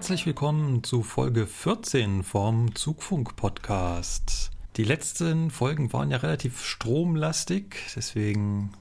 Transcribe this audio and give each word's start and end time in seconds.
Herzlich 0.00 0.24
willkommen 0.24 0.82
zu 0.82 1.02
Folge 1.02 1.46
14 1.46 2.22
vom 2.22 2.74
Zugfunk-Podcast. 2.74 4.50
Die 4.78 4.82
letzten 4.82 5.50
Folgen 5.50 5.92
waren 5.92 6.10
ja 6.10 6.16
relativ 6.16 6.64
stromlastig, 6.64 7.76
deswegen 7.94 8.72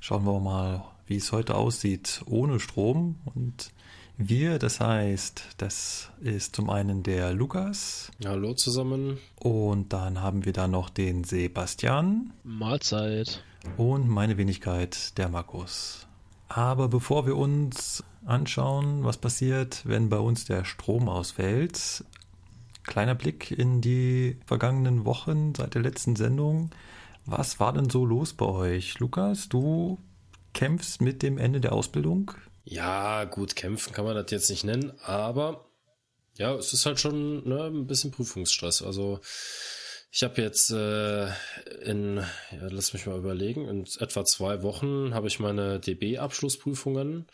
schauen 0.00 0.26
wir 0.26 0.40
mal, 0.40 0.82
wie 1.06 1.14
es 1.14 1.30
heute 1.30 1.54
aussieht 1.54 2.22
ohne 2.26 2.58
Strom 2.58 3.20
und 3.36 3.70
wir, 4.16 4.58
das 4.58 4.80
heißt, 4.80 5.44
das 5.58 6.10
ist 6.20 6.56
zum 6.56 6.70
einen 6.70 7.04
der 7.04 7.34
Lukas. 7.34 8.10
Hallo 8.24 8.52
zusammen. 8.54 9.18
Und 9.36 9.92
dann 9.92 10.22
haben 10.22 10.44
wir 10.44 10.52
da 10.52 10.66
noch 10.66 10.90
den 10.90 11.22
Sebastian. 11.22 12.32
Mahlzeit. 12.42 13.44
Und 13.76 14.08
meine 14.08 14.36
Wenigkeit, 14.36 15.16
der 15.18 15.28
Markus. 15.28 16.08
Aber 16.48 16.88
bevor 16.88 17.26
wir 17.26 17.36
uns 17.36 18.02
anschauen, 18.28 19.04
was 19.04 19.16
passiert, 19.16 19.82
wenn 19.84 20.08
bei 20.08 20.18
uns 20.18 20.44
der 20.44 20.64
Strom 20.64 21.08
ausfällt, 21.08 22.04
kleiner 22.84 23.14
Blick 23.14 23.50
in 23.50 23.80
die 23.80 24.38
vergangenen 24.46 25.04
Wochen 25.04 25.54
seit 25.54 25.74
der 25.74 25.82
letzten 25.82 26.16
Sendung. 26.16 26.70
Was 27.26 27.60
war 27.60 27.72
denn 27.72 27.90
so 27.90 28.06
los 28.06 28.32
bei 28.32 28.46
euch? 28.46 28.98
Lukas, 28.98 29.48
du 29.48 29.98
kämpfst 30.54 31.00
mit 31.00 31.22
dem 31.22 31.38
Ende 31.38 31.60
der 31.60 31.72
Ausbildung. 31.72 32.32
Ja, 32.64 33.24
gut, 33.24 33.56
kämpfen 33.56 33.92
kann 33.92 34.04
man 34.04 34.14
das 34.14 34.30
jetzt 34.30 34.50
nicht 34.50 34.64
nennen, 34.64 34.92
aber 35.02 35.66
ja, 36.36 36.54
es 36.54 36.72
ist 36.72 36.86
halt 36.86 37.00
schon 37.00 37.48
ne, 37.48 37.64
ein 37.64 37.86
bisschen 37.86 38.10
Prüfungsstress. 38.10 38.82
Also 38.82 39.20
ich 40.10 40.22
habe 40.22 40.40
jetzt 40.40 40.70
äh, 40.70 41.26
in, 41.84 42.16
ja, 42.16 42.68
lass 42.70 42.92
mich 42.92 43.06
mal 43.06 43.18
überlegen, 43.18 43.68
in 43.68 43.86
etwa 43.98 44.24
zwei 44.24 44.62
Wochen 44.62 45.12
habe 45.14 45.28
ich 45.28 45.40
meine 45.40 45.80
DB-Abschlussprüfungen, 45.80 47.26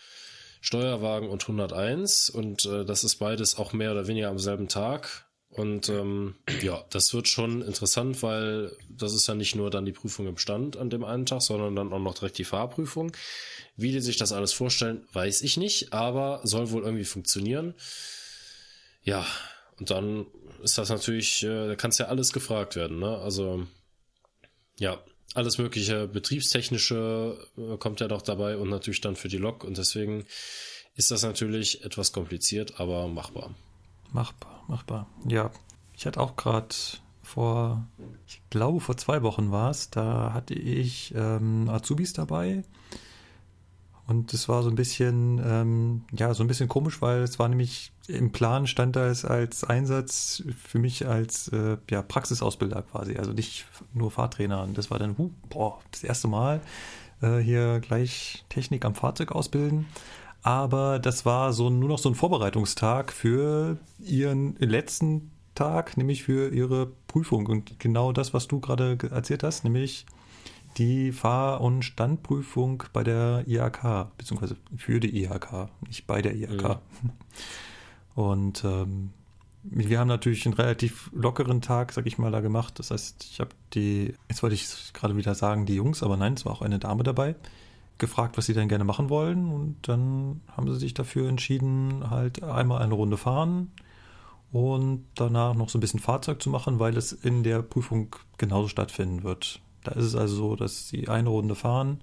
Steuerwagen 0.64 1.28
und 1.28 1.42
101 1.42 2.30
und 2.30 2.64
äh, 2.64 2.86
das 2.86 3.04
ist 3.04 3.16
beides 3.16 3.58
auch 3.58 3.74
mehr 3.74 3.92
oder 3.92 4.06
weniger 4.06 4.30
am 4.30 4.38
selben 4.38 4.66
Tag. 4.66 5.26
Und 5.50 5.90
ähm, 5.90 6.36
ja, 6.62 6.82
das 6.88 7.12
wird 7.12 7.28
schon 7.28 7.60
interessant, 7.60 8.22
weil 8.22 8.74
das 8.88 9.12
ist 9.12 9.26
ja 9.26 9.34
nicht 9.34 9.54
nur 9.54 9.68
dann 9.68 9.84
die 9.84 9.92
Prüfung 9.92 10.26
im 10.26 10.38
Stand 10.38 10.78
an 10.78 10.88
dem 10.88 11.04
einen 11.04 11.26
Tag, 11.26 11.42
sondern 11.42 11.76
dann 11.76 11.92
auch 11.92 11.98
noch 11.98 12.14
direkt 12.14 12.38
die 12.38 12.44
Fahrprüfung. 12.44 13.12
Wie 13.76 13.92
die 13.92 14.00
sich 14.00 14.16
das 14.16 14.32
alles 14.32 14.54
vorstellen, 14.54 15.06
weiß 15.12 15.42
ich 15.42 15.58
nicht, 15.58 15.92
aber 15.92 16.40
soll 16.44 16.70
wohl 16.70 16.82
irgendwie 16.82 17.04
funktionieren. 17.04 17.74
Ja, 19.02 19.26
und 19.78 19.90
dann 19.90 20.26
ist 20.62 20.78
das 20.78 20.88
natürlich, 20.88 21.42
äh, 21.42 21.68
da 21.68 21.76
kann 21.76 21.90
es 21.90 21.98
ja 21.98 22.06
alles 22.06 22.32
gefragt 22.32 22.74
werden, 22.74 23.00
ne? 23.00 23.18
Also, 23.18 23.66
ja, 24.78 24.98
alles 25.34 25.58
mögliche 25.58 26.06
betriebstechnische 26.06 27.36
äh, 27.58 27.76
kommt 27.76 28.00
ja 28.00 28.08
doch 28.08 28.22
dabei 28.22 28.56
und 28.56 28.70
natürlich 28.70 29.00
dann 29.00 29.16
für 29.16 29.28
die 29.28 29.38
Lok 29.38 29.64
und 29.64 29.76
deswegen 29.76 30.24
ist 30.94 31.10
das 31.10 31.22
natürlich 31.24 31.84
etwas 31.84 32.12
kompliziert, 32.12 32.80
aber 32.80 33.08
machbar. 33.08 33.54
Machbar, 34.12 34.64
machbar. 34.68 35.08
Ja, 35.28 35.50
ich 35.96 36.06
hatte 36.06 36.20
auch 36.20 36.36
gerade 36.36 36.74
vor, 37.22 37.86
ich 38.26 38.40
glaube 38.50 38.80
vor 38.80 38.96
zwei 38.96 39.22
Wochen 39.22 39.50
war 39.50 39.70
es, 39.70 39.90
da 39.90 40.32
hatte 40.32 40.54
ich 40.54 41.12
ähm, 41.16 41.68
Azubis 41.68 42.12
dabei 42.12 42.62
und 44.06 44.34
es 44.34 44.48
war 44.48 44.62
so 44.62 44.68
ein 44.68 44.74
bisschen, 44.74 45.40
ähm, 45.44 46.02
ja, 46.12 46.34
so 46.34 46.44
ein 46.44 46.46
bisschen 46.46 46.68
komisch, 46.68 47.00
weil 47.00 47.22
es 47.22 47.38
war 47.38 47.48
nämlich 47.48 47.92
im 48.06 48.32
Plan 48.32 48.66
stand 48.66 48.96
da 48.96 49.06
es 49.06 49.24
als 49.24 49.64
Einsatz 49.64 50.42
für 50.62 50.78
mich 50.78 51.06
als 51.06 51.48
äh, 51.48 51.78
ja, 51.90 52.02
Praxisausbilder 52.02 52.82
quasi, 52.82 53.16
also 53.16 53.32
nicht 53.32 53.64
nur 53.94 54.10
Fahrtrainer. 54.10 54.62
Und 54.62 54.76
das 54.76 54.90
war 54.90 54.98
dann, 54.98 55.16
huh, 55.16 55.30
boah, 55.48 55.80
das 55.90 56.04
erste 56.04 56.28
Mal 56.28 56.60
äh, 57.22 57.38
hier 57.38 57.80
gleich 57.80 58.44
Technik 58.50 58.84
am 58.84 58.94
Fahrzeug 58.94 59.32
ausbilden. 59.32 59.86
Aber 60.42 60.98
das 60.98 61.24
war 61.24 61.54
so 61.54 61.70
nur 61.70 61.88
noch 61.88 61.98
so 61.98 62.10
ein 62.10 62.14
Vorbereitungstag 62.14 63.10
für 63.10 63.78
ihren 63.98 64.56
letzten 64.56 65.30
Tag, 65.54 65.96
nämlich 65.96 66.24
für 66.24 66.50
ihre 66.52 66.92
Prüfung. 67.06 67.46
Und 67.46 67.80
genau 67.80 68.12
das, 68.12 68.34
was 68.34 68.48
du 68.48 68.60
gerade 68.60 68.98
erzählt 69.10 69.42
hast, 69.42 69.64
nämlich 69.64 70.04
die 70.76 71.12
Fahr- 71.12 71.60
und 71.60 71.82
Standprüfung 71.82 72.82
bei 72.92 73.04
der 73.04 73.44
IHK, 73.46 74.16
beziehungsweise 74.16 74.56
für 74.76 75.00
die 75.00 75.22
IHK, 75.22 75.68
nicht 75.86 76.06
bei 76.06 76.22
der 76.22 76.34
IHK. 76.34 76.80
Mhm. 77.02 77.10
Und 78.14 78.64
ähm, 78.64 79.10
wir 79.62 79.98
haben 79.98 80.08
natürlich 80.08 80.44
einen 80.44 80.54
relativ 80.54 81.10
lockeren 81.14 81.60
Tag, 81.62 81.92
sag 81.92 82.06
ich 82.06 82.18
mal, 82.18 82.30
da 82.30 82.40
gemacht. 82.40 82.78
Das 82.78 82.90
heißt, 82.90 83.24
ich 83.30 83.40
habe 83.40 83.50
die, 83.72 84.14
jetzt 84.28 84.42
wollte 84.42 84.54
ich 84.54 84.92
gerade 84.92 85.16
wieder 85.16 85.34
sagen, 85.34 85.66
die 85.66 85.74
Jungs, 85.74 86.02
aber 86.02 86.16
nein, 86.16 86.34
es 86.34 86.44
war 86.44 86.52
auch 86.52 86.62
eine 86.62 86.78
Dame 86.78 87.02
dabei, 87.02 87.34
gefragt, 87.98 88.36
was 88.36 88.46
sie 88.46 88.54
denn 88.54 88.68
gerne 88.68 88.84
machen 88.84 89.08
wollen. 89.08 89.50
Und 89.50 89.76
dann 89.82 90.42
haben 90.54 90.70
sie 90.72 90.78
sich 90.78 90.94
dafür 90.94 91.28
entschieden, 91.28 92.10
halt 92.10 92.42
einmal 92.42 92.82
eine 92.82 92.94
Runde 92.94 93.16
fahren 93.16 93.72
und 94.52 95.06
danach 95.14 95.54
noch 95.54 95.68
so 95.68 95.78
ein 95.78 95.80
bisschen 95.80 96.00
Fahrzeug 96.00 96.42
zu 96.42 96.50
machen, 96.50 96.78
weil 96.78 96.96
es 96.96 97.12
in 97.12 97.42
der 97.42 97.62
Prüfung 97.62 98.14
genauso 98.38 98.68
stattfinden 98.68 99.24
wird. 99.24 99.60
Da 99.84 99.92
ist 99.92 100.04
es 100.04 100.16
also 100.16 100.34
so, 100.34 100.56
dass 100.56 100.88
sie 100.88 101.08
eine 101.08 101.28
Runde 101.28 101.54
fahren 101.54 102.00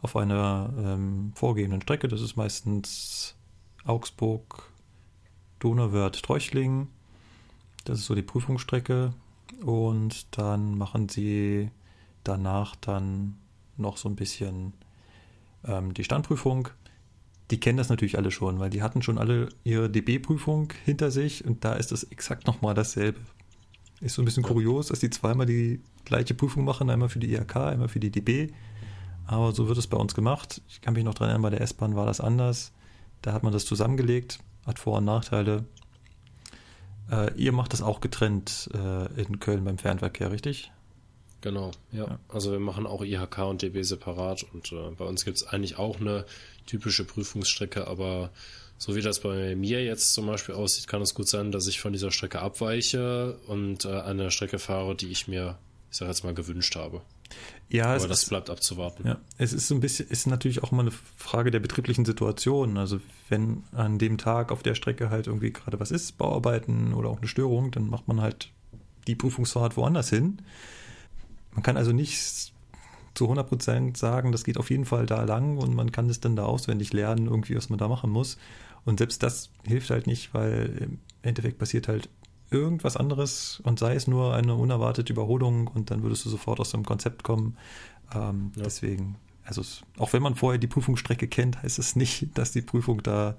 auf 0.00 0.16
einer 0.16 0.72
ähm, 0.78 1.32
vorgegebenen 1.34 1.82
Strecke. 1.82 2.08
Das 2.08 2.20
ist 2.20 2.36
meistens 2.36 3.34
Augsburg, 3.84 4.70
Donauwörth, 5.58 6.22
Treuchtlingen. 6.22 6.88
Das 7.84 7.98
ist 7.98 8.06
so 8.06 8.14
die 8.14 8.22
Prüfungsstrecke. 8.22 9.12
Und 9.64 10.38
dann 10.38 10.76
machen 10.78 11.08
sie 11.08 11.70
danach 12.24 12.76
dann 12.76 13.36
noch 13.76 13.96
so 13.96 14.08
ein 14.08 14.16
bisschen 14.16 14.72
ähm, 15.64 15.94
die 15.94 16.04
Standprüfung. 16.04 16.68
Die 17.50 17.60
kennen 17.60 17.78
das 17.78 17.88
natürlich 17.88 18.18
alle 18.18 18.30
schon, 18.30 18.58
weil 18.58 18.70
die 18.70 18.82
hatten 18.82 19.02
schon 19.02 19.18
alle 19.18 19.48
ihre 19.62 19.88
DB-Prüfung 19.88 20.72
hinter 20.84 21.10
sich 21.10 21.44
und 21.44 21.64
da 21.64 21.74
ist 21.74 21.92
es 21.92 22.04
exakt 22.04 22.46
nochmal 22.46 22.74
dasselbe. 22.74 23.20
Ist 24.00 24.14
so 24.14 24.22
ein 24.22 24.24
bisschen 24.24 24.42
kurios, 24.42 24.88
dass 24.88 24.98
die 24.98 25.10
zweimal 25.10 25.46
die 25.46 25.80
gleiche 26.06 26.32
Prüfung 26.32 26.64
machen, 26.64 26.88
einmal 26.88 27.10
für 27.10 27.18
die 27.18 27.34
IHK, 27.34 27.56
einmal 27.56 27.88
für 27.88 28.00
die 28.00 28.10
DB. 28.10 28.48
Aber 29.26 29.52
so 29.52 29.68
wird 29.68 29.76
es 29.76 29.86
bei 29.86 29.98
uns 29.98 30.14
gemacht. 30.14 30.62
Ich 30.68 30.80
kann 30.80 30.94
mich 30.94 31.04
noch 31.04 31.14
dran 31.14 31.28
erinnern, 31.28 31.42
bei 31.42 31.50
der 31.50 31.60
S-Bahn 31.60 31.96
war 31.96 32.06
das 32.06 32.20
anders. 32.20 32.72
Da 33.22 33.32
hat 33.32 33.42
man 33.42 33.52
das 33.52 33.66
zusammengelegt, 33.66 34.38
hat 34.64 34.78
Vor- 34.78 34.98
und 34.98 35.04
Nachteile. 35.04 35.64
Äh, 37.10 37.34
ihr 37.34 37.52
macht 37.52 37.72
das 37.72 37.82
auch 37.82 38.00
getrennt 38.00 38.70
äh, 38.72 39.20
in 39.20 39.38
Köln 39.40 39.64
beim 39.64 39.78
Fernverkehr, 39.78 40.30
richtig? 40.30 40.70
Genau, 41.40 41.70
ja. 41.92 42.06
ja. 42.06 42.18
Also 42.28 42.52
wir 42.52 42.60
machen 42.60 42.86
auch 42.86 43.04
IHK 43.04 43.38
und 43.38 43.62
DB 43.62 43.82
separat 43.82 44.44
und 44.52 44.72
äh, 44.72 44.90
bei 44.96 45.04
uns 45.04 45.24
gibt 45.24 45.36
es 45.36 45.46
eigentlich 45.46 45.78
auch 45.78 46.00
eine 46.00 46.24
typische 46.66 47.04
Prüfungsstrecke, 47.04 47.86
aber 47.86 48.30
so 48.78 48.94
wie 48.94 49.02
das 49.02 49.20
bei 49.20 49.54
mir 49.56 49.84
jetzt 49.84 50.12
zum 50.12 50.26
Beispiel 50.26 50.54
aussieht, 50.54 50.86
kann 50.86 51.02
es 51.02 51.14
gut 51.14 51.28
sein, 51.28 51.52
dass 51.52 51.66
ich 51.66 51.80
von 51.80 51.92
dieser 51.92 52.10
Strecke 52.10 52.40
abweiche 52.40 53.38
und 53.46 53.84
äh, 53.84 54.00
eine 54.00 54.30
Strecke 54.30 54.58
fahre, 54.58 54.94
die 54.94 55.08
ich 55.08 55.28
mir, 55.28 55.58
ich 55.90 55.96
sag 55.98 56.08
jetzt 56.08 56.24
mal, 56.24 56.34
gewünscht 56.34 56.76
habe. 56.76 57.02
Ja, 57.68 57.86
aber 57.86 58.08
das 58.08 58.22
ist, 58.22 58.28
bleibt 58.28 58.50
abzuwarten. 58.50 59.06
Ja, 59.06 59.18
es 59.38 59.52
ist 59.52 59.68
so 59.68 59.74
ein 59.74 59.80
bisschen, 59.80 60.08
ist 60.08 60.26
natürlich 60.26 60.62
auch 60.62 60.72
immer 60.72 60.82
eine 60.82 60.92
Frage 61.16 61.50
der 61.50 61.60
betrieblichen 61.60 62.04
Situation. 62.04 62.76
Also 62.76 63.00
wenn 63.28 63.64
an 63.72 63.98
dem 63.98 64.18
Tag 64.18 64.52
auf 64.52 64.62
der 64.62 64.74
Strecke 64.74 65.10
halt 65.10 65.26
irgendwie 65.26 65.52
gerade 65.52 65.80
was 65.80 65.90
ist, 65.90 66.18
Bauarbeiten 66.18 66.94
oder 66.94 67.08
auch 67.08 67.18
eine 67.18 67.28
Störung, 67.28 67.70
dann 67.72 67.88
macht 67.88 68.06
man 68.06 68.20
halt 68.20 68.50
die 69.06 69.16
Prüfungsfahrt 69.16 69.76
woanders 69.76 70.10
hin. 70.10 70.42
Man 71.52 71.62
kann 71.62 71.76
also 71.76 71.92
nicht 71.92 72.52
zu 73.14 73.30
100% 73.30 73.96
sagen, 73.96 74.30
das 74.30 74.44
geht 74.44 74.58
auf 74.58 74.70
jeden 74.70 74.84
Fall 74.84 75.06
da 75.06 75.24
lang 75.24 75.56
und 75.56 75.74
man 75.74 75.90
kann 75.90 76.08
es 76.10 76.20
dann 76.20 76.36
da 76.36 76.44
auswendig 76.44 76.92
lernen, 76.92 77.26
irgendwie, 77.26 77.56
was 77.56 77.70
man 77.70 77.78
da 77.78 77.88
machen 77.88 78.10
muss. 78.10 78.36
Und 78.84 78.98
selbst 78.98 79.22
das 79.22 79.50
hilft 79.64 79.90
halt 79.90 80.06
nicht, 80.06 80.34
weil 80.34 80.76
im 80.80 80.98
Endeffekt 81.22 81.58
passiert 81.58 81.88
halt 81.88 82.08
irgendwas 82.50 82.96
anderes 82.96 83.60
und 83.64 83.78
sei 83.78 83.94
es 83.94 84.06
nur 84.06 84.34
eine 84.34 84.54
unerwartete 84.54 85.12
Überholung 85.12 85.66
und 85.66 85.90
dann 85.90 86.02
würdest 86.02 86.24
du 86.24 86.28
sofort 86.28 86.60
aus 86.60 86.70
dem 86.70 86.84
Konzept 86.84 87.22
kommen. 87.22 87.56
Ähm, 88.14 88.52
ja. 88.56 88.62
Deswegen, 88.64 89.16
also 89.44 89.60
es, 89.60 89.82
auch 89.98 90.12
wenn 90.12 90.22
man 90.22 90.34
vorher 90.34 90.58
die 90.58 90.66
Prüfungsstrecke 90.66 91.28
kennt, 91.28 91.62
heißt 91.62 91.78
es 91.78 91.96
nicht, 91.96 92.28
dass 92.38 92.52
die 92.52 92.62
Prüfung 92.62 93.02
da 93.02 93.36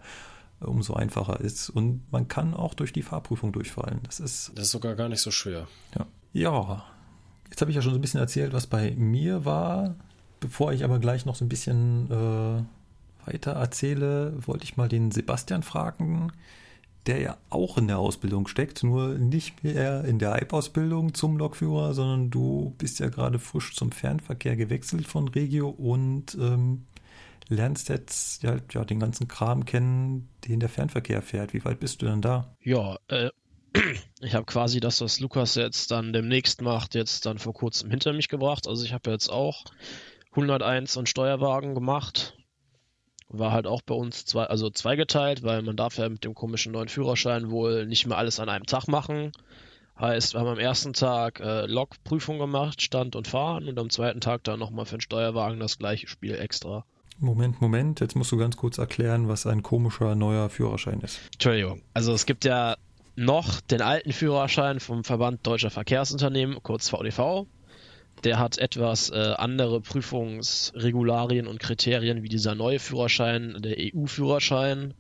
umso 0.60 0.94
einfacher 0.94 1.40
ist. 1.40 1.70
Und 1.70 2.02
man 2.12 2.28
kann 2.28 2.54
auch 2.54 2.74
durch 2.74 2.92
die 2.92 3.04
Fahrprüfung 3.04 3.52
durchfallen. 3.52 4.00
Das 4.04 4.20
ist. 4.20 4.52
Das 4.56 4.66
ist 4.66 4.72
sogar 4.72 4.96
gar 4.96 5.10
nicht 5.10 5.22
so 5.22 5.32
schwer. 5.32 5.68
Ja. 5.98 6.08
Ja. 6.34 6.84
Jetzt 7.50 7.62
habe 7.62 7.72
ich 7.72 7.76
ja 7.76 7.82
schon 7.82 7.94
so 7.94 7.98
ein 7.98 8.02
bisschen 8.02 8.20
erzählt, 8.20 8.54
was 8.54 8.68
bei 8.68 8.92
mir 8.92 9.46
war, 9.46 9.96
bevor 10.40 10.74
ich 10.74 10.84
aber 10.84 11.00
gleich 11.00 11.26
noch 11.26 11.36
so 11.36 11.46
ein 11.46 11.50
bisschen 11.50 12.12
äh, 12.12 12.64
weiter 13.26 13.54
erzähle, 13.54 14.34
wollte 14.46 14.66
ich 14.66 14.78
mal 14.78 14.90
den 14.90 15.12
Sebastian 15.12 15.64
fragen, 15.64 16.32
der 17.08 17.20
ja 17.20 17.38
auch 17.50 17.78
in 17.78 17.88
der 17.88 18.00
Ausbildung 18.00 18.48
steckt, 18.48 18.84
nur 18.84 19.18
nicht 19.18 19.64
mehr 19.64 20.04
in 20.04 20.20
der 20.20 20.34
EIB-Ausbildung 20.34 21.14
zum 21.14 21.38
Lokführer, 21.38 21.94
sondern 21.94 22.30
du 22.30 22.76
bist 22.78 23.00
ja 23.00 23.10
gerade 23.10 23.40
frisch 23.40 23.76
zum 23.76 23.92
Fernverkehr 23.92 24.56
gewechselt 24.56 25.08
von 25.08 25.28
Regio 25.30 25.70
und 25.70 26.36
ähm, 26.36 26.86
lernst 27.50 27.90
jetzt 27.90 28.44
ja, 28.44 28.58
ja, 28.72 28.84
den 28.84 29.00
ganzen 29.00 29.28
Kram 29.28 29.66
kennen, 29.66 30.30
den 30.48 30.60
der 30.60 30.70
Fernverkehr 30.70 31.22
fährt. 31.22 31.54
Wie 31.54 31.64
weit 31.64 31.80
bist 31.80 32.02
du 32.02 32.06
denn 32.08 32.22
da? 32.22 32.56
Ja, 32.62 32.98
äh, 33.08 33.30
ich 34.22 34.34
habe 34.36 34.46
quasi 34.46 34.80
das, 34.80 35.02
was 35.02 35.20
Lukas 35.20 35.56
jetzt 35.56 35.92
dann 35.92 36.14
demnächst 36.14 36.62
macht, 36.62 36.96
jetzt 36.96 37.26
dann 37.26 37.40
vor 37.40 37.54
kurzem 37.54 37.90
hinter 37.90 38.14
mich 38.14 38.28
gebracht. 38.28 38.68
Also 38.68 38.84
ich 38.84 38.94
habe 38.94 39.12
jetzt 39.12 39.30
auch 39.30 39.64
101 40.32 40.98
und 40.98 41.10
Steuerwagen 41.10 41.74
gemacht. 41.74 42.37
War 43.30 43.52
halt 43.52 43.68
auch 43.68 43.82
bei 43.82 43.94
uns 43.94 44.26
zwei, 44.26 44.46
also 44.46 44.70
zweigeteilt, 44.70 45.44
weil 45.44 45.62
man 45.62 45.76
darf 45.76 45.98
ja 45.98 46.08
mit 46.08 46.24
dem 46.24 46.34
komischen 46.34 46.72
neuen 46.72 46.88
Führerschein 46.88 47.50
wohl 47.50 47.86
nicht 47.86 48.08
mehr 48.08 48.18
alles 48.18 48.40
an 48.40 48.50
einem 48.50 48.66
Tag 48.66 48.88
machen. 48.88 49.32
Heißt, 50.00 50.34
wir 50.34 50.40
haben 50.40 50.48
am 50.48 50.60
ersten 50.60 50.94
Tag 50.94 51.40
äh, 51.40 51.66
Lokprüfung 51.66 52.38
gemacht, 52.38 52.82
Stand 52.82 53.16
und 53.16 53.28
Fahren 53.28 53.68
und 53.68 53.80
am 53.80 53.90
zweiten 53.90 54.22
Tag 54.22 54.44
dann 54.44 54.60
nochmal 54.60 54.86
für 54.86 54.98
den 54.98 55.02
Steuerwagen 55.02 55.60
das 55.60 55.80
gleiche 55.80 56.08
Spiel 56.08 56.36
extra. 56.36 56.86
Moment, 57.20 57.62
Moment, 57.62 58.00
jetzt 58.00 58.16
musst 58.16 58.32
du 58.32 58.38
ganz 58.38 58.58
kurz 58.58 58.78
erklären, 58.78 59.28
was 59.28 59.48
ein 59.48 59.64
komischer 59.64 60.14
neuer 60.14 60.50
Führerschein 60.50 61.02
ist. 61.02 61.20
Entschuldigung. 61.34 61.82
Also 61.96 62.14
es 62.14 62.28
gibt 62.28 62.46
ja 62.46 62.76
noch 63.16 63.60
den 63.62 63.82
alten 63.82 64.14
Führerschein 64.14 64.80
vom 64.80 65.04
Verband 65.04 65.46
Deutscher 65.46 65.72
Verkehrsunternehmen, 65.72 66.62
kurz 66.62 66.90
VDV. 66.90 67.48
Der 68.24 68.40
hat 68.40 68.58
etwas 68.58 69.10
äh, 69.10 69.34
andere 69.38 69.82
Prüfungsregularien 69.82 71.48
und 71.48 71.60
Kriterien 71.60 72.24
wie 72.24 72.30
dieser 72.30 72.56
neue 72.56 72.80
Führerschein, 72.80 73.58
der 73.60 73.76
EU-Führerschein. 73.78 74.94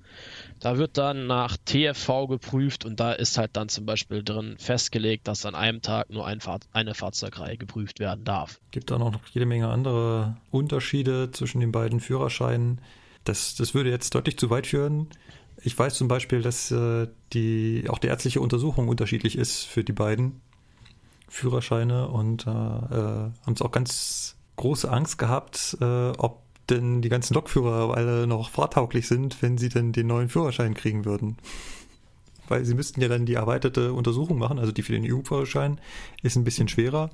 Da 0.59 0.77
wird 0.77 0.97
dann 0.97 1.27
nach 1.27 1.57
TFV 1.57 2.27
geprüft 2.27 2.85
und 2.85 2.99
da 2.99 3.11
ist 3.11 3.37
halt 3.37 3.51
dann 3.53 3.69
zum 3.69 3.85
Beispiel 3.85 4.23
drin 4.23 4.55
festgelegt, 4.57 5.27
dass 5.27 5.45
an 5.45 5.55
einem 5.55 5.81
Tag 5.81 6.09
nur 6.09 6.25
ein 6.25 6.41
Fahr 6.41 6.59
eine 6.73 6.93
Fahrzeugreihe 6.93 7.57
geprüft 7.57 7.99
werden 7.99 8.23
darf. 8.23 8.59
Gibt 8.71 8.89
da 8.89 8.97
noch 8.97 9.19
jede 9.31 9.45
Menge 9.45 9.69
andere 9.69 10.37
Unterschiede 10.49 11.31
zwischen 11.31 11.59
den 11.59 11.71
beiden 11.71 11.99
Führerscheinen. 11.99 12.81
Das, 13.23 13.55
das 13.55 13.73
würde 13.73 13.89
jetzt 13.89 14.15
deutlich 14.15 14.37
zu 14.37 14.49
weit 14.49 14.67
führen. 14.67 15.07
Ich 15.63 15.77
weiß 15.77 15.95
zum 15.95 16.07
Beispiel, 16.07 16.41
dass 16.41 16.71
äh, 16.71 17.07
die, 17.33 17.85
auch 17.89 17.99
die 17.99 18.07
ärztliche 18.07 18.41
Untersuchung 18.41 18.87
unterschiedlich 18.87 19.37
ist 19.37 19.63
für 19.63 19.83
die 19.83 19.93
beiden 19.93 20.41
Führerscheine 21.27 22.07
und 22.07 22.47
äh, 22.47 22.49
äh, 22.49 22.53
haben 22.53 23.53
es 23.53 23.61
auch 23.61 23.71
ganz 23.71 24.35
große 24.55 24.91
Angst 24.91 25.17
gehabt, 25.17 25.77
äh, 25.81 26.09
ob 26.17 26.41
denn 26.69 27.01
die 27.01 27.09
ganzen 27.09 27.33
Lokführer 27.33 27.95
alle 27.95 28.27
noch 28.27 28.49
fahrtauglich 28.49 29.07
sind, 29.07 29.41
wenn 29.41 29.57
sie 29.57 29.69
denn 29.69 29.93
den 29.93 30.07
neuen 30.07 30.29
Führerschein 30.29 30.73
kriegen 30.73 31.05
würden. 31.05 31.37
Weil 32.47 32.65
sie 32.65 32.73
müssten 32.73 33.01
ja 33.01 33.07
dann 33.07 33.25
die 33.25 33.35
erweiterte 33.35 33.93
Untersuchung 33.93 34.37
machen, 34.37 34.59
also 34.59 34.71
die 34.71 34.83
für 34.83 34.93
den 34.93 35.09
EU-Führerschein 35.09 35.79
ist 36.23 36.35
ein 36.35 36.43
bisschen 36.43 36.67
schwerer. 36.67 37.09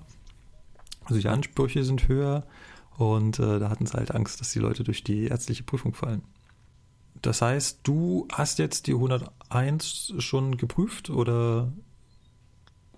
Also 1.05 1.19
die 1.19 1.27
Ansprüche 1.27 1.83
sind 1.83 2.07
höher 2.07 2.45
und 2.97 3.39
äh, 3.39 3.59
da 3.59 3.69
hatten 3.69 3.85
sie 3.85 3.93
halt 3.93 4.11
Angst, 4.11 4.39
dass 4.39 4.51
die 4.51 4.59
Leute 4.59 4.83
durch 4.83 5.03
die 5.03 5.25
ärztliche 5.25 5.63
Prüfung 5.63 5.93
fallen. 5.93 6.23
Das 7.21 7.41
heißt, 7.41 7.79
du 7.83 8.27
hast 8.31 8.59
jetzt 8.59 8.87
die 8.87 8.93
101 8.93 10.13
schon 10.19 10.57
geprüft 10.57 11.09
oder? 11.09 11.71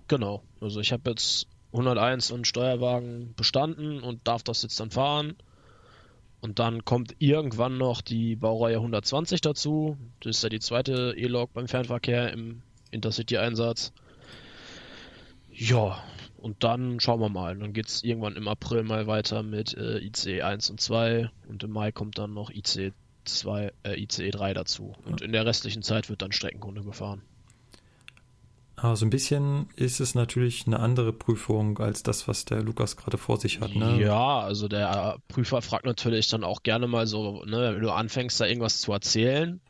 Genau. 0.08 0.42
Also 0.60 0.80
ich 0.80 0.92
habe 0.92 1.10
jetzt 1.10 1.48
101 1.72 2.30
und 2.30 2.46
Steuerwagen 2.46 3.34
bestanden 3.36 4.00
und 4.00 4.26
darf 4.26 4.42
das 4.42 4.62
jetzt 4.62 4.78
dann 4.80 4.90
fahren. 4.90 5.36
Und 6.40 6.58
dann 6.58 6.84
kommt 6.84 7.16
irgendwann 7.18 7.78
noch 7.78 8.02
die 8.02 8.36
Baureihe 8.36 8.76
120 8.76 9.40
dazu. 9.40 9.96
Das 10.20 10.36
ist 10.36 10.42
ja 10.42 10.48
die 10.48 10.60
zweite 10.60 11.14
E-Log 11.16 11.52
beim 11.52 11.66
Fernverkehr 11.66 12.32
im 12.32 12.62
Intercity-Einsatz. 12.90 13.92
Ja, 15.50 16.02
und 16.36 16.62
dann 16.62 17.00
schauen 17.00 17.20
wir 17.20 17.30
mal. 17.30 17.56
Dann 17.56 17.72
geht 17.72 17.88
es 17.88 18.04
irgendwann 18.04 18.36
im 18.36 18.46
April 18.46 18.82
mal 18.84 19.06
weiter 19.06 19.42
mit 19.42 19.74
äh, 19.74 19.98
ICE 19.98 20.42
1 20.42 20.70
und 20.70 20.80
2 20.80 21.30
und 21.48 21.64
im 21.64 21.70
Mai 21.70 21.90
kommt 21.92 22.18
dann 22.18 22.34
noch 22.34 22.50
ICE 22.50 22.92
2, 23.24 23.72
äh, 23.82 24.00
ICE 24.00 24.30
3 24.30 24.54
dazu. 24.54 24.94
Und 25.04 25.22
in 25.22 25.32
der 25.32 25.46
restlichen 25.46 25.82
Zeit 25.82 26.08
wird 26.08 26.22
dann 26.22 26.32
Streckenkunde 26.32 26.82
gefahren. 26.82 27.22
Also 28.76 29.06
ein 29.06 29.10
bisschen 29.10 29.68
ist 29.74 30.00
es 30.00 30.14
natürlich 30.14 30.66
eine 30.66 30.80
andere 30.80 31.12
Prüfung 31.12 31.78
als 31.78 32.02
das, 32.02 32.28
was 32.28 32.44
der 32.44 32.62
Lukas 32.62 32.96
gerade 32.96 33.16
vor 33.16 33.38
sich 33.38 33.60
hat. 33.60 33.74
Ne? 33.74 34.02
Ja, 34.02 34.40
also 34.40 34.68
der 34.68 35.16
Prüfer 35.28 35.62
fragt 35.62 35.86
natürlich 35.86 36.28
dann 36.28 36.44
auch 36.44 36.62
gerne 36.62 36.86
mal 36.86 37.06
so, 37.06 37.42
ne, 37.44 37.74
wenn 37.74 37.80
du 37.80 37.90
anfängst, 37.90 38.38
da 38.38 38.44
irgendwas 38.44 38.80
zu 38.80 38.92
erzählen, 38.92 39.60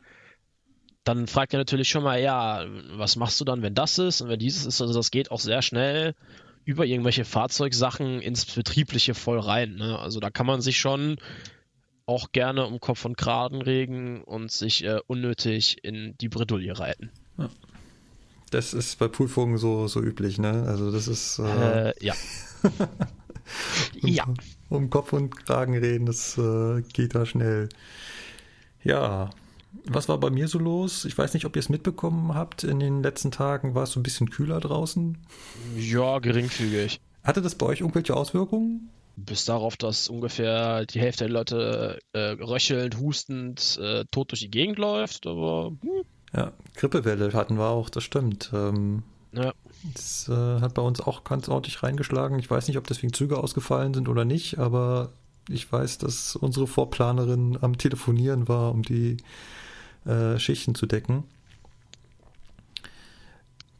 dann 1.05 1.27
fragt 1.27 1.53
er 1.53 1.59
natürlich 1.59 1.87
schon 1.87 2.03
mal, 2.03 2.21
ja, 2.21 2.65
was 2.97 3.15
machst 3.15 3.39
du 3.39 3.45
dann, 3.45 3.61
wenn 3.61 3.73
das 3.73 3.97
ist 3.97 4.19
und 4.19 4.27
wenn 4.27 4.39
dieses 4.39 4.65
ist? 4.65 4.81
Also 4.81 4.93
das 4.93 5.09
geht 5.09 5.31
auch 5.31 5.39
sehr 5.39 5.61
schnell 5.61 6.13
über 6.65 6.85
irgendwelche 6.85 7.23
Fahrzeugsachen 7.23 8.19
ins 8.19 8.45
Betriebliche 8.45 9.13
voll 9.13 9.39
rein. 9.39 9.75
Ne? 9.75 9.97
Also 9.97 10.19
da 10.19 10.29
kann 10.29 10.45
man 10.45 10.59
sich 10.59 10.77
schon 10.77 11.15
auch 12.05 12.33
gerne 12.33 12.65
um 12.65 12.81
Kopf 12.81 13.05
und 13.05 13.17
Kragen 13.17 13.61
regen 13.61 14.21
und 14.21 14.51
sich 14.51 14.83
äh, 14.83 14.99
unnötig 15.07 15.77
in 15.83 16.15
die 16.19 16.27
Bredouille 16.27 16.77
reiten. 16.77 17.09
Ja. 17.37 17.49
Das 18.49 18.73
ist 18.73 18.99
bei 18.99 19.07
Prüfungen 19.07 19.57
so, 19.57 19.87
so 19.87 20.01
üblich, 20.01 20.37
ne? 20.37 20.65
Also 20.67 20.91
das 20.91 21.07
ist. 21.07 21.39
Äh, 21.39 21.89
äh 21.89 21.93
ja. 21.99 22.13
um, 24.01 24.09
ja. 24.09 24.25
Um 24.69 24.89
Kopf 24.89 25.13
und 25.13 25.35
Kragen 25.35 25.77
reden, 25.77 26.05
das 26.05 26.37
äh, 26.37 26.81
geht 26.93 27.15
da 27.15 27.25
schnell. 27.25 27.69
Ja. 28.83 29.29
Was 29.85 30.09
war 30.09 30.17
bei 30.17 30.29
mir 30.29 30.47
so 30.47 30.59
los? 30.59 31.05
Ich 31.05 31.17
weiß 31.17 31.33
nicht, 31.33 31.45
ob 31.45 31.55
ihr 31.55 31.59
es 31.59 31.69
mitbekommen 31.69 32.33
habt. 32.33 32.63
In 32.63 32.79
den 32.79 33.03
letzten 33.03 33.31
Tagen 33.31 33.75
war 33.75 33.83
es 33.83 33.91
so 33.91 33.99
ein 33.99 34.03
bisschen 34.03 34.29
kühler 34.29 34.59
draußen. 34.59 35.17
Ja, 35.77 36.19
geringfügig. 36.19 36.99
Hatte 37.23 37.41
das 37.41 37.55
bei 37.55 37.65
euch 37.65 37.81
irgendwelche 37.81 38.15
Auswirkungen? 38.15 38.89
bis 39.17 39.45
darauf, 39.45 39.75
dass 39.75 40.07
ungefähr 40.09 40.85
die 40.85 40.99
Hälfte 40.99 41.25
der 41.25 41.33
Leute 41.33 41.99
äh, 42.13 42.19
röchelnd, 42.19 42.99
hustend, 42.99 43.79
äh, 43.81 44.05
tot 44.11 44.31
durch 44.31 44.41
die 44.41 44.51
Gegend 44.51 44.77
läuft, 44.77 45.27
aber. 45.27 45.73
Hm. 45.81 46.03
Ja, 46.33 46.51
Grippewelle 46.75 47.33
hatten 47.33 47.57
wir 47.57 47.67
auch, 47.67 47.89
das 47.89 48.03
stimmt. 48.03 48.51
Ähm, 48.53 49.03
ja. 49.31 49.53
Das 49.93 50.27
äh, 50.29 50.61
hat 50.61 50.73
bei 50.73 50.81
uns 50.81 50.99
auch 51.01 51.23
ganz 51.23 51.47
ordentlich 51.47 51.83
reingeschlagen. 51.83 52.39
Ich 52.39 52.49
weiß 52.49 52.67
nicht, 52.67 52.77
ob 52.77 52.87
deswegen 52.87 53.13
Züge 53.13 53.37
ausgefallen 53.37 53.93
sind 53.93 54.09
oder 54.09 54.25
nicht, 54.25 54.57
aber 54.57 55.11
ich 55.49 55.71
weiß, 55.71 55.99
dass 55.99 56.35
unsere 56.35 56.67
Vorplanerin 56.67 57.57
am 57.61 57.77
Telefonieren 57.77 58.47
war, 58.47 58.71
um 58.71 58.81
die 58.81 59.17
äh, 60.05 60.39
Schichten 60.39 60.75
zu 60.75 60.85
decken. 60.85 61.23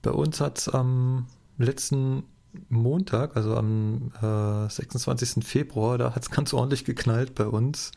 Bei 0.01 0.11
uns 0.11 0.39
hat 0.39 0.59
es 0.59 0.69
am 0.69 1.27
letzten 1.57 2.23
Montag, 2.69 3.35
also 3.35 3.55
am 3.55 4.11
äh, 4.21 4.69
26. 4.69 5.43
Februar, 5.43 5.97
da 5.97 6.15
hat 6.15 6.23
es 6.23 6.31
ganz 6.31 6.53
ordentlich 6.53 6.85
geknallt 6.85 7.35
bei 7.35 7.47
uns. 7.47 7.91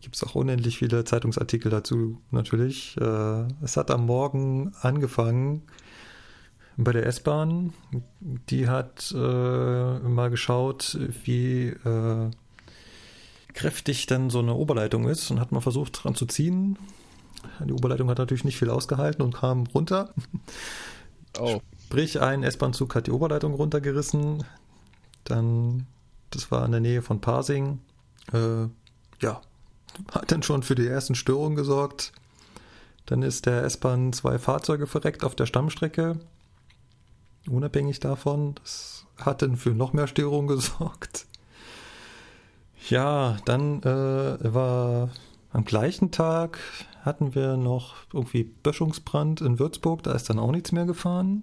Gibt 0.00 0.16
es 0.16 0.24
auch 0.24 0.34
unendlich 0.34 0.78
viele 0.78 1.04
Zeitungsartikel 1.04 1.70
dazu 1.70 2.20
natürlich. 2.30 2.96
Äh, 3.00 3.44
es 3.62 3.76
hat 3.76 3.90
am 3.90 4.06
Morgen 4.06 4.72
angefangen 4.80 5.62
bei 6.76 6.92
der 6.92 7.06
S-Bahn. 7.06 7.72
Die 8.20 8.68
hat 8.68 9.12
äh, 9.16 9.18
mal 9.18 10.30
geschaut, 10.30 10.98
wie 11.24 11.68
äh, 11.68 12.30
kräftig 13.52 14.06
dann 14.06 14.30
so 14.30 14.40
eine 14.40 14.54
Oberleitung 14.54 15.08
ist 15.08 15.30
und 15.30 15.40
hat 15.40 15.52
mal 15.52 15.60
versucht 15.60 16.02
dran 16.02 16.14
zu 16.14 16.26
ziehen. 16.26 16.78
Die 17.64 17.72
Oberleitung 17.72 18.08
hat 18.10 18.18
natürlich 18.18 18.44
nicht 18.44 18.58
viel 18.58 18.70
ausgehalten 18.70 19.22
und 19.22 19.34
kam 19.34 19.66
runter. 19.66 20.12
Oh. 21.38 21.60
Sprich, 21.84 22.20
ein 22.20 22.42
S-Bahn-Zug 22.42 22.94
hat 22.94 23.06
die 23.06 23.12
Oberleitung 23.12 23.54
runtergerissen. 23.54 24.44
Dann, 25.24 25.86
das 26.30 26.50
war 26.50 26.64
in 26.64 26.72
der 26.72 26.80
Nähe 26.80 27.02
von 27.02 27.20
Parsing. 27.20 27.80
Äh, 28.32 28.66
ja, 29.20 29.40
hat 30.12 30.32
dann 30.32 30.42
schon 30.42 30.62
für 30.62 30.74
die 30.74 30.86
ersten 30.86 31.14
Störungen 31.14 31.56
gesorgt. 31.56 32.12
Dann 33.06 33.22
ist 33.22 33.46
der 33.46 33.64
S-Bahn 33.64 34.12
zwei 34.12 34.38
Fahrzeuge 34.38 34.86
verreckt 34.86 35.24
auf 35.24 35.34
der 35.34 35.46
Stammstrecke. 35.46 36.18
Unabhängig 37.48 38.00
davon, 38.00 38.54
das 38.62 39.06
hat 39.16 39.42
dann 39.42 39.56
für 39.56 39.70
noch 39.70 39.92
mehr 39.92 40.06
Störungen 40.06 40.48
gesorgt. 40.56 41.26
Ja, 42.88 43.38
dann 43.44 43.82
äh, 43.82 44.54
war 44.54 45.10
am 45.52 45.64
gleichen 45.64 46.10
Tag 46.10 46.58
hatten 47.02 47.34
wir 47.34 47.56
noch 47.56 47.96
irgendwie 48.12 48.44
Böschungsbrand 48.44 49.40
in 49.42 49.58
Würzburg, 49.58 50.02
da 50.02 50.12
ist 50.12 50.28
dann 50.30 50.38
auch 50.38 50.50
nichts 50.50 50.72
mehr 50.72 50.86
gefahren. 50.86 51.42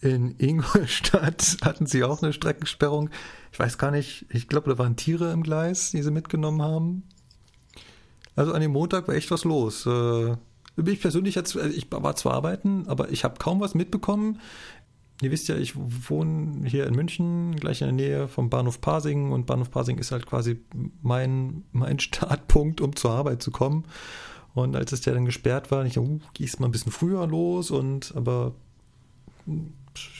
In 0.00 0.34
Ingolstadt 0.38 1.58
hatten 1.62 1.86
sie 1.86 2.04
auch 2.04 2.22
eine 2.22 2.32
Streckensperrung. 2.32 3.10
Ich 3.52 3.58
weiß 3.58 3.78
gar 3.78 3.90
nicht, 3.90 4.26
ich 4.30 4.48
glaube, 4.48 4.70
da 4.70 4.78
waren 4.78 4.96
Tiere 4.96 5.30
im 5.32 5.42
Gleis, 5.42 5.90
die 5.90 6.02
sie 6.02 6.10
mitgenommen 6.10 6.62
haben. 6.62 7.04
Also 8.36 8.52
an 8.52 8.60
dem 8.60 8.72
Montag 8.72 9.08
war 9.08 9.14
echt 9.14 9.30
was 9.30 9.44
los. 9.44 9.86
Äh, 9.86 10.36
ich 10.76 11.00
persönlich 11.00 11.34
jetzt, 11.34 11.56
äh, 11.56 11.68
ich 11.68 11.86
war 11.90 12.16
zwar 12.16 12.34
arbeiten, 12.34 12.84
aber 12.88 13.10
ich 13.10 13.24
habe 13.24 13.38
kaum 13.38 13.60
was 13.60 13.74
mitbekommen. 13.74 14.40
ihr 15.22 15.30
wisst 15.30 15.48
ja, 15.48 15.56
ich 15.56 15.74
wohne 15.76 16.68
hier 16.68 16.86
in 16.86 16.94
München, 16.94 17.56
gleich 17.56 17.80
in 17.80 17.86
der 17.86 17.94
Nähe 17.94 18.28
vom 18.28 18.50
Bahnhof 18.50 18.80
Pasing 18.80 19.30
und 19.32 19.46
Bahnhof 19.46 19.70
Pasing 19.70 19.98
ist 19.98 20.10
halt 20.10 20.26
quasi 20.26 20.60
mein, 21.02 21.64
mein 21.72 21.98
Startpunkt, 22.00 22.80
um 22.80 22.96
zur 22.96 23.12
Arbeit 23.12 23.42
zu 23.42 23.50
kommen. 23.50 23.84
Und 24.54 24.76
als 24.76 24.92
es 24.92 25.00
der 25.00 25.14
dann 25.14 25.24
gesperrt 25.24 25.70
war, 25.70 25.84
ich 25.84 25.94
dachte, 25.94 26.08
uh, 26.08 26.20
gehst 26.32 26.60
mal 26.60 26.68
ein 26.68 26.72
bisschen 26.72 26.92
früher 26.92 27.26
los 27.26 27.70
und 27.72 28.12
aber 28.16 28.54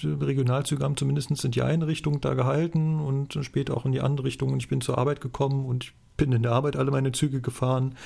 Regionalzüge 0.02 0.84
haben 0.84 0.96
zumindest 0.96 1.44
in 1.44 1.50
die 1.50 1.62
eine 1.62 1.86
Richtung 1.86 2.20
da 2.20 2.34
gehalten 2.34 3.00
und 3.00 3.38
später 3.42 3.76
auch 3.76 3.84
in 3.84 3.92
die 3.92 4.00
andere 4.00 4.26
Richtung. 4.26 4.52
Und 4.52 4.60
ich 4.60 4.68
bin 4.68 4.80
zur 4.80 4.98
Arbeit 4.98 5.20
gekommen 5.20 5.66
und 5.66 5.84
ich 5.84 5.92
bin 6.16 6.32
in 6.32 6.42
der 6.42 6.52
Arbeit 6.52 6.76
alle 6.76 6.90
meine 6.90 7.12
Züge 7.12 7.40
gefahren. 7.40 7.96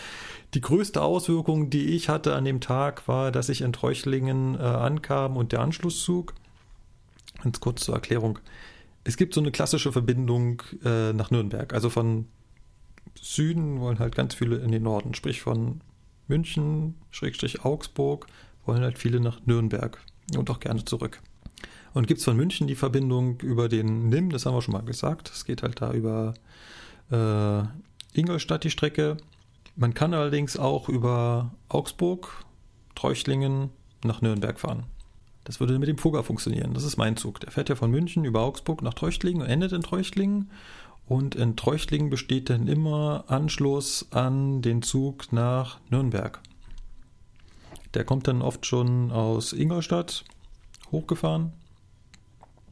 Die 0.55 0.61
größte 0.61 1.03
Auswirkung, 1.03 1.71
die 1.71 1.95
ich 1.95 2.09
hatte 2.09 2.35
an 2.35 2.45
dem 2.45 2.61
Tag, 2.61 3.07
war, 3.07 3.31
dass 3.33 3.49
ich 3.49 3.61
in 3.61 3.73
Treuchlingen 3.73 4.55
äh, 4.55 4.63
ankam 4.63 5.37
und 5.37 5.53
der 5.53 5.61
Anschlusszug. 5.61 6.35
Ganz 7.43 7.61
kurz 7.61 7.85
zur 7.85 7.95
Erklärung. 7.95 8.39
Es 9.05 9.17
gibt 9.17 9.35
so 9.35 9.41
eine 9.41 9.53
klassische 9.53 9.93
Verbindung 9.93 10.63
äh, 10.85 11.13
nach 11.13 11.31
Nürnberg. 11.31 11.73
Also 11.73 11.91
von 11.91 12.27
Süden 13.21 13.81
wollen 13.81 13.99
halt 13.99 14.15
ganz 14.15 14.35
viele 14.35 14.57
in 14.57 14.73
den 14.73 14.83
Norden, 14.83 15.15
sprich 15.15 15.41
von 15.41 15.81
München, 16.27 16.95
Schrägstrich 17.11 17.65
Augsburg, 17.65 18.27
wollen 18.65 18.83
halt 18.83 18.99
viele 18.99 19.21
nach 19.21 19.41
Nürnberg 19.47 19.99
und 20.37 20.51
auch 20.51 20.61
gerne 20.61 20.85
zurück. 20.85 21.21
Und 21.99 22.07
gibt 22.07 22.19
es 22.19 22.25
von 22.25 22.37
München 22.37 22.69
die 22.69 22.77
Verbindung 22.77 23.41
über 23.41 23.69
den 23.69 24.09
NIM, 24.09 24.31
das 24.31 24.47
haben 24.47 24.55
wir 24.55 24.63
schon 24.63 24.75
mal 24.75 24.85
gesagt. 24.85 25.33
Es 25.35 25.45
geht 25.45 25.65
halt 25.65 25.81
da 25.81 25.93
über 25.93 26.33
äh, 27.11 27.63
Ingolstadt 28.17 28.63
die 28.63 28.71
Strecke. 28.71 29.17
Man 29.75 29.95
kann 29.95 30.15
allerdings 30.15 30.57
auch 30.57 30.89
über 30.89 31.51
Augsburg, 31.69 32.45
Treuchtlingen 32.95 33.71
nach 34.05 34.23
Nürnberg 34.23 34.61
fahren. 34.61 34.85
Das 35.43 35.59
würde 35.59 35.77
mit 35.77 35.89
dem 35.89 35.99
Fugger 35.99 36.23
funktionieren. 36.23 36.73
Das 36.73 36.85
ist 36.85 36.99
mein 36.99 37.17
Zug. 37.17 37.41
Der 37.41 37.51
fährt 37.51 37.69
ja 37.69 37.75
von 37.75 37.91
München 37.91 38.25
über 38.25 38.43
Augsburg 38.43 38.81
nach 38.81 38.95
Treuchtlingen 38.95 39.43
und 39.43 39.49
endet 39.49 39.73
in 39.73 39.83
Treuchtlingen. 39.83 40.53
Und 41.09 41.35
in 41.35 41.57
Treuchtlingen 41.57 42.11
besteht 42.11 42.49
dann 42.49 42.69
immer 42.69 43.25
Anschluss 43.27 44.07
an 44.13 44.63
den 44.63 44.83
Zug 44.83 45.33
nach 45.33 45.81
Nürnberg. 45.91 46.39
Der 47.95 48.05
kommt 48.05 48.29
dann 48.29 48.41
oft 48.41 48.67
schon 48.67 49.11
aus 49.11 49.53
Ingolstadt 49.53 50.23
hochgefahren. 50.93 51.58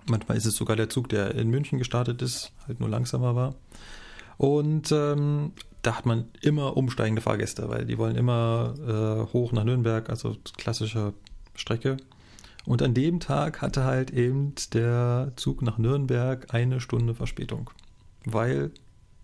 Manchmal 0.08 0.36
ist 0.36 0.46
es 0.46 0.56
sogar 0.56 0.76
der 0.76 0.88
Zug, 0.88 1.08
der 1.08 1.34
in 1.34 1.48
München 1.48 1.78
gestartet 1.78 2.22
ist, 2.22 2.52
halt 2.66 2.80
nur 2.80 2.88
langsamer 2.88 3.34
war. 3.34 3.54
Und 4.38 4.92
ähm, 4.92 5.52
da 5.82 5.96
hat 5.96 6.06
man 6.06 6.26
immer 6.42 6.76
umsteigende 6.76 7.22
Fahrgäste, 7.22 7.68
weil 7.68 7.86
die 7.86 7.98
wollen 7.98 8.16
immer 8.16 8.74
äh, 8.86 9.32
hoch 9.32 9.52
nach 9.52 9.64
Nürnberg, 9.64 10.10
also 10.10 10.36
klassische 10.56 11.14
Strecke. 11.54 11.96
Und 12.64 12.82
an 12.82 12.94
dem 12.94 13.20
Tag 13.20 13.62
hatte 13.62 13.84
halt 13.84 14.10
eben 14.10 14.54
der 14.72 15.32
Zug 15.36 15.62
nach 15.62 15.78
Nürnberg 15.78 16.52
eine 16.52 16.80
Stunde 16.80 17.14
Verspätung, 17.14 17.70
weil 18.24 18.72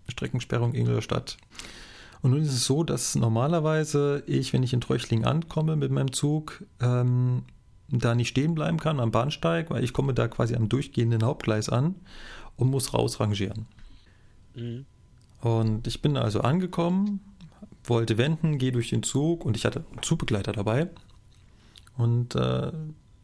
Streckensperrung 0.07 0.73
Ingolstadt. 0.73 1.37
Und 2.21 2.31
nun 2.31 2.41
ist 2.41 2.53
es 2.53 2.65
so, 2.65 2.85
dass 2.85 3.15
normalerweise 3.15 4.23
ich, 4.27 4.53
wenn 4.53 4.63
ich 4.63 4.71
in 4.71 4.79
Treuchtlingen 4.79 5.25
ankomme 5.25 5.75
mit 5.75 5.91
meinem 5.91 6.13
Zug, 6.13 6.63
ähm, 6.81 7.43
da 7.89 8.15
nicht 8.15 8.29
stehen 8.29 8.55
bleiben 8.55 8.79
kann 8.79 8.99
am 8.99 9.11
Bahnsteig, 9.11 9.69
weil 9.69 9.83
ich 9.83 9.93
komme 9.93 10.13
da 10.13 10.27
quasi 10.27 10.55
am 10.55 10.69
durchgehenden 10.69 11.23
Hauptgleis 11.23 11.69
an 11.69 11.95
und 12.55 12.69
muss 12.69 12.93
rausrangieren. 12.93 13.65
Mhm. 14.55 14.85
Und 15.41 15.87
ich 15.87 16.01
bin 16.01 16.15
also 16.17 16.41
angekommen, 16.41 17.19
wollte 17.83 18.17
wenden, 18.17 18.57
gehe 18.57 18.71
durch 18.71 18.89
den 18.89 19.03
Zug 19.03 19.45
und 19.45 19.57
ich 19.57 19.65
hatte 19.65 19.85
einen 19.91 20.01
Zugbegleiter 20.01 20.53
dabei 20.53 20.89
und 21.97 22.35
äh, 22.35 22.71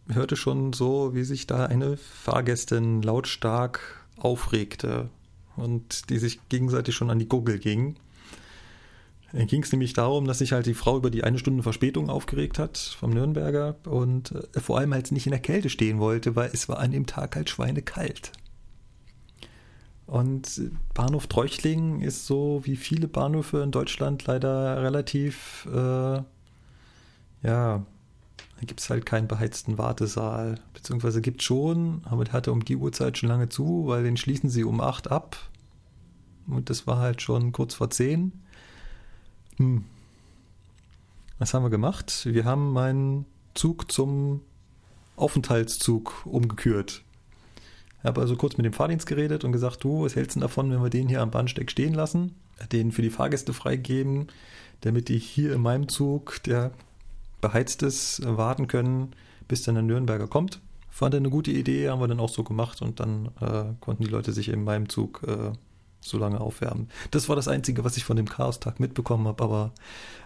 hörte 0.09 0.35
schon 0.35 0.73
so, 0.73 1.15
wie 1.15 1.23
sich 1.23 1.47
da 1.47 1.65
eine 1.65 1.97
Fahrgästin 1.97 3.01
lautstark 3.01 4.05
aufregte 4.17 5.09
und 5.55 6.09
die 6.09 6.17
sich 6.17 6.39
gegenseitig 6.49 6.95
schon 6.95 7.09
an 7.09 7.19
die 7.19 7.27
Gurgel 7.27 7.59
ging. 7.59 7.95
Ging 9.31 9.61
es 9.61 9.71
nämlich 9.71 9.93
darum, 9.93 10.25
dass 10.25 10.39
sich 10.39 10.53
halt 10.53 10.65
die 10.65 10.73
Frau 10.73 10.97
über 10.97 11.11
die 11.11 11.23
eine 11.23 11.37
Stunde 11.37 11.61
Verspätung 11.61 12.09
aufgeregt 12.09 12.57
hat 12.57 12.77
vom 12.77 13.11
Nürnberger 13.11 13.75
und 13.85 14.31
äh, 14.31 14.59
vor 14.59 14.79
allem 14.79 14.93
halt 14.93 15.11
nicht 15.11 15.27
in 15.27 15.31
der 15.31 15.39
Kälte 15.39 15.69
stehen 15.69 15.99
wollte, 15.99 16.35
weil 16.35 16.49
es 16.51 16.67
war 16.67 16.79
an 16.79 16.91
dem 16.91 17.05
Tag 17.05 17.35
halt 17.35 17.49
schweinekalt. 17.49 18.31
Und 20.07 20.71
Bahnhof 20.95 21.27
Treuchtlingen 21.27 22.01
ist 22.01 22.25
so 22.25 22.61
wie 22.63 22.75
viele 22.75 23.07
Bahnhöfe 23.07 23.61
in 23.61 23.69
Deutschland 23.69 24.25
leider 24.25 24.81
relativ, 24.81 25.67
äh, 25.71 26.23
ja, 27.43 27.85
da 28.59 28.65
gibt 28.65 28.79
es 28.79 28.89
halt 28.89 29.05
keinen 29.05 29.27
beheizten 29.27 29.77
Wartesaal. 29.77 30.55
Beziehungsweise 30.73 31.21
gibt 31.21 31.41
es 31.41 31.45
schon, 31.45 32.01
aber 32.05 32.23
der 32.23 32.33
hatte 32.33 32.51
um 32.51 32.65
die 32.65 32.75
Uhrzeit 32.75 33.19
schon 33.19 33.29
lange 33.29 33.49
zu, 33.49 33.83
weil 33.85 34.03
den 34.03 34.17
schließen 34.17 34.49
sie 34.49 34.63
um 34.63 34.81
8 34.81 35.11
ab. 35.11 35.37
Und 36.47 36.71
das 36.71 36.87
war 36.87 36.97
halt 36.97 37.21
schon 37.21 37.51
kurz 37.51 37.75
vor 37.75 37.91
10. 37.91 38.31
Hm. 39.59 39.83
Was 41.37 41.53
haben 41.53 41.63
wir 41.63 41.69
gemacht? 41.69 42.25
Wir 42.25 42.45
haben 42.45 42.71
meinen 42.71 43.25
Zug 43.53 43.91
zum 43.91 44.41
Aufenthaltszug 45.17 46.25
umgekürt. 46.25 47.03
Ich 47.99 48.05
habe 48.05 48.21
also 48.21 48.37
kurz 48.37 48.55
mit 48.55 48.65
dem 48.65 48.71
Fahrdienst 48.71 49.05
geredet 49.05 49.43
und 49.43 49.51
gesagt, 49.51 49.83
du, 49.83 50.03
was 50.03 50.15
hältst 50.15 50.37
du 50.37 50.39
davon, 50.39 50.71
wenn 50.71 50.81
wir 50.81 50.89
den 50.89 51.09
hier 51.09 51.21
am 51.21 51.31
Bahnsteig 51.31 51.69
stehen 51.69 51.93
lassen, 51.93 52.35
den 52.71 52.93
für 52.93 53.01
die 53.01 53.09
Fahrgäste 53.09 53.51
freigeben, 53.51 54.27
damit 54.81 55.09
die 55.09 55.19
hier 55.19 55.53
in 55.53 55.61
meinem 55.61 55.89
Zug, 55.89 56.41
der 56.43 56.71
beheizt 57.41 57.83
ist, 57.83 58.21
warten 58.25 58.67
können, 58.67 59.13
bis 59.49 59.63
dann 59.63 59.75
der 59.75 59.83
Nürnberger 59.83 60.27
kommt. 60.27 60.61
Fand 60.89 61.13
er 61.13 61.19
eine 61.19 61.29
gute 61.29 61.51
Idee, 61.51 61.89
haben 61.89 61.99
wir 61.99 62.07
dann 62.07 62.21
auch 62.21 62.29
so 62.29 62.45
gemacht 62.45 62.81
und 62.81 63.01
dann 63.01 63.27
äh, 63.41 63.73
konnten 63.81 64.03
die 64.03 64.09
Leute 64.09 64.31
sich 64.31 64.47
in 64.47 64.63
meinem 64.63 64.87
Zug 64.87 65.21
äh, 65.27 65.51
so 66.01 66.17
lange 66.17 66.39
aufwärmen. 66.39 66.89
Das 67.11 67.29
war 67.29 67.35
das 67.35 67.47
Einzige, 67.47 67.83
was 67.83 67.97
ich 67.97 68.03
von 68.03 68.17
dem 68.17 68.29
Chaos-Tag 68.29 68.79
mitbekommen 68.79 69.27
habe, 69.27 69.43
aber 69.43 69.73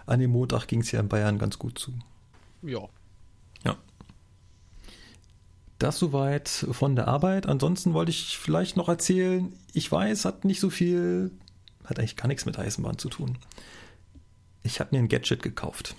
an 0.06 0.20
dem 0.20 0.30
Montag 0.30 0.66
ging 0.66 0.80
es 0.80 0.92
ja 0.92 1.00
in 1.00 1.08
Bayern 1.08 1.38
ganz 1.38 1.58
gut 1.58 1.78
zu. 1.78 1.92
Ja, 2.62 2.88
das 5.78 5.98
soweit 5.98 6.48
von 6.48 6.96
der 6.96 7.08
Arbeit. 7.08 7.46
Ansonsten 7.46 7.94
wollte 7.94 8.10
ich 8.10 8.38
vielleicht 8.38 8.76
noch 8.76 8.88
erzählen, 8.88 9.52
ich 9.72 9.90
weiß, 9.90 10.24
hat 10.24 10.44
nicht 10.44 10.60
so 10.60 10.70
viel, 10.70 11.30
hat 11.84 11.98
eigentlich 11.98 12.16
gar 12.16 12.28
nichts 12.28 12.46
mit 12.46 12.58
Eisenbahn 12.58 12.98
zu 12.98 13.08
tun. 13.08 13.38
Ich 14.62 14.80
habe 14.80 14.94
mir 14.96 15.02
ein 15.02 15.08
Gadget 15.08 15.42
gekauft. 15.42 15.94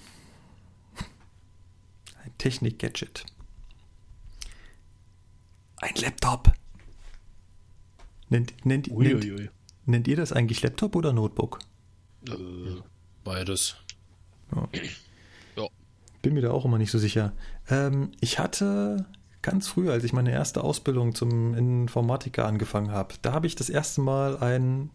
Ein 2.23 2.31
Technik-Gadget. 2.37 3.25
Ein 5.81 5.95
Laptop. 5.97 6.51
Nennt, 8.29 8.65
nennt, 8.65 8.87
nennt, 8.87 9.51
nennt, 9.85 10.07
ihr 10.07 10.15
das 10.15 10.31
eigentlich 10.31 10.61
Laptop 10.61 10.95
oder 10.95 11.13
Notebook? 11.13 11.59
Äh, 12.27 12.33
beides. 13.23 13.75
Ja. 14.55 14.67
ja. 15.55 15.67
Bin 16.21 16.33
mir 16.33 16.41
da 16.41 16.51
auch 16.51 16.65
immer 16.65 16.77
nicht 16.77 16.91
so 16.91 16.99
sicher. 16.99 17.33
Ähm, 17.69 18.11
ich 18.19 18.39
hatte 18.39 19.05
ganz 19.41 19.67
früh, 19.67 19.91
als 19.91 20.03
ich 20.03 20.11
meine 20.11 20.31
erste 20.31 20.63
Ausbildung 20.63 21.13
zum 21.13 21.53
Informatiker 21.53 22.47
angefangen 22.47 22.91
habe, 22.91 23.13
da 23.21 23.31
habe 23.31 23.45
ich 23.45 23.55
das 23.55 23.69
erste 23.69 24.01
Mal 24.01 24.37
ein 24.37 24.89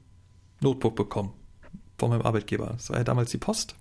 Notebook 0.61 0.97
bekommen 0.97 1.33
von 1.99 2.11
meinem 2.11 2.23
Arbeitgeber. 2.23 2.67
Das 2.73 2.91
war 2.91 2.99
ja 2.99 3.05
damals 3.05 3.31
die 3.31 3.39
Post. 3.39 3.77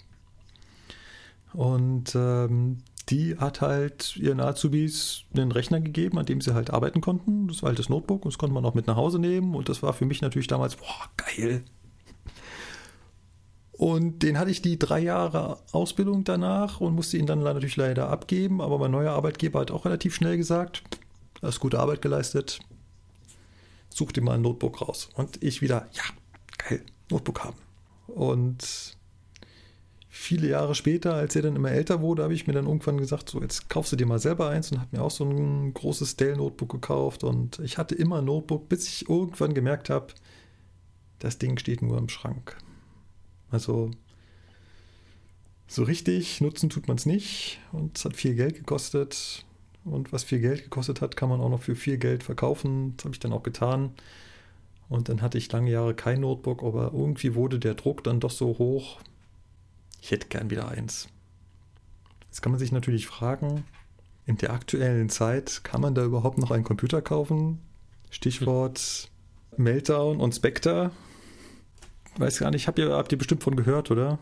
Und 1.53 2.13
ähm, 2.15 2.77
die 3.09 3.37
hat 3.37 3.61
halt 3.61 4.15
ihren 4.17 4.39
Azubis 4.39 5.23
einen 5.33 5.51
Rechner 5.51 5.81
gegeben, 5.81 6.19
an 6.19 6.25
dem 6.25 6.41
sie 6.41 6.53
halt 6.53 6.69
arbeiten 6.69 7.01
konnten. 7.01 7.47
Das 7.47 7.63
war 7.63 7.69
halt 7.69 7.79
das 7.79 7.89
Notebook 7.89 8.23
und 8.25 8.33
das 8.33 8.37
konnte 8.37 8.53
man 8.53 8.65
auch 8.65 8.75
mit 8.75 8.87
nach 8.87 8.95
Hause 8.95 9.17
nehmen. 9.17 9.55
Und 9.55 9.67
das 9.67 9.81
war 9.81 9.93
für 9.93 10.05
mich 10.05 10.21
natürlich 10.21 10.47
damals, 10.47 10.75
boah, 10.75 11.09
geil. 11.17 11.63
Und 13.71 14.23
den 14.23 14.37
hatte 14.37 14.51
ich 14.51 14.61
die 14.61 14.77
drei 14.77 14.99
Jahre 14.99 15.57
Ausbildung 15.71 16.23
danach 16.25 16.81
und 16.81 16.93
musste 16.93 17.17
ihn 17.17 17.25
dann 17.25 17.39
natürlich 17.39 17.77
leider 17.77 18.09
abgeben. 18.09 18.61
Aber 18.61 18.77
mein 18.77 18.91
neuer 18.91 19.13
Arbeitgeber 19.13 19.61
hat 19.61 19.71
auch 19.71 19.85
relativ 19.85 20.13
schnell 20.13 20.37
gesagt, 20.37 20.83
hast 21.41 21.59
gute 21.59 21.79
Arbeit 21.79 22.01
geleistet, 22.01 22.59
such 23.89 24.11
dir 24.11 24.21
mal 24.21 24.35
ein 24.35 24.41
Notebook 24.41 24.81
raus. 24.81 25.09
Und 25.15 25.41
ich 25.41 25.61
wieder, 25.61 25.87
ja, 25.93 26.03
geil, 26.57 26.83
Notebook 27.09 27.43
haben. 27.43 27.57
Und 28.07 28.97
viele 30.19 30.49
Jahre 30.49 30.75
später, 30.75 31.13
als 31.13 31.35
er 31.35 31.43
dann 31.43 31.55
immer 31.55 31.71
älter 31.71 32.01
wurde, 32.01 32.23
habe 32.23 32.33
ich 32.33 32.45
mir 32.45 32.53
dann 32.53 32.67
irgendwann 32.67 32.97
gesagt, 32.97 33.29
so 33.29 33.41
jetzt 33.41 33.69
kaufst 33.69 33.93
du 33.93 33.95
dir 33.95 34.05
mal 34.05 34.19
selber 34.19 34.49
eins 34.49 34.71
und 34.71 34.79
habe 34.79 34.97
mir 34.97 35.01
auch 35.01 35.11
so 35.11 35.23
ein 35.23 35.73
großes 35.73 36.17
Dell-Notebook 36.17 36.69
gekauft. 36.69 37.23
Und 37.23 37.59
ich 37.59 37.77
hatte 37.77 37.95
immer 37.95 38.17
ein 38.17 38.25
Notebook, 38.25 38.67
bis 38.67 38.87
ich 38.87 39.09
irgendwann 39.09 39.53
gemerkt 39.53 39.89
habe, 39.89 40.07
das 41.19 41.37
Ding 41.37 41.57
steht 41.57 41.81
nur 41.81 41.97
im 41.97 42.09
Schrank. 42.09 42.57
Also 43.49 43.91
so 45.67 45.83
richtig 45.83 46.41
nutzen 46.41 46.69
tut 46.69 46.87
man 46.87 46.97
es 46.97 47.05
nicht 47.05 47.61
und 47.71 47.97
es 47.97 48.03
hat 48.03 48.15
viel 48.15 48.35
Geld 48.35 48.55
gekostet. 48.55 49.45
Und 49.85 50.11
was 50.11 50.25
viel 50.25 50.39
Geld 50.39 50.63
gekostet 50.63 50.99
hat, 50.99 51.15
kann 51.15 51.29
man 51.29 51.39
auch 51.39 51.49
noch 51.49 51.61
für 51.61 51.75
viel 51.75 51.97
Geld 51.97 52.23
verkaufen. 52.23 52.93
Das 52.97 53.05
habe 53.05 53.15
ich 53.15 53.19
dann 53.19 53.33
auch 53.33 53.43
getan. 53.43 53.91
Und 54.89 55.07
dann 55.07 55.21
hatte 55.21 55.37
ich 55.37 55.51
lange 55.51 55.71
Jahre 55.71 55.93
kein 55.93 56.19
Notebook, 56.19 56.61
aber 56.61 56.91
irgendwie 56.93 57.35
wurde 57.35 57.57
der 57.57 57.75
Druck 57.75 58.03
dann 58.03 58.19
doch 58.19 58.31
so 58.31 58.57
hoch. 58.57 58.99
Ich 60.01 60.11
hätte 60.11 60.27
gern 60.27 60.49
wieder 60.49 60.67
eins. 60.67 61.07
Jetzt 62.27 62.41
kann 62.41 62.51
man 62.51 62.59
sich 62.59 62.71
natürlich 62.71 63.07
fragen, 63.07 63.63
in 64.25 64.37
der 64.37 64.53
aktuellen 64.53 65.09
Zeit 65.09 65.63
kann 65.63 65.81
man 65.81 65.95
da 65.95 66.03
überhaupt 66.03 66.37
noch 66.37 66.51
einen 66.51 66.63
Computer 66.63 67.01
kaufen? 67.01 67.59
Stichwort 68.11 69.09
Meltdown 69.57 70.19
und 70.19 70.33
Spectre. 70.33 70.91
Weiß 72.17 72.39
gar 72.39 72.51
nicht, 72.51 72.67
habt 72.67 72.79
ihr, 72.79 72.91
habt 72.91 73.11
ihr 73.11 73.17
bestimmt 73.17 73.43
von 73.43 73.55
gehört, 73.55 73.91
oder? 73.91 74.19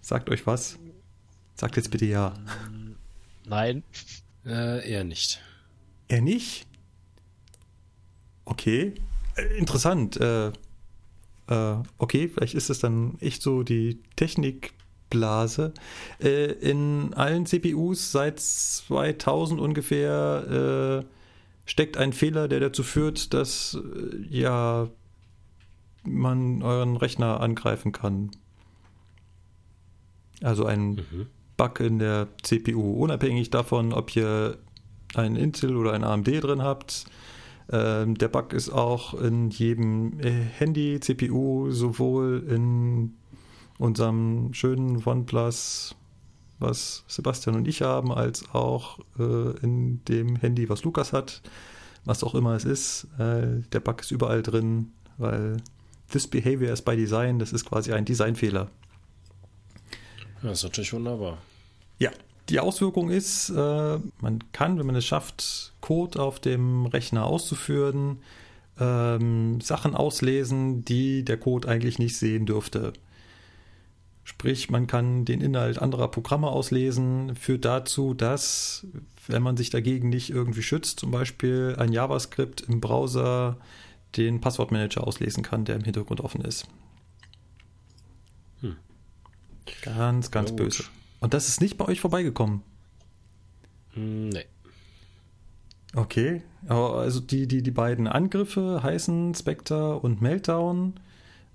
Sagt 0.00 0.30
euch 0.30 0.46
was? 0.46 0.78
Sagt 1.54 1.76
jetzt 1.76 1.90
bitte 1.90 2.06
ja. 2.06 2.34
Nein. 3.46 3.82
Äh, 4.44 4.90
eher 4.90 5.04
nicht. 5.04 5.40
Er 6.08 6.20
nicht? 6.20 6.66
Okay. 8.44 8.94
Äh, 9.36 9.58
interessant. 9.58 10.16
Äh, 10.18 10.52
äh, 11.48 11.76
okay, 11.98 12.28
vielleicht 12.28 12.54
ist 12.54 12.70
es 12.70 12.78
dann 12.78 13.16
echt 13.20 13.42
so 13.42 13.62
die 13.62 14.00
Technikblase. 14.16 15.72
Äh, 16.20 16.52
in 16.52 17.14
allen 17.14 17.46
CPUs 17.46 18.12
seit 18.12 18.40
2000 18.40 19.60
ungefähr 19.60 21.02
äh, 21.04 21.06
steckt 21.64 21.96
ein 21.96 22.12
Fehler, 22.12 22.48
der 22.48 22.60
dazu 22.60 22.82
führt, 22.82 23.32
dass 23.34 23.76
äh, 23.76 24.16
ja 24.28 24.88
man 26.04 26.62
euren 26.62 26.96
Rechner 26.96 27.40
angreifen 27.40 27.92
kann. 27.92 28.30
Also 30.42 30.64
ein 30.64 30.90
Mhm. 30.90 31.26
Bug 31.56 31.80
in 31.80 31.98
der 31.98 32.28
CPU, 32.42 32.92
unabhängig 33.02 33.50
davon, 33.50 33.92
ob 33.92 34.14
ihr 34.14 34.58
ein 35.14 35.34
Intel 35.36 35.76
oder 35.76 35.92
ein 35.92 36.04
AMD 36.04 36.28
drin 36.28 36.62
habt. 36.62 37.06
Ähm, 37.70 38.16
der 38.16 38.28
Bug 38.28 38.52
ist 38.52 38.70
auch 38.70 39.14
in 39.14 39.50
jedem 39.50 40.18
äh, 40.20 40.30
Handy, 40.30 41.00
CPU, 41.00 41.70
sowohl 41.70 42.44
in 42.48 43.14
unserem 43.78 44.52
schönen 44.54 45.02
OnePlus, 45.04 45.94
was 46.58 47.04
Sebastian 47.06 47.56
und 47.56 47.68
ich 47.68 47.82
haben, 47.82 48.12
als 48.12 48.52
auch 48.54 48.98
äh, 49.18 49.56
in 49.60 50.02
dem 50.06 50.36
Handy, 50.36 50.68
was 50.68 50.82
Lukas 50.82 51.12
hat, 51.12 51.42
was 52.04 52.24
auch 52.24 52.34
immer 52.34 52.54
es 52.54 52.64
ist. 52.64 53.06
Äh, 53.18 53.60
der 53.72 53.80
Bug 53.80 54.00
ist 54.00 54.10
überall 54.10 54.42
drin, 54.42 54.92
weil 55.18 55.58
this 56.10 56.26
behavior 56.26 56.72
is 56.72 56.82
by 56.82 56.96
design, 56.96 57.38
das 57.38 57.52
ist 57.52 57.66
quasi 57.66 57.92
ein 57.92 58.04
Designfehler. 58.04 58.70
Ja, 60.42 60.52
ist 60.52 60.62
natürlich 60.62 60.92
wunderbar. 60.92 61.38
Ja, 61.98 62.10
die 62.48 62.60
Auswirkung 62.60 63.10
ist, 63.10 63.50
äh, 63.50 63.98
man 64.20 64.44
kann, 64.52 64.78
wenn 64.78 64.86
man 64.86 64.96
es 64.96 65.04
schafft, 65.04 65.72
Code 65.80 66.20
auf 66.20 66.40
dem 66.40 66.86
Rechner 66.86 67.26
auszuführen, 67.26 68.18
ähm, 68.78 69.60
Sachen 69.60 69.94
auslesen, 69.94 70.84
die 70.84 71.24
der 71.24 71.36
Code 71.36 71.68
eigentlich 71.68 71.98
nicht 71.98 72.16
sehen 72.16 72.46
dürfte. 72.46 72.92
Sprich, 74.24 74.70
man 74.70 74.86
kann 74.86 75.24
den 75.24 75.40
Inhalt 75.40 75.78
anderer 75.80 76.08
Programme 76.08 76.48
auslesen, 76.48 77.34
führt 77.34 77.64
dazu, 77.64 78.12
dass, 78.14 78.86
wenn 79.26 79.42
man 79.42 79.56
sich 79.56 79.70
dagegen 79.70 80.10
nicht 80.10 80.30
irgendwie 80.30 80.62
schützt, 80.62 81.00
zum 81.00 81.10
Beispiel 81.10 81.76
ein 81.78 81.92
JavaScript 81.92 82.60
im 82.60 82.80
Browser 82.80 83.56
den 84.16 84.40
Passwortmanager 84.40 85.06
auslesen 85.06 85.42
kann, 85.42 85.64
der 85.64 85.76
im 85.76 85.84
Hintergrund 85.84 86.20
offen 86.20 86.42
ist. 86.42 86.66
Hm. 88.60 88.76
Ganz, 89.82 90.30
ganz 90.30 90.50
Ja, 90.50 90.56
gut. 90.56 90.90
Und 91.20 91.34
das 91.34 91.48
ist 91.48 91.60
nicht 91.60 91.76
bei 91.76 91.86
euch 91.86 92.00
vorbeigekommen. 92.00 92.62
Hm, 93.94 94.28
Nee. 94.30 94.44
Okay, 95.94 96.42
also 96.68 97.18
die, 97.18 97.48
die, 97.48 97.62
die 97.62 97.70
beiden 97.70 98.06
Angriffe 98.06 98.82
heißen 98.82 99.34
Spectre 99.34 99.98
und 99.98 100.20
Meltdown, 100.20 101.00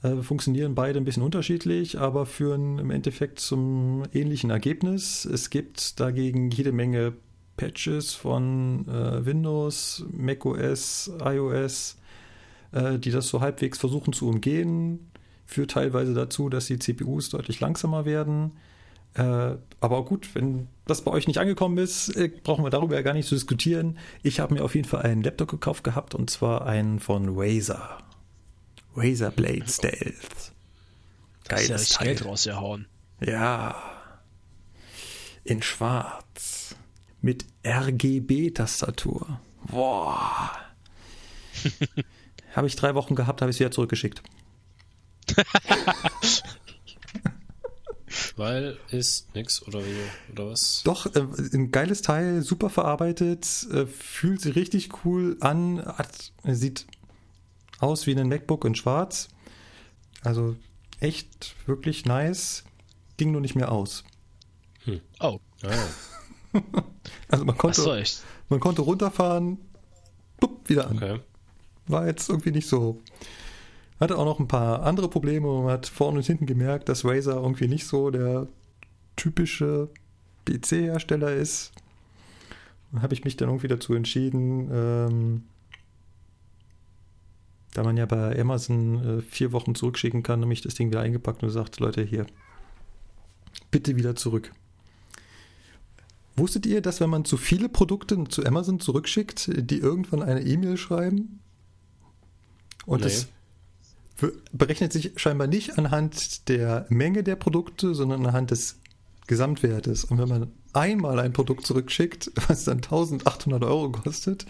äh, 0.01 0.17
funktionieren 0.21 0.75
beide 0.75 0.99
ein 0.99 1.05
bisschen 1.05 1.23
unterschiedlich, 1.23 1.99
aber 1.99 2.25
führen 2.25 2.79
im 2.79 2.91
Endeffekt 2.91 3.39
zum 3.39 4.03
ähnlichen 4.11 4.49
Ergebnis. 4.49 5.25
Es 5.25 5.49
gibt 5.49 5.99
dagegen 5.99 6.49
jede 6.51 6.71
Menge 6.71 7.13
Patches 7.57 8.13
von 8.13 8.87
äh, 8.87 9.25
Windows, 9.25 10.03
macOS, 10.11 11.11
iOS, 11.23 11.97
äh, 12.71 12.99
die 12.99 13.11
das 13.11 13.27
so 13.27 13.39
halbwegs 13.39 13.77
versuchen 13.77 14.13
zu 14.13 14.27
umgehen. 14.27 15.11
Führt 15.45 15.71
teilweise 15.71 16.13
dazu, 16.13 16.49
dass 16.49 16.65
die 16.65 16.79
CPUs 16.79 17.29
deutlich 17.29 17.59
langsamer 17.59 18.05
werden. 18.05 18.51
Äh, 19.15 19.55
aber 19.79 20.05
gut, 20.05 20.33
wenn 20.33 20.67
das 20.85 21.03
bei 21.03 21.11
euch 21.11 21.27
nicht 21.27 21.37
angekommen 21.37 21.77
ist, 21.77 22.09
äh, 22.15 22.29
brauchen 22.29 22.63
wir 22.63 22.69
darüber 22.69 22.95
ja 22.95 23.01
gar 23.01 23.13
nicht 23.13 23.27
zu 23.27 23.35
diskutieren. 23.35 23.97
Ich 24.21 24.39
habe 24.39 24.53
mir 24.53 24.63
auf 24.63 24.75
jeden 24.75 24.87
Fall 24.87 25.03
einen 25.03 25.23
Laptop 25.23 25.49
gekauft 25.49 25.83
gehabt 25.83 26.15
und 26.15 26.29
zwar 26.29 26.65
einen 26.65 26.99
von 26.99 27.37
Razer. 27.37 27.99
Razer 28.95 29.31
Blade 29.31 29.67
Stealth. 29.67 30.53
Da 31.47 31.57
ist 31.57 31.69
ja 31.69 31.75
Geiles 31.75 31.89
Teil. 31.89 32.07
Geld 32.07 32.25
rausgehauen. 32.25 32.87
Ja. 33.19 33.75
In 35.43 35.61
schwarz. 35.61 36.75
Mit 37.21 37.45
RGB-Tastatur. 37.65 39.39
Boah. 39.69 40.51
habe 42.55 42.67
ich 42.67 42.75
drei 42.75 42.95
Wochen 42.95 43.15
gehabt, 43.15 43.41
habe 43.41 43.49
ich 43.49 43.55
es 43.55 43.59
wieder 43.59 43.71
zurückgeschickt. 43.71 44.21
Weil 48.37 48.77
ist 48.89 49.33
nix 49.35 49.61
oder 49.67 49.79
wie 49.85 50.31
oder 50.31 50.49
was? 50.49 50.81
Doch, 50.83 51.05
äh, 51.15 51.25
ein 51.53 51.71
geiles 51.71 52.01
Teil, 52.01 52.41
super 52.41 52.69
verarbeitet, 52.69 53.67
äh, 53.71 53.85
fühlt 53.85 54.41
sich 54.41 54.55
richtig 54.55 54.89
cool 55.05 55.37
an, 55.39 55.83
hat, 55.85 56.31
sieht 56.43 56.85
aus 57.79 58.07
wie 58.07 58.15
ein 58.15 58.27
MacBook 58.29 58.65
in 58.65 58.75
schwarz. 58.75 59.27
Also 60.21 60.55
echt 60.99 61.55
wirklich 61.65 62.05
nice. 62.05 62.63
Ging 63.17 63.31
nur 63.31 63.41
nicht 63.41 63.55
mehr 63.55 63.71
aus. 63.71 64.03
Oh, 65.19 65.39
Ah, 65.61 65.69
ja. 65.69 66.61
Also 67.29 67.45
man 67.45 67.57
konnte, 67.57 67.97
echt. 67.97 68.21
man 68.49 68.59
konnte 68.59 68.81
runterfahren, 68.83 69.57
bupp, 70.39 70.69
wieder 70.69 70.87
an. 70.87 70.97
Okay. 70.97 71.19
War 71.87 72.05
jetzt 72.07 72.29
irgendwie 72.29 72.51
nicht 72.51 72.67
so. 72.67 73.01
Hatte 74.03 74.17
auch 74.17 74.25
noch 74.25 74.39
ein 74.41 74.49
paar 74.49 74.83
andere 74.83 75.07
Probleme. 75.07 75.47
Man 75.47 75.71
hat 75.71 75.87
vorne 75.87 76.17
und 76.17 76.25
hinten 76.25 76.45
gemerkt, 76.45 76.89
dass 76.89 77.05
Razer 77.05 77.35
irgendwie 77.35 77.69
nicht 77.69 77.87
so 77.87 78.11
der 78.11 78.47
typische 79.15 79.87
PC-Hersteller 80.45 81.33
ist. 81.33 81.71
Dann 82.91 83.01
habe 83.01 83.13
ich 83.13 83.23
mich 83.23 83.37
dann 83.37 83.47
irgendwie 83.47 83.69
dazu 83.69 83.93
entschieden, 83.93 84.69
ähm, 84.73 85.43
da 87.73 87.83
man 87.83 87.95
ja 87.95 88.05
bei 88.05 88.37
Amazon 88.37 89.19
äh, 89.19 89.21
vier 89.21 89.53
Wochen 89.53 89.73
zurückschicken 89.73 90.21
kann, 90.21 90.41
habe 90.41 90.51
ich 90.51 90.59
das 90.59 90.75
Ding 90.75 90.89
wieder 90.89 90.99
eingepackt 90.99 91.41
und 91.41 91.47
gesagt, 91.47 91.79
Leute, 91.79 92.03
hier, 92.03 92.25
bitte 93.71 93.95
wieder 93.95 94.17
zurück. 94.17 94.51
Wusstet 96.35 96.65
ihr, 96.65 96.81
dass 96.81 96.99
wenn 96.99 97.09
man 97.09 97.23
zu 97.23 97.37
viele 97.37 97.69
Produkte 97.69 98.21
zu 98.25 98.45
Amazon 98.45 98.81
zurückschickt, 98.81 99.49
die 99.55 99.77
irgendwann 99.77 100.23
eine 100.23 100.41
E-Mail 100.41 100.75
schreiben? 100.75 101.39
Und 102.85 102.99
Nee. 102.99 103.05
das 103.05 103.29
berechnet 104.51 104.93
sich 104.93 105.11
scheinbar 105.15 105.47
nicht 105.47 105.77
anhand 105.77 106.47
der 106.49 106.85
Menge 106.89 107.23
der 107.23 107.35
Produkte, 107.35 107.95
sondern 107.95 108.25
anhand 108.25 108.51
des 108.51 108.79
Gesamtwertes. 109.27 110.05
Und 110.05 110.17
wenn 110.19 110.29
man 110.29 110.51
einmal 110.73 111.19
ein 111.19 111.33
Produkt 111.33 111.65
zurückschickt, 111.65 112.31
was 112.47 112.65
dann 112.65 112.77
1800 112.77 113.63
Euro 113.63 113.91
kostet, 113.91 114.45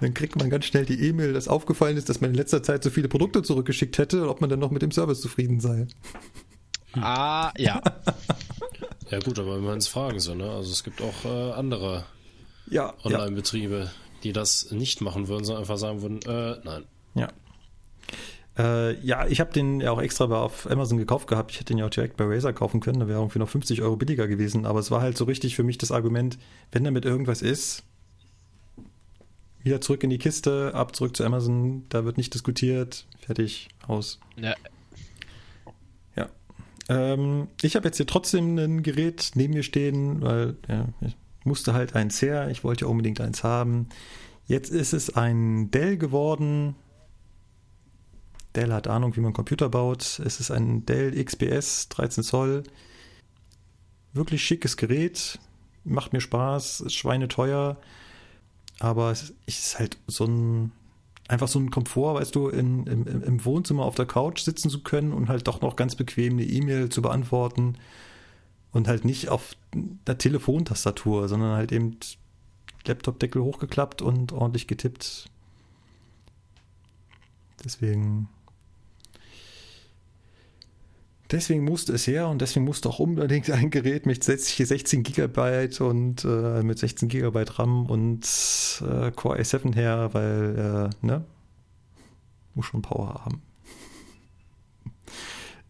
dann 0.00 0.12
kriegt 0.12 0.36
man 0.36 0.50
ganz 0.50 0.64
schnell 0.64 0.84
die 0.84 1.00
E-Mail, 1.08 1.32
dass 1.32 1.46
aufgefallen 1.48 1.96
ist, 1.96 2.08
dass 2.08 2.20
man 2.20 2.30
in 2.30 2.36
letzter 2.36 2.62
Zeit 2.62 2.82
so 2.82 2.90
viele 2.90 3.08
Produkte 3.08 3.42
zurückgeschickt 3.42 3.96
hätte 3.98 4.22
und 4.22 4.28
ob 4.28 4.40
man 4.40 4.50
dann 4.50 4.58
noch 4.58 4.70
mit 4.72 4.82
dem 4.82 4.90
Service 4.90 5.20
zufrieden 5.20 5.60
sei. 5.60 5.86
Ah, 6.94 7.52
ja. 7.56 7.80
Ja 9.10 9.18
gut, 9.18 9.38
aber 9.38 9.56
wenn 9.56 9.64
man 9.64 9.76
es 9.76 9.88
fragen 9.88 10.20
so, 10.20 10.34
ne? 10.34 10.50
Also 10.50 10.72
es 10.72 10.84
gibt 10.84 11.02
auch 11.02 11.26
äh, 11.26 11.52
andere 11.52 12.06
Ja, 12.70 12.94
ja. 13.04 13.04
Online-Betriebe, 13.04 13.90
die 14.22 14.32
das 14.32 14.70
nicht 14.70 15.02
machen 15.02 15.28
würden, 15.28 15.44
sondern 15.44 15.64
einfach 15.64 15.76
sagen 15.76 16.00
würden, 16.00 16.22
äh, 16.22 16.56
nein. 16.64 16.84
Ja. 18.58 18.88
Äh, 18.88 19.00
ja, 19.00 19.26
ich 19.26 19.40
habe 19.40 19.52
den 19.52 19.80
ja 19.80 19.90
auch 19.92 20.00
extra 20.02 20.26
bei- 20.26 20.36
auf 20.36 20.70
Amazon 20.70 20.98
gekauft 20.98 21.26
gehabt. 21.28 21.50
Ich 21.52 21.56
hätte 21.58 21.72
den 21.72 21.78
ja 21.78 21.86
auch 21.86 21.90
direkt 21.90 22.16
bei 22.16 22.24
Razer 22.24 22.52
kaufen 22.52 22.80
können. 22.80 23.00
Da 23.00 23.08
wäre 23.08 23.18
irgendwie 23.20 23.38
noch 23.38 23.48
50 23.48 23.82
Euro 23.82 23.96
billiger 23.96 24.28
gewesen. 24.28 24.66
Aber 24.66 24.78
es 24.80 24.90
war 24.90 25.00
halt 25.00 25.16
so 25.16 25.24
richtig 25.24 25.56
für 25.56 25.62
mich 25.62 25.78
das 25.78 25.90
Argument, 25.92 26.38
wenn 26.70 26.84
damit 26.84 27.04
irgendwas 27.04 27.40
ist, 27.42 27.82
wieder 29.62 29.80
zurück 29.80 30.02
in 30.02 30.10
die 30.10 30.18
Kiste, 30.18 30.72
ab 30.74 30.94
zurück 30.96 31.16
zu 31.16 31.24
Amazon. 31.24 31.84
Da 31.88 32.04
wird 32.04 32.16
nicht 32.16 32.34
diskutiert. 32.34 33.06
Fertig, 33.20 33.68
aus. 33.86 34.18
ja. 34.36 34.54
Ja. 36.16 36.28
Ähm, 36.88 37.46
ich 37.62 37.76
habe 37.76 37.86
jetzt 37.86 37.96
hier 37.96 38.06
trotzdem 38.06 38.58
ein 38.58 38.82
Gerät 38.82 39.30
neben 39.34 39.54
mir 39.54 39.62
stehen, 39.62 40.20
weil 40.20 40.56
ja, 40.68 40.88
ich 41.00 41.16
musste 41.44 41.72
halt 41.74 41.94
eins 41.94 42.20
her. 42.20 42.48
Ich 42.50 42.64
wollte 42.64 42.84
ja 42.84 42.90
unbedingt 42.90 43.20
eins 43.20 43.44
haben. 43.44 43.88
Jetzt 44.46 44.70
ist 44.70 44.92
es 44.92 45.14
ein 45.16 45.70
Dell 45.70 45.96
geworden. 45.96 46.74
Dell 48.54 48.72
hat 48.72 48.86
Ahnung, 48.86 49.16
wie 49.16 49.20
man 49.20 49.32
Computer 49.32 49.68
baut. 49.68 50.20
Es 50.24 50.40
ist 50.40 50.50
ein 50.50 50.84
Dell 50.86 51.22
XPS 51.22 51.88
13 51.88 52.24
Zoll. 52.24 52.64
Wirklich 54.12 54.42
schickes 54.44 54.76
Gerät. 54.76 55.38
Macht 55.84 56.12
mir 56.12 56.20
Spaß. 56.20 56.82
Ist 56.82 56.94
schweineteuer. 56.94 57.78
Aber 58.78 59.10
es 59.10 59.32
ist 59.46 59.78
halt 59.78 59.98
so 60.06 60.24
ein 60.24 60.72
einfach 61.28 61.48
so 61.48 61.58
ein 61.58 61.70
Komfort, 61.70 62.14
weißt 62.14 62.34
du, 62.34 62.48
in, 62.48 62.86
im, 62.86 63.22
im 63.22 63.44
Wohnzimmer 63.44 63.84
auf 63.84 63.94
der 63.94 64.06
Couch 64.06 64.42
sitzen 64.42 64.68
zu 64.68 64.82
können 64.82 65.12
und 65.12 65.28
halt 65.28 65.46
doch 65.48 65.60
noch 65.62 65.76
ganz 65.76 65.96
bequem 65.96 66.34
eine 66.34 66.44
E-Mail 66.44 66.90
zu 66.90 67.00
beantworten 67.00 67.78
und 68.72 68.88
halt 68.88 69.04
nicht 69.04 69.28
auf 69.28 69.54
der 70.06 70.18
Telefontastatur, 70.18 71.28
sondern 71.28 71.56
halt 71.56 71.72
eben 71.72 71.96
Laptop-Deckel 72.86 73.42
hochgeklappt 73.42 74.02
und 74.02 74.32
ordentlich 74.32 74.66
getippt. 74.66 75.30
Deswegen. 77.64 78.28
Deswegen 81.32 81.64
musste 81.64 81.94
es 81.94 82.06
her 82.06 82.28
und 82.28 82.42
deswegen 82.42 82.66
musste 82.66 82.90
auch 82.90 82.98
unbedingt 82.98 83.48
ein 83.50 83.70
Gerät 83.70 84.04
mit 84.04 84.22
16 84.22 85.02
GB 85.02 85.68
und 85.80 86.24
äh, 86.26 86.62
mit 86.62 86.78
16 86.78 87.08
GB 87.08 87.44
RAM 87.54 87.86
und 87.86 88.22
äh, 88.82 89.10
Core 89.12 89.40
i7 89.40 89.74
her, 89.74 90.10
weil, 90.12 90.90
äh, 91.02 91.06
ne? 91.06 91.24
Muss 92.54 92.66
schon 92.66 92.82
Power 92.82 93.24
haben. 93.24 93.40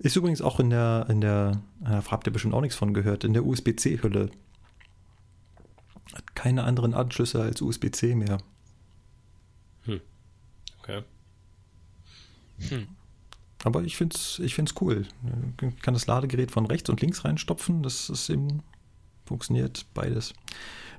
Ist 0.01 0.17
übrigens 0.17 0.43
auch 0.43 0.59
in 0.59 0.71
der, 0.71 1.07
in 1.09 1.21
der, 1.21 1.63
äh, 1.85 2.03
habt 2.11 2.27
ihr 2.27 2.33
bestimmt 2.33 2.55
auch 2.55 2.61
nichts 2.61 2.77
von 2.77 2.93
gehört, 2.93 3.23
in 3.23 3.33
der 3.33 3.47
USB-C-Hülle. 3.47 4.33
Hat 6.13 6.35
keine 6.35 6.65
anderen 6.65 6.93
Anschlüsse 6.93 7.41
als 7.41 7.63
USB-C 7.63 8.17
mehr. 8.17 8.39
Hm. 9.85 10.01
Okay. 10.81 11.03
Hm. 12.69 12.89
Aber 13.65 13.83
ich 13.83 13.97
finde 13.97 14.17
es 14.17 14.39
ich 14.39 14.55
find's 14.55 14.75
cool. 14.81 15.07
Ich 15.61 15.83
kann 15.83 15.95
das 15.95 16.07
Ladegerät 16.07 16.51
von 16.51 16.67
rechts 16.67 16.91
und 16.91 17.01
links 17.01 17.25
reinstopfen. 17.25 17.83
Das 17.83 18.11
ist 18.11 18.29
eben, 18.29 18.63
funktioniert 19.25 19.87
beides. 19.95 20.35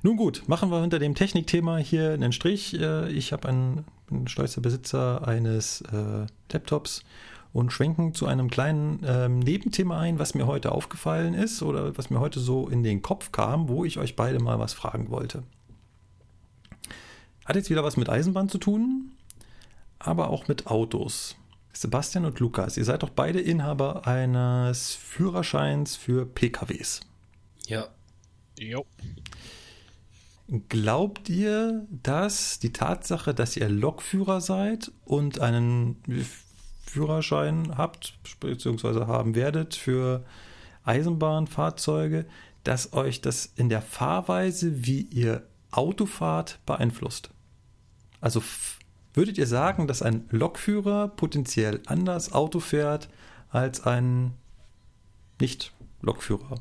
Nun 0.02 0.16
gut, 0.16 0.42
machen 0.48 0.70
wir 0.70 0.82
unter 0.82 0.98
dem 0.98 1.14
Technikthema 1.14 1.78
hier 1.78 2.12
einen 2.12 2.32
Strich. 2.32 2.78
Äh, 2.78 3.10
ich 3.10 3.32
habe 3.32 3.48
einen, 3.48 3.84
bin 4.06 4.28
stolzer 4.28 4.60
Besitzer 4.60 5.26
eines 5.26 5.82
äh, 5.92 6.26
Laptops 6.52 7.02
und 7.54 7.72
schwenken 7.72 8.14
zu 8.14 8.26
einem 8.26 8.50
kleinen 8.50 9.00
ähm, 9.06 9.38
Nebenthema 9.38 10.00
ein, 10.00 10.18
was 10.18 10.34
mir 10.34 10.46
heute 10.46 10.72
aufgefallen 10.72 11.34
ist 11.34 11.62
oder 11.62 11.96
was 11.96 12.10
mir 12.10 12.20
heute 12.20 12.40
so 12.40 12.68
in 12.68 12.82
den 12.82 13.00
Kopf 13.00 13.32
kam, 13.32 13.68
wo 13.68 13.84
ich 13.84 13.98
euch 13.98 14.16
beide 14.16 14.40
mal 14.40 14.58
was 14.58 14.72
fragen 14.72 15.08
wollte. 15.10 15.44
Hat 17.44 17.56
jetzt 17.56 17.70
wieder 17.70 17.84
was 17.84 17.96
mit 17.96 18.08
Eisenbahn 18.08 18.48
zu 18.48 18.58
tun, 18.58 19.12
aber 19.98 20.30
auch 20.30 20.48
mit 20.48 20.66
Autos. 20.66 21.36
Sebastian 21.74 22.24
und 22.24 22.40
Lukas, 22.40 22.76
ihr 22.76 22.84
seid 22.84 23.02
doch 23.02 23.10
beide 23.10 23.40
Inhaber 23.40 24.06
eines 24.06 24.94
Führerscheins 24.94 25.96
für 25.96 26.24
PKWs. 26.24 27.00
Ja. 27.66 27.88
Jo. 28.58 28.86
Glaubt 30.68 31.28
ihr, 31.28 31.86
dass 31.90 32.58
die 32.58 32.72
Tatsache, 32.72 33.34
dass 33.34 33.56
ihr 33.56 33.68
Lokführer 33.68 34.40
seid 34.40 34.92
und 35.04 35.40
einen 35.40 35.96
Führerschein 36.86 37.76
habt, 37.76 38.14
beziehungsweise 38.40 39.06
haben 39.06 39.34
werdet 39.34 39.74
für 39.74 40.24
Eisenbahnfahrzeuge, 40.84 42.26
dass 42.62 42.92
euch 42.92 43.20
das 43.20 43.46
in 43.56 43.68
der 43.68 43.82
Fahrweise, 43.82 44.86
wie 44.86 45.00
ihr 45.00 45.46
Auto 45.70 46.06
fahrt, 46.06 46.60
beeinflusst. 46.66 47.30
Also 48.20 48.42
würdet 49.14 49.38
ihr 49.38 49.46
sagen, 49.46 49.86
dass 49.86 50.02
ein 50.02 50.28
Lokführer 50.30 51.08
potenziell 51.08 51.80
anders 51.86 52.32
Auto 52.32 52.60
fährt 52.60 53.08
als 53.50 53.84
ein 53.84 54.34
Nicht-Lokführer? 55.40 56.60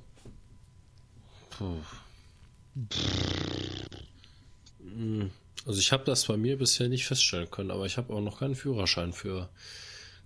Also 5.66 5.80
ich 5.80 5.92
habe 5.92 6.04
das 6.04 6.26
bei 6.26 6.38
mir 6.38 6.58
bisher 6.58 6.90
nicht 6.90 7.06
feststellen 7.06 7.50
können, 7.50 7.72
aber 7.72 7.86
ich 7.86 7.98
habe 7.98 8.14
auch 8.14 8.22
noch 8.22 8.40
keinen 8.40 8.56
Führerschein 8.56 9.14
für 9.14 9.50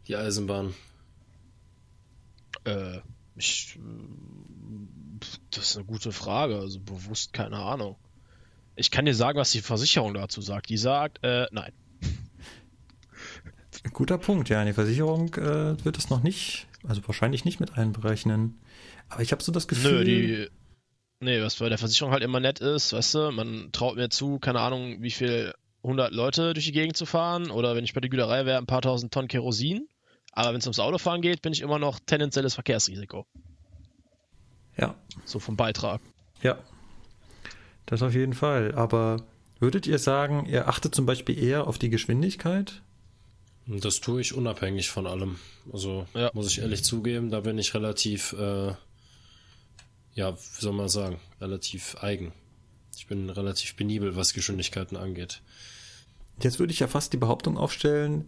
die 0.07 0.15
Eisenbahn? 0.15 0.73
Äh, 2.63 2.99
ich, 3.35 3.77
das 5.51 5.69
ist 5.69 5.77
eine 5.77 5.85
gute 5.85 6.11
Frage. 6.11 6.57
Also 6.57 6.79
bewusst 6.79 7.33
keine 7.33 7.57
Ahnung. 7.57 7.97
Ich 8.75 8.91
kann 8.91 9.05
dir 9.05 9.15
sagen, 9.15 9.39
was 9.39 9.51
die 9.51 9.61
Versicherung 9.61 10.13
dazu 10.13 10.41
sagt. 10.41 10.69
Die 10.69 10.77
sagt, 10.77 11.23
äh, 11.23 11.47
nein. 11.51 11.73
Guter 13.93 14.17
Punkt, 14.17 14.49
ja. 14.49 14.63
Die 14.65 14.73
Versicherung 14.73 15.33
äh, 15.35 15.83
wird 15.83 15.97
es 15.97 16.09
noch 16.09 16.23
nicht, 16.23 16.67
also 16.87 17.01
wahrscheinlich 17.07 17.45
nicht 17.45 17.59
mit 17.59 17.77
einberechnen. 17.77 18.59
Aber 19.09 19.21
ich 19.21 19.31
habe 19.31 19.43
so 19.43 19.51
das 19.51 19.67
Gefühl. 19.67 19.99
Nö, 19.99 20.03
die. 20.03 20.49
Nee, 21.19 21.41
was 21.41 21.55
bei 21.55 21.69
der 21.69 21.79
Versicherung 21.79 22.11
halt 22.11 22.23
immer 22.23 22.39
nett 22.39 22.59
ist, 22.59 22.93
weißt 22.93 23.15
du, 23.15 23.31
man 23.31 23.71
traut 23.71 23.95
mir 23.95 24.09
zu, 24.09 24.37
keine 24.37 24.59
Ahnung, 24.59 25.01
wie 25.01 25.09
viel 25.09 25.53
100 25.83 26.13
Leute 26.13 26.53
durch 26.53 26.65
die 26.65 26.71
Gegend 26.71 26.95
zu 26.95 27.07
fahren 27.07 27.49
oder 27.49 27.75
wenn 27.75 27.83
ich 27.83 27.93
bei 27.93 28.01
der 28.01 28.09
Güterei 28.09 28.45
wäre, 28.45 28.59
ein 28.59 28.67
paar 28.67 28.81
tausend 28.81 29.13
Tonnen 29.13 29.27
Kerosin. 29.27 29.87
Aber 30.31 30.49
wenn 30.49 30.59
es 30.59 30.67
ums 30.67 30.79
Autofahren 30.79 31.21
geht, 31.21 31.41
bin 31.41 31.53
ich 31.53 31.61
immer 31.61 31.79
noch 31.79 31.99
tendenzielles 31.99 32.53
Verkehrsrisiko. 32.53 33.25
Ja. 34.77 34.93
So 35.25 35.39
vom 35.39 35.57
Beitrag. 35.57 36.01
Ja. 36.43 36.59
Das 37.87 38.03
auf 38.03 38.13
jeden 38.13 38.33
Fall. 38.33 38.75
Aber 38.75 39.17
würdet 39.59 39.87
ihr 39.87 39.97
sagen, 39.97 40.45
ihr 40.45 40.67
achtet 40.67 40.93
zum 40.93 41.07
Beispiel 41.07 41.41
eher 41.41 41.65
auf 41.65 41.79
die 41.79 41.89
Geschwindigkeit? 41.89 42.83
Das 43.67 43.99
tue 43.99 44.21
ich 44.21 44.33
unabhängig 44.33 44.89
von 44.89 45.07
allem. 45.07 45.37
Also 45.71 46.07
ja. 46.13 46.31
muss 46.33 46.47
ich 46.47 46.59
ehrlich 46.59 46.83
zugeben, 46.83 47.29
da 47.29 47.41
bin 47.41 47.57
ich 47.57 47.73
relativ, 47.73 48.33
äh, 48.33 48.73
ja, 50.13 50.35
wie 50.35 50.61
soll 50.61 50.73
man 50.73 50.87
sagen, 50.87 51.19
relativ 51.41 51.97
eigen. 52.01 52.33
Ich 52.95 53.07
bin 53.07 53.29
relativ 53.29 53.75
penibel, 53.75 54.15
was 54.15 54.33
Geschwindigkeiten 54.33 54.95
angeht. 54.95 55.41
Jetzt 56.41 56.59
würde 56.59 56.71
ich 56.71 56.79
ja 56.79 56.87
fast 56.87 57.13
die 57.13 57.17
Behauptung 57.17 57.57
aufstellen, 57.57 58.25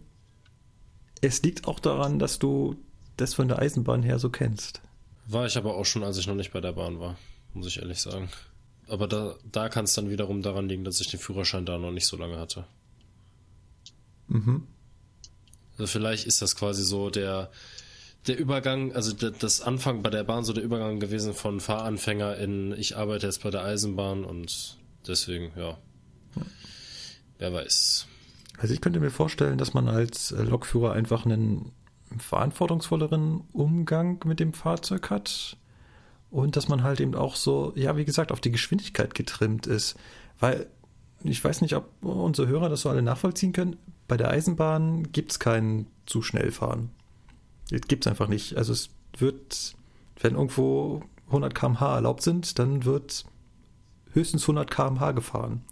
es 1.20 1.42
liegt 1.42 1.66
auch 1.66 1.80
daran, 1.80 2.18
dass 2.18 2.38
du 2.38 2.76
das 3.16 3.34
von 3.34 3.48
der 3.48 3.58
Eisenbahn 3.58 4.02
her 4.02 4.18
so 4.18 4.30
kennst. 4.30 4.80
War 5.26 5.46
ich 5.46 5.56
aber 5.56 5.76
auch 5.76 5.84
schon, 5.84 6.02
als 6.02 6.18
ich 6.18 6.26
noch 6.26 6.34
nicht 6.34 6.52
bei 6.52 6.60
der 6.60 6.72
Bahn 6.72 6.98
war, 6.98 7.18
muss 7.52 7.66
ich 7.66 7.78
ehrlich 7.78 8.00
sagen. 8.00 8.30
Aber 8.88 9.06
da, 9.06 9.36
da 9.50 9.68
kann 9.68 9.84
es 9.84 9.92
dann 9.94 10.10
wiederum 10.10 10.42
daran 10.42 10.68
liegen, 10.68 10.84
dass 10.84 11.00
ich 11.00 11.08
den 11.08 11.20
Führerschein 11.20 11.66
da 11.66 11.78
noch 11.78 11.92
nicht 11.92 12.06
so 12.06 12.16
lange 12.16 12.38
hatte. 12.38 12.66
Mhm. 14.28 14.66
Also 15.80 15.90
vielleicht 15.90 16.26
ist 16.26 16.42
das 16.42 16.56
quasi 16.56 16.82
so 16.82 17.08
der, 17.08 17.50
der 18.26 18.38
Übergang, 18.38 18.92
also 18.92 19.14
das 19.14 19.62
Anfang 19.62 20.02
bei 20.02 20.10
der 20.10 20.24
Bahn 20.24 20.44
so 20.44 20.52
der 20.52 20.62
Übergang 20.62 21.00
gewesen 21.00 21.32
von 21.32 21.58
Fahranfänger 21.58 22.36
in 22.36 22.72
ich 22.72 22.98
arbeite 22.98 23.26
jetzt 23.26 23.42
bei 23.42 23.48
der 23.48 23.64
Eisenbahn 23.64 24.26
und 24.26 24.76
deswegen, 25.06 25.52
ja. 25.56 25.78
Wer 27.38 27.54
weiß. 27.54 28.06
Also 28.58 28.74
ich 28.74 28.82
könnte 28.82 29.00
mir 29.00 29.10
vorstellen, 29.10 29.56
dass 29.56 29.72
man 29.72 29.88
als 29.88 30.32
äh, 30.32 30.42
Lokführer 30.42 30.92
einfach 30.92 31.24
einen 31.24 31.72
verantwortungsvolleren 32.18 33.40
Umgang 33.54 34.20
mit 34.26 34.38
dem 34.38 34.52
Fahrzeug 34.52 35.08
hat 35.08 35.56
und 36.30 36.56
dass 36.56 36.68
man 36.68 36.82
halt 36.82 37.00
eben 37.00 37.14
auch 37.14 37.36
so, 37.36 37.72
ja, 37.74 37.96
wie 37.96 38.04
gesagt, 38.04 38.32
auf 38.32 38.42
die 38.42 38.52
Geschwindigkeit 38.52 39.14
getrimmt 39.14 39.66
ist. 39.66 39.96
Weil 40.38 40.66
ich 41.24 41.42
weiß 41.42 41.62
nicht, 41.62 41.74
ob 41.74 41.88
unsere 42.02 42.48
Hörer 42.48 42.68
das 42.68 42.82
so 42.82 42.90
alle 42.90 43.00
nachvollziehen 43.00 43.54
können. 43.54 43.78
Bei 44.10 44.16
der 44.16 44.30
Eisenbahn 44.30 45.12
gibt 45.12 45.30
es 45.30 45.38
kein 45.38 45.86
zu 46.04 46.20
schnell 46.20 46.50
fahren. 46.50 46.90
Gibt 47.68 48.04
es 48.04 48.10
einfach 48.10 48.26
nicht. 48.26 48.56
Also 48.56 48.72
es 48.72 48.90
wird, 49.16 49.76
wenn 50.18 50.34
irgendwo 50.34 51.04
100 51.28 51.54
km/h 51.54 51.94
erlaubt 51.94 52.22
sind, 52.22 52.58
dann 52.58 52.84
wird 52.84 53.24
höchstens 54.12 54.42
100 54.42 54.68
km/h 54.68 55.12
gefahren. 55.12 55.62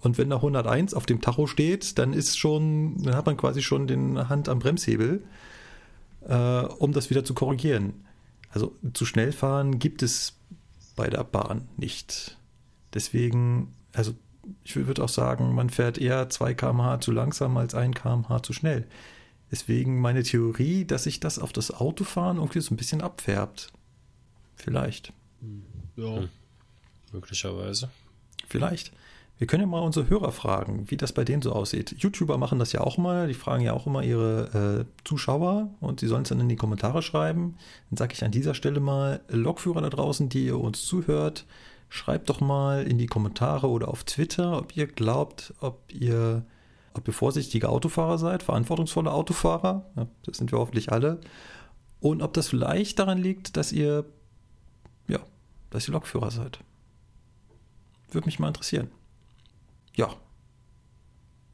Und 0.00 0.16
wenn 0.16 0.30
da 0.30 0.36
101 0.36 0.94
auf 0.94 1.04
dem 1.04 1.20
Tacho 1.20 1.46
steht, 1.46 1.98
dann 1.98 2.14
ist 2.14 2.38
schon, 2.38 2.96
dann 3.02 3.14
hat 3.14 3.26
man 3.26 3.36
quasi 3.36 3.60
schon 3.60 3.86
den 3.86 4.26
Hand 4.30 4.48
am 4.48 4.60
Bremshebel, 4.60 5.22
äh, 6.26 6.60
um 6.78 6.92
das 6.92 7.10
wieder 7.10 7.26
zu 7.26 7.34
korrigieren. 7.34 8.06
Also 8.48 8.74
zu 8.94 9.04
schnell 9.04 9.32
fahren 9.32 9.78
gibt 9.78 10.02
es 10.02 10.38
bei 10.94 11.10
der 11.10 11.24
Bahn 11.24 11.68
nicht. 11.76 12.38
Deswegen, 12.94 13.74
also 13.92 14.14
ich 14.64 14.76
würde 14.76 15.02
auch 15.02 15.08
sagen, 15.08 15.54
man 15.54 15.70
fährt 15.70 15.98
eher 15.98 16.28
2 16.28 16.54
km/h 16.54 17.00
zu 17.00 17.12
langsam 17.12 17.56
als 17.56 17.74
1 17.74 17.94
km/h 17.96 18.42
zu 18.42 18.52
schnell. 18.52 18.86
Deswegen 19.50 20.00
meine 20.00 20.22
Theorie, 20.22 20.84
dass 20.84 21.04
sich 21.04 21.20
das 21.20 21.38
auf 21.38 21.52
das 21.52 21.70
Autofahren 21.70 22.38
irgendwie 22.38 22.60
so 22.60 22.74
ein 22.74 22.76
bisschen 22.76 23.00
abfärbt. 23.00 23.72
Vielleicht. 24.56 25.12
Ja. 25.96 26.16
Hm. 26.16 26.28
Möglicherweise. 27.12 27.90
Vielleicht. 28.48 28.92
Wir 29.38 29.46
können 29.46 29.62
ja 29.62 29.66
mal 29.66 29.80
unsere 29.80 30.08
Hörer 30.08 30.32
fragen, 30.32 30.90
wie 30.90 30.96
das 30.96 31.12
bei 31.12 31.22
denen 31.22 31.42
so 31.42 31.52
aussieht. 31.52 31.94
YouTuber 31.98 32.38
machen 32.38 32.58
das 32.58 32.72
ja 32.72 32.80
auch 32.80 32.96
mal, 32.96 33.28
die 33.28 33.34
fragen 33.34 33.62
ja 33.62 33.74
auch 33.74 33.86
immer 33.86 34.02
ihre 34.02 34.86
äh, 34.86 35.04
Zuschauer 35.04 35.68
und 35.80 36.00
sie 36.00 36.06
sollen 36.06 36.22
es 36.22 36.30
dann 36.30 36.40
in 36.40 36.48
die 36.48 36.56
Kommentare 36.56 37.02
schreiben. 37.02 37.56
Dann 37.90 37.98
sage 37.98 38.14
ich 38.14 38.24
an 38.24 38.30
dieser 38.30 38.54
Stelle 38.54 38.80
mal, 38.80 39.20
Lokführer 39.28 39.82
da 39.82 39.90
draußen, 39.90 40.30
die 40.30 40.46
ihr 40.46 40.58
uns 40.58 40.86
zuhört, 40.86 41.44
schreibt 41.88 42.28
doch 42.30 42.40
mal 42.40 42.86
in 42.86 42.98
die 42.98 43.06
Kommentare 43.06 43.68
oder 43.68 43.88
auf 43.88 44.04
Twitter, 44.04 44.58
ob 44.58 44.76
ihr 44.76 44.86
glaubt, 44.86 45.54
ob 45.60 45.92
ihr, 45.92 46.44
ob 46.94 47.06
ihr 47.06 47.14
vorsichtige 47.14 47.68
Autofahrer 47.68 48.18
seid, 48.18 48.42
verantwortungsvolle 48.42 49.12
Autofahrer, 49.12 49.86
ja, 49.96 50.06
das 50.24 50.38
sind 50.38 50.52
wir 50.52 50.58
hoffentlich 50.58 50.92
alle, 50.92 51.20
und 52.00 52.22
ob 52.22 52.34
das 52.34 52.48
vielleicht 52.48 52.98
daran 52.98 53.18
liegt, 53.18 53.56
dass 53.56 53.72
ihr, 53.72 54.04
ja, 55.08 55.20
dass 55.70 55.88
ihr 55.88 55.92
Lokführer 55.92 56.30
seid. 56.30 56.60
Würde 58.10 58.26
mich 58.26 58.38
mal 58.38 58.48
interessieren 58.48 58.90
ja, 59.96 60.10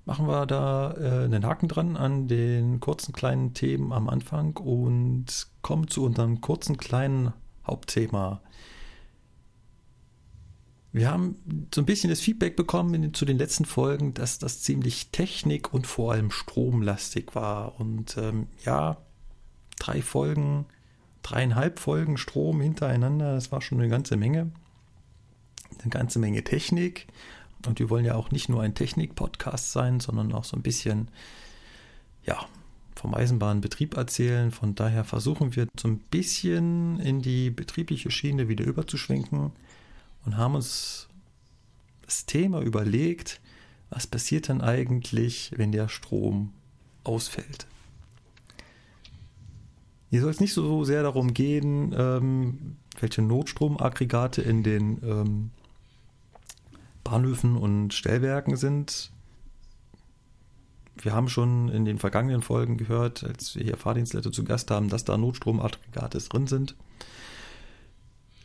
machen 0.05 0.27
wir 0.27 0.47
da 0.47 0.95
äh, 0.95 1.25
einen 1.25 1.47
Haken 1.47 1.69
dran 1.69 1.97
an 1.97 2.29
den 2.29 2.81
kurzen 2.81 3.13
kleinen 3.13 3.55
Themen 3.55 3.93
am 3.93 4.09
Anfang 4.09 4.57
und 4.57 5.47
kommen 5.63 5.89
zu 5.89 6.05
unserem 6.05 6.41
kurzen 6.41 6.77
kleinen 6.77 7.33
Hauptthema. 7.67 8.43
Wir 10.93 11.11
haben 11.11 11.69
so 11.75 11.81
ein 11.81 11.87
bisschen 11.87 12.11
das 12.11 12.21
Feedback 12.21 12.55
bekommen 12.55 12.93
in, 12.95 13.15
zu 13.15 13.25
den 13.25 13.39
letzten 13.39 13.65
Folgen, 13.65 14.13
dass 14.13 14.39
das 14.39 14.61
ziemlich 14.61 15.09
technik- 15.11 15.73
und 15.73 15.87
vor 15.87 16.13
allem 16.13 16.31
stromlastig 16.31 17.35
war. 17.35 17.81
Und 17.81 18.19
ähm, 18.19 18.49
ja, 18.65 18.99
drei 19.79 20.03
Folgen, 20.03 20.67
dreieinhalb 21.23 21.79
Folgen 21.79 22.19
Strom 22.19 22.61
hintereinander, 22.61 23.35
das 23.35 23.51
war 23.51 23.63
schon 23.63 23.79
eine 23.81 23.89
ganze 23.89 24.19
Menge. 24.19 24.53
Eine 25.81 25.91
ganze 25.91 26.19
Menge 26.19 26.45
Technik. 26.45 27.07
Und 27.67 27.79
wir 27.79 27.89
wollen 27.89 28.05
ja 28.05 28.15
auch 28.15 28.31
nicht 28.31 28.51
nur 28.51 28.63
ein 28.63 28.75
Technik-Podcast 28.75 29.73
sein, 29.73 29.99
sondern 29.99 30.33
auch 30.35 30.45
so 30.45 30.57
ein 30.57 30.63
bisschen, 30.63 31.09
ja, 32.25 32.39
vom 32.95 33.15
Eisenbahnbetrieb 33.15 33.97
erzählen. 33.97 34.51
Von 34.51 34.75
daher 34.75 35.05
versuchen 35.05 35.57
wir 35.57 35.69
so 35.81 35.89
ein 35.89 35.99
bisschen 35.99 37.01
in 37.01 37.23
die 37.23 37.49
betriebliche 37.49 38.11
Schiene 38.11 38.49
wieder 38.49 38.67
überzuschwenken 38.67 39.53
und 40.25 40.37
haben 40.37 40.55
uns 40.55 41.09
das 42.03 42.27
Thema 42.27 42.61
überlegt, 42.61 43.41
was 43.91 44.07
passiert 44.07 44.49
dann 44.49 44.61
eigentlich, 44.61 45.53
wenn 45.57 45.73
der 45.73 45.89
Strom 45.89 46.53
ausfällt. 47.05 47.67
Hier 50.11 50.21
soll 50.21 50.31
es 50.31 50.41
nicht 50.41 50.53
so 50.53 50.85
sehr 50.85 51.03
darum 51.03 51.33
gehen, 51.33 51.95
ähm, 51.97 52.77
welche 53.01 53.23
Notstromaggregate 53.23 54.43
in 54.43 54.63
den 54.63 55.01
ähm, 55.03 55.51
Bahnhöfen 57.03 57.57
und 57.57 57.95
Stellwerken 57.95 58.57
sind. 58.57 59.11
Wir 60.97 61.15
haben 61.15 61.29
schon 61.29 61.71
in 61.71 61.85
den 61.85 61.99
vergangenen 61.99 62.43
Folgen 62.43 62.77
gehört, 62.77 63.25
als 63.25 63.57
wir 63.57 63.65
hier 63.65 63.77
Fahrdienstleiter 63.77 64.31
zu 64.31 64.45
Gast 64.45 64.71
haben, 64.71 64.89
dass 64.91 65.05
da 65.05 65.17
Notstromaggregate 65.17 66.19
drin 66.19 66.47
sind. 66.47 66.77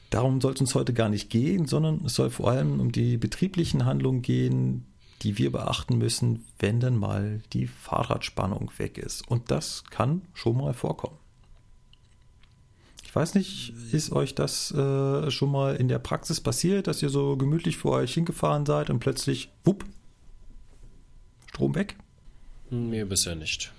Darum 0.09 0.39
soll 0.39 0.53
es 0.53 0.61
uns 0.61 0.75
heute 0.75 0.93
gar 0.93 1.09
nicht 1.09 1.29
gehen, 1.29 1.67
sondern 1.67 2.05
es 2.05 2.15
soll 2.15 2.29
vor 2.29 2.49
allem 2.49 2.79
um 2.79 2.91
die 2.91 3.17
betrieblichen 3.17 3.85
Handlungen 3.85 4.21
gehen, 4.21 4.85
die 5.21 5.37
wir 5.37 5.51
beachten 5.51 5.97
müssen, 5.97 6.45
wenn 6.59 6.79
dann 6.79 6.97
mal 6.97 7.41
die 7.53 7.67
Fahrradspannung 7.67 8.71
weg 8.77 8.97
ist. 8.97 9.27
Und 9.27 9.51
das 9.51 9.83
kann 9.89 10.21
schon 10.33 10.57
mal 10.57 10.73
vorkommen. 10.73 11.17
Ich 13.03 13.15
weiß 13.15 13.35
nicht, 13.35 13.73
ist 13.91 14.11
euch 14.11 14.35
das 14.35 14.71
äh, 14.71 15.31
schon 15.31 15.51
mal 15.51 15.75
in 15.75 15.87
der 15.87 15.99
Praxis 15.99 16.39
passiert, 16.39 16.87
dass 16.87 17.01
ihr 17.01 17.09
so 17.09 17.35
gemütlich 17.35 17.77
vor 17.77 17.93
euch 17.93 18.13
hingefahren 18.13 18.65
seid 18.65 18.89
und 18.89 18.99
plötzlich, 18.99 19.49
wupp, 19.63 19.85
Strom 21.47 21.73
weg? 21.73 21.95
Mir 22.69 23.07
bisher 23.07 23.35
nicht. 23.35 23.73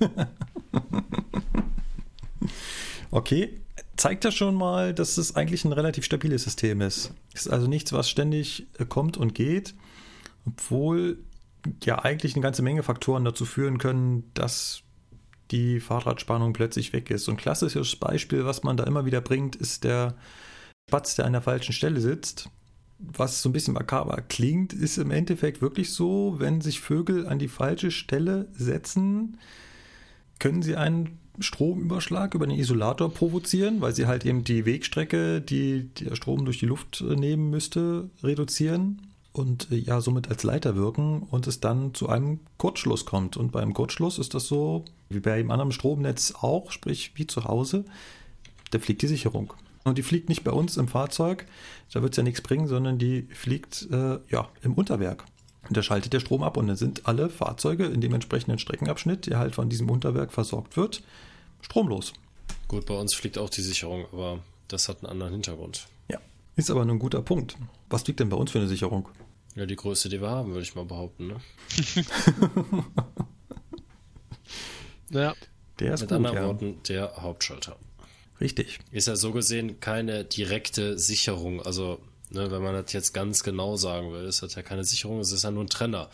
okay, 3.10 3.60
zeigt 3.96 4.24
das 4.24 4.34
schon 4.34 4.54
mal, 4.54 4.94
dass 4.94 5.18
es 5.18 5.36
eigentlich 5.36 5.64
ein 5.64 5.72
relativ 5.72 6.04
stabiles 6.04 6.44
System 6.44 6.80
ist. 6.80 7.12
Ist 7.32 7.48
also 7.48 7.66
nichts, 7.66 7.92
was 7.92 8.10
ständig 8.10 8.66
äh, 8.78 8.84
kommt 8.84 9.16
und 9.16 9.34
geht, 9.34 9.74
obwohl 10.46 11.18
ja 11.82 11.98
eigentlich 12.04 12.34
eine 12.34 12.42
ganze 12.42 12.62
Menge 12.62 12.82
Faktoren 12.82 13.24
dazu 13.24 13.44
führen 13.44 13.78
können, 13.78 14.30
dass 14.34 14.82
die 15.50 15.80
Fahrradspannung 15.80 16.52
plötzlich 16.52 16.92
weg 16.92 17.10
ist. 17.10 17.28
Und 17.28 17.34
ein 17.34 17.38
klassisches 17.38 17.96
Beispiel, 17.96 18.44
was 18.44 18.62
man 18.62 18.76
da 18.76 18.84
immer 18.84 19.04
wieder 19.04 19.20
bringt, 19.20 19.56
ist 19.56 19.84
der 19.84 20.14
Spatz, 20.88 21.16
der 21.16 21.26
an 21.26 21.32
der 21.32 21.42
falschen 21.42 21.72
Stelle 21.72 22.00
sitzt. 22.00 22.50
Was 22.98 23.42
so 23.42 23.48
ein 23.48 23.52
bisschen 23.52 23.74
makaber 23.74 24.22
klingt, 24.22 24.72
ist 24.72 24.98
im 24.98 25.10
Endeffekt 25.10 25.60
wirklich 25.60 25.92
so, 25.92 26.36
wenn 26.38 26.60
sich 26.60 26.80
Vögel 26.80 27.26
an 27.26 27.38
die 27.38 27.48
falsche 27.48 27.90
Stelle 27.90 28.48
setzen, 28.52 29.38
können 30.38 30.62
sie 30.62 30.76
einen 30.76 31.18
Stromüberschlag 31.40 32.34
über 32.34 32.46
den 32.46 32.58
Isolator 32.58 33.12
provozieren, 33.12 33.80
weil 33.80 33.94
sie 33.94 34.06
halt 34.06 34.24
eben 34.24 34.44
die 34.44 34.66
Wegstrecke, 34.66 35.40
die 35.40 35.88
der 35.94 36.14
Strom 36.14 36.44
durch 36.44 36.58
die 36.58 36.66
Luft 36.66 37.00
äh, 37.00 37.16
nehmen 37.16 37.50
müsste, 37.50 38.08
reduzieren 38.22 39.02
und 39.32 39.70
äh, 39.72 39.76
ja 39.76 40.00
somit 40.00 40.28
als 40.28 40.44
Leiter 40.44 40.76
wirken 40.76 41.22
und 41.22 41.46
es 41.46 41.60
dann 41.60 41.92
zu 41.92 42.08
einem 42.08 42.40
Kurzschluss 42.56 43.04
kommt. 43.04 43.36
Und 43.36 43.52
beim 43.52 43.74
Kurzschluss 43.74 44.18
ist 44.18 44.34
das 44.34 44.46
so 44.46 44.84
wie 45.08 45.20
bei 45.20 45.34
einem 45.34 45.50
anderen 45.50 45.72
Stromnetz 45.72 46.34
auch, 46.40 46.70
sprich 46.70 47.12
wie 47.16 47.26
zu 47.26 47.44
Hause, 47.44 47.84
da 48.70 48.78
fliegt 48.78 49.02
die 49.02 49.08
Sicherung. 49.08 49.52
Und 49.84 49.98
die 49.98 50.02
fliegt 50.02 50.28
nicht 50.28 50.44
bei 50.44 50.50
uns 50.50 50.76
im 50.76 50.88
Fahrzeug, 50.88 51.46
da 51.92 52.00
wird 52.00 52.14
es 52.14 52.16
ja 52.16 52.22
nichts 52.22 52.40
bringen, 52.40 52.68
sondern 52.68 52.98
die 52.98 53.28
fliegt 53.34 53.88
äh, 53.90 54.18
ja 54.30 54.48
im 54.62 54.74
Unterwerk. 54.74 55.24
Und 55.68 55.76
da 55.76 55.82
schaltet 55.82 56.12
der 56.12 56.20
Strom 56.20 56.42
ab 56.42 56.56
und 56.56 56.66
dann 56.66 56.76
sind 56.76 57.06
alle 57.06 57.30
Fahrzeuge 57.30 57.86
in 57.86 58.00
dem 58.00 58.12
entsprechenden 58.14 58.58
Streckenabschnitt, 58.58 59.26
der 59.26 59.38
halt 59.38 59.54
von 59.54 59.68
diesem 59.68 59.90
Unterwerk 59.90 60.32
versorgt 60.32 60.76
wird, 60.76 61.02
stromlos. 61.62 62.12
Gut, 62.68 62.86
bei 62.86 62.94
uns 62.94 63.14
fliegt 63.14 63.38
auch 63.38 63.50
die 63.50 63.62
Sicherung, 63.62 64.06
aber 64.12 64.40
das 64.68 64.88
hat 64.88 64.98
einen 65.02 65.10
anderen 65.10 65.32
Hintergrund. 65.32 65.86
Ja, 66.10 66.18
ist 66.56 66.70
aber 66.70 66.82
ein 66.82 66.98
guter 66.98 67.22
Punkt. 67.22 67.56
Was 67.88 68.06
liegt 68.06 68.20
denn 68.20 68.28
bei 68.28 68.36
uns 68.36 68.50
für 68.50 68.58
eine 68.58 68.68
Sicherung? 68.68 69.08
Ja, 69.54 69.66
die 69.66 69.76
größte, 69.76 70.08
die 70.08 70.20
wir 70.20 70.30
haben, 70.30 70.50
würde 70.50 70.62
ich 70.62 70.74
mal 70.74 70.84
behaupten. 70.84 71.28
Ne? 71.28 71.36
ja. 75.10 75.34
Der 75.80 75.94
ist 75.94 76.00
Mit 76.00 76.10
gut, 76.10 76.16
anderen 76.16 76.36
ja. 76.36 76.46
Worten, 76.46 76.80
der 76.88 77.12
Hauptschalter. 77.16 77.76
Richtig. 78.40 78.80
Ist 78.90 79.08
ja 79.08 79.16
so 79.16 79.32
gesehen 79.32 79.80
keine 79.80 80.24
direkte 80.24 80.98
Sicherung. 80.98 81.62
Also 81.62 82.00
Ne, 82.30 82.50
wenn 82.50 82.62
man 82.62 82.74
das 82.74 82.92
jetzt 82.92 83.12
ganz 83.12 83.42
genau 83.42 83.76
sagen 83.76 84.12
will, 84.12 84.24
ist 84.24 84.42
das 84.42 84.54
ja 84.54 84.62
keine 84.62 84.84
Sicherung, 84.84 85.20
es 85.20 85.32
ist 85.32 85.44
ja 85.44 85.50
nur 85.50 85.64
ein 85.64 85.68
Trenner. 85.68 86.10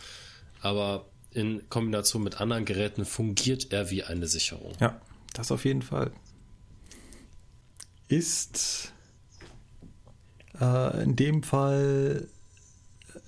Aber 0.61 1.05
in 1.31 1.67
Kombination 1.69 2.23
mit 2.23 2.41
anderen 2.41 2.65
Geräten 2.65 3.05
fungiert 3.05 3.71
er 3.71 3.89
wie 3.89 4.03
eine 4.03 4.27
Sicherung. 4.27 4.73
Ja, 4.79 4.99
das 5.33 5.51
auf 5.51 5.65
jeden 5.65 5.81
Fall. 5.81 6.11
Ist 8.07 8.91
äh, 10.59 11.03
in 11.03 11.15
dem 11.15 11.43
Fall 11.43 12.27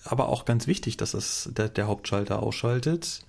aber 0.03 0.29
auch 0.29 0.45
ganz 0.45 0.67
wichtig, 0.67 0.97
dass 0.97 1.13
es 1.13 1.49
der, 1.53 1.69
der 1.69 1.87
Hauptschalter 1.87 2.43
ausschaltet. 2.43 3.25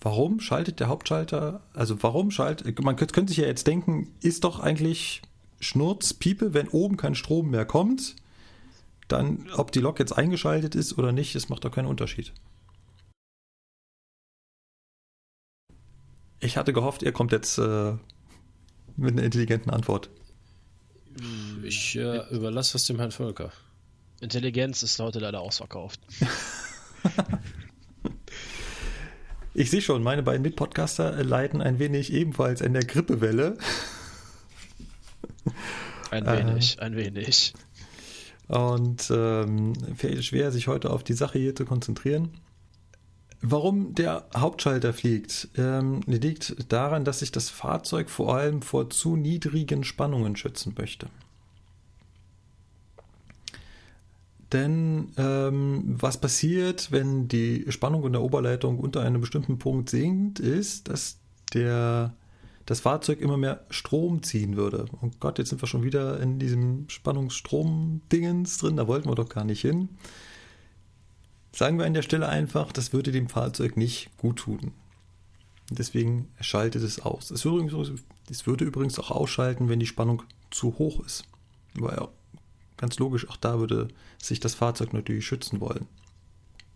Warum 0.00 0.40
schaltet 0.40 0.80
der 0.80 0.88
Hauptschalter, 0.88 1.62
also 1.74 2.02
warum 2.02 2.30
schaltet, 2.30 2.82
man 2.82 2.96
könnte, 2.96 3.12
könnte 3.12 3.30
sich 3.30 3.38
ja 3.38 3.46
jetzt 3.46 3.66
denken, 3.66 4.14
ist 4.20 4.44
doch 4.44 4.60
eigentlich 4.60 5.22
Schnurz, 5.60 6.14
Piepe, 6.14 6.54
wenn 6.54 6.68
oben 6.68 6.96
kein 6.96 7.14
Strom 7.14 7.50
mehr 7.50 7.64
kommt, 7.64 8.16
dann, 9.08 9.50
ob 9.54 9.72
die 9.72 9.80
Lok 9.80 9.98
jetzt 9.98 10.12
eingeschaltet 10.12 10.74
ist 10.74 10.98
oder 10.98 11.12
nicht, 11.12 11.34
das 11.34 11.48
macht 11.48 11.64
doch 11.64 11.70
keinen 11.70 11.86
Unterschied. 11.86 12.32
Ich 16.40 16.56
hatte 16.56 16.72
gehofft, 16.72 17.02
ihr 17.02 17.12
kommt 17.12 17.32
jetzt 17.32 17.58
äh, 17.58 17.94
mit 18.96 19.12
einer 19.12 19.22
intelligenten 19.22 19.70
Antwort. 19.70 20.10
Ich 21.62 21.96
äh, 21.96 22.28
überlasse 22.30 22.76
es 22.76 22.84
dem 22.84 22.98
Herrn 22.98 23.10
Völker. 23.10 23.52
Intelligenz 24.20 24.82
ist 24.82 24.98
heute 24.98 25.18
leider 25.18 25.40
ausverkauft. 25.40 26.00
ich 29.54 29.70
sehe 29.70 29.82
schon, 29.82 30.02
meine 30.02 30.22
beiden 30.22 30.42
Mitpodcaster 30.42 31.22
leiden 31.22 31.62
ein 31.62 31.78
wenig 31.78 32.12
ebenfalls 32.12 32.62
an 32.62 32.72
der 32.72 32.84
Grippewelle. 32.84 33.58
Ein 36.10 36.26
wenig, 36.26 36.78
äh, 36.78 36.82
ein 36.82 36.96
wenig. 36.96 37.54
Und 38.48 39.10
ähm, 39.14 39.72
fällt 39.96 40.24
schwer, 40.24 40.52
sich 40.52 40.68
heute 40.68 40.90
auf 40.90 41.02
die 41.02 41.14
Sache 41.14 41.38
hier 41.38 41.54
zu 41.54 41.64
konzentrieren. 41.64 42.30
Warum 43.42 43.94
der 43.94 44.26
Hauptschalter 44.36 44.92
fliegt, 44.92 45.48
ähm, 45.56 46.00
liegt 46.06 46.72
daran, 46.72 47.04
dass 47.04 47.18
sich 47.20 47.32
das 47.32 47.50
Fahrzeug 47.50 48.08
vor 48.08 48.34
allem 48.34 48.62
vor 48.62 48.88
zu 48.90 49.16
niedrigen 49.16 49.84
Spannungen 49.84 50.36
schützen 50.36 50.74
möchte. 50.78 51.08
Denn 54.52 55.12
ähm, 55.16 55.82
was 55.86 56.18
passiert, 56.18 56.92
wenn 56.92 57.28
die 57.28 57.66
Spannung 57.68 58.06
in 58.06 58.12
der 58.12 58.22
Oberleitung 58.22 58.78
unter 58.78 59.02
einem 59.02 59.20
bestimmten 59.20 59.58
Punkt 59.58 59.90
sinkt, 59.90 60.38
ist, 60.38 60.88
dass 60.88 61.18
der 61.52 62.14
das 62.66 62.80
Fahrzeug 62.80 63.20
immer 63.20 63.36
mehr 63.36 63.64
Strom 63.70 64.22
ziehen 64.22 64.56
würde. 64.56 64.86
Und 65.00 65.14
oh 65.14 65.16
Gott, 65.20 65.38
jetzt 65.38 65.50
sind 65.50 65.62
wir 65.62 65.68
schon 65.68 65.84
wieder 65.84 66.20
in 66.20 66.38
diesem 66.38 66.88
Spannungsstrom-Dingens 66.88 68.58
drin, 68.58 68.76
da 68.76 68.88
wollten 68.88 69.08
wir 69.08 69.14
doch 69.14 69.28
gar 69.28 69.44
nicht 69.44 69.60
hin. 69.60 69.88
Sagen 71.52 71.78
wir 71.78 71.86
an 71.86 71.94
der 71.94 72.02
Stelle 72.02 72.28
einfach, 72.28 72.72
das 72.72 72.92
würde 72.92 73.12
dem 73.12 73.28
Fahrzeug 73.28 73.76
nicht 73.76 74.10
gut 74.18 74.40
tun. 74.40 74.72
Deswegen 75.70 76.28
schaltet 76.40 76.82
es 76.82 77.00
aus. 77.00 77.30
Es 77.30 77.44
würde, 77.44 77.64
übrigens, 77.64 78.02
es 78.30 78.46
würde 78.46 78.64
übrigens 78.64 78.98
auch 78.98 79.10
ausschalten, 79.10 79.68
wenn 79.68 79.80
die 79.80 79.86
Spannung 79.86 80.22
zu 80.50 80.78
hoch 80.78 81.04
ist. 81.04 81.24
Weil 81.74 81.96
ja, 81.96 82.08
ganz 82.76 82.98
logisch, 82.98 83.28
auch 83.28 83.36
da 83.36 83.58
würde 83.58 83.88
sich 84.22 84.40
das 84.40 84.54
Fahrzeug 84.54 84.92
natürlich 84.92 85.26
schützen 85.26 85.60
wollen. 85.60 85.86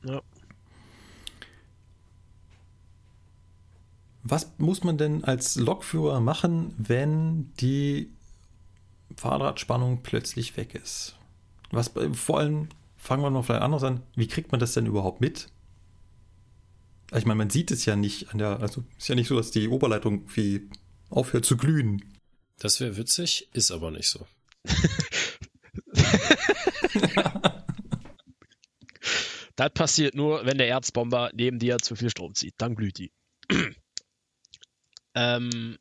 Ja. 0.05 0.23
Was 4.23 4.53
muss 4.59 4.85
man 4.85 4.99
denn 4.99 5.25
als 5.25 5.57
Lokführer 5.57 6.21
machen, 6.21 6.75
wenn 6.77 7.53
die 7.55 8.11
Fahrradspannung 9.17 10.03
plötzlich 10.03 10.57
weg 10.57 10.75
ist? 10.75 11.17
Was 11.71 11.93
vor 12.13 12.39
allem, 12.39 12.69
fangen 12.97 13.23
wir 13.23 13.31
noch 13.31 13.45
vielleicht 13.47 13.63
anders 13.63 13.85
an, 13.85 14.03
wie 14.15 14.29
kriegt 14.29 14.53
man 14.53 14.61
das 14.61 14.75
denn 14.75 14.87
überhaupt 14.87 15.21
mit? 15.21 15.49
Ich 17.13 17.25
meine, 17.25 17.39
man 17.39 17.51
sieht 17.51 17.71
es 17.71 17.85
ja 17.87 17.97
nicht 17.97 18.31
an 18.31 18.39
der, 18.39 18.61
also 18.61 18.85
ist 18.99 19.09
ja 19.09 19.15
nicht 19.15 19.29
so, 19.29 19.37
dass 19.37 19.51
die 19.51 19.69
Oberleitung 19.69 20.29
wie 20.35 20.69
aufhört 21.09 21.45
zu 21.45 21.57
glühen. 21.57 22.05
Das 22.59 22.79
wäre 22.81 22.97
witzig, 22.97 23.49
ist 23.53 23.71
aber 23.71 23.91
nicht 23.91 24.09
so. 24.09 24.27
das 29.57 29.73
passiert 29.73 30.15
nur, 30.15 30.45
wenn 30.45 30.59
der 30.59 30.69
Erzbomber 30.69 31.31
neben 31.35 31.59
dir 31.59 31.79
zu 31.79 31.97
viel 31.97 32.11
Strom 32.11 32.35
zieht. 32.35 32.55
Dann 32.59 32.75
glüht 32.75 32.99
die. 32.99 33.11
Ähm, 35.15 35.79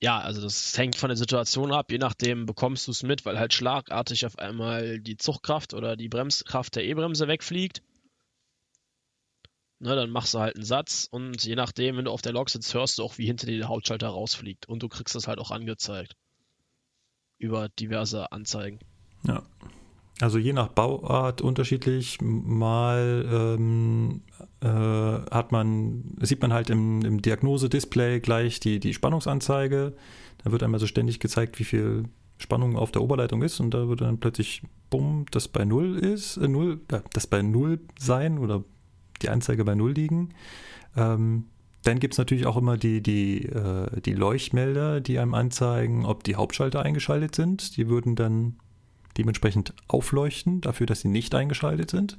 ja, 0.00 0.18
also 0.20 0.40
das 0.40 0.76
hängt 0.78 0.96
von 0.96 1.08
der 1.08 1.16
Situation 1.16 1.72
ab. 1.72 1.90
Je 1.90 1.98
nachdem 1.98 2.46
bekommst 2.46 2.86
du 2.86 2.92
es 2.92 3.02
mit, 3.02 3.24
weil 3.24 3.38
halt 3.38 3.52
schlagartig 3.52 4.26
auf 4.26 4.38
einmal 4.38 5.00
die 5.00 5.16
Zuchtkraft 5.16 5.74
oder 5.74 5.96
die 5.96 6.08
Bremskraft 6.08 6.76
der 6.76 6.84
E-Bremse 6.84 7.26
wegfliegt. 7.26 7.82
Ne, 9.80 9.94
dann 9.94 10.10
machst 10.10 10.34
du 10.34 10.40
halt 10.40 10.56
einen 10.56 10.64
Satz 10.64 11.06
und 11.10 11.44
je 11.44 11.54
nachdem, 11.54 11.96
wenn 11.96 12.04
du 12.04 12.10
auf 12.10 12.22
der 12.22 12.32
Lok 12.32 12.50
sitzt, 12.50 12.74
hörst 12.74 12.98
du 12.98 13.04
auch, 13.04 13.16
wie 13.18 13.26
hinter 13.26 13.46
dir 13.46 13.58
der 13.58 13.68
Hauptschalter 13.68 14.08
rausfliegt. 14.08 14.68
Und 14.68 14.82
du 14.82 14.88
kriegst 14.88 15.14
das 15.14 15.28
halt 15.28 15.38
auch 15.38 15.50
angezeigt. 15.50 16.16
Über 17.38 17.68
diverse 17.68 18.32
Anzeigen. 18.32 18.80
Ja. 19.24 19.44
Also 20.20 20.38
je 20.38 20.52
nach 20.52 20.68
Bauart 20.68 21.40
unterschiedlich. 21.40 22.18
Mal 22.20 23.26
ähm, 23.30 24.22
äh, 24.60 24.68
hat 24.68 25.52
man, 25.52 26.16
sieht 26.20 26.42
man 26.42 26.52
halt 26.52 26.70
im, 26.70 27.02
im 27.02 27.22
Diagnosedisplay 27.22 28.20
gleich 28.20 28.60
die, 28.60 28.80
die 28.80 28.94
Spannungsanzeige. 28.94 29.94
Da 30.42 30.52
wird 30.52 30.62
einmal 30.62 30.80
so 30.80 30.86
ständig 30.86 31.20
gezeigt, 31.20 31.58
wie 31.58 31.64
viel 31.64 32.04
Spannung 32.38 32.76
auf 32.76 32.92
der 32.92 33.02
Oberleitung 33.02 33.42
ist 33.42 33.60
und 33.60 33.74
da 33.74 33.88
wird 33.88 34.00
dann 34.00 34.18
plötzlich 34.18 34.62
bumm, 34.90 35.26
das 35.30 35.48
bei 35.48 35.64
null 35.64 35.98
ist, 35.98 36.36
äh, 36.36 36.48
null, 36.48 36.80
äh, 36.90 37.00
das 37.12 37.26
bei 37.26 37.42
null 37.42 37.80
sein 37.98 38.38
oder 38.38 38.64
die 39.22 39.28
Anzeige 39.28 39.64
bei 39.64 39.74
null 39.74 39.92
liegen. 39.92 40.30
Ähm, 40.96 41.46
dann 41.82 42.00
gibt 42.00 42.14
es 42.14 42.18
natürlich 42.18 42.46
auch 42.46 42.56
immer 42.56 42.76
die, 42.76 43.02
die, 43.02 43.44
äh, 43.46 44.00
die 44.00 44.14
Leuchtmelder, 44.14 45.00
die 45.00 45.18
einem 45.18 45.34
anzeigen, 45.34 46.04
ob 46.04 46.24
die 46.24 46.36
Hauptschalter 46.36 46.82
eingeschaltet 46.82 47.34
sind. 47.34 47.76
Die 47.76 47.88
würden 47.88 48.14
dann 48.16 48.56
dementsprechend 49.18 49.74
aufleuchten, 49.88 50.60
dafür, 50.60 50.86
dass 50.86 51.00
sie 51.00 51.08
nicht 51.08 51.34
eingeschaltet 51.34 51.90
sind. 51.90 52.18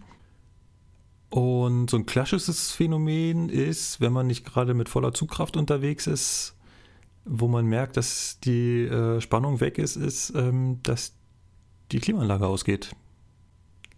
Und 1.29 1.89
so 1.89 1.97
ein 1.97 2.05
klassisches 2.05 2.71
Phänomen 2.71 3.49
ist, 3.49 4.01
wenn 4.01 4.11
man 4.11 4.27
nicht 4.27 4.45
gerade 4.45 4.73
mit 4.73 4.89
voller 4.89 5.13
Zugkraft 5.13 5.57
unterwegs 5.57 6.07
ist, 6.07 6.55
wo 7.25 7.47
man 7.47 7.65
merkt, 7.65 7.97
dass 7.97 8.39
die 8.43 8.83
äh, 8.83 9.21
Spannung 9.21 9.59
weg 9.59 9.77
ist, 9.77 9.95
ist, 9.95 10.33
ähm, 10.35 10.79
dass 10.83 11.13
die 11.91 11.99
Klimaanlage 11.99 12.47
ausgeht. 12.47 12.95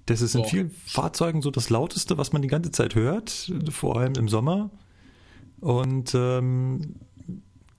Das 0.08 0.22
ist 0.22 0.36
in 0.36 0.44
vielen 0.44 0.72
Fahrzeugen 0.72 1.42
so 1.42 1.52
das 1.52 1.70
Lauteste, 1.70 2.18
was 2.18 2.34
man 2.34 2.42
die 2.42 2.48
ganze 2.48 2.72
Zeit 2.72 2.96
hört, 2.96 3.52
vor 3.70 3.98
allem 3.98 4.16
im 4.16 4.28
Sommer. 4.28 4.72
Und 5.62 6.14
ähm, 6.16 6.96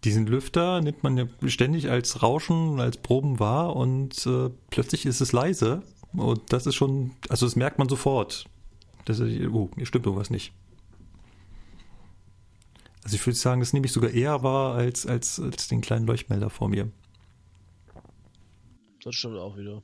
diesen 0.05 0.27
Lüfter 0.27 0.81
nimmt 0.81 1.03
man 1.03 1.17
ja 1.17 1.27
ständig 1.47 1.88
als 1.88 2.23
Rauschen, 2.23 2.81
als 2.81 2.97
Proben 2.97 3.38
wahr 3.38 3.77
und 3.77 4.27
äh, 4.27 4.51
plötzlich 4.71 5.07
ist 5.07 5.21
es 5.21 5.33
leise. 5.33 5.83
Und 6.12 6.53
das 6.53 6.67
ist 6.67 6.75
schon, 6.75 7.12
also 7.29 7.47
das 7.47 7.57
merkt 7.57 7.79
man 7.79 7.88
sofort. 7.88 8.47
Das 9.05 9.19
ist, 9.19 9.49
oh, 9.49 9.71
hier 9.77 9.87
stimmt 9.87 10.07
irgendwas 10.07 10.31
nicht. 10.31 10.53
Also 13.05 13.17
ich 13.17 13.27
würde 13.27 13.37
sagen, 13.37 13.61
das 13.61 13.73
nehme 13.73 13.87
ich 13.87 13.93
sogar 13.93 14.11
eher 14.11 14.43
wahr 14.43 14.75
als, 14.75 15.07
als, 15.07 15.41
als 15.41 15.69
den 15.69 15.81
kleinen 15.81 16.07
Leuchtmelder 16.07 16.51
vor 16.51 16.69
mir. 16.69 16.91
Das 19.03 19.15
stimmt 19.15 19.38
auch 19.38 19.57
wieder. 19.57 19.83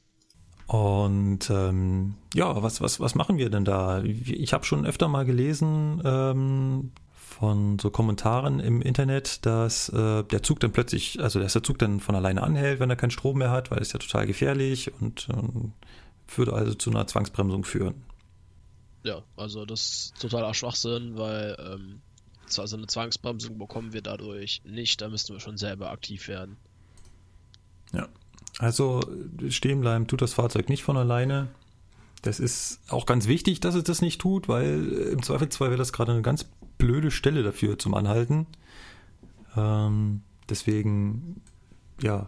Und 0.66 1.48
ähm, 1.50 2.14
ja, 2.34 2.62
was, 2.62 2.80
was, 2.80 3.00
was 3.00 3.14
machen 3.14 3.38
wir 3.38 3.48
denn 3.50 3.64
da? 3.64 4.02
Ich 4.02 4.52
habe 4.52 4.64
schon 4.64 4.84
öfter 4.84 5.08
mal 5.08 5.24
gelesen 5.24 6.02
ähm, 6.04 6.92
von 7.38 7.78
so 7.78 7.90
Kommentaren 7.90 8.58
im 8.58 8.82
Internet, 8.82 9.46
dass 9.46 9.88
äh, 9.90 10.24
der 10.24 10.42
Zug 10.42 10.58
dann 10.58 10.72
plötzlich, 10.72 11.20
also 11.20 11.38
dass 11.38 11.52
der 11.52 11.62
Zug 11.62 11.78
dann 11.78 12.00
von 12.00 12.16
alleine 12.16 12.42
anhält, 12.42 12.80
wenn 12.80 12.90
er 12.90 12.96
keinen 12.96 13.12
Strom 13.12 13.38
mehr 13.38 13.50
hat, 13.50 13.70
weil 13.70 13.78
es 13.78 13.92
ja 13.92 14.00
total 14.00 14.26
gefährlich 14.26 14.92
und 15.00 15.28
ähm, 15.32 15.72
würde 16.34 16.52
also 16.52 16.74
zu 16.74 16.90
einer 16.90 17.06
Zwangsbremsung 17.06 17.64
führen. 17.64 18.02
Ja, 19.04 19.22
also 19.36 19.64
das 19.64 19.80
ist 19.80 20.20
totaler 20.20 20.52
Schwachsinn, 20.52 21.16
weil 21.16 21.56
ähm, 21.60 22.00
also 22.56 22.76
eine 22.76 22.88
Zwangsbremsung 22.88 23.56
bekommen 23.56 23.92
wir 23.92 24.02
dadurch 24.02 24.62
nicht, 24.64 25.00
da 25.00 25.08
müssten 25.08 25.32
wir 25.32 25.40
schon 25.40 25.58
selber 25.58 25.90
aktiv 25.90 26.26
werden. 26.26 26.56
Ja. 27.92 28.08
Also 28.58 29.00
stehen 29.48 29.80
bleiben 29.80 30.08
tut 30.08 30.22
das 30.22 30.34
Fahrzeug 30.34 30.68
nicht 30.68 30.82
von 30.82 30.96
alleine. 30.96 31.48
Das 32.22 32.40
ist 32.40 32.80
auch 32.88 33.06
ganz 33.06 33.28
wichtig, 33.28 33.60
dass 33.60 33.76
es 33.76 33.84
das 33.84 34.02
nicht 34.02 34.20
tut, 34.20 34.48
weil 34.48 34.88
im 35.12 35.22
Zweifelsfall 35.22 35.68
wäre 35.68 35.78
das 35.78 35.92
gerade 35.92 36.10
eine 36.10 36.22
ganz 36.22 36.46
blöde 36.78 37.10
Stelle 37.10 37.42
dafür 37.42 37.78
zum 37.78 37.94
Anhalten. 37.94 38.46
Ähm, 39.56 40.22
deswegen, 40.48 41.42
ja, 42.00 42.26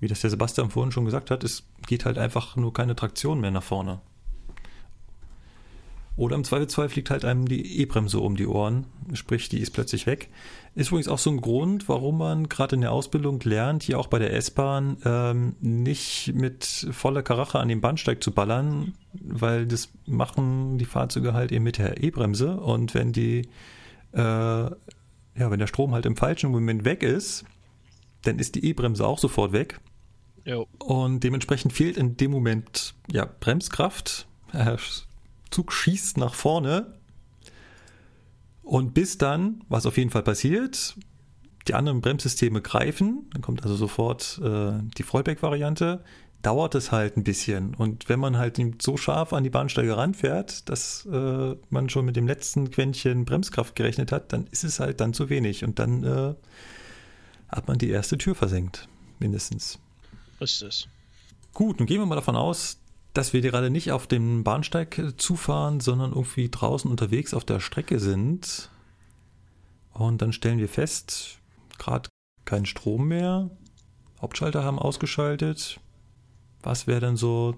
wie 0.00 0.08
das 0.08 0.20
der 0.20 0.30
Sebastian 0.30 0.70
vorhin 0.70 0.92
schon 0.92 1.04
gesagt 1.04 1.30
hat, 1.30 1.44
es 1.44 1.64
geht 1.86 2.04
halt 2.04 2.18
einfach 2.18 2.56
nur 2.56 2.72
keine 2.72 2.96
Traktion 2.96 3.40
mehr 3.40 3.50
nach 3.50 3.62
vorne. 3.62 4.00
Oder 6.16 6.36
im 6.36 6.44
Zweifelsfall 6.44 6.88
fliegt 6.88 7.10
halt 7.10 7.24
einem 7.24 7.46
die 7.46 7.80
E-Bremse 7.80 8.18
um 8.18 8.36
die 8.36 8.46
Ohren, 8.46 8.86
sprich, 9.14 9.48
die 9.48 9.60
ist 9.60 9.70
plötzlich 9.70 10.06
weg. 10.06 10.28
Ist 10.76 10.88
übrigens 10.88 11.08
auch 11.08 11.18
so 11.18 11.30
ein 11.30 11.40
Grund, 11.40 11.88
warum 11.88 12.18
man 12.18 12.48
gerade 12.48 12.76
in 12.76 12.80
der 12.80 12.92
Ausbildung 12.92 13.40
lernt, 13.40 13.82
hier 13.82 13.98
auch 13.98 14.06
bei 14.06 14.20
der 14.20 14.32
S-Bahn, 14.34 14.98
ähm, 15.04 15.56
nicht 15.60 16.32
mit 16.34 16.86
voller 16.92 17.22
Karache 17.22 17.58
an 17.58 17.68
den 17.68 17.80
Bahnsteig 17.80 18.22
zu 18.22 18.30
ballern, 18.30 18.94
weil 19.12 19.66
das 19.66 19.88
machen 20.06 20.78
die 20.78 20.84
Fahrzeuge 20.84 21.34
halt 21.34 21.50
eben 21.50 21.64
mit 21.64 21.78
der 21.78 22.02
E-Bremse 22.02 22.56
und 22.56 22.94
wenn 22.94 23.12
die, 23.12 23.48
äh, 24.12 24.20
ja, 24.20 24.76
wenn 25.34 25.58
der 25.58 25.66
Strom 25.66 25.92
halt 25.92 26.06
im 26.06 26.16
falschen 26.16 26.52
Moment 26.52 26.84
weg 26.84 27.02
ist, 27.02 27.44
dann 28.22 28.38
ist 28.38 28.54
die 28.54 28.64
E-Bremse 28.64 29.04
auch 29.04 29.18
sofort 29.18 29.52
weg. 29.52 29.80
Jo. 30.44 30.68
Und 30.78 31.24
dementsprechend 31.24 31.72
fehlt 31.72 31.96
in 31.96 32.16
dem 32.16 32.30
Moment 32.30 32.94
ja 33.10 33.28
Bremskraft. 33.40 34.28
Äh, 34.52 34.76
Zug 35.50 35.72
schießt 35.72 36.16
nach 36.16 36.34
vorne. 36.34 36.94
Und 38.70 38.94
bis 38.94 39.18
dann, 39.18 39.64
was 39.68 39.84
auf 39.84 39.96
jeden 39.96 40.10
Fall 40.10 40.22
passiert, 40.22 40.94
die 41.66 41.74
anderen 41.74 42.00
Bremssysteme 42.00 42.62
greifen, 42.62 43.28
dann 43.32 43.42
kommt 43.42 43.64
also 43.64 43.74
sofort 43.74 44.40
äh, 44.44 44.74
die 44.96 45.02
Vollback-Variante, 45.02 46.04
dauert 46.42 46.76
es 46.76 46.92
halt 46.92 47.16
ein 47.16 47.24
bisschen. 47.24 47.74
Und 47.74 48.08
wenn 48.08 48.20
man 48.20 48.38
halt 48.38 48.60
so 48.80 48.96
scharf 48.96 49.32
an 49.32 49.42
die 49.42 49.50
Bahnsteige 49.50 49.96
ranfährt, 49.96 50.68
dass 50.68 51.04
äh, 51.06 51.56
man 51.70 51.88
schon 51.88 52.04
mit 52.04 52.14
dem 52.14 52.28
letzten 52.28 52.70
Quäntchen 52.70 53.24
Bremskraft 53.24 53.74
gerechnet 53.74 54.12
hat, 54.12 54.32
dann 54.32 54.46
ist 54.52 54.62
es 54.62 54.78
halt 54.78 55.00
dann 55.00 55.14
zu 55.14 55.30
wenig. 55.30 55.64
Und 55.64 55.80
dann 55.80 56.04
äh, 56.04 56.34
hat 57.48 57.66
man 57.66 57.76
die 57.76 57.90
erste 57.90 58.18
Tür 58.18 58.36
versenkt, 58.36 58.86
mindestens. 59.18 59.80
Ist 60.38 60.62
es. 60.62 60.86
Gut, 61.54 61.80
nun 61.80 61.88
gehen 61.88 62.00
wir 62.00 62.06
mal 62.06 62.14
davon 62.14 62.36
aus, 62.36 62.79
dass 63.12 63.32
wir 63.32 63.40
gerade 63.40 63.70
nicht 63.70 63.92
auf 63.92 64.06
dem 64.06 64.44
Bahnsteig 64.44 65.14
zufahren, 65.16 65.80
sondern 65.80 66.10
irgendwie 66.10 66.48
draußen 66.48 66.90
unterwegs 66.90 67.34
auf 67.34 67.44
der 67.44 67.60
Strecke 67.60 67.98
sind. 67.98 68.70
Und 69.92 70.22
dann 70.22 70.32
stellen 70.32 70.58
wir 70.58 70.68
fest, 70.68 71.38
gerade 71.78 72.08
kein 72.44 72.66
Strom 72.66 73.08
mehr. 73.08 73.50
Hauptschalter 74.20 74.64
haben 74.64 74.78
ausgeschaltet. 74.78 75.80
Was 76.62 76.86
wäre 76.86 77.00
denn 77.00 77.16
so 77.16 77.56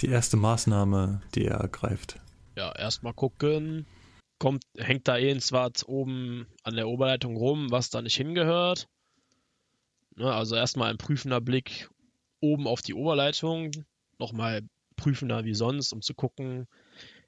die 0.00 0.08
erste 0.08 0.36
Maßnahme, 0.36 1.20
die 1.34 1.44
er 1.44 1.56
ergreift? 1.56 2.20
Ja, 2.56 2.72
erstmal 2.72 3.14
gucken. 3.14 3.86
Kommt, 4.38 4.64
hängt 4.76 5.08
da 5.08 5.16
irgendwas 5.16 5.86
oben 5.86 6.46
an 6.62 6.76
der 6.76 6.88
Oberleitung 6.88 7.36
rum, 7.36 7.70
was 7.70 7.90
da 7.90 8.02
nicht 8.02 8.16
hingehört? 8.16 8.88
Ne, 10.14 10.32
also 10.32 10.54
erstmal 10.54 10.90
ein 10.90 10.98
prüfender 10.98 11.40
Blick 11.40 11.90
oben 12.40 12.66
auf 12.66 12.82
die 12.82 12.94
Oberleitung. 12.94 13.70
Nochmal 14.18 14.62
prüfender 14.96 15.44
wie 15.44 15.54
sonst, 15.54 15.92
um 15.92 16.02
zu 16.02 16.14
gucken, 16.14 16.66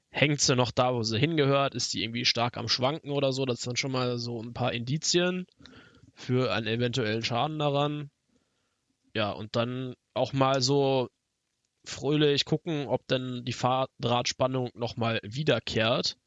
hängt 0.09 0.41
sie 0.41 0.55
noch 0.55 0.71
da, 0.71 0.93
wo 0.93 1.03
sie 1.03 1.19
hingehört, 1.19 1.75
ist 1.75 1.93
die 1.93 2.03
irgendwie 2.03 2.25
stark 2.25 2.57
am 2.57 2.67
Schwanken 2.67 3.11
oder 3.11 3.31
so. 3.31 3.45
Das 3.45 3.61
sind 3.61 3.77
schon 3.79 3.91
mal 3.91 4.17
so 4.17 4.41
ein 4.41 4.53
paar 4.53 4.73
Indizien 4.73 5.45
für 6.13 6.51
einen 6.51 6.67
eventuellen 6.67 7.23
Schaden 7.23 7.59
daran. 7.59 8.09
Ja, 9.13 9.31
und 9.31 9.55
dann 9.55 9.95
auch 10.13 10.33
mal 10.33 10.61
so 10.61 11.09
fröhlich 11.85 12.45
gucken, 12.45 12.87
ob 12.87 13.07
denn 13.07 13.43
die 13.45 13.53
Fahrdrahtspannung 13.53 14.69
nochmal 14.73 15.19
wiederkehrt 15.23 16.17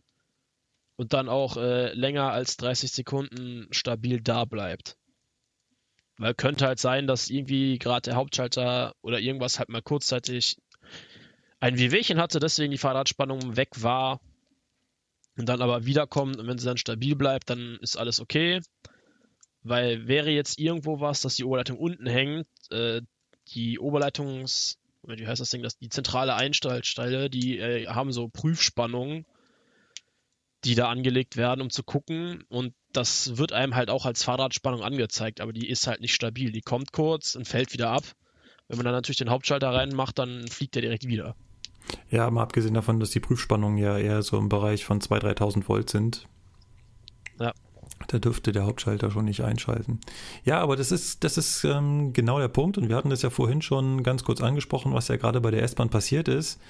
und 0.96 1.12
dann 1.12 1.28
auch 1.28 1.56
äh, 1.56 1.92
länger 1.94 2.30
als 2.32 2.56
30 2.56 2.90
Sekunden 2.90 3.68
stabil 3.70 4.20
da 4.20 4.44
bleibt. 4.44 4.96
Weil 6.18 6.34
könnte 6.34 6.66
halt 6.66 6.78
sein, 6.78 7.06
dass 7.06 7.30
irgendwie 7.30 7.78
gerade 7.78 8.02
der 8.02 8.16
Hauptschalter 8.16 8.94
oder 9.02 9.18
irgendwas 9.18 9.58
halt 9.58 9.68
mal 9.68 9.82
kurzzeitig 9.82 10.56
ein 11.62 11.78
Wehwehchen 11.78 12.18
hatte, 12.20 12.40
deswegen 12.40 12.72
die 12.72 12.78
Fahrradspannung 12.78 13.56
weg 13.56 13.82
war 13.82 14.20
und 15.36 15.48
dann 15.48 15.62
aber 15.62 15.86
wiederkommt 15.86 16.36
und 16.38 16.46
wenn 16.48 16.58
sie 16.58 16.66
dann 16.66 16.76
stabil 16.76 17.14
bleibt, 17.16 17.50
dann 17.50 17.78
ist 17.80 17.96
alles 17.96 18.20
okay. 18.20 18.60
Weil 19.62 20.08
wäre 20.08 20.30
jetzt 20.30 20.58
irgendwo 20.58 21.00
was, 21.00 21.20
dass 21.20 21.36
die 21.36 21.44
Oberleitung 21.44 21.78
unten 21.78 22.06
hängt, 22.06 22.48
äh, 22.70 23.00
die 23.54 23.78
Oberleitungs, 23.78 24.78
wie 25.04 25.26
heißt 25.26 25.40
das 25.40 25.50
Ding, 25.50 25.62
das, 25.62 25.78
die 25.78 25.88
zentrale 25.88 26.34
Einstellstelle, 26.34 27.30
die 27.30 27.58
äh, 27.58 27.86
haben 27.86 28.12
so 28.12 28.28
Prüfspannungen. 28.28 29.24
die 30.64 30.74
da 30.74 30.88
angelegt 30.88 31.36
werden, 31.36 31.60
um 31.60 31.70
zu 31.70 31.82
gucken. 31.82 32.44
Und 32.48 32.74
das 32.92 33.36
wird 33.36 33.52
einem 33.52 33.74
halt 33.74 33.90
auch 33.90 34.06
als 34.06 34.22
Fahrradspannung 34.22 34.82
angezeigt, 34.82 35.40
aber 35.40 35.52
die 35.52 35.68
ist 35.68 35.86
halt 35.86 36.00
nicht 36.00 36.14
stabil. 36.14 36.52
Die 36.52 36.60
kommt 36.60 36.92
kurz 36.92 37.34
und 37.34 37.48
fällt 37.48 37.72
wieder 37.72 37.90
ab. 37.90 38.04
Wenn 38.68 38.76
man 38.78 38.84
dann 38.84 38.94
natürlich 38.94 39.18
den 39.18 39.30
Hauptschalter 39.30 39.70
reinmacht, 39.70 40.18
dann 40.18 40.46
fliegt 40.48 40.74
der 40.74 40.82
direkt 40.82 41.06
wieder. 41.06 41.34
Ja, 42.10 42.30
mal 42.30 42.42
abgesehen 42.42 42.74
davon, 42.74 43.00
dass 43.00 43.10
die 43.10 43.20
Prüfspannungen 43.20 43.78
ja 43.78 43.98
eher 43.98 44.22
so 44.22 44.38
im 44.38 44.48
Bereich 44.48 44.84
von 44.84 45.00
2.000, 45.00 45.36
3.000 45.36 45.68
Volt 45.68 45.90
sind. 45.90 46.26
Ja. 47.38 47.52
Da 48.08 48.18
dürfte 48.18 48.52
der 48.52 48.66
Hauptschalter 48.66 49.10
schon 49.10 49.24
nicht 49.26 49.42
einschalten. 49.42 50.00
Ja, 50.44 50.60
aber 50.60 50.76
das 50.76 50.92
ist, 50.92 51.24
das 51.24 51.38
ist 51.38 51.64
ähm, 51.64 52.12
genau 52.12 52.38
der 52.38 52.48
Punkt. 52.48 52.78
Und 52.78 52.88
wir 52.88 52.96
hatten 52.96 53.10
das 53.10 53.22
ja 53.22 53.30
vorhin 53.30 53.62
schon 53.62 54.02
ganz 54.02 54.24
kurz 54.24 54.40
angesprochen, 54.40 54.92
was 54.92 55.08
ja 55.08 55.16
gerade 55.16 55.40
bei 55.40 55.50
der 55.50 55.62
S-Bahn 55.62 55.88
passiert 55.88 56.28
ist. 56.28 56.60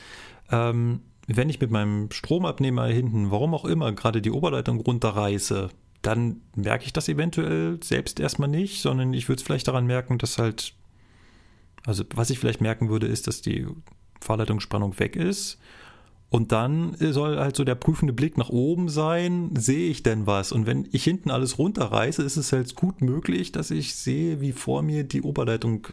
Ähm, 0.50 1.00
wenn 1.26 1.48
ich 1.48 1.60
mit 1.60 1.70
meinem 1.70 2.10
Stromabnehmer 2.10 2.86
hinten, 2.86 3.30
warum 3.30 3.54
auch 3.54 3.64
immer, 3.64 3.92
gerade 3.92 4.20
die 4.20 4.30
Oberleitung 4.30 4.80
runterreiße, 4.80 5.70
dann 6.02 6.42
merke 6.56 6.84
ich 6.84 6.92
das 6.92 7.08
eventuell 7.08 7.78
selbst 7.82 8.18
erstmal 8.18 8.48
nicht, 8.48 8.82
sondern 8.82 9.14
ich 9.14 9.28
würde 9.28 9.40
es 9.40 9.46
vielleicht 9.46 9.68
daran 9.68 9.86
merken, 9.86 10.18
dass 10.18 10.38
halt, 10.38 10.74
also 11.86 12.04
was 12.14 12.30
ich 12.30 12.40
vielleicht 12.40 12.60
merken 12.60 12.88
würde, 12.88 13.06
ist, 13.06 13.28
dass 13.28 13.40
die 13.40 13.66
Fahrleitungsspannung 14.23 14.99
weg 14.99 15.16
ist. 15.16 15.59
Und 16.31 16.51
dann 16.51 16.97
soll 16.99 17.39
halt 17.39 17.57
so 17.57 17.64
der 17.64 17.75
prüfende 17.75 18.14
Blick 18.14 18.39
nach 18.39 18.49
oben 18.49 18.89
sein, 18.89 19.51
sehe 19.55 19.91
ich 19.91 20.03
denn 20.03 20.27
was? 20.27 20.51
Und 20.51 20.64
wenn 20.66 20.89
ich 20.91 21.05
hinten 21.05 21.31
alles 21.31 21.59
runterreiße, 21.59 22.23
ist 22.23 22.39
es 22.39 22.53
halt 22.53 22.75
gut 22.75 23.03
möglich, 23.03 23.53
dass 23.53 23.70
ich 23.70 23.95
sehe, 23.95 24.41
wie 24.41 24.53
vor 24.53 24.81
mir 24.81 25.05
die 25.05 25.20
Oberleitung 25.20 25.89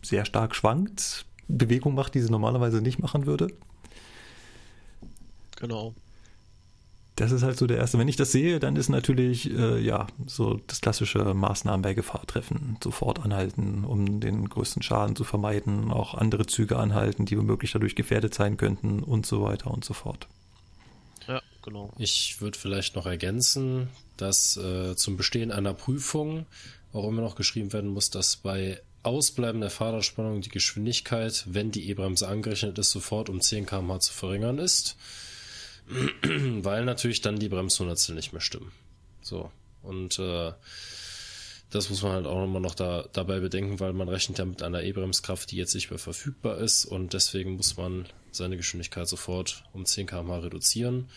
sehr 0.00 0.24
stark 0.24 0.54
schwankt, 0.54 1.26
Bewegung 1.48 1.94
macht, 1.94 2.14
die 2.14 2.20
sie 2.20 2.30
normalerweise 2.30 2.80
nicht 2.80 2.98
machen 2.98 3.26
würde. 3.26 3.48
Genau. 5.56 5.92
Das 7.18 7.32
ist 7.32 7.42
halt 7.42 7.58
so 7.58 7.66
der 7.66 7.78
erste. 7.78 7.98
Wenn 7.98 8.06
ich 8.06 8.14
das 8.14 8.30
sehe, 8.30 8.60
dann 8.60 8.76
ist 8.76 8.88
natürlich, 8.88 9.50
äh, 9.50 9.80
ja, 9.80 10.06
so 10.28 10.60
das 10.68 10.80
klassische 10.80 11.34
Maßnahmen 11.34 11.82
bei 11.82 11.92
Gefahr 11.92 12.24
treffen. 12.28 12.78
Sofort 12.82 13.18
anhalten, 13.18 13.84
um 13.84 14.20
den 14.20 14.48
größten 14.48 14.82
Schaden 14.82 15.16
zu 15.16 15.24
vermeiden. 15.24 15.90
Auch 15.90 16.14
andere 16.14 16.46
Züge 16.46 16.76
anhalten, 16.76 17.26
die 17.26 17.36
womöglich 17.36 17.72
dadurch 17.72 17.96
gefährdet 17.96 18.34
sein 18.34 18.56
könnten 18.56 19.02
und 19.02 19.26
so 19.26 19.42
weiter 19.42 19.72
und 19.72 19.84
so 19.84 19.94
fort. 19.94 20.28
Ja, 21.26 21.42
genau. 21.62 21.92
Ich 21.98 22.40
würde 22.40 22.56
vielleicht 22.56 22.94
noch 22.94 23.06
ergänzen, 23.06 23.88
dass 24.16 24.56
äh, 24.56 24.94
zum 24.94 25.16
Bestehen 25.16 25.50
einer 25.50 25.74
Prüfung 25.74 26.46
auch 26.92 27.08
immer 27.08 27.22
noch 27.22 27.34
geschrieben 27.34 27.72
werden 27.72 27.90
muss, 27.90 28.10
dass 28.10 28.36
bei 28.36 28.80
Ausbleiben 29.02 29.60
der 29.60 29.70
Fahrradspannung 29.70 30.40
die 30.40 30.50
Geschwindigkeit, 30.50 31.44
wenn 31.48 31.72
die 31.72 31.88
E-Bremse 31.90 32.28
angerechnet 32.28 32.78
ist, 32.78 32.92
sofort 32.92 33.28
um 33.28 33.40
10 33.40 33.66
km/h 33.66 33.98
zu 33.98 34.12
verringern 34.12 34.58
ist. 34.58 34.96
weil 36.62 36.84
natürlich 36.84 37.20
dann 37.20 37.38
die 37.38 37.48
Bremshundertstel 37.48 38.14
nicht 38.14 38.32
mehr 38.32 38.40
stimmen. 38.40 38.72
So. 39.22 39.50
Und 39.82 40.18
äh, 40.18 40.52
das 41.70 41.90
muss 41.90 42.02
man 42.02 42.12
halt 42.12 42.26
auch 42.26 42.44
immer 42.44 42.60
noch 42.60 42.74
da, 42.74 43.06
dabei 43.12 43.40
bedenken, 43.40 43.80
weil 43.80 43.92
man 43.92 44.08
rechnet 44.08 44.38
ja 44.38 44.44
mit 44.44 44.62
einer 44.62 44.82
E-Bremskraft, 44.82 45.50
die 45.50 45.56
jetzt 45.56 45.74
nicht 45.74 45.90
mehr 45.90 45.98
verfügbar 45.98 46.58
ist 46.58 46.84
und 46.84 47.12
deswegen 47.12 47.56
muss 47.56 47.76
man 47.76 48.06
seine 48.32 48.56
Geschwindigkeit 48.56 49.08
sofort 49.08 49.64
um 49.72 49.84
10 49.84 50.06
km/h 50.06 50.38
reduzieren. 50.38 51.10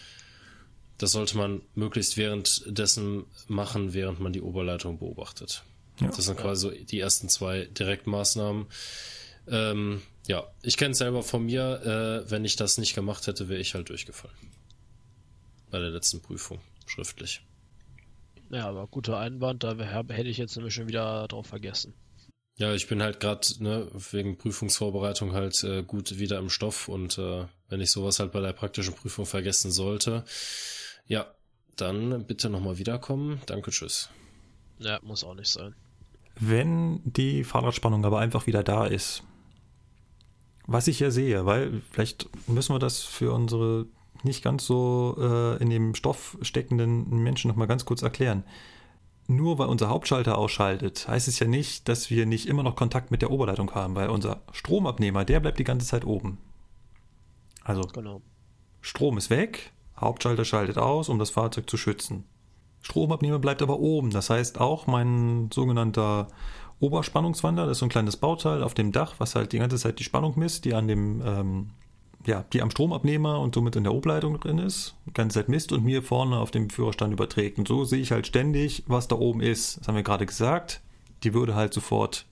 Das 0.98 1.14
sollte 1.14 1.38
man 1.38 1.62
möglichst 1.74 2.18
währenddessen 2.18 3.26
machen, 3.48 3.94
während 3.94 4.20
man 4.20 4.34
die 4.34 4.42
Oberleitung 4.42 5.00
beobachtet. 5.00 5.64
Ja, 6.00 6.08
das 6.08 6.26
sind 6.26 6.38
quasi 6.38 6.62
so 6.62 6.72
die 6.72 7.00
ersten 7.00 7.28
zwei 7.28 7.66
Direktmaßnahmen. 7.66 8.68
Ähm, 9.48 10.02
ja, 10.28 10.48
ich 10.62 10.78
kenne 10.78 10.92
es 10.92 11.00
selber 11.00 11.24
von 11.24 11.46
mir. 11.46 12.24
Äh, 12.26 12.30
wenn 12.30 12.46
ich 12.46 12.56
das 12.56 12.78
nicht 12.78 12.94
gemacht 12.94 13.26
hätte, 13.28 13.50
wäre 13.50 13.60
ich 13.60 13.74
halt 13.74 13.90
durchgefallen 13.90 14.36
bei 15.72 15.80
der 15.80 15.90
letzten 15.90 16.22
Prüfung, 16.22 16.60
schriftlich. 16.86 17.46
Ja, 18.52 18.68
aber 18.68 18.88
guter 18.88 19.18
Einwand, 19.18 19.64
da 19.64 19.76
hätte 19.78 20.30
ich 20.30 20.38
jetzt 20.38 20.56
nämlich 20.58 20.74
schon 20.74 20.88
wieder 20.88 21.28
drauf 21.28 21.48
vergessen. 21.48 21.94
Ja, 22.58 22.74
ich 22.74 22.88
bin 22.88 23.02
halt 23.02 23.20
gerade 23.20 23.48
ne, 23.60 23.88
wegen 24.12 24.38
Prüfungsvorbereitung 24.38 25.34
halt 25.34 25.64
äh, 25.64 25.84
gut 25.84 26.20
wieder 26.20 26.38
im 26.38 26.50
Stoff 26.50 26.90
und 26.90 27.18
äh, 27.18 27.46
wenn 27.70 27.82
ich 27.82 27.92
sowas 27.92 28.20
halt 28.20 28.34
bei 28.34 28.42
der 28.42 28.54
praktischen 28.54 28.94
Prüfung 28.94 29.26
vergessen 29.26 29.72
sollte, 29.72 30.26
ja, 31.08 31.34
dann 31.78 32.26
bitte 32.28 32.50
nochmal 32.50 32.78
wiederkommen. 32.78 33.42
Danke, 33.46 33.72
tschüss. 33.72 34.10
Ja, 34.80 35.00
muss 35.02 35.24
auch 35.24 35.34
nicht 35.34 35.48
sein. 35.50 35.74
Wenn 36.40 37.02
die 37.04 37.44
Fahrradspannung 37.44 38.06
aber 38.06 38.20
einfach 38.20 38.48
wieder 38.48 38.64
da 38.64 38.86
ist, 38.86 39.24
was 40.68 40.88
ich 40.88 41.00
ja 41.00 41.10
sehe, 41.10 41.46
weil 41.46 41.82
vielleicht 41.92 42.30
müssen 42.48 42.76
wir 42.76 42.80
das 42.80 43.02
für 43.02 43.32
unsere 43.32 43.88
nicht 44.24 44.44
ganz 44.44 44.66
so 44.66 45.16
äh, 45.20 45.62
in 45.62 45.70
dem 45.70 45.96
Stoff 45.96 46.38
steckenden 46.42 47.10
Menschen 47.24 47.48
noch 47.50 47.56
mal 47.56 47.68
ganz 47.68 47.86
kurz 47.86 48.02
erklären. 48.02 48.44
Nur 49.28 49.60
weil 49.60 49.68
unser 49.68 49.90
Hauptschalter 49.90 50.38
ausschaltet, 50.38 51.08
heißt 51.08 51.28
es 51.28 51.40
ja 51.40 51.48
nicht, 51.48 51.88
dass 51.88 52.10
wir 52.10 52.26
nicht 52.26 52.48
immer 52.48 52.64
noch 52.64 52.76
Kontakt 52.76 53.12
mit 53.12 53.22
der 53.22 53.32
Oberleitung 53.32 53.72
haben, 53.72 53.96
weil 53.96 54.10
unser 54.10 54.42
Stromabnehmer, 54.52 55.26
der 55.26 55.40
bleibt 55.40 55.60
die 55.60 55.64
ganze 55.64 55.88
Zeit 55.88 56.06
oben. 56.06 56.38
Also 57.64 57.82
genau. 57.82 58.22
Strom 58.82 59.18
ist 59.18 59.30
weg, 59.30 59.72
Hauptschalter 59.98 60.44
schaltet 60.44 60.78
aus, 60.78 61.08
um 61.08 61.20
das 61.20 61.30
Fahrzeug 61.30 61.70
zu 61.70 61.78
schützen. 61.78 62.26
Stromabnehmer 62.82 63.40
bleibt 63.40 63.62
aber 63.62 63.80
oben. 63.80 64.10
Das 64.10 64.30
heißt 64.30 64.60
auch 64.60 64.88
mein 64.88 65.50
sogenannter 65.54 66.28
Oberspannungswander, 66.80 67.68
das 67.68 67.74
ist 67.74 67.80
so 67.80 67.86
ein 67.86 67.90
kleines 67.90 68.18
Bauteil 68.18 68.64
auf 68.64 68.74
dem 68.74 68.92
Dach, 68.92 69.16
was 69.20 69.36
halt 69.36 69.52
die 69.54 69.60
ganze 69.60 69.78
Zeit 69.78 70.00
die 70.00 70.04
Spannung 70.04 70.34
misst, 70.38 70.66
die 70.66 70.74
an 70.74 70.88
dem 70.88 71.22
ähm, 71.24 71.70
ja, 72.26 72.44
die 72.54 72.62
am 72.62 72.70
Stromabnehmer 72.70 73.40
und 73.40 73.56
somit 73.56 73.76
in 73.76 73.84
der 73.84 73.94
Obleitung 73.94 74.40
drin 74.40 74.58
ist, 74.58 74.96
die 75.06 75.14
ganze 75.14 75.40
Zeit 75.40 75.50
misst 75.50 75.72
und 75.72 75.84
mir 75.84 76.04
vorne 76.04 76.38
auf 76.38 76.52
dem 76.52 76.70
Führerstand 76.70 77.14
überträgt. 77.14 77.58
Und 77.58 77.68
so 77.68 77.84
sehe 77.84 78.02
ich 78.02 78.12
halt 78.12 78.28
ständig, 78.28 78.84
was 78.88 79.08
da 79.08 79.16
oben 79.16 79.42
ist. 79.42 79.80
Das 79.80 79.88
haben 79.88 79.96
wir 79.96 80.04
gerade 80.04 80.26
gesagt. 80.26 80.82
Die 81.24 81.34
würde 81.34 81.56
halt 81.56 81.74
sofort 81.74 82.26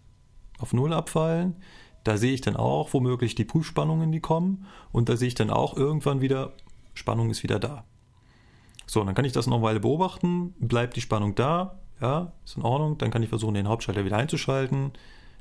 auf 0.60 0.74
Null 0.74 0.94
abfallen. 0.94 1.56
Da 2.04 2.18
sehe 2.18 2.34
ich 2.34 2.42
dann 2.42 2.56
auch 2.56 2.94
womöglich 2.94 3.36
die 3.36 3.46
Prüfspannungen, 3.46 4.12
die 4.12 4.20
kommen. 4.20 4.66
Und 4.92 5.10
da 5.10 5.18
sehe 5.18 5.28
ich 5.28 5.36
dann 5.36 5.50
auch 5.50 5.76
irgendwann 5.76 6.22
wieder, 6.22 6.54
Spannung 6.94 7.30
ist 7.30 7.44
wieder 7.44 7.60
da. 7.60 7.86
So, 8.86 9.04
dann 9.04 9.16
kann 9.16 9.26
ich 9.26 9.34
das 9.34 9.48
noch 9.48 9.58
eine 9.58 9.66
Weile 9.66 9.80
beobachten. 9.80 10.56
Bleibt 10.60 10.96
die 10.96 11.02
Spannung 11.02 11.36
da? 11.36 11.80
Ja, 12.02 12.34
ist 12.46 12.58
in 12.58 12.64
Ordnung. 12.64 12.98
Dann 12.98 13.12
kann 13.12 13.24
ich 13.24 13.30
versuchen, 13.30 13.54
den 13.54 13.68
Hauptschalter 13.68 14.06
wieder 14.06 14.18
einzuschalten. 14.18 14.92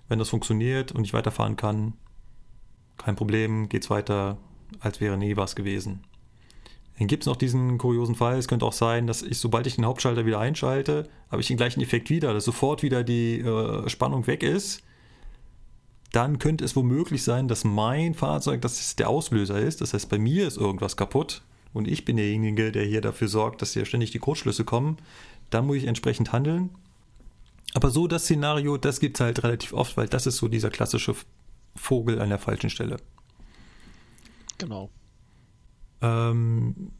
Wenn 0.08 0.18
das 0.18 0.28
funktioniert 0.28 0.92
und 0.92 1.04
ich 1.04 1.14
weiterfahren 1.14 1.56
kann, 1.56 1.94
kein 2.98 3.16
Problem, 3.16 3.68
geht's 3.68 3.90
weiter, 3.90 4.38
als 4.80 5.00
wäre 5.00 5.16
nie 5.16 5.36
was 5.36 5.56
gewesen. 5.56 6.00
Dann 6.98 7.06
gibt 7.06 7.22
es 7.22 7.26
noch 7.26 7.36
diesen 7.36 7.78
kuriosen 7.78 8.16
Fall, 8.16 8.38
es 8.38 8.48
könnte 8.48 8.66
auch 8.66 8.72
sein, 8.72 9.06
dass 9.06 9.22
ich, 9.22 9.38
sobald 9.38 9.66
ich 9.66 9.76
den 9.76 9.86
Hauptschalter 9.86 10.26
wieder 10.26 10.40
einschalte, 10.40 11.08
habe 11.30 11.40
ich 11.40 11.46
den 11.48 11.56
gleichen 11.56 11.80
Effekt 11.80 12.10
wieder, 12.10 12.34
dass 12.34 12.44
sofort 12.44 12.82
wieder 12.82 13.04
die 13.04 13.40
äh, 13.40 13.88
Spannung 13.88 14.26
weg 14.26 14.42
ist. 14.42 14.82
Dann 16.10 16.38
könnte 16.38 16.64
es 16.64 16.74
womöglich 16.74 17.22
sein, 17.22 17.46
dass 17.48 17.64
mein 17.64 18.14
Fahrzeug, 18.14 18.62
das 18.62 18.96
der 18.96 19.08
Auslöser 19.08 19.60
ist. 19.60 19.80
Das 19.80 19.94
heißt, 19.94 20.08
bei 20.08 20.18
mir 20.18 20.46
ist 20.46 20.56
irgendwas 20.56 20.96
kaputt 20.96 21.42
und 21.72 21.86
ich 21.86 22.04
bin 22.04 22.16
derjenige, 22.16 22.72
der 22.72 22.84
hier 22.84 23.00
dafür 23.00 23.28
sorgt, 23.28 23.62
dass 23.62 23.74
hier 23.74 23.84
ständig 23.84 24.10
die 24.10 24.18
Kurzschlüsse 24.18 24.64
kommen. 24.64 24.96
Dann 25.50 25.66
muss 25.66 25.76
ich 25.76 25.84
entsprechend 25.84 26.32
handeln. 26.32 26.70
Aber 27.74 27.90
so 27.90 28.08
das 28.08 28.24
Szenario, 28.24 28.78
das 28.78 28.98
gibt 28.98 29.18
es 29.18 29.20
halt 29.20 29.44
relativ 29.44 29.72
oft, 29.72 29.96
weil 29.96 30.08
das 30.08 30.26
ist 30.26 30.38
so 30.38 30.48
dieser 30.48 30.70
klassische 30.70 31.14
Vogel 31.78 32.20
an 32.20 32.28
der 32.28 32.38
falschen 32.38 32.70
Stelle. 32.70 32.98
Genau. 34.58 34.90
Ähm, 36.02 36.92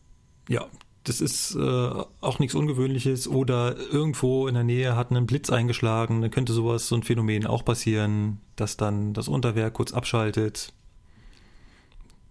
ja, 0.48 0.66
das 1.04 1.20
ist 1.20 1.54
äh, 1.54 2.04
auch 2.20 2.38
nichts 2.38 2.54
Ungewöhnliches. 2.54 3.28
Oder 3.28 3.76
irgendwo 3.76 4.46
in 4.46 4.54
der 4.54 4.64
Nähe 4.64 4.96
hat 4.96 5.10
einen 5.10 5.26
Blitz 5.26 5.50
eingeschlagen. 5.50 6.20
Dann 6.20 6.30
könnte 6.30 6.52
sowas, 6.52 6.88
so 6.88 6.96
ein 6.96 7.02
Phänomen 7.02 7.46
auch 7.46 7.64
passieren, 7.64 8.40
dass 8.56 8.76
dann 8.76 9.14
das 9.14 9.28
Unterwerk 9.28 9.74
kurz 9.74 9.92
abschaltet. 9.92 10.72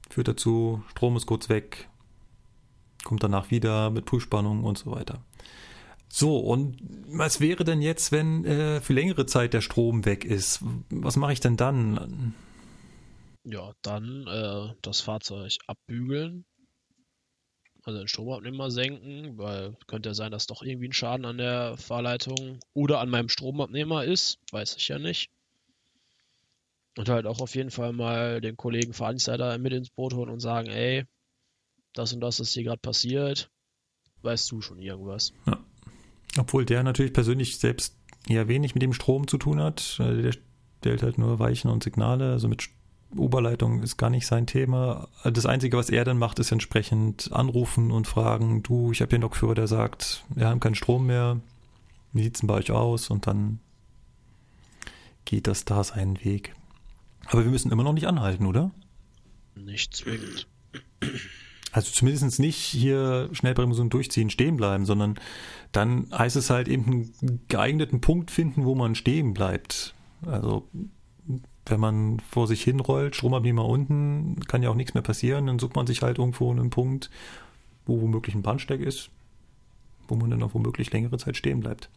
Führt 0.09 0.27
dazu, 0.27 0.83
Strom 0.89 1.17
ist 1.17 1.25
kurz 1.25 1.49
weg, 1.49 1.89
kommt 3.03 3.23
danach 3.23 3.51
wieder 3.51 3.89
mit 3.89 4.05
Prüfspannung 4.05 4.63
und 4.63 4.77
so 4.77 4.91
weiter. 4.91 5.21
So, 6.09 6.37
und 6.39 6.77
was 7.07 7.39
wäre 7.39 7.63
denn 7.63 7.81
jetzt, 7.81 8.11
wenn 8.11 8.45
äh, 8.45 8.81
für 8.81 8.93
längere 8.93 9.25
Zeit 9.25 9.53
der 9.53 9.61
Strom 9.61 10.05
weg 10.05 10.25
ist? 10.25 10.61
Was 10.89 11.15
mache 11.15 11.33
ich 11.33 11.39
denn 11.39 11.57
dann? 11.57 12.33
Ja, 13.43 13.73
dann 13.81 14.27
äh, 14.27 14.73
das 14.81 15.01
Fahrzeug 15.01 15.57
abbügeln, 15.67 16.45
also 17.83 17.99
den 17.99 18.07
Stromabnehmer 18.07 18.69
senken, 18.69 19.37
weil 19.37 19.77
könnte 19.87 20.09
ja 20.09 20.13
sein, 20.13 20.31
dass 20.31 20.47
doch 20.47 20.61
irgendwie 20.61 20.89
ein 20.89 20.93
Schaden 20.93 21.25
an 21.25 21.37
der 21.37 21.77
Fahrleitung 21.77 22.59
oder 22.73 22.99
an 22.99 23.09
meinem 23.09 23.29
Stromabnehmer 23.29 24.03
ist, 24.03 24.39
weiß 24.51 24.75
ich 24.75 24.89
ja 24.89 24.99
nicht. 24.99 25.29
Und 26.97 27.07
halt 27.07 27.27
auch 27.27 27.39
auf 27.39 27.55
jeden 27.55 27.71
Fall 27.71 27.93
mal 27.93 28.41
den 28.41 28.57
Kollegen 28.57 28.91
Veranstalter 28.93 29.57
mit 29.59 29.71
ins 29.71 29.89
Boot 29.89 30.13
holen 30.13 30.29
und 30.29 30.39
sagen, 30.39 30.67
ey, 30.67 31.05
das 31.93 32.11
und 32.11 32.19
das 32.19 32.39
ist 32.39 32.53
hier 32.53 32.63
gerade 32.63 32.81
passiert, 32.81 33.49
weißt 34.23 34.51
du 34.51 34.61
schon 34.61 34.79
irgendwas? 34.79 35.31
Ja. 35.45 35.63
Obwohl 36.37 36.65
der 36.65 36.83
natürlich 36.83 37.13
persönlich 37.13 37.57
selbst 37.57 37.95
eher 38.27 38.47
wenig 38.47 38.73
mit 38.73 38.83
dem 38.83 38.93
Strom 38.93 39.27
zu 39.27 39.37
tun 39.37 39.61
hat. 39.61 39.97
Der 39.99 40.33
stellt 40.79 41.03
halt 41.03 41.17
nur 41.17 41.39
Weichen 41.39 41.69
und 41.69 41.83
Signale, 41.83 42.31
also 42.31 42.47
mit 42.47 42.69
Oberleitung 43.15 43.81
ist 43.83 43.97
gar 43.97 44.09
nicht 44.09 44.27
sein 44.27 44.47
Thema. 44.47 45.07
Das 45.23 45.45
Einzige, 45.45 45.77
was 45.77 45.89
er 45.89 46.03
dann 46.03 46.17
macht, 46.17 46.39
ist 46.39 46.51
entsprechend 46.51 47.31
anrufen 47.31 47.91
und 47.91 48.05
fragen, 48.05 48.63
du, 48.63 48.91
ich 48.91 49.01
habe 49.01 49.09
hier 49.09 49.17
einen 49.17 49.23
Lokführer, 49.23 49.55
der 49.55 49.67
sagt, 49.67 50.25
wir 50.35 50.47
haben 50.47 50.59
keinen 50.59 50.75
Strom 50.75 51.07
mehr, 51.07 51.39
wie 52.11 52.23
sieht 52.23 52.35
es 52.35 52.41
denn 52.41 52.47
bei 52.47 52.55
euch 52.55 52.71
aus? 52.71 53.09
Und 53.09 53.27
dann 53.27 53.59
geht 55.25 55.47
das 55.47 55.65
da 55.65 55.83
seinen 55.83 56.23
Weg. 56.23 56.53
Aber 57.27 57.43
wir 57.43 57.51
müssen 57.51 57.71
immer 57.71 57.83
noch 57.83 57.93
nicht 57.93 58.07
anhalten, 58.07 58.45
oder? 58.45 58.71
Nicht 59.55 59.95
zwingend. 59.95 60.47
Also 61.77 61.91
zumindest 61.91 62.39
nicht 62.39 62.57
hier 62.57 63.29
Schnellbremsung 63.33 63.91
durchziehen, 63.91 64.31
stehen 64.31 64.57
bleiben, 64.57 64.87
sondern 64.87 65.19
dann 65.71 66.07
heißt 66.11 66.35
es 66.35 66.49
halt 66.49 66.67
eben 66.67 66.85
einen 66.85 67.41
geeigneten 67.49 68.01
Punkt 68.01 68.31
finden, 68.31 68.65
wo 68.65 68.73
man 68.73 68.95
stehen 68.95 69.35
bleibt. 69.35 69.93
Also 70.25 70.67
wenn 71.67 71.79
man 71.79 72.19
vor 72.31 72.47
sich 72.47 72.63
hinrollt, 72.63 73.15
Stromabnehmer 73.15 73.63
unten, 73.63 74.39
kann 74.47 74.63
ja 74.63 74.71
auch 74.71 74.75
nichts 74.75 74.95
mehr 74.95 75.03
passieren, 75.03 75.45
dann 75.45 75.59
sucht 75.59 75.75
man 75.75 75.85
sich 75.85 76.01
halt 76.01 76.17
irgendwo 76.17 76.49
einen 76.49 76.71
Punkt, 76.71 77.11
wo 77.85 78.01
womöglich 78.01 78.33
ein 78.33 78.41
Bahnsteig 78.41 78.79
ist, 78.79 79.11
wo 80.07 80.15
man 80.15 80.31
dann 80.31 80.41
auch 80.41 80.55
womöglich 80.55 80.91
längere 80.91 81.19
Zeit 81.19 81.37
stehen 81.37 81.59
bleibt. 81.59 81.91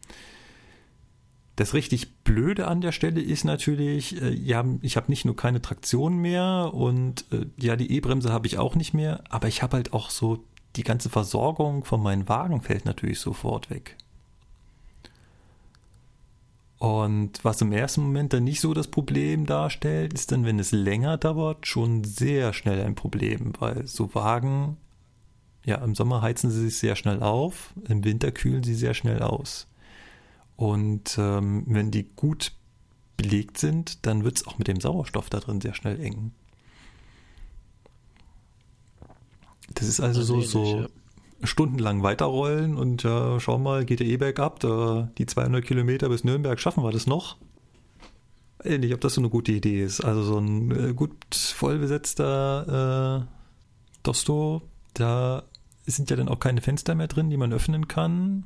Das 1.60 1.74
richtig 1.74 2.24
Blöde 2.24 2.68
an 2.68 2.80
der 2.80 2.90
Stelle 2.90 3.20
ist 3.20 3.44
natürlich, 3.44 4.18
äh, 4.22 4.30
ja, 4.30 4.64
ich 4.80 4.96
habe 4.96 5.10
nicht 5.10 5.26
nur 5.26 5.36
keine 5.36 5.60
Traktion 5.60 6.16
mehr 6.16 6.70
und 6.72 7.26
äh, 7.32 7.44
ja, 7.58 7.76
die 7.76 7.92
E-Bremse 7.92 8.32
habe 8.32 8.46
ich 8.46 8.56
auch 8.56 8.76
nicht 8.76 8.94
mehr, 8.94 9.22
aber 9.28 9.46
ich 9.46 9.62
habe 9.62 9.76
halt 9.76 9.92
auch 9.92 10.08
so 10.08 10.42
die 10.76 10.84
ganze 10.84 11.10
Versorgung 11.10 11.84
von 11.84 12.02
meinem 12.02 12.30
Wagen 12.30 12.62
fällt 12.62 12.86
natürlich 12.86 13.20
sofort 13.20 13.68
weg. 13.68 13.98
Und 16.78 17.44
was 17.44 17.60
im 17.60 17.72
ersten 17.72 18.04
Moment 18.04 18.32
dann 18.32 18.44
nicht 18.44 18.62
so 18.62 18.72
das 18.72 18.88
Problem 18.88 19.44
darstellt, 19.44 20.14
ist 20.14 20.32
dann, 20.32 20.46
wenn 20.46 20.58
es 20.58 20.72
länger 20.72 21.18
dauert, 21.18 21.66
schon 21.66 22.04
sehr 22.04 22.54
schnell 22.54 22.82
ein 22.82 22.94
Problem, 22.94 23.52
weil 23.58 23.86
so 23.86 24.14
Wagen, 24.14 24.78
ja, 25.66 25.74
im 25.84 25.94
Sommer 25.94 26.22
heizen 26.22 26.50
sie 26.50 26.62
sich 26.62 26.78
sehr 26.78 26.96
schnell 26.96 27.22
auf, 27.22 27.74
im 27.86 28.02
Winter 28.02 28.32
kühlen 28.32 28.62
sie 28.62 28.74
sehr 28.74 28.94
schnell 28.94 29.20
aus. 29.22 29.66
Und 30.60 31.16
ähm, 31.16 31.64
wenn 31.68 31.90
die 31.90 32.04
gut 32.04 32.52
belegt 33.16 33.56
sind, 33.56 34.04
dann 34.04 34.24
wird 34.24 34.36
es 34.36 34.46
auch 34.46 34.58
mit 34.58 34.68
dem 34.68 34.78
Sauerstoff 34.78 35.30
da 35.30 35.40
drin 35.40 35.62
sehr 35.62 35.72
schnell 35.72 35.98
eng. 35.98 36.32
Das 39.72 39.88
ist 39.88 40.00
also 40.00 40.22
so, 40.22 40.42
so, 40.42 40.86
stundenlang 41.42 42.02
weiterrollen 42.02 42.76
und 42.76 43.04
ja, 43.04 43.40
schau 43.40 43.56
mal, 43.56 43.86
geht 43.86 44.00
der 44.00 44.06
eh 44.06 44.18
bergab, 44.18 44.60
da 44.60 45.10
die 45.16 45.24
200 45.24 45.64
Kilometer 45.64 46.10
bis 46.10 46.24
Nürnberg 46.24 46.60
schaffen 46.60 46.84
wir 46.84 46.92
das 46.92 47.06
noch. 47.06 47.38
Ich 48.62 48.72
weiß 48.72 48.80
nicht, 48.80 48.92
ob 48.92 49.00
das 49.00 49.14
so 49.14 49.22
eine 49.22 49.30
gute 49.30 49.52
Idee 49.52 49.82
ist. 49.82 50.02
Also 50.02 50.22
so 50.22 50.36
ein 50.36 50.90
äh, 50.90 50.92
gut 50.92 51.34
vollbesetzter 51.34 53.22
äh, 53.22 53.26
Dosto, 54.02 54.60
da 54.92 55.44
sind 55.86 56.10
ja 56.10 56.16
dann 56.16 56.28
auch 56.28 56.38
keine 56.38 56.60
Fenster 56.60 56.94
mehr 56.94 57.08
drin, 57.08 57.30
die 57.30 57.38
man 57.38 57.54
öffnen 57.54 57.88
kann. 57.88 58.44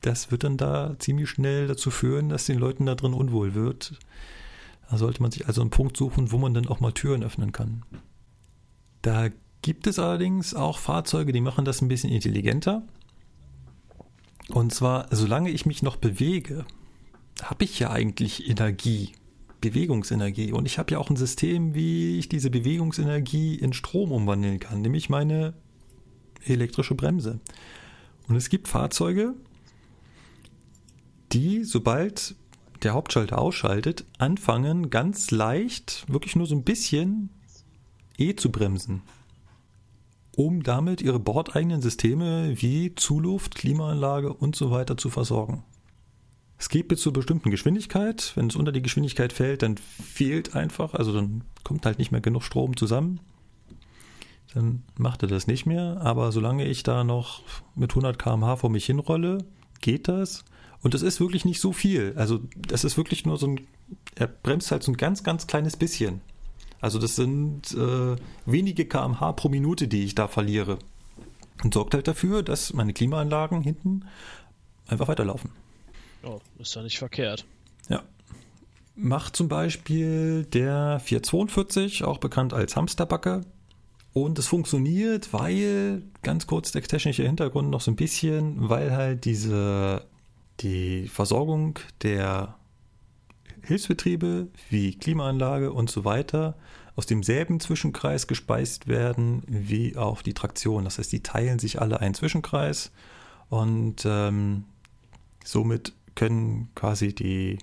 Das 0.00 0.30
wird 0.30 0.44
dann 0.44 0.56
da 0.56 0.96
ziemlich 0.98 1.28
schnell 1.28 1.66
dazu 1.66 1.90
führen, 1.90 2.28
dass 2.28 2.46
den 2.46 2.58
Leuten 2.58 2.86
da 2.86 2.94
drin 2.94 3.12
unwohl 3.12 3.54
wird. 3.54 3.98
Da 4.90 4.96
sollte 4.96 5.22
man 5.22 5.30
sich 5.30 5.46
also 5.46 5.60
einen 5.60 5.70
Punkt 5.70 5.96
suchen, 5.96 6.32
wo 6.32 6.38
man 6.38 6.54
dann 6.54 6.66
auch 6.66 6.80
mal 6.80 6.92
Türen 6.92 7.22
öffnen 7.22 7.52
kann. 7.52 7.84
Da 9.02 9.28
gibt 9.62 9.86
es 9.86 9.98
allerdings 9.98 10.54
auch 10.54 10.78
Fahrzeuge, 10.78 11.32
die 11.32 11.40
machen 11.40 11.64
das 11.64 11.82
ein 11.82 11.88
bisschen 11.88 12.10
intelligenter. 12.10 12.82
Und 14.48 14.74
zwar, 14.74 15.06
solange 15.10 15.50
ich 15.50 15.64
mich 15.64 15.82
noch 15.82 15.96
bewege, 15.96 16.64
habe 17.42 17.64
ich 17.64 17.78
ja 17.78 17.90
eigentlich 17.90 18.48
Energie, 18.48 19.12
Bewegungsenergie. 19.60 20.52
Und 20.52 20.66
ich 20.66 20.78
habe 20.78 20.92
ja 20.92 20.98
auch 20.98 21.10
ein 21.10 21.16
System, 21.16 21.74
wie 21.74 22.18
ich 22.18 22.28
diese 22.28 22.50
Bewegungsenergie 22.50 23.54
in 23.54 23.72
Strom 23.72 24.12
umwandeln 24.12 24.58
kann, 24.58 24.80
nämlich 24.80 25.08
meine 25.08 25.54
elektrische 26.44 26.94
Bremse. 26.94 27.38
Und 28.28 28.36
es 28.36 28.48
gibt 28.48 28.68
Fahrzeuge, 28.68 29.34
die, 31.32 31.64
sobald 31.64 32.34
der 32.82 32.92
Hauptschalter 32.92 33.38
ausschaltet, 33.38 34.04
anfangen 34.18 34.90
ganz 34.90 35.30
leicht, 35.30 36.04
wirklich 36.08 36.36
nur 36.36 36.46
so 36.46 36.54
ein 36.54 36.64
bisschen 36.64 37.30
E 38.16 38.34
zu 38.34 38.50
bremsen 38.50 39.02
um 40.36 40.62
damit 40.62 41.02
ihre 41.02 41.18
bordeigenen 41.20 41.82
Systeme 41.82 42.60
wie 42.60 42.94
Zuluft, 42.94 43.54
Klimaanlage 43.54 44.32
und 44.32 44.56
so 44.56 44.70
weiter 44.70 44.96
zu 44.96 45.10
versorgen. 45.10 45.64
Es 46.58 46.68
geht 46.68 46.88
bis 46.88 47.00
zur 47.00 47.12
bestimmten 47.12 47.50
Geschwindigkeit. 47.50 48.32
Wenn 48.36 48.48
es 48.48 48.56
unter 48.56 48.72
die 48.72 48.82
Geschwindigkeit 48.82 49.32
fällt, 49.32 49.62
dann 49.62 49.76
fehlt 49.76 50.54
einfach, 50.54 50.94
also 50.94 51.12
dann 51.12 51.42
kommt 51.64 51.86
halt 51.86 51.98
nicht 51.98 52.10
mehr 52.10 52.20
genug 52.20 52.42
Strom 52.42 52.76
zusammen. 52.76 53.20
Dann 54.54 54.82
macht 54.96 55.22
er 55.22 55.28
das 55.28 55.46
nicht 55.46 55.64
mehr. 55.66 56.00
Aber 56.00 56.32
solange 56.32 56.66
ich 56.66 56.82
da 56.82 57.04
noch 57.04 57.42
mit 57.74 57.90
100 57.92 58.18
km/h 58.18 58.56
vor 58.56 58.70
mich 58.70 58.86
hinrolle, 58.86 59.44
geht 59.80 60.08
das. 60.08 60.44
Und 60.82 60.94
das 60.94 61.02
ist 61.02 61.20
wirklich 61.20 61.44
nicht 61.44 61.60
so 61.60 61.72
viel. 61.72 62.14
Also 62.16 62.40
das 62.56 62.84
ist 62.84 62.96
wirklich 62.96 63.26
nur 63.26 63.36
so 63.36 63.48
ein, 63.48 63.60
er 64.14 64.26
bremst 64.26 64.70
halt 64.70 64.82
so 64.82 64.92
ein 64.92 64.96
ganz, 64.96 65.22
ganz 65.22 65.46
kleines 65.46 65.76
bisschen. 65.76 66.20
Also 66.80 66.98
das 66.98 67.16
sind 67.16 67.72
äh, 67.74 68.16
wenige 68.46 68.86
kmh 68.86 69.32
pro 69.32 69.48
Minute, 69.48 69.88
die 69.88 70.04
ich 70.04 70.14
da 70.14 70.28
verliere. 70.28 70.78
Und 71.62 71.74
sorgt 71.74 71.92
halt 71.92 72.08
dafür, 72.08 72.42
dass 72.42 72.72
meine 72.72 72.94
Klimaanlagen 72.94 73.62
hinten 73.62 74.06
einfach 74.88 75.08
weiterlaufen. 75.08 75.50
Oh, 76.22 76.40
ist 76.58 76.74
ja 76.74 76.82
nicht 76.82 76.98
verkehrt. 76.98 77.44
Ja. 77.88 78.02
Macht 78.94 79.36
zum 79.36 79.48
Beispiel 79.48 80.44
der 80.44 81.00
442, 81.00 82.04
auch 82.04 82.18
bekannt 82.18 82.54
als 82.54 82.76
Hamsterbacke. 82.76 83.42
Und 84.12 84.38
es 84.38 84.48
funktioniert, 84.48 85.32
weil, 85.32 86.02
ganz 86.22 86.46
kurz 86.46 86.72
der 86.72 86.82
technische 86.82 87.22
Hintergrund 87.22 87.70
noch 87.70 87.80
so 87.80 87.90
ein 87.90 87.96
bisschen, 87.96 88.68
weil 88.68 88.90
halt 88.90 89.24
diese, 89.24 90.04
die 90.60 91.08
Versorgung 91.08 91.78
der 92.02 92.56
Hilfsbetriebe 93.62 94.48
wie 94.68 94.96
Klimaanlage 94.96 95.72
und 95.72 95.90
so 95.90 96.04
weiter 96.04 96.56
aus 96.96 97.06
demselben 97.06 97.60
Zwischenkreis 97.60 98.26
gespeist 98.26 98.88
werden 98.88 99.42
wie 99.46 99.96
auch 99.96 100.22
die 100.22 100.34
Traktion. 100.34 100.84
Das 100.84 100.98
heißt, 100.98 101.12
die 101.12 101.22
teilen 101.22 101.58
sich 101.58 101.80
alle 101.80 102.00
einen 102.00 102.14
Zwischenkreis 102.14 102.90
und 103.48 104.02
ähm, 104.04 104.64
somit 105.44 105.92
können 106.14 106.68
quasi 106.74 107.14
die, 107.14 107.58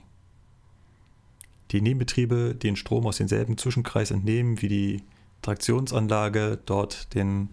die 1.72 1.82
Nebenbetriebe 1.82 2.56
den 2.56 2.76
Strom 2.76 3.06
aus 3.06 3.18
demselben 3.18 3.58
Zwischenkreis 3.58 4.12
entnehmen, 4.12 4.62
wie 4.62 4.70
die 4.70 5.04
Traktionsanlage 5.42 6.60
dort 6.66 7.14
den 7.14 7.50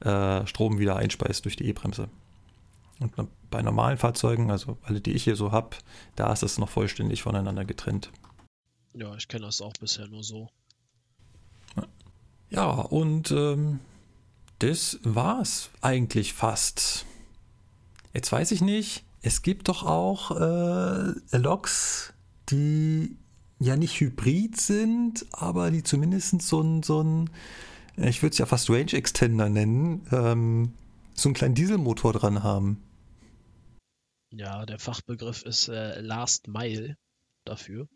äh, 0.00 0.46
Strom 0.46 0.78
wieder 0.78 0.96
einspeist 0.96 1.44
durch 1.44 1.56
die 1.56 1.66
E-Bremse. 1.66 2.08
Und 3.00 3.14
bei 3.50 3.62
normalen 3.62 3.98
Fahrzeugen, 3.98 4.50
also 4.50 4.78
alle, 4.82 5.00
die 5.00 5.12
ich 5.12 5.24
hier 5.24 5.36
so 5.36 5.52
habe, 5.52 5.76
da 6.16 6.32
ist 6.32 6.42
es 6.42 6.58
noch 6.58 6.68
vollständig 6.68 7.22
voneinander 7.22 7.64
getrennt. 7.64 8.12
Ja, 8.92 9.14
ich 9.16 9.26
kenne 9.28 9.46
das 9.46 9.60
auch 9.60 9.72
bisher 9.80 10.06
nur 10.06 10.22
so. 10.22 10.48
Ja, 12.50 12.68
und 12.68 13.30
ähm, 13.30 13.78
das 14.58 14.98
war's 15.04 15.70
eigentlich 15.80 16.34
fast. 16.34 17.06
Jetzt 18.12 18.32
weiß 18.32 18.50
ich 18.50 18.60
nicht, 18.60 19.04
es 19.22 19.42
gibt 19.42 19.68
doch 19.68 19.84
auch 19.84 20.32
äh, 20.32 21.36
Loks, 21.36 22.12
die 22.48 23.16
ja 23.60 23.76
nicht 23.76 24.00
hybrid 24.00 24.60
sind, 24.60 25.26
aber 25.30 25.70
die 25.70 25.84
zumindest 25.84 26.42
so 26.42 26.60
ein, 26.60 26.82
so 26.82 27.02
ein 27.02 27.30
ich 27.96 28.22
würde 28.22 28.32
es 28.32 28.38
ja 28.38 28.46
fast 28.46 28.68
Range 28.68 28.92
Extender 28.92 29.48
nennen, 29.48 30.06
ähm, 30.10 30.72
so 31.14 31.28
einen 31.28 31.34
kleinen 31.34 31.54
Dieselmotor 31.54 32.12
dran 32.14 32.42
haben. 32.42 32.82
Ja, 34.32 34.64
der 34.64 34.78
Fachbegriff 34.78 35.42
ist 35.42 35.68
äh, 35.68 36.00
Last 36.00 36.46
Mile 36.46 36.96
dafür. 37.44 37.88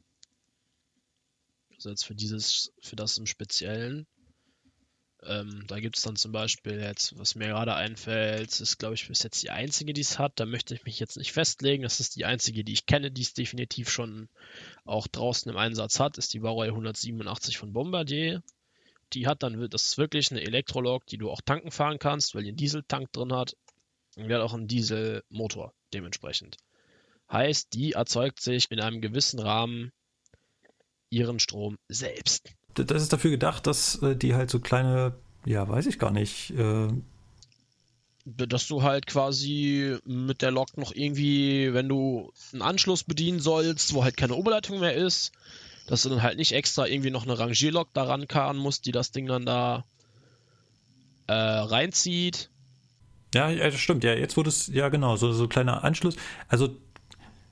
Also 1.74 1.90
jetzt 1.90 2.04
für 2.04 2.14
dieses, 2.14 2.72
für 2.80 2.96
das 2.96 3.18
im 3.18 3.26
Speziellen. 3.26 4.06
Ähm, 5.22 5.64
da 5.68 5.80
gibt 5.80 5.96
es 5.96 6.02
dann 6.02 6.16
zum 6.16 6.32
Beispiel 6.32 6.80
jetzt, 6.80 7.16
was 7.18 7.34
mir 7.34 7.48
gerade 7.48 7.74
einfällt, 7.74 8.60
ist 8.60 8.78
glaube 8.78 8.94
ich 8.94 9.08
bis 9.08 9.22
jetzt 9.22 9.42
die 9.42 9.50
einzige, 9.50 9.92
die 9.92 10.00
es 10.00 10.18
hat. 10.18 10.32
Da 10.36 10.44
möchte 10.44 10.74
ich 10.74 10.84
mich 10.84 10.98
jetzt 10.98 11.16
nicht 11.16 11.32
festlegen. 11.32 11.84
Das 11.84 12.00
ist 12.00 12.16
die 12.16 12.24
einzige, 12.24 12.64
die 12.64 12.72
ich 12.72 12.86
kenne, 12.86 13.10
die 13.10 13.22
es 13.22 13.32
definitiv 13.32 13.88
schon 13.88 14.28
auch 14.84 15.06
draußen 15.06 15.50
im 15.50 15.56
Einsatz 15.56 16.00
hat, 16.00 16.18
ist 16.18 16.34
die 16.34 16.40
Baureihe 16.40 16.70
187 16.70 17.58
von 17.58 17.72
Bombardier. 17.72 18.42
Die 19.12 19.26
hat 19.26 19.42
dann, 19.42 19.68
das 19.70 19.86
ist 19.86 19.98
wirklich 19.98 20.30
eine 20.30 20.42
Elektrolog, 20.42 21.06
die 21.06 21.18
du 21.18 21.30
auch 21.30 21.40
tanken 21.40 21.70
fahren 21.70 21.98
kannst, 21.98 22.34
weil 22.34 22.42
die 22.42 22.48
einen 22.48 22.56
Dieseltank 22.56 23.12
drin 23.12 23.32
hat. 23.32 23.56
Und 24.16 24.28
die 24.28 24.34
hat 24.34 24.42
auch 24.42 24.54
einen 24.54 24.68
Dieselmotor 24.68 25.72
dementsprechend. 25.92 26.56
Heißt, 27.30 27.72
die 27.72 27.92
erzeugt 27.92 28.40
sich 28.40 28.70
in 28.70 28.80
einem 28.80 29.00
gewissen 29.00 29.40
Rahmen 29.40 29.92
ihren 31.10 31.38
Strom 31.40 31.78
selbst. 31.88 32.50
Das 32.74 33.02
ist 33.02 33.12
dafür 33.12 33.30
gedacht, 33.30 33.66
dass 33.66 34.02
äh, 34.02 34.16
die 34.16 34.34
halt 34.34 34.50
so 34.50 34.60
kleine, 34.60 35.16
ja, 35.44 35.68
weiß 35.68 35.86
ich 35.86 35.98
gar 35.98 36.10
nicht, 36.10 36.50
äh 36.50 36.88
dass 38.26 38.66
du 38.66 38.82
halt 38.82 39.06
quasi 39.06 39.98
mit 40.06 40.40
der 40.40 40.50
Lok 40.50 40.78
noch 40.78 40.94
irgendwie, 40.94 41.74
wenn 41.74 41.88
du 41.88 42.32
einen 42.52 42.62
Anschluss 42.62 43.04
bedienen 43.04 43.38
sollst, 43.38 43.92
wo 43.92 44.02
halt 44.02 44.16
keine 44.16 44.34
Oberleitung 44.34 44.80
mehr 44.80 44.94
ist, 44.94 45.32
dass 45.86 46.02
du 46.02 46.08
dann 46.08 46.22
halt 46.22 46.38
nicht 46.38 46.52
extra 46.52 46.86
irgendwie 46.86 47.10
noch 47.10 47.24
eine 47.24 47.38
Rangierlok 47.38 47.92
daran 47.92 48.26
karren 48.26 48.56
musst, 48.56 48.86
die 48.86 48.92
das 48.92 49.10
Ding 49.10 49.26
dann 49.26 49.44
da 49.44 49.84
äh, 51.26 51.34
reinzieht. 51.34 52.50
Ja, 53.34 53.50
ja, 53.50 53.70
stimmt. 53.72 54.04
Ja, 54.04 54.14
jetzt 54.14 54.36
wurde 54.36 54.48
es, 54.48 54.68
ja 54.68 54.88
genau, 54.88 55.16
so, 55.16 55.32
so 55.32 55.48
kleiner 55.48 55.84
Anschluss. 55.84 56.16
Also 56.48 56.70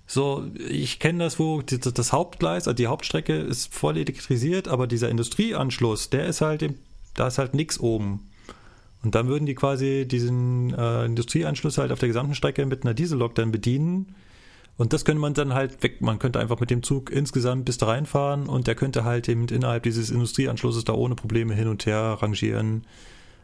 so, 0.07 0.45
ich 0.68 0.99
kenne 0.99 1.24
das, 1.24 1.39
wo 1.39 1.62
die, 1.62 1.78
das 1.78 2.12
Hauptgleis, 2.12 2.68
also 2.68 2.76
die 2.76 2.87
Hauptstrecke 2.87 3.35
ist 3.35 3.72
voll 3.74 3.97
elektrisiert, 3.97 4.68
aber 4.68 4.87
dieser 4.87 5.09
Industrieanschluss, 5.09 6.11
der 6.11 6.26
ist 6.26 6.41
halt, 6.41 6.62
im, 6.62 6.74
da 7.14 7.26
ist 7.28 7.39
halt 7.39 7.55
nichts 7.55 7.80
oben. 7.80 8.28
Und 9.03 9.14
dann 9.14 9.26
würden 9.26 9.47
die 9.47 9.55
quasi 9.55 10.07
diesen 10.07 10.74
äh, 10.74 11.05
Industrieanschluss 11.07 11.78
halt 11.78 11.93
auf 11.93 11.99
der 11.99 12.09
gesamten 12.09 12.35
Strecke 12.35 12.66
mit 12.66 12.85
einer 12.85 12.95
Diesellok 12.95 13.35
dann 13.35 13.51
bedienen. 13.51 14.14
Und 14.76 14.93
das 14.93 15.05
könnte 15.05 15.20
man 15.20 15.35
dann 15.35 15.55
halt 15.55 15.83
weg. 15.83 16.01
Man 16.01 16.18
könnte 16.18 16.39
einfach 16.39 16.61
mit 16.61 16.70
dem 16.70 16.83
Zug 16.83 17.11
insgesamt 17.11 17.64
bis 17.64 17.78
da 17.78 17.87
reinfahren 17.87 18.49
und 18.49 18.66
der 18.66 18.74
könnte 18.74 19.05
halt 19.05 19.28
eben 19.28 19.49
innerhalb 19.49 19.83
dieses 19.83 20.11
Industrieanschlusses 20.11 20.85
da 20.85 20.93
ohne 20.93 21.14
Probleme 21.14 21.55
hin 21.55 21.68
und 21.68 21.85
her 21.85 22.18
rangieren. 22.20 22.85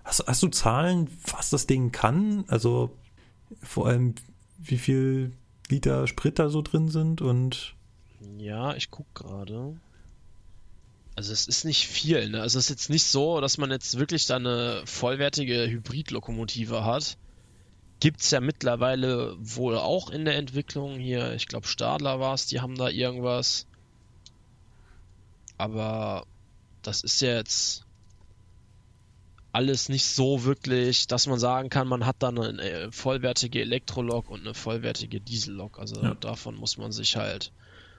Hast, 0.08 0.24
hast 0.26 0.42
du 0.42 0.48
Zahlen, 0.48 1.10
was 1.30 1.50
das 1.50 1.66
Ding 1.66 1.92
kann? 1.92 2.46
Also 2.48 2.96
vor 3.62 3.88
allem, 3.88 4.14
wie 4.56 4.78
viel 4.78 5.32
Liter 5.68 6.06
Sprit 6.06 6.38
da 6.38 6.48
so 6.48 6.62
drin 6.62 6.88
sind 6.88 7.20
und. 7.20 7.74
Ja, 8.38 8.74
ich 8.74 8.90
guck 8.90 9.14
gerade. 9.14 9.78
Also 11.14 11.30
es 11.34 11.46
ist 11.46 11.64
nicht 11.66 11.86
viel, 11.86 12.30
ne? 12.30 12.40
Also 12.40 12.58
es 12.58 12.64
ist 12.64 12.70
jetzt 12.70 12.88
nicht 12.88 13.04
so, 13.04 13.42
dass 13.42 13.58
man 13.58 13.70
jetzt 13.70 13.98
wirklich 13.98 14.24
da 14.24 14.36
eine 14.36 14.80
vollwertige 14.86 15.68
Hybridlokomotive 15.68 16.86
hat. 16.86 17.18
Gibt's 18.00 18.30
ja 18.30 18.40
mittlerweile 18.40 19.36
wohl 19.38 19.76
auch 19.76 20.08
in 20.08 20.24
der 20.24 20.36
Entwicklung 20.36 20.98
hier. 20.98 21.34
Ich 21.34 21.48
glaube 21.48 21.66
Stadler 21.66 22.18
war 22.18 22.32
es, 22.32 22.46
die 22.46 22.62
haben 22.62 22.76
da 22.76 22.88
irgendwas. 22.88 23.66
Aber 25.58 26.24
das 26.80 27.02
ist 27.02 27.20
jetzt 27.20 27.84
alles 29.58 29.88
nicht 29.88 30.06
so 30.06 30.44
wirklich, 30.44 31.08
dass 31.08 31.26
man 31.26 31.40
sagen 31.40 31.68
kann, 31.68 31.88
man 31.88 32.06
hat 32.06 32.16
dann 32.20 32.38
eine 32.38 32.62
äh, 32.62 32.92
vollwertige 32.92 33.60
Elektrolok 33.60 34.30
und 34.30 34.42
eine 34.42 34.54
vollwertige 34.54 35.20
Diesellok. 35.20 35.80
Also 35.80 36.00
ja. 36.00 36.14
davon 36.14 36.54
muss 36.54 36.78
man 36.78 36.92
sich 36.92 37.16
halt 37.16 37.50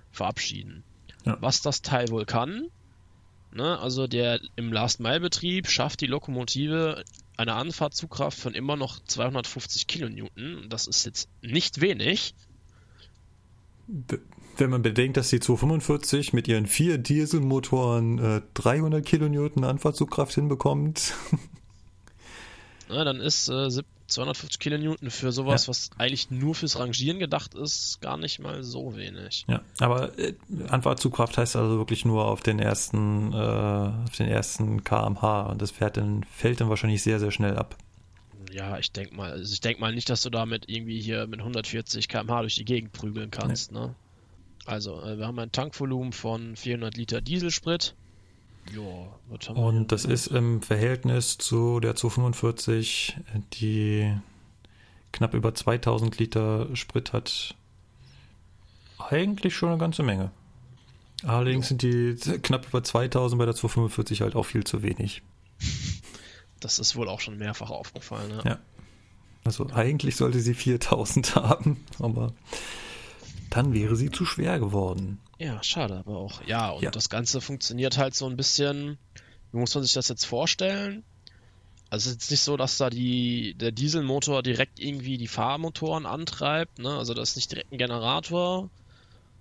verabschieden. 0.10 0.86
Ja. 1.26 1.38
Was 1.41 1.62
das 1.62 1.82
Teil 1.82 2.07
wohl 2.12 2.26
kann, 2.26 2.70
ne, 3.51 3.78
also 3.78 4.07
der 4.07 4.39
im 4.55 4.72
Last-Mile-Betrieb 4.72 5.68
schafft 5.68 5.99
die 5.99 6.07
Lokomotive 6.07 7.03
eine 7.36 7.55
Anfahrtzugkraft 7.55 8.39
von 8.39 8.53
immer 8.53 8.78
noch 8.78 9.03
250 9.03 9.86
Kilonewton. 9.88 10.70
Das 10.70 10.88
ist 10.88 11.05
jetzt 11.05 11.28
nicht 11.41 11.82
wenig. 11.82 12.36
Wenn 14.60 14.70
man 14.70 14.82
bedenkt, 14.82 15.18
dass 15.18 15.30
die 15.30 15.39
245 15.39 16.34
mit 16.34 16.47
ihren 16.47 16.66
vier 16.66 16.97
Dieselmotoren 16.97 18.20
äh, 18.20 18.41
300 18.55 19.05
Kilonewton 19.05 19.64
Anfahrtzugkraft 19.64 20.34
hinbekommt. 20.34 21.14
Na, 22.89 23.03
dann 23.03 23.22
ist 23.22 23.47
äh, 23.47 23.70
250 24.07 24.60
Kilonewton 24.60 25.12
für 25.12 25.32
sowas, 25.32 25.66
ja. 25.66 25.70
was 25.70 25.91
eigentlich 25.97 26.32
nur 26.32 26.55
fürs 26.55 26.78
Rangieren 26.78 27.20
gedacht 27.20 27.53
ist, 27.53 28.01
gar 28.01 28.18
nicht 28.18 28.39
mal 28.39 28.64
so 28.64 28.97
wenig. 28.97 29.45
Ja, 29.47 29.62
aber 29.80 30.18
äh, 30.18 30.34
Anfahrtzugkraft 30.68 31.38
heißt 31.38 31.55
also 31.55 31.78
wirklich 31.78 32.03
nur 32.03 32.26
auf 32.26 32.41
den 32.41 32.60
ersten, 32.60 33.32
äh, 33.32 33.36
auf 33.38 34.16
den 34.18 34.28
ersten 34.28 34.84
kmh 34.84 35.43
und 35.43 35.62
das 35.62 35.72
fährt 35.72 35.97
dann, 35.97 36.24
fällt 36.26 36.60
dann 36.60 36.70
wahrscheinlich 36.70 37.03
sehr, 37.03 37.20
sehr 37.20 37.32
schnell 37.32 37.55
ab. 37.55 37.78
Ja, 38.51 38.80
ich 38.80 38.91
denke 38.91 39.16
mal, 39.16 39.32
also 39.32 39.53
ich 39.53 39.62
denke 39.62 39.80
mal 39.80 39.93
nicht, 39.93 40.10
dass 40.10 40.24
du 40.24 40.30
damit 40.30 40.66
irgendwie 40.68 40.99
hier 40.99 41.28
mit 41.28 41.39
140 41.39 42.07
kmh 42.07 42.41
durch 42.41 42.55
die 42.55 42.66
Gegend 42.66 42.91
prügeln 42.91 43.30
kannst, 43.30 43.72
nee. 43.72 43.80
ne? 43.80 43.95
Also, 44.66 45.01
äh, 45.01 45.18
wir 45.18 45.28
haben 45.28 45.39
ein 45.39 45.51
Tankvolumen 45.51 46.14
von 46.14 46.55
400 46.55 46.95
Liter 46.97 47.22
Dieselsprit. 47.22 47.95
Ja, 48.76 49.51
Und 49.53 49.91
das 49.91 50.05
ist 50.05 50.28
im 50.28 50.62
Verhältnis 50.62 51.38
zu 51.38 51.80
der 51.80 51.95
245, 51.95 53.18
die 53.53 54.14
knapp 55.12 55.34
über 55.34 55.55
2000 55.55 56.20
Liter 56.20 56.68
Sprit 56.76 57.14
hat, 57.14 57.55
eigentlich 58.99 59.55
schon 59.55 59.70
eine 59.70 59.78
ganze 59.78 60.03
Menge. 60.03 60.32
Allerdings 61.24 61.68
sind 61.68 61.82
die 61.82 62.16
knapp 62.43 62.68
über 62.68 62.84
2000 62.84 63.39
bei 63.39 63.45
der 63.45 63.55
245 63.55 64.22
halt 64.22 64.36
auch 64.36 64.43
viel 64.43 64.64
zu 64.64 64.84
wenig. 64.84 65.22
Das 66.62 66.78
ist 66.78 66.97
wohl 66.97 67.07
auch 67.07 67.22
schon 67.22 67.38
mehrfach 67.38 67.70
aufgefallen, 67.70 68.32
ja. 68.32 68.51
ja. 68.51 68.60
Also 69.45 69.70
eigentlich 69.70 70.18
sollte 70.18 70.41
sie 70.41 70.53
4000 70.53 71.36
haben, 71.36 71.86
aber 71.99 72.34
dann 73.50 73.74
wäre 73.74 73.95
sie 73.95 74.12
zu 74.12 74.26
schwer 74.26 74.60
geworden. 74.60 75.20
Ja, 75.38 75.62
schade 75.64 75.95
aber 75.95 76.18
auch. 76.18 76.45
Ja, 76.45 76.72
und 76.72 76.84
ja. 76.84 76.91
das 76.91 77.10
Ganze 77.10 77.41
funktioniert 77.41 77.97
halt 77.97 78.16
so 78.16 78.28
ein 78.28 78.38
bisschen. 78.38 78.97
Wie 79.52 79.58
muss 79.58 79.74
man 79.74 79.84
sich 79.84 79.93
das 79.93 80.08
jetzt 80.10 80.26
vorstellen? 80.26 81.04
Also 81.89 82.10
es 82.10 82.16
ist 82.16 82.22
jetzt 82.22 82.32
nicht 82.32 82.41
so, 82.41 82.56
dass 82.56 82.78
da 82.78 82.89
die, 82.89 83.56
der 83.56 83.72
Dieselmotor 83.72 84.43
direkt 84.43 84.80
irgendwie 84.80 85.18
die 85.18 85.28
Fahrmotoren 85.28 86.06
antreibt, 86.06 86.78
ne? 86.78 86.95
Also 86.95 87.16
das 87.16 87.32
ist 87.32 87.36
nicht 87.38 87.52
direkt 87.52 87.72
ein 87.72 87.80
Generator, 87.80 88.70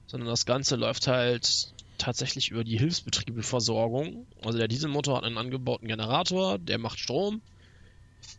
sondern 0.06 0.30
das 0.30 0.46
Ganze 0.46 0.76
läuft 0.76 1.08
halt 1.08 1.74
tatsächlich 1.98 2.50
über 2.50 2.64
die 2.64 2.78
Hilfsbetriebeversorgung. 2.78 4.26
Also 4.42 4.56
der 4.56 4.68
Dieselmotor 4.68 5.18
hat 5.18 5.24
einen 5.24 5.36
angebauten 5.36 5.88
Generator, 5.88 6.58
der 6.58 6.78
macht 6.78 6.98
Strom 6.98 7.42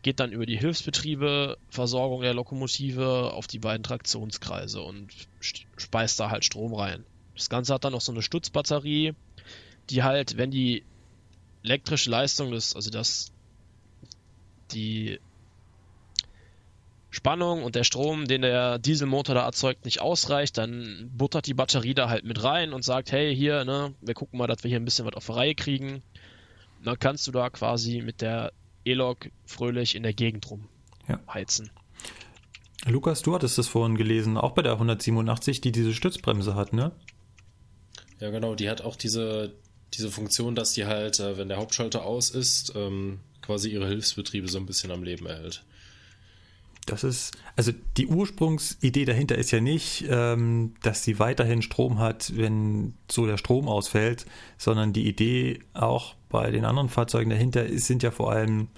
geht 0.01 0.19
dann 0.19 0.32
über 0.32 0.45
die 0.45 0.57
Hilfsbetriebe, 0.57 1.57
der 1.75 2.34
Lokomotive 2.34 3.34
auf 3.34 3.47
die 3.47 3.59
beiden 3.59 3.84
Traktionskreise 3.84 4.82
und 4.82 5.09
speist 5.77 6.19
da 6.19 6.30
halt 6.30 6.45
Strom 6.45 6.73
rein. 6.73 7.05
Das 7.36 7.49
Ganze 7.49 7.73
hat 7.73 7.84
dann 7.84 7.93
noch 7.93 8.01
so 8.01 8.11
eine 8.11 8.21
Stutzbatterie, 8.21 9.13
die 9.89 10.03
halt, 10.03 10.38
wenn 10.38 10.51
die 10.51 10.84
elektrische 11.63 12.09
Leistung 12.09 12.51
des, 12.51 12.75
also 12.75 12.89
das, 12.89 13.32
die 14.71 15.19
Spannung 17.11 17.63
und 17.63 17.75
der 17.75 17.84
Strom, 17.84 18.25
den 18.25 18.43
der 18.43 18.77
Dieselmotor 18.77 19.36
da 19.36 19.45
erzeugt, 19.45 19.86
nicht 19.86 19.99
ausreicht, 19.99 20.57
dann 20.57 21.09
buttert 21.13 21.47
die 21.47 21.55
Batterie 21.55 21.95
da 21.95 22.07
halt 22.07 22.23
mit 22.23 22.43
rein 22.43 22.71
und 22.71 22.84
sagt, 22.84 23.11
hey, 23.11 23.36
hier, 23.36 23.65
ne, 23.65 23.93
wir 24.01 24.13
gucken 24.13 24.38
mal, 24.38 24.47
dass 24.47 24.63
wir 24.63 24.69
hier 24.69 24.80
ein 24.80 24.86
bisschen 24.86 25.05
was 25.05 25.15
auf 25.15 25.25
die 25.25 25.32
Reihe 25.32 25.55
kriegen. 25.55 26.03
Und 26.77 26.86
dann 26.86 26.99
kannst 26.99 27.25
du 27.27 27.32
da 27.32 27.49
quasi 27.49 28.01
mit 28.01 28.21
der 28.21 28.53
E-Log 28.89 29.29
fröhlich 29.45 29.95
in 29.95 30.03
der 30.03 30.13
Gegend 30.13 30.47
rumheizen. 30.49 31.71
Ja. 32.85 32.91
Lukas, 32.91 33.21
du 33.21 33.35
hattest 33.35 33.57
das 33.57 33.67
vorhin 33.67 33.97
gelesen, 33.97 34.37
auch 34.37 34.51
bei 34.51 34.61
der 34.61 34.73
187, 34.73 35.61
die 35.61 35.71
diese 35.71 35.93
Stützbremse 35.93 36.55
hat, 36.55 36.73
ne? 36.73 36.91
Ja, 38.19 38.29
genau, 38.29 38.55
die 38.55 38.69
hat 38.69 38.81
auch 38.81 38.95
diese, 38.95 39.53
diese 39.93 40.09
Funktion, 40.09 40.55
dass 40.55 40.73
die 40.73 40.85
halt, 40.85 41.19
äh, 41.19 41.37
wenn 41.37 41.49
der 41.49 41.57
Hauptschalter 41.57 42.05
aus 42.05 42.29
ist, 42.29 42.73
ähm, 42.75 43.19
quasi 43.41 43.69
ihre 43.69 43.87
Hilfsbetriebe 43.87 44.47
so 44.47 44.57
ein 44.57 44.65
bisschen 44.65 44.91
am 44.91 45.03
Leben 45.03 45.25
erhält. 45.25 45.63
Das 46.86 47.03
ist, 47.03 47.38
also 47.55 47.71
die 47.97 48.07
Ursprungsidee 48.07 49.05
dahinter 49.05 49.38
ist 49.38 49.51
ja 49.51 49.61
nicht, 49.61 50.05
ähm, 50.09 50.73
dass 50.82 51.03
sie 51.03 51.19
weiterhin 51.19 51.61
Strom 51.61 51.99
hat, 51.99 52.36
wenn 52.36 52.95
so 53.09 53.27
der 53.27 53.38
Strom 53.38 53.67
ausfällt, 53.67 54.25
sondern 54.57 54.91
die 54.93 55.07
Idee 55.07 55.59
auch 55.73 56.15
bei 56.30 56.49
den 56.51 56.65
anderen 56.65 56.89
Fahrzeugen 56.89 57.30
dahinter 57.30 57.65
ist, 57.65 57.86
sind 57.86 58.01
ja 58.01 58.11
vor 58.11 58.32
allem 58.32 58.69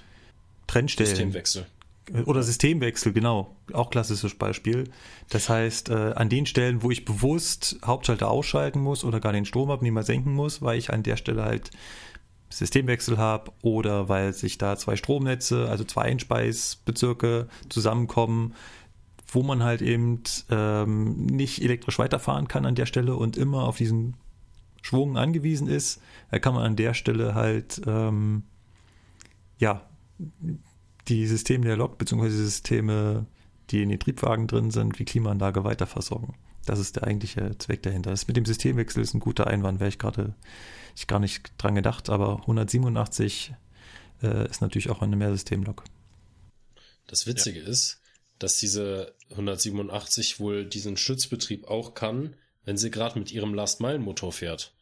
Trennstellen. 0.68 1.10
Systemwechsel. 1.10 1.66
Oder 2.26 2.43
Systemwechsel, 2.43 3.14
genau. 3.14 3.56
Auch 3.72 3.89
klassisches 3.89 4.36
Beispiel. 4.36 4.86
Das 5.30 5.47
heißt, 5.47 5.89
äh, 5.89 6.14
an 6.16 6.30
den 6.30 6.45
Stellen, 6.45 6.84
wo 6.84 6.91
ich 6.91 7.06
bewusst 7.06 7.78
Hauptschalter 7.86 8.30
ausschalten 8.30 8.82
muss 8.82 9.04
oder 9.04 9.20
gar 9.20 9.32
den 9.32 9.45
Stromabnehmer 9.45 10.04
senken 10.04 10.34
muss, 10.34 10.62
weil 10.62 10.78
ich 10.78 10.91
an 10.91 11.04
der 11.04 11.16
Stelle 11.16 11.43
halt 11.43 11.72
Systemwechsel 12.52 13.18
habe 13.18 13.52
oder 13.62 14.10
weil 14.10 14.34
sich 14.34 14.58
da 14.58 14.78
zwei 14.78 14.95
Stromnetze, 14.95 15.70
also 15.70 15.84
zwei 15.84 16.04
Einspeisbezirke 16.04 17.47
zusammenkommen, 17.70 18.54
wo 19.28 19.43
man 19.43 19.64
halt 19.64 19.82
eben 19.82 20.22
ähm, 20.49 21.26
nicht 21.26 21.62
elektrisch 21.62 21.97
weiterfahren 21.97 22.47
kann 22.47 22.66
an 22.66 22.76
der 22.76 22.86
Stelle 22.86 23.16
und 23.16 23.38
immer 23.38 23.64
auf 23.64 23.78
diesen 23.78 24.16
Schwung 24.82 25.18
angewiesen 25.18 25.68
ist, 25.68 26.02
kann 26.41 26.54
man 26.54 26.64
an 26.64 26.76
der 26.76 26.93
Stelle 26.93 27.34
halt 27.36 27.82
ähm, 27.86 28.43
ja 29.58 29.82
die 31.08 31.26
Systeme 31.28 31.66
der 31.66 31.78
Lok 31.78 31.97
bzw. 31.97 32.30
Systeme, 32.30 33.26
die 33.70 33.84
in 33.84 33.89
den 33.89 33.99
Triebwagen 33.99 34.47
drin 34.47 34.72
sind, 34.72 34.99
wie 34.99 35.06
Klimaanlage 35.06 35.64
weiterversorgen. 35.64 36.36
Das 36.66 36.80
ist 36.80 36.97
der 36.97 37.06
eigentliche 37.06 37.58
Zweck 37.58 37.82
dahinter. 37.84 38.12
Das 38.12 38.28
mit 38.28 38.38
dem 38.38 38.45
Systemwechsel 38.45 39.02
ist 39.02 39.14
ein 39.14 39.20
guter 39.20 39.47
Einwand, 39.47 39.80
wäre 39.80 39.89
ich 39.89 39.97
gerade 39.97 40.36
ich 40.96 41.08
gar 41.08 41.20
nicht 41.20 41.52
dran 41.58 41.76
gedacht, 41.76 42.10
aber 42.10 42.42
187 42.42 43.54
äh, 44.22 44.50
ist 44.50 44.62
natürlich 44.62 44.89
auch 44.89 45.02
eine 45.02 45.16
Mehrsystemlok. 45.16 45.84
Das 47.08 47.28
Witzige 47.28 47.60
ja. 47.60 47.68
ist, 47.68 48.02
dass 48.39 48.58
diese 48.58 49.14
187 49.32 50.39
wohl 50.39 50.66
diesen 50.66 50.98
Stützbetrieb 50.98 51.68
auch 51.68 51.94
kann, 51.94 52.36
wenn 52.66 52.78
sie 52.78 52.92
gerade 52.92 53.20
mit 53.20 53.32
ihrem 53.32 53.54
Last-Mile-Motor 53.54 54.32
fährt. 54.32 54.74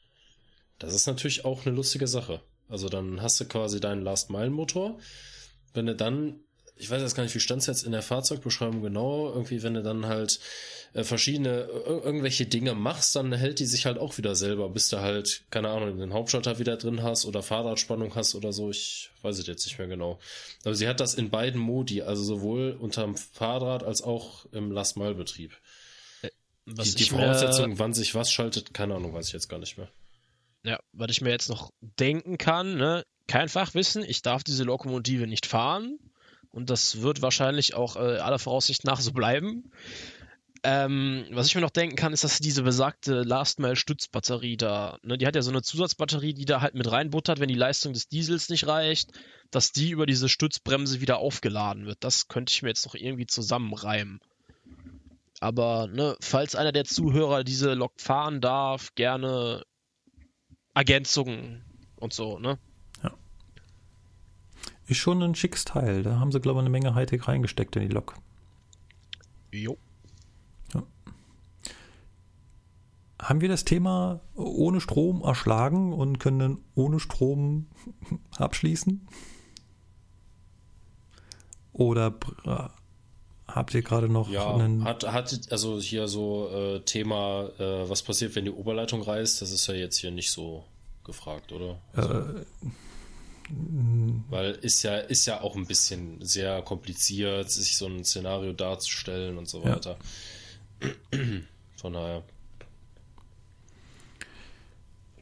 Das 0.78 0.94
ist 0.94 1.08
natürlich 1.08 1.46
auch 1.46 1.66
eine 1.66 1.76
lustige 1.76 2.08
Sache. 2.08 2.42
Also 2.68 2.88
dann 2.88 3.22
hast 3.22 3.40
du 3.40 3.46
quasi 3.46 3.80
deinen 3.80 4.02
Last-Mile-Motor. 4.02 5.00
Wenn 5.74 5.88
du 5.88 5.96
dann 5.96 6.40
ich 6.80 6.90
weiß 6.90 7.02
jetzt 7.02 7.14
gar 7.14 7.24
nicht, 7.24 7.36
wie 7.36 7.42
stand 7.42 7.62
es 7.62 7.68
jetzt 7.68 7.84
in 7.84 7.92
der 7.92 8.02
Fahrzeugbeschreibung 8.02 8.82
genau, 8.82 9.30
irgendwie, 9.30 9.62
wenn 9.64 9.74
du 9.74 9.84
dann 9.84 10.06
halt 10.06 10.40
äh, 10.94 11.04
verschiedene, 11.04 11.64
irgendwelche 11.64 12.46
Dinge 12.46 12.74
machst, 12.74 13.18
dann 13.18 13.34
hält 13.34 13.60
die 13.60 13.66
sich 13.66 13.86
halt 13.86 13.98
auch 13.98 14.18
wieder 14.18 14.34
selber, 14.34 14.70
bis 14.70 14.88
du 14.88 15.00
halt, 15.00 15.44
keine 15.52 15.70
Ahnung, 15.70 16.00
den 16.00 16.14
Hauptschalter 16.14 16.58
wieder 16.58 16.78
drin 16.78 17.04
hast 17.04 17.26
oder 17.26 17.44
Fahrradspannung 17.44 18.16
hast 18.16 18.34
oder 18.34 18.54
so, 18.54 18.70
ich 18.70 19.12
weiß 19.24 19.38
es 19.38 19.46
jetzt 19.46 19.66
nicht 19.66 19.78
mehr 19.78 19.90
genau. 19.90 20.20
Aber 20.64 20.74
sie 20.74 20.88
hat 20.88 21.02
das 21.02 21.16
in 21.16 21.30
beiden 21.30 21.60
Modi, 21.60 22.02
also 22.02 22.24
sowohl 22.24 22.78
unterm 22.80 23.18
Fahrrad 23.18 23.84
als 23.84 24.02
auch 24.02 24.46
im 24.54 24.72
Last-Mile-Betrieb. 24.72 25.52
Äh, 26.22 26.30
die, 26.66 26.96
die 26.96 27.06
Voraussetzung, 27.06 27.78
wann 27.78 27.94
sich 27.94 28.16
was 28.16 28.32
schaltet, 28.32 28.74
keine 28.74 28.96
Ahnung, 28.96 29.14
weiß 29.14 29.28
ich 29.28 29.34
jetzt 29.34 29.50
gar 29.50 29.60
nicht 29.60 29.78
mehr. 29.78 29.90
Ja, 30.64 30.80
was 30.94 31.12
ich 31.12 31.20
mir 31.20 31.32
jetzt 31.32 31.50
noch 31.50 31.72
denken 31.82 32.38
kann, 32.38 32.78
ne, 32.78 33.04
kein 33.28 33.50
Fachwissen, 33.50 34.04
ich 34.04 34.22
darf 34.22 34.46
diese 34.46 34.64
Lokomotive 34.64 35.28
nicht 35.28 35.46
fahren 35.46 36.00
und 36.52 36.70
das 36.70 37.02
wird 37.02 37.22
wahrscheinlich 37.22 37.76
auch 37.76 37.96
äh, 37.96 38.18
aller 38.18 38.40
Voraussicht 38.40 38.84
nach 38.86 39.00
so 39.00 39.12
bleiben. 39.12 39.72
Ähm, 40.64 41.26
was 41.32 41.48
ich 41.48 41.56
mir 41.56 41.62
noch 41.62 41.70
denken 41.70 41.96
kann, 41.96 42.12
ist, 42.12 42.26
dass 42.26 42.40
diese 42.40 42.64
besagte 42.64 43.24
Last 43.24 43.60
Mile 43.60 43.78
Stützbatterie 43.78 44.58
da, 44.58 44.98
ne, 45.04 45.18
die 45.18 45.26
hat 45.26 45.36
ja 45.36 45.42
so 45.42 45.52
eine 45.52 45.62
Zusatzbatterie, 45.62 46.34
die 46.34 46.46
da 46.46 46.60
halt 46.60 46.76
mit 46.76 46.92
reinbuttert, 46.92 47.40
wenn 47.40 47.48
die 47.48 47.54
Leistung 47.54 47.94
des 47.94 48.10
Diesels 48.10 48.50
nicht 48.50 48.68
reicht, 48.68 49.12
dass 49.52 49.72
die 49.72 49.92
über 49.92 50.06
diese 50.06 50.28
Stützbremse 50.28 51.00
wieder 51.00 51.20
aufgeladen 51.20 51.86
wird. 51.86 52.04
Das 52.04 52.28
könnte 52.28 52.52
ich 52.52 52.62
mir 52.62 52.70
jetzt 52.70 52.86
noch 52.86 52.96
irgendwie 52.96 53.26
zusammenreimen. 53.26 54.20
Aber, 55.40 55.88
ne, 55.88 56.18
falls 56.20 56.56
einer 56.56 56.74
der 56.74 56.84
Zuhörer 56.84 57.46
diese 57.46 57.74
Lok 57.74 57.94
fahren 57.98 58.42
darf, 58.42 58.94
gerne 58.96 59.64
Ergänzungen 60.74 61.64
und 61.96 62.12
so, 62.12 62.38
ne? 62.40 62.60
Ja. 64.90 64.92
Ist 64.92 64.98
schon 64.98 65.22
ein 65.22 65.36
schickes 65.36 65.66
Teil. 65.66 66.04
Da 66.04 66.20
haben 66.20 66.32
sie, 66.32 66.40
glaube 66.40 66.60
ich, 66.60 66.62
eine 66.62 66.70
Menge 66.70 66.96
Hightech 66.96 67.28
reingesteckt 67.28 67.76
in 67.76 67.84
die 67.84 67.94
Lok. 67.94 68.16
Jo. 69.52 69.78
haben 73.22 73.42
wir 73.42 73.50
das 73.50 73.66
Thema 73.66 74.22
ohne 74.36 74.82
Strom 74.82 75.22
erschlagen 75.24 75.94
und 75.94 76.20
können 76.20 76.64
ohne 76.76 77.00
Strom 77.00 77.68
abschließen? 78.38 79.08
Oder 81.74 82.14
habt 83.48 83.74
ihr 83.74 83.82
gerade 83.82 84.10
noch 84.10 84.30
ja, 84.30 84.54
einen. 84.54 84.84
Hat, 84.84 85.10
hat 85.12 85.40
also 85.52 85.80
hier 85.80 86.08
so 86.08 86.50
äh, 86.50 86.80
Thema, 86.82 87.50
äh, 87.60 87.90
was 87.90 88.04
passiert, 88.04 88.36
wenn 88.36 88.46
die 88.46 88.52
Oberleitung 88.52 89.02
reißt? 89.02 89.42
Das 89.42 89.52
ist 89.52 89.68
ja 89.68 89.76
jetzt 89.76 89.98
hier 89.98 90.12
nicht 90.12 90.32
so 90.32 90.66
gefragt, 91.04 91.52
oder? 91.52 91.80
Also, 91.94 92.14
äh, 92.14 92.46
weil 94.30 94.52
ist 94.52 94.84
ja, 94.84 94.98
ist 94.98 95.26
ja 95.26 95.42
auch 95.42 95.56
ein 95.56 95.66
bisschen 95.66 96.24
sehr 96.24 96.62
kompliziert, 96.62 97.50
sich 97.50 97.78
so 97.78 97.88
ein 97.88 98.04
Szenario 98.04 98.54
darzustellen 98.54 99.38
und 99.38 99.48
so 99.48 99.64
weiter. 99.64 99.98
Ja. 100.82 101.20
Von 101.78 101.94
daher. 101.94 102.24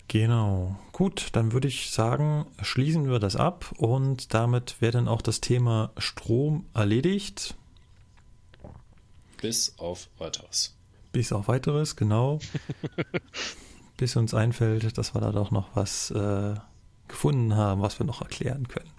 Genau. 0.08 0.80
Gut, 0.94 1.28
dann 1.34 1.52
würde 1.52 1.68
ich 1.68 1.92
sagen, 1.92 2.46
schließen 2.62 3.10
wir 3.10 3.20
das 3.20 3.36
ab 3.36 3.74
und 3.78 4.34
damit 4.34 4.82
wäre 4.82 4.94
dann 4.94 5.08
auch 5.08 5.22
das 5.22 5.42
Thema 5.42 5.92
Strom 5.98 6.66
erledigt. 6.74 7.56
Bis 9.42 9.78
auf 9.78 10.10
weiteres. 10.18 10.76
Bis 11.12 11.32
auf 11.32 11.48
weiteres, 11.48 11.96
genau. 11.96 12.40
Bis 13.98 14.16
uns 14.16 14.34
einfällt, 14.34 14.98
dass 14.98 15.14
wir 15.14 15.22
da 15.22 15.32
doch 15.32 15.52
noch 15.52 15.76
was 15.76 16.12
äh, 16.12 16.56
gefunden 17.08 17.56
haben, 17.56 17.82
was 17.82 18.00
wir 18.00 18.06
noch 18.06 18.22
erklären 18.22 18.68
können. 18.68 18.92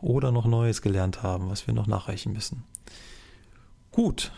Oder 0.00 0.32
noch 0.32 0.46
Neues 0.46 0.82
gelernt 0.82 1.22
haben, 1.22 1.48
was 1.48 1.66
wir 1.66 1.74
noch 1.74 1.86
nachreichen 1.86 2.32
müssen. 2.32 2.64
Gut, 3.92 4.32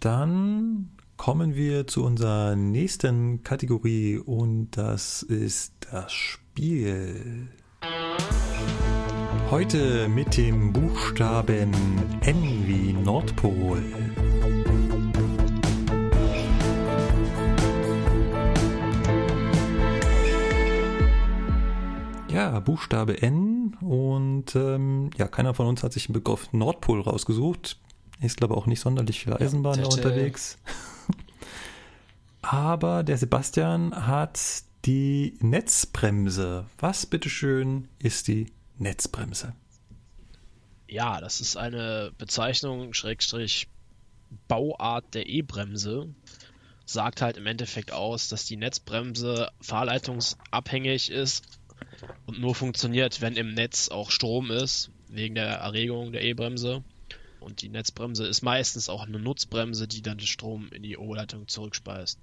dann 0.00 0.90
kommen 1.16 1.54
wir 1.54 1.86
zu 1.86 2.04
unserer 2.04 2.56
nächsten 2.56 3.42
Kategorie 3.42 4.18
und 4.18 4.70
das 4.72 5.22
ist 5.22 5.72
das 5.90 6.12
Spiel. 6.12 7.48
Heute 9.50 10.08
mit 10.08 10.36
dem 10.36 10.72
Buchstaben 10.72 11.72
N 12.20 12.66
wie 12.66 12.92
Nordpol. 12.92 13.82
Ja, 22.30 22.60
Buchstabe 22.60 23.22
N 23.22 23.74
und 23.80 24.54
ähm, 24.54 25.10
ja, 25.16 25.28
keiner 25.28 25.54
von 25.54 25.66
uns 25.66 25.82
hat 25.82 25.94
sich 25.94 26.06
den 26.06 26.12
Begriff 26.12 26.52
Nordpol 26.52 27.00
rausgesucht. 27.00 27.78
Ist 28.20 28.36
glaube 28.36 28.56
auch 28.56 28.66
nicht 28.66 28.80
sonderlich 28.80 29.20
viel 29.20 29.32
Eisenbahn 29.32 29.76
ja, 29.76 29.88
da 29.88 29.88
unterwegs. 29.88 30.58
Aber 32.42 33.02
der 33.02 33.16
Sebastian 33.16 34.06
hat 34.06 34.40
die 34.84 35.38
Netzbremse. 35.40 36.66
Was 36.78 37.06
bitteschön 37.06 37.88
ist 37.98 38.28
die 38.28 38.52
Netzbremse? 38.76 39.54
Ja, 40.86 41.20
das 41.20 41.40
ist 41.40 41.56
eine 41.56 42.12
Bezeichnung, 42.18 42.92
Schrägstrich 42.92 43.68
Bauart 44.48 45.14
der 45.14 45.26
E-Bremse. 45.26 46.08
Sagt 46.84 47.22
halt 47.22 47.36
im 47.36 47.46
Endeffekt 47.46 47.92
aus, 47.92 48.28
dass 48.28 48.44
die 48.44 48.56
Netzbremse 48.56 49.50
fahrleitungsabhängig 49.60 51.10
ist 51.10 51.57
und 52.26 52.40
nur 52.40 52.54
funktioniert, 52.54 53.20
wenn 53.20 53.36
im 53.36 53.54
Netz 53.54 53.88
auch 53.88 54.10
Strom 54.10 54.50
ist, 54.50 54.90
wegen 55.08 55.34
der 55.34 55.46
Erregung 55.46 56.12
der 56.12 56.22
E-Bremse. 56.22 56.82
Und 57.40 57.62
die 57.62 57.68
Netzbremse 57.68 58.26
ist 58.26 58.42
meistens 58.42 58.88
auch 58.88 59.06
eine 59.06 59.18
Nutzbremse, 59.18 59.86
die 59.86 60.02
dann 60.02 60.18
den 60.18 60.26
Strom 60.26 60.68
in 60.72 60.82
die 60.82 60.96
Oberleitung 60.96 61.46
zurückspeist. 61.48 62.18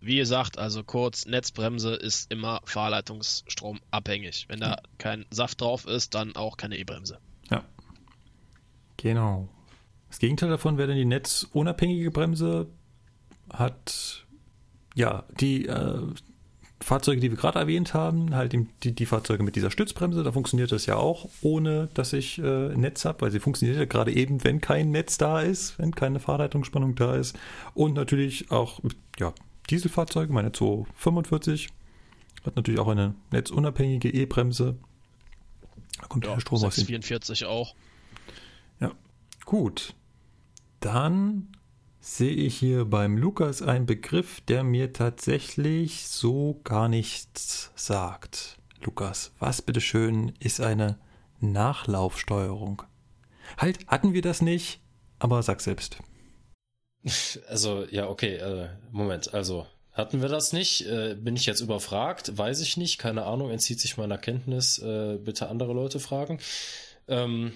Wie 0.00 0.16
gesagt, 0.16 0.58
also 0.58 0.82
kurz, 0.82 1.26
Netzbremse 1.26 1.94
ist 1.94 2.30
immer 2.32 2.60
Fahrleitungsstrom 2.64 3.80
abhängig. 3.90 4.46
Wenn 4.48 4.60
da 4.60 4.80
kein 4.98 5.26
Saft 5.30 5.60
drauf 5.60 5.86
ist, 5.86 6.14
dann 6.14 6.36
auch 6.36 6.56
keine 6.56 6.78
E-Bremse. 6.78 7.18
Ja. 7.50 7.64
Genau. 8.96 9.48
Das 10.08 10.18
Gegenteil 10.18 10.48
davon 10.48 10.78
wäre 10.78 10.88
dann 10.88 10.96
die 10.96 11.04
netzunabhängige 11.04 12.10
Bremse. 12.10 12.68
Hat 13.52 14.26
ja 14.94 15.24
die 15.38 15.66
äh, 15.66 16.14
Fahrzeuge, 16.82 17.20
die 17.20 17.30
wir 17.30 17.36
gerade 17.36 17.58
erwähnt 17.58 17.92
haben, 17.92 18.34
halt 18.34 18.52
die, 18.52 18.92
die, 18.92 19.06
Fahrzeuge 19.06 19.42
mit 19.42 19.54
dieser 19.54 19.70
Stützbremse, 19.70 20.22
da 20.22 20.32
funktioniert 20.32 20.72
das 20.72 20.86
ja 20.86 20.96
auch, 20.96 21.28
ohne 21.42 21.88
dass 21.92 22.12
ich 22.14 22.38
äh, 22.38 22.68
Netz 22.74 23.04
habe, 23.04 23.20
weil 23.20 23.30
sie 23.30 23.40
funktioniert 23.40 23.78
ja 23.78 23.84
gerade 23.84 24.12
eben, 24.12 24.42
wenn 24.44 24.60
kein 24.60 24.90
Netz 24.90 25.18
da 25.18 25.40
ist, 25.40 25.78
wenn 25.78 25.94
keine 25.94 26.20
Fahrleitungsspannung 26.20 26.94
da 26.94 27.16
ist. 27.16 27.38
Und 27.74 27.94
natürlich 27.94 28.50
auch 28.50 28.80
ja, 29.18 29.34
Dieselfahrzeuge, 29.68 30.32
meine 30.32 30.52
245, 30.52 31.68
hat 32.44 32.56
natürlich 32.56 32.80
auch 32.80 32.88
eine 32.88 33.14
netzunabhängige 33.30 34.08
E-Bremse. 34.08 34.76
Da 36.00 36.06
kommt 36.06 36.24
ja, 36.24 36.34
der 36.34 36.40
Strom 36.40 36.58
644 36.58 37.44
aus. 37.44 37.68
auch. 37.68 37.74
Ja, 38.80 38.92
gut. 39.44 39.94
Dann 40.80 41.48
sehe 42.00 42.32
ich 42.32 42.56
hier 42.56 42.86
beim 42.86 43.16
Lukas 43.16 43.62
einen 43.62 43.86
Begriff, 43.86 44.40
der 44.42 44.64
mir 44.64 44.92
tatsächlich 44.92 46.08
so 46.08 46.60
gar 46.64 46.88
nichts 46.88 47.70
sagt. 47.74 48.58
Lukas, 48.82 49.32
was 49.38 49.62
bitteschön 49.62 50.32
ist 50.40 50.60
eine 50.60 50.98
Nachlaufsteuerung? 51.40 52.82
Halt, 53.58 53.86
hatten 53.86 54.14
wir 54.14 54.22
das 54.22 54.40
nicht? 54.40 54.80
Aber 55.18 55.42
sag 55.42 55.60
selbst. 55.60 55.98
Also, 57.48 57.86
ja, 57.90 58.08
okay, 58.08 58.36
äh, 58.36 58.68
Moment, 58.90 59.34
also 59.34 59.66
hatten 59.92 60.22
wir 60.22 60.28
das 60.28 60.52
nicht? 60.52 60.86
Äh, 60.86 61.14
bin 61.14 61.36
ich 61.36 61.46
jetzt 61.46 61.60
überfragt? 61.60 62.36
Weiß 62.36 62.60
ich 62.60 62.76
nicht, 62.76 62.98
keine 62.98 63.24
Ahnung, 63.24 63.50
entzieht 63.50 63.80
sich 63.80 63.96
meiner 63.96 64.18
Kenntnis. 64.18 64.78
Äh, 64.78 65.18
bitte 65.18 65.48
andere 65.48 65.72
Leute 65.74 66.00
fragen. 66.00 66.38
Ähm, 67.08 67.52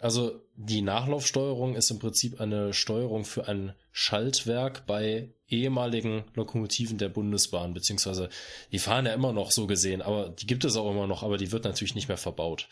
also 0.00 0.40
die 0.56 0.80
Nachlaufsteuerung 0.80 1.74
ist 1.74 1.90
im 1.90 1.98
Prinzip 1.98 2.40
eine 2.40 2.72
Steuerung 2.72 3.26
für 3.26 3.48
ein 3.48 3.74
Schaltwerk 3.92 4.86
bei 4.86 5.34
ehemaligen 5.46 6.24
Lokomotiven 6.34 6.96
der 6.96 7.10
Bundesbahn, 7.10 7.74
beziehungsweise 7.74 8.30
die 8.72 8.78
fahren 8.78 9.04
ja 9.04 9.12
immer 9.12 9.34
noch 9.34 9.50
so 9.50 9.66
gesehen, 9.66 10.00
aber 10.00 10.30
die 10.30 10.46
gibt 10.46 10.64
es 10.64 10.76
auch 10.76 10.90
immer 10.90 11.06
noch, 11.06 11.22
aber 11.22 11.36
die 11.36 11.52
wird 11.52 11.64
natürlich 11.64 11.94
nicht 11.94 12.08
mehr 12.08 12.16
verbaut. 12.16 12.66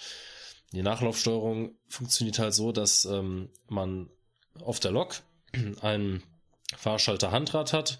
Die 0.72 0.80
Nachlaufsteuerung 0.80 1.76
funktioniert 1.86 2.38
halt 2.38 2.54
so, 2.54 2.72
dass 2.72 3.04
ähm, 3.04 3.50
man 3.68 4.08
auf 4.62 4.80
der 4.80 4.92
Lok 4.92 5.22
ein 5.82 6.22
Fahrschalter-Handrad 6.78 7.74
hat 7.74 7.98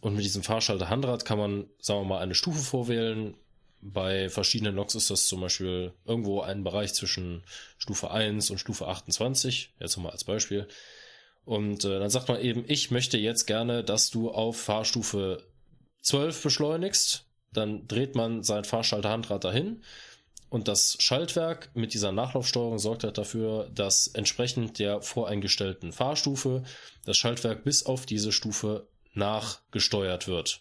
und 0.00 0.16
mit 0.16 0.24
diesem 0.24 0.42
Fahrschalter-Handrad 0.42 1.24
kann 1.24 1.38
man, 1.38 1.66
sagen 1.80 2.00
wir 2.00 2.04
mal, 2.04 2.20
eine 2.20 2.34
Stufe 2.34 2.64
vorwählen, 2.64 3.36
bei 3.82 4.28
verschiedenen 4.28 4.74
Loks 4.74 4.94
ist 4.94 5.10
das 5.10 5.26
zum 5.26 5.40
Beispiel 5.40 5.92
irgendwo 6.04 6.40
ein 6.40 6.64
Bereich 6.64 6.94
zwischen 6.94 7.42
Stufe 7.78 8.10
1 8.10 8.50
und 8.50 8.58
Stufe 8.58 8.86
28, 8.88 9.74
jetzt 9.80 9.96
nochmal 9.96 10.12
als 10.12 10.24
Beispiel. 10.24 10.68
Und 11.44 11.84
äh, 11.84 11.98
dann 11.98 12.10
sagt 12.10 12.28
man 12.28 12.40
eben, 12.40 12.64
ich 12.66 12.90
möchte 12.90 13.18
jetzt 13.18 13.46
gerne, 13.46 13.82
dass 13.82 14.10
du 14.10 14.30
auf 14.30 14.60
Fahrstufe 14.60 15.42
12 16.02 16.42
beschleunigst. 16.42 17.26
Dann 17.52 17.88
dreht 17.88 18.14
man 18.14 18.42
sein 18.42 18.64
Fahrschalter-Handrad 18.64 19.42
dahin 19.42 19.82
und 20.50 20.66
das 20.66 20.96
Schaltwerk 20.98 21.70
mit 21.74 21.94
dieser 21.94 22.10
Nachlaufsteuerung 22.10 22.80
sorgt 22.80 23.04
halt 23.04 23.16
dafür, 23.18 23.70
dass 23.72 24.08
entsprechend 24.08 24.80
der 24.80 25.00
voreingestellten 25.00 25.92
Fahrstufe 25.92 26.64
das 27.04 27.16
Schaltwerk 27.16 27.62
bis 27.62 27.86
auf 27.86 28.04
diese 28.04 28.32
Stufe 28.32 28.88
nachgesteuert 29.14 30.26
wird. 30.26 30.60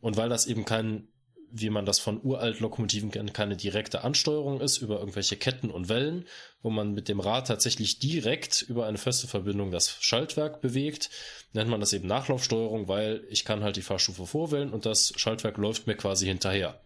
Und 0.00 0.16
weil 0.16 0.30
das 0.30 0.46
eben 0.46 0.64
kein, 0.64 1.06
wie 1.54 1.68
man 1.68 1.84
das 1.84 1.98
von 1.98 2.18
uralt 2.22 2.60
Lokomotiven 2.60 3.10
kennt, 3.10 3.34
keine 3.34 3.56
direkte 3.56 4.04
Ansteuerung 4.04 4.60
ist 4.60 4.78
über 4.78 4.98
irgendwelche 4.98 5.36
Ketten 5.36 5.70
und 5.70 5.90
Wellen, 5.90 6.24
wo 6.62 6.70
man 6.70 6.94
mit 6.94 7.08
dem 7.08 7.20
Rad 7.20 7.46
tatsächlich 7.46 7.98
direkt 7.98 8.62
über 8.62 8.86
eine 8.86 8.96
feste 8.96 9.28
Verbindung 9.28 9.70
das 9.70 9.98
Schaltwerk 10.00 10.62
bewegt, 10.62 11.10
nennt 11.52 11.68
man 11.68 11.80
das 11.80 11.92
eben 11.92 12.08
Nachlaufsteuerung, 12.08 12.88
weil 12.88 13.22
ich 13.28 13.44
kann 13.44 13.62
halt 13.62 13.76
die 13.76 13.82
Fahrstufe 13.82 14.26
vorwählen 14.26 14.70
und 14.70 14.86
das 14.86 15.12
Schaltwerk 15.16 15.58
läuft 15.58 15.86
mir 15.86 15.94
quasi 15.94 16.26
hinterher. 16.26 16.80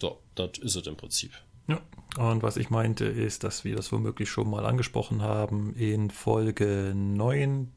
So, 0.00 0.20
das 0.34 0.58
ist 0.58 0.76
es 0.76 0.86
im 0.86 0.96
Prinzip. 0.96 1.32
Ja, 1.68 1.80
und 2.18 2.42
was 2.42 2.58
ich 2.58 2.68
meinte, 2.68 3.06
ist, 3.06 3.44
dass 3.44 3.64
wir 3.64 3.76
das 3.76 3.92
womöglich 3.92 4.28
schon 4.28 4.50
mal 4.50 4.66
angesprochen 4.66 5.22
haben 5.22 5.74
in 5.74 6.10
Folge 6.10 6.92
9 6.94 7.72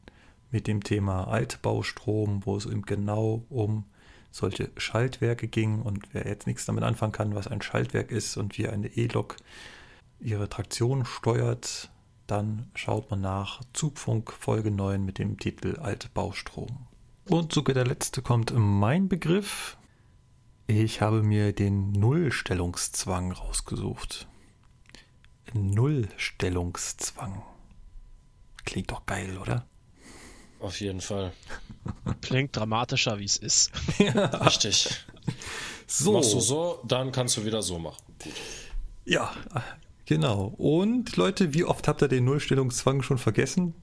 mit 0.50 0.66
dem 0.66 0.84
Thema 0.84 1.28
Altbaustrom, 1.28 2.44
wo 2.44 2.56
es 2.56 2.66
eben 2.66 2.82
genau 2.82 3.46
um 3.48 3.86
solche 4.34 4.70
Schaltwerke 4.76 5.46
ging. 5.46 5.80
Und 5.80 6.12
wer 6.12 6.26
jetzt 6.26 6.46
nichts 6.46 6.66
damit 6.66 6.82
anfangen 6.82 7.12
kann, 7.12 7.34
was 7.34 7.46
ein 7.46 7.62
Schaltwerk 7.62 8.10
ist 8.10 8.36
und 8.36 8.58
wie 8.58 8.68
eine 8.68 8.88
E-Lok 8.88 9.36
ihre 10.20 10.48
Traktion 10.48 11.04
steuert, 11.04 11.90
dann 12.26 12.70
schaut 12.74 13.10
man 13.10 13.20
nach 13.20 13.60
Zugfunk 13.72 14.32
Folge 14.32 14.70
9 14.70 15.04
mit 15.04 15.18
dem 15.18 15.38
Titel 15.38 15.78
Altbaustrom. 15.78 16.86
Und 17.26 17.52
sogar 17.52 17.74
der 17.74 17.86
letzte 17.86 18.22
kommt 18.22 18.52
mein 18.56 19.08
Begriff. 19.08 19.76
Ich 20.66 21.00
habe 21.00 21.22
mir 21.22 21.52
den 21.52 21.92
Nullstellungszwang 21.92 23.32
rausgesucht. 23.32 24.26
Nullstellungszwang. 25.52 27.42
Klingt 28.64 28.90
doch 28.90 29.06
geil, 29.06 29.38
oder? 29.38 29.66
Auf 30.64 30.80
jeden 30.80 31.02
Fall. 31.02 31.30
Klingt 32.22 32.56
dramatischer, 32.56 33.18
wie 33.18 33.26
es 33.26 33.36
ist. 33.36 33.70
Ja. 33.98 34.24
Richtig. 34.24 34.88
So. 35.86 36.14
Machst 36.14 36.32
du 36.32 36.40
so, 36.40 36.80
dann 36.88 37.12
kannst 37.12 37.36
du 37.36 37.44
wieder 37.44 37.60
so 37.60 37.78
machen. 37.78 38.02
Gut. 38.22 38.32
Ja, 39.04 39.34
genau. 40.06 40.54
Und 40.56 41.16
Leute, 41.16 41.52
wie 41.52 41.64
oft 41.64 41.86
habt 41.86 42.00
ihr 42.00 42.08
den 42.08 42.24
Nullstellungszwang 42.24 43.02
schon 43.02 43.18
vergessen? 43.18 43.74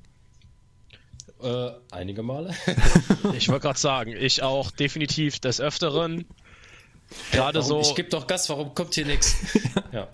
Äh, 1.40 1.70
einige 1.92 2.24
Male. 2.24 2.56
Ich 3.36 3.50
wollte 3.50 3.62
gerade 3.62 3.80
sagen, 3.80 4.16
ich 4.18 4.42
auch 4.42 4.72
definitiv 4.72 5.40
des 5.40 5.62
Öfteren. 5.62 6.26
Gerade 7.32 7.60
Warum? 7.60 7.84
so. 7.84 7.90
Ich 7.92 7.96
gebe 7.96 8.10
doch 8.10 8.26
Gas, 8.26 8.50
warum 8.50 8.74
kommt 8.74 8.96
hier 8.96 9.06
nichts? 9.06 9.36
Ja. 9.92 10.08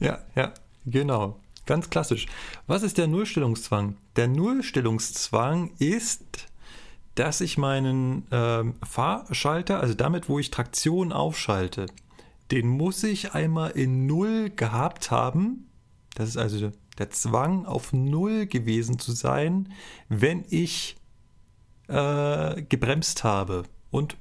Ja, 0.00 0.24
ja, 0.36 0.54
genau. 0.86 1.38
Ganz 1.66 1.90
klassisch. 1.90 2.26
Was 2.66 2.82
ist 2.82 2.98
der 2.98 3.06
Nullstellungszwang? 3.06 3.96
Der 4.16 4.28
Nullstellungszwang 4.28 5.72
ist, 5.78 6.46
dass 7.14 7.40
ich 7.40 7.58
meinen 7.58 8.26
ähm, 8.30 8.74
Fahrschalter, 8.82 9.80
also 9.80 9.94
damit, 9.94 10.28
wo 10.28 10.38
ich 10.38 10.50
Traktion 10.50 11.12
aufschalte, 11.12 11.86
den 12.50 12.68
muss 12.68 13.02
ich 13.02 13.32
einmal 13.32 13.70
in 13.70 14.06
Null 14.06 14.50
gehabt 14.50 15.10
haben. 15.10 15.70
Das 16.14 16.28
ist 16.28 16.36
also 16.36 16.72
der 16.98 17.10
Zwang, 17.10 17.66
auf 17.66 17.92
Null 17.92 18.46
gewesen 18.46 18.98
zu 18.98 19.12
sein, 19.12 19.72
wenn 20.08 20.44
ich 20.48 20.96
äh, 21.88 22.62
gebremst 22.62 23.24
habe. 23.24 23.64
Und 23.90 24.16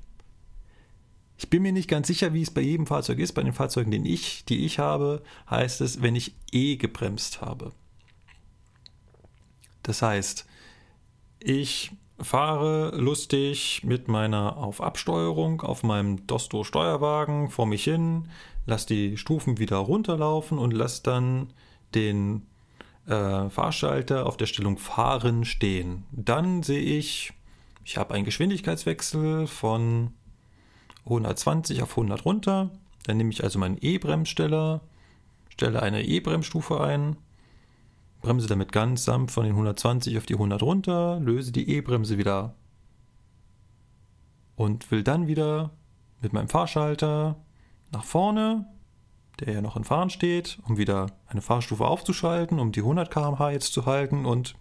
ich 1.43 1.49
bin 1.49 1.61
mir 1.61 1.73
nicht 1.73 1.89
ganz 1.89 2.07
sicher, 2.07 2.33
wie 2.33 2.41
es 2.41 2.51
bei 2.51 2.61
jedem 2.61 2.87
Fahrzeug 2.87 3.19
ist. 3.19 3.33
Bei 3.33 3.43
den 3.43 3.51
Fahrzeugen, 3.51 3.91
den 3.91 4.05
ich, 4.05 4.45
die 4.45 4.63
ich 4.63 4.79
habe, 4.79 5.21
heißt 5.49 5.81
es, 5.81 6.01
wenn 6.01 6.15
ich 6.15 6.35
E 6.53 6.77
gebremst 6.77 7.41
habe. 7.41 7.73
Das 9.83 10.01
heißt, 10.01 10.45
ich 11.39 11.91
fahre 12.17 12.95
lustig 12.95 13.81
mit 13.83 14.07
meiner 14.07 14.55
Auf-Absteuerung 14.55 15.61
auf 15.61 15.83
meinem 15.83 16.25
Dosto-Steuerwagen 16.27 17.49
vor 17.49 17.65
mich 17.65 17.83
hin, 17.83 18.29
lasse 18.65 18.87
die 18.87 19.17
Stufen 19.17 19.57
wieder 19.57 19.77
runterlaufen 19.77 20.57
und 20.57 20.71
lasse 20.71 21.03
dann 21.03 21.51
den 21.93 22.43
äh, 23.05 23.49
Fahrschalter 23.49 24.27
auf 24.27 24.37
der 24.37 24.45
Stellung 24.45 24.77
Fahren 24.77 25.43
stehen. 25.43 26.05
Dann 26.13 26.63
sehe 26.63 26.79
ich, 26.79 27.33
ich 27.83 27.97
habe 27.97 28.13
einen 28.13 28.23
Geschwindigkeitswechsel 28.23 29.45
von 29.47 30.13
120 31.05 31.81
auf 31.81 31.91
100 31.91 32.25
runter. 32.25 32.71
Dann 33.05 33.17
nehme 33.17 33.31
ich 33.31 33.43
also 33.43 33.59
meinen 33.59 33.77
E-Bremssteller, 33.79 34.81
stelle 35.49 35.81
eine 35.81 36.03
E-Bremsstufe 36.03 36.81
ein, 36.81 37.17
bremse 38.21 38.47
damit 38.47 38.71
ganz 38.71 39.03
sanft 39.03 39.33
von 39.33 39.43
den 39.43 39.53
120 39.53 40.17
auf 40.17 40.25
die 40.25 40.35
100 40.35 40.61
runter, 40.63 41.19
löse 41.19 41.51
die 41.51 41.69
E-Bremse 41.69 42.17
wieder 42.17 42.55
und 44.55 44.89
will 44.91 45.03
dann 45.03 45.27
wieder 45.27 45.71
mit 46.21 46.31
meinem 46.31 46.47
Fahrschalter 46.47 47.35
nach 47.91 48.03
vorne, 48.03 48.65
der 49.39 49.53
ja 49.53 49.61
noch 49.61 49.75
in 49.75 49.83
Fahren 49.83 50.09
steht, 50.09 50.59
um 50.67 50.77
wieder 50.77 51.07
eine 51.27 51.41
Fahrstufe 51.41 51.85
aufzuschalten, 51.85 52.59
um 52.59 52.71
die 52.71 52.79
100 52.79 53.11
km/h 53.11 53.51
jetzt 53.51 53.73
zu 53.73 53.85
halten 53.85 54.25
und 54.25 54.55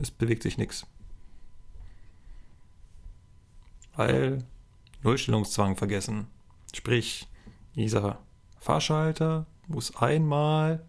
es 0.00 0.10
bewegt 0.10 0.42
sich 0.42 0.56
nichts. 0.56 0.86
Weil 3.94 4.44
Nullstellungszwang 5.02 5.76
vergessen. 5.76 6.28
Sprich, 6.74 7.26
dieser 7.74 8.18
Fahrschalter 8.58 9.46
muss 9.68 9.96
einmal 9.96 10.84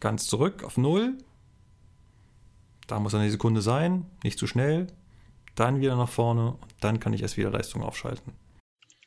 ganz 0.00 0.26
zurück 0.26 0.64
auf 0.64 0.76
Null. 0.76 1.18
Da 2.86 2.98
muss 2.98 3.14
eine 3.14 3.30
Sekunde 3.30 3.62
sein, 3.62 4.06
nicht 4.24 4.38
zu 4.38 4.46
schnell. 4.46 4.88
Dann 5.54 5.80
wieder 5.80 5.96
nach 5.96 6.08
vorne 6.08 6.52
und 6.52 6.74
dann 6.80 7.00
kann 7.00 7.12
ich 7.12 7.22
erst 7.22 7.36
wieder 7.36 7.50
Leistung 7.50 7.82
aufschalten. 7.82 8.32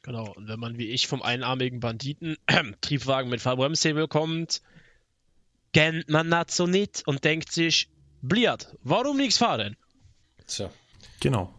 Genau, 0.03 0.33
und 0.33 0.47
wenn 0.47 0.59
man 0.59 0.77
wie 0.77 0.89
ich 0.89 1.07
vom 1.07 1.21
einarmigen 1.21 1.79
Banditen 1.79 2.37
Triebwagen 2.81 3.29
mit 3.29 3.41
Fahrbremshebel 3.41 4.07
kommt, 4.07 4.61
kennt 5.73 6.09
man 6.09 6.29
das 6.29 6.55
so 6.55 6.67
nicht 6.67 7.07
und 7.07 7.23
denkt 7.23 7.51
sich, 7.51 7.89
bliert, 8.21 8.77
warum 8.83 9.17
nichts 9.17 9.37
fahren? 9.37 9.77
Tja. 10.45 10.69
Genau. 11.19 11.53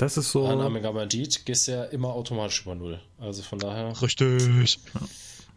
Das 0.00 0.16
ist 0.16 0.32
so. 0.32 0.46
Einarmiger 0.46 0.94
Bandit 0.94 1.44
gehst 1.44 1.68
ja 1.68 1.84
immer 1.84 2.14
automatisch 2.14 2.62
über 2.62 2.74
Null. 2.74 3.02
Also 3.18 3.42
von 3.42 3.58
daher, 3.58 4.00
Richtig. 4.00 4.80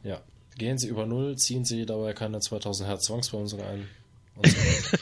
ja. 0.04 0.20
Gehen 0.58 0.78
Sie 0.78 0.90
über 0.90 1.06
Null, 1.06 1.38
ziehen 1.38 1.64
Sie 1.64 1.86
dabei 1.86 2.12
keine 2.14 2.42
2000 2.42 2.90
Hertz 2.90 3.06
Zwangsbremse 3.06 3.64
ein. 3.66 3.88
Und 4.36 4.48
so 4.48 4.58
weiter. 4.58 5.00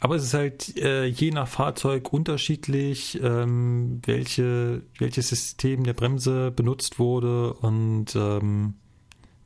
Aber 0.00 0.16
es 0.16 0.24
ist 0.24 0.34
halt 0.34 0.76
äh, 0.76 1.06
je 1.06 1.30
nach 1.30 1.48
Fahrzeug 1.48 2.12
unterschiedlich, 2.12 3.18
ähm, 3.22 4.02
welche, 4.04 4.82
welches 4.98 5.28
System 5.30 5.84
der 5.84 5.94
Bremse 5.94 6.50
benutzt 6.50 6.98
wurde 6.98 7.54
und 7.54 8.14
ähm, 8.14 8.74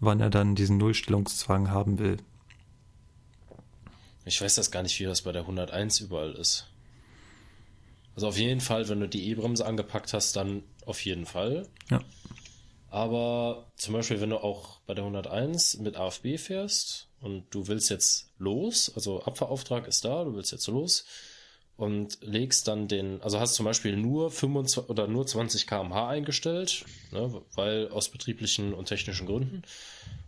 wann 0.01 0.19
er 0.19 0.31
dann 0.31 0.57
diesen 0.57 0.79
Nullstellungszwang 0.79 1.71
haben 1.71 2.01
will. 2.01 2.17
ich 4.25 4.41
weiß 4.41 4.57
das 4.57 4.73
gar 4.73 4.83
nicht, 4.83 4.99
wie 4.99 5.05
das 5.05 5.23
bei 5.23 5.31
der 5.31 5.43
101 5.43 6.01
überall 6.01 6.33
ist. 6.33 6.67
Also 8.17 8.29
auf 8.29 8.39
jeden 8.39 8.61
Fall, 8.61 8.89
wenn 8.89 8.99
du 8.99 9.09
die 9.09 9.29
E-Bremse 9.29 9.65
angepackt 9.65 10.13
hast, 10.15 10.35
dann 10.37 10.65
auf 10.87 11.05
jeden 11.05 11.27
Fall. 11.27 11.69
Ja. 11.91 12.01
Aber 12.89 13.67
zum 13.77 13.93
Beispiel, 13.93 14.21
wenn 14.23 14.31
du 14.31 14.39
auch 14.39 14.81
bei 14.87 14.95
der 14.95 15.05
101 15.05 15.79
mit 15.79 15.97
AFB 15.97 16.39
fährst 16.39 17.09
und 17.21 17.45
du 17.51 17.69
willst 17.69 17.91
jetzt 17.91 18.31
los, 18.39 18.91
also 18.95 19.23
Abfahrauftrag 19.23 19.87
ist 19.87 20.05
da, 20.05 20.25
du 20.25 20.35
willst 20.35 20.51
jetzt 20.51 20.67
los 20.67 21.05
und 21.77 22.19
legst 22.23 22.69
dann 22.69 22.89
den, 22.89 23.21
also 23.21 23.39
hast 23.39 23.55
zum 23.55 23.67
Beispiel 23.67 23.97
nur 23.97 24.31
25 24.31 24.89
oder 24.89 25.09
nur 25.09 25.27
20 25.27 25.67
km/h 25.67 26.09
eingestellt, 26.09 26.87
ne, 27.13 27.43
weil 27.55 27.91
aus 27.91 28.09
betrieblichen 28.09 28.73
und 28.73 28.87
technischen 28.87 29.27
Gründen. 29.27 29.63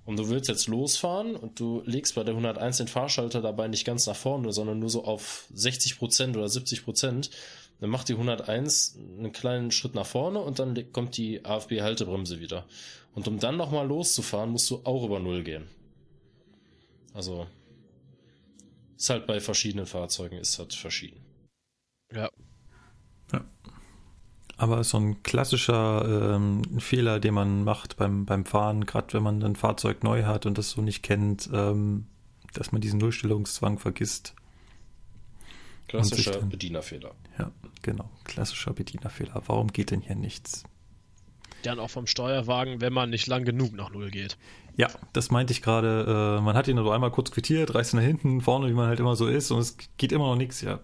Und 0.05 0.19
du 0.19 0.29
willst 0.29 0.49
jetzt 0.49 0.67
losfahren 0.69 1.37
und 1.37 1.59
du 1.61 1.83
legst 1.87 2.17
bei 2.17 2.25
der 2.25 2.35
101 2.35 2.79
den 2.79 2.89
Fahrschalter 2.89 3.41
dabei 3.41 3.69
nicht 3.69 3.87
ganz 3.87 4.07
nach 4.07 4.17
vorne, 4.17 4.53
sondern 4.53 4.79
nur 4.79 4.91
so 4.91 5.05
auf 5.05 5.47
60% 5.55 6.37
oder 6.37 6.47
70%. 6.47 7.31
Dann 7.81 7.91
macht 7.91 8.09
die 8.09 8.15
101 8.15 8.99
einen 9.19 9.33
kleinen 9.33 9.71
Schritt 9.71 9.95
nach 9.95 10.07
vorne 10.07 10.41
und 10.41 10.59
dann 10.59 10.93
kommt 10.93 11.17
die 11.17 11.45
AFB-Haltebremse 11.45 12.41
wieder. 12.41 12.67
Und 13.15 13.29
um 13.29 13.39
dann 13.39 13.57
nochmal 13.57 13.87
loszufahren, 13.87 14.51
musst 14.51 14.71
du 14.71 14.81
auch 14.85 15.05
über 15.05 15.21
Null 15.21 15.45
gehen. 15.45 15.69
Also 17.15 17.47
ist 18.97 19.11
halt 19.11 19.27
bei 19.27 19.41
verschiedenen 19.41 19.87
Fahrzeugen 19.87 20.39
ist 20.39 20.59
halt 20.59 20.75
verschieden. 20.75 21.21
Ja. 22.13 22.29
Aber 24.59 24.83
so 24.83 24.99
ein 24.99 25.23
klassischer 25.23 26.35
ähm, 26.35 26.81
Fehler, 26.81 27.21
den 27.21 27.33
man 27.33 27.63
macht 27.63 27.97
beim, 27.97 28.27
beim 28.27 28.45
Fahren, 28.45 28.87
gerade 28.87 29.13
wenn 29.15 29.23
man 29.23 29.43
ein 29.45 29.55
Fahrzeug 29.55 30.03
neu 30.03 30.25
hat 30.25 30.47
und 30.47 30.59
das 30.59 30.71
so 30.71 30.83
nicht 30.83 31.05
kennt, 31.05 31.49
ähm, 31.53 32.09
dass 32.55 32.73
man 32.73 32.81
diesen 32.81 32.99
Nullstellungszwang 32.99 33.79
vergisst. 33.79 34.35
Klassischer 35.89 36.33
dann- 36.33 36.49
Bedienerfehler. 36.49 37.13
Ja, 37.39 37.51
genau. 37.83 38.09
Klassischer 38.25 38.73
Bedienerfehler. 38.73 39.43
Warum 39.47 39.69
geht 39.73 39.91
denn 39.91 40.01
hier 40.01 40.15
nichts? 40.17 40.65
Dann 41.63 41.81
auch 41.81 41.91
vom 41.91 42.07
Steuerwagen, 42.07 42.81
wenn 42.81 42.93
man 42.93 43.11
nicht 43.11 43.27
lang 43.27 43.45
genug 43.45 43.73
nach 43.75 43.91
Null 43.91 44.11
geht. 44.11 44.37
Ja, 44.77 44.89
das 45.13 45.31
meinte 45.33 45.53
ich 45.53 45.61
gerade. 45.61 46.37
Äh, 46.39 46.41
man 46.43 46.55
hat 46.57 46.69
ihn 46.69 46.77
nur 46.77 46.95
einmal 46.95 47.11
kurz 47.11 47.33
quittiert, 47.33 47.75
reißt 47.75 47.95
ihn 47.95 47.97
nach 47.97 48.05
hinten, 48.07 48.41
vorne, 48.43 48.69
wie 48.69 48.75
man 48.75 48.87
halt 48.87 49.01
immer 49.01 49.17
so 49.17 49.27
ist, 49.27 49.51
und 49.51 49.59
es 49.59 49.77
geht 49.97 50.13
immer 50.13 50.27
noch 50.27 50.37
nichts. 50.37 50.61
Ja, 50.61 50.79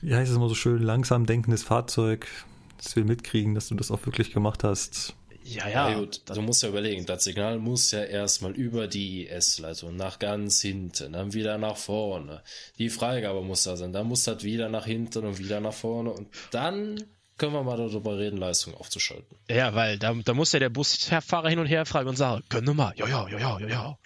wie 0.00 0.14
heißt 0.14 0.30
es 0.30 0.36
immer 0.36 0.48
so 0.48 0.54
schön, 0.54 0.80
langsam 0.80 1.26
denkendes 1.26 1.64
Fahrzeug. 1.64 2.28
Das 2.76 2.94
will 2.94 3.04
mitkriegen, 3.04 3.54
dass 3.56 3.68
du 3.68 3.74
das 3.74 3.90
auch 3.90 4.04
wirklich 4.06 4.32
gemacht 4.32 4.62
hast. 4.62 5.16
Ja, 5.48 5.66
ja. 5.68 5.90
ja 5.90 5.98
gut, 5.98 6.20
du 6.26 6.42
musst 6.42 6.62
ja 6.62 6.68
überlegen, 6.68 7.06
das 7.06 7.24
Signal 7.24 7.58
muss 7.58 7.90
ja 7.90 8.02
erstmal 8.02 8.52
über 8.52 8.86
die 8.86 9.26
IS-Leitung 9.26 9.96
nach 9.96 10.18
ganz 10.18 10.60
hinten, 10.60 11.14
dann 11.14 11.32
wieder 11.32 11.56
nach 11.56 11.76
vorne. 11.76 12.42
Die 12.78 12.90
Freigabe 12.90 13.42
muss 13.42 13.62
da 13.62 13.76
sein, 13.76 13.92
dann 13.92 14.06
muss 14.06 14.24
das 14.24 14.42
wieder 14.42 14.68
nach 14.68 14.84
hinten 14.84 15.24
und 15.24 15.38
wieder 15.38 15.60
nach 15.60 15.72
vorne 15.72 16.10
und 16.10 16.28
dann 16.50 17.02
können 17.38 17.52
wir 17.52 17.62
mal 17.62 17.78
darüber 17.78 18.18
reden, 18.18 18.36
Leistung 18.36 18.74
aufzuschalten. 18.74 19.38
Ja, 19.48 19.74
weil 19.74 19.98
da, 19.98 20.12
da 20.12 20.34
muss 20.34 20.52
ja 20.52 20.58
der 20.58 20.70
Busfahrer 20.70 21.48
hin 21.48 21.60
und 21.60 21.66
her 21.66 21.86
fragen 21.86 22.08
und 22.08 22.16
sagen, 22.16 22.42
können 22.48 22.66
wir 22.66 22.74
mal, 22.74 22.92
ja, 22.96 23.06
ja, 23.06 23.28
ja, 23.28 23.38
ja, 23.38 23.58
ja, 23.60 23.68
ja. 23.68 23.98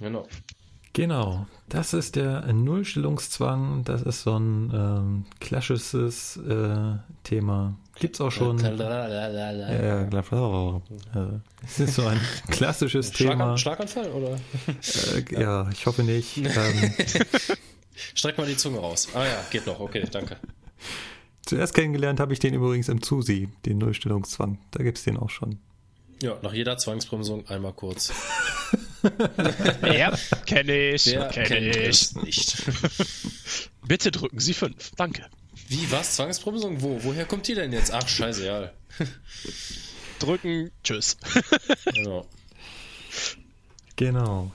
Genau. 0.00 0.26
Genau, 0.94 1.46
das 1.68 1.94
ist 1.94 2.16
der 2.16 2.52
Nullstellungszwang. 2.52 3.84
Das 3.84 4.02
ist 4.02 4.22
so 4.22 4.38
ein 4.38 4.70
ähm, 4.74 5.24
klassisches 5.40 6.36
äh, 6.36 6.98
Thema. 7.24 7.78
Gibt's 8.02 8.20
auch 8.20 8.32
schon. 8.32 8.58
ja, 8.58 8.74
das 11.60 11.78
ist 11.78 11.94
so 11.94 12.04
ein 12.04 12.20
klassisches 12.50 13.12
Thema. 13.12 13.56
Schlaganfall 13.56 14.08
oder? 14.08 14.40
Äh, 15.14 15.40
ja, 15.40 15.70
ich 15.70 15.86
hoffe 15.86 16.02
nicht. 16.02 16.36
ähm, 16.38 16.94
Streck 18.14 18.38
mal 18.38 18.48
die 18.48 18.56
Zunge 18.56 18.80
raus. 18.80 19.06
Ah 19.14 19.24
ja, 19.24 19.44
geht 19.52 19.68
noch. 19.68 19.78
Okay, 19.78 20.04
danke. 20.10 20.36
Zuerst 21.46 21.74
kennengelernt 21.74 22.18
habe 22.18 22.32
ich 22.32 22.40
den 22.40 22.54
übrigens 22.54 22.88
im 22.88 23.02
Zusi, 23.02 23.50
den 23.66 23.78
Nullstellungszwang. 23.78 24.58
Da 24.72 24.82
gibt's 24.82 25.04
den 25.04 25.16
auch 25.16 25.30
schon. 25.30 25.60
Ja, 26.20 26.36
nach 26.42 26.54
jeder 26.54 26.78
Zwangsbremsung 26.78 27.46
einmal 27.46 27.72
kurz. 27.72 28.12
ja, 29.84 30.12
kenne 30.44 30.90
ich. 30.90 31.06
Wer 31.06 31.28
kenn 31.28 31.44
kennt 31.44 31.76
ich. 31.76 31.86
es 31.86 32.16
nicht? 32.16 32.64
Bitte 33.86 34.10
drücken 34.10 34.40
Sie 34.40 34.54
fünf. 34.54 34.90
Danke. 34.96 35.24
Wie, 35.72 35.90
was? 35.90 36.16
Zwangsbremsung? 36.16 36.82
Wo? 36.82 36.98
Woher 37.02 37.24
kommt 37.24 37.48
die 37.48 37.54
denn 37.54 37.72
jetzt? 37.72 37.94
Ach, 37.94 38.06
scheiße, 38.06 38.44
ja. 38.44 38.70
drücken, 40.18 40.70
tschüss. 40.84 41.16
genau. 41.94 42.26
Genau. 43.96 44.50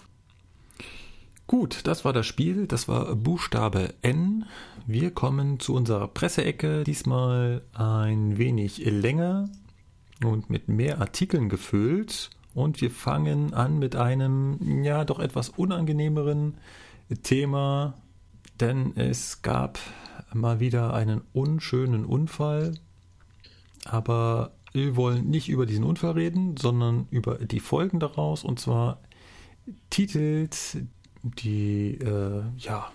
Gut, 1.48 1.88
das 1.88 2.06
war 2.06 2.14
das 2.14 2.28
Spiel. 2.28 2.68
Das 2.68 2.88
war 2.88 3.16
Buchstabe 3.16 3.96
N. 4.04 4.46
Wir 4.86 5.10
kommen 5.10 5.60
zu 5.60 5.74
unserer 5.74 6.08
Presseecke. 6.08 6.84
Diesmal 6.84 7.64
ein 7.74 8.38
wenig 8.38 8.78
länger 8.86 9.50
und 10.24 10.52
mit 10.52 10.68
mehr 10.68 11.02
Artikeln 11.02 11.50
gefüllt. 11.50 12.30
Und 12.54 12.80
wir 12.80 12.92
fangen 12.92 13.56
an 13.56 13.80
mit 13.80 13.96
einem, 13.96 14.84
ja, 14.84 15.04
doch 15.04 15.18
etwas 15.18 15.50
unangenehmeren 15.50 16.60
Thema, 17.24 17.96
denn 18.60 18.96
es 18.96 19.42
gab 19.42 19.80
mal 20.34 20.60
wieder 20.60 20.94
einen 20.94 21.22
unschönen 21.34 22.06
Unfall. 22.06 22.74
Aber 23.86 24.52
wir 24.74 24.96
wollen 24.96 25.30
nicht 25.30 25.50
über 25.50 25.66
diesen 25.66 25.84
Unfall 25.84 26.12
reden, 26.12 26.58
sondern 26.58 27.08
über 27.10 27.36
die 27.36 27.60
Folgen 27.60 28.00
daraus. 28.00 28.44
Und 28.44 28.60
zwar 28.60 29.00
titelt 29.90 30.58
die, 31.24 31.96
äh, 31.96 32.44
ja, 32.58 32.92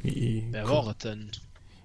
wie. 0.00 0.46
Wer 0.50 0.68
war 0.68 0.94
denn? 0.94 1.30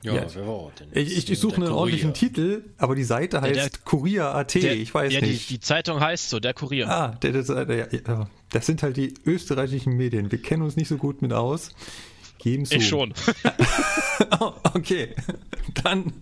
Ja, 0.03 0.15
ja, 0.15 0.25
wer 0.33 0.47
war 0.47 0.71
denn? 0.79 0.87
Ich, 0.91 1.17
ich, 1.17 1.29
ich 1.29 1.39
suche 1.39 1.57
einen 1.57 1.71
ordentlichen 1.71 2.13
Titel, 2.13 2.63
aber 2.77 2.95
die 2.95 3.03
Seite 3.03 3.41
heißt 3.41 3.83
Kurier.at, 3.83 4.55
ich 4.55 4.93
weiß 4.93 5.11
ja, 5.11 5.21
nicht. 5.21 5.49
Die, 5.49 5.55
die, 5.55 5.59
Zeitung 5.59 5.99
heißt 5.99 6.29
so, 6.29 6.39
der 6.39 6.53
Kurier. 6.53 6.87
Ah, 6.87 7.07
der, 7.21 7.31
der, 7.31 7.65
der, 7.65 7.93
ja, 7.93 8.29
das 8.49 8.65
sind 8.65 8.83
halt 8.83 8.97
die 8.97 9.13
österreichischen 9.25 9.93
Medien. 9.97 10.31
Wir 10.31 10.41
kennen 10.41 10.61
uns 10.61 10.75
nicht 10.75 10.87
so 10.87 10.97
gut 10.97 11.21
mit 11.21 11.33
aus. 11.33 11.71
Geben 12.37 12.65
zu. 12.65 12.75
Ich 12.75 12.87
schon. 12.87 13.13
oh, 14.39 14.53
okay, 14.73 15.15
dann, 15.83 16.13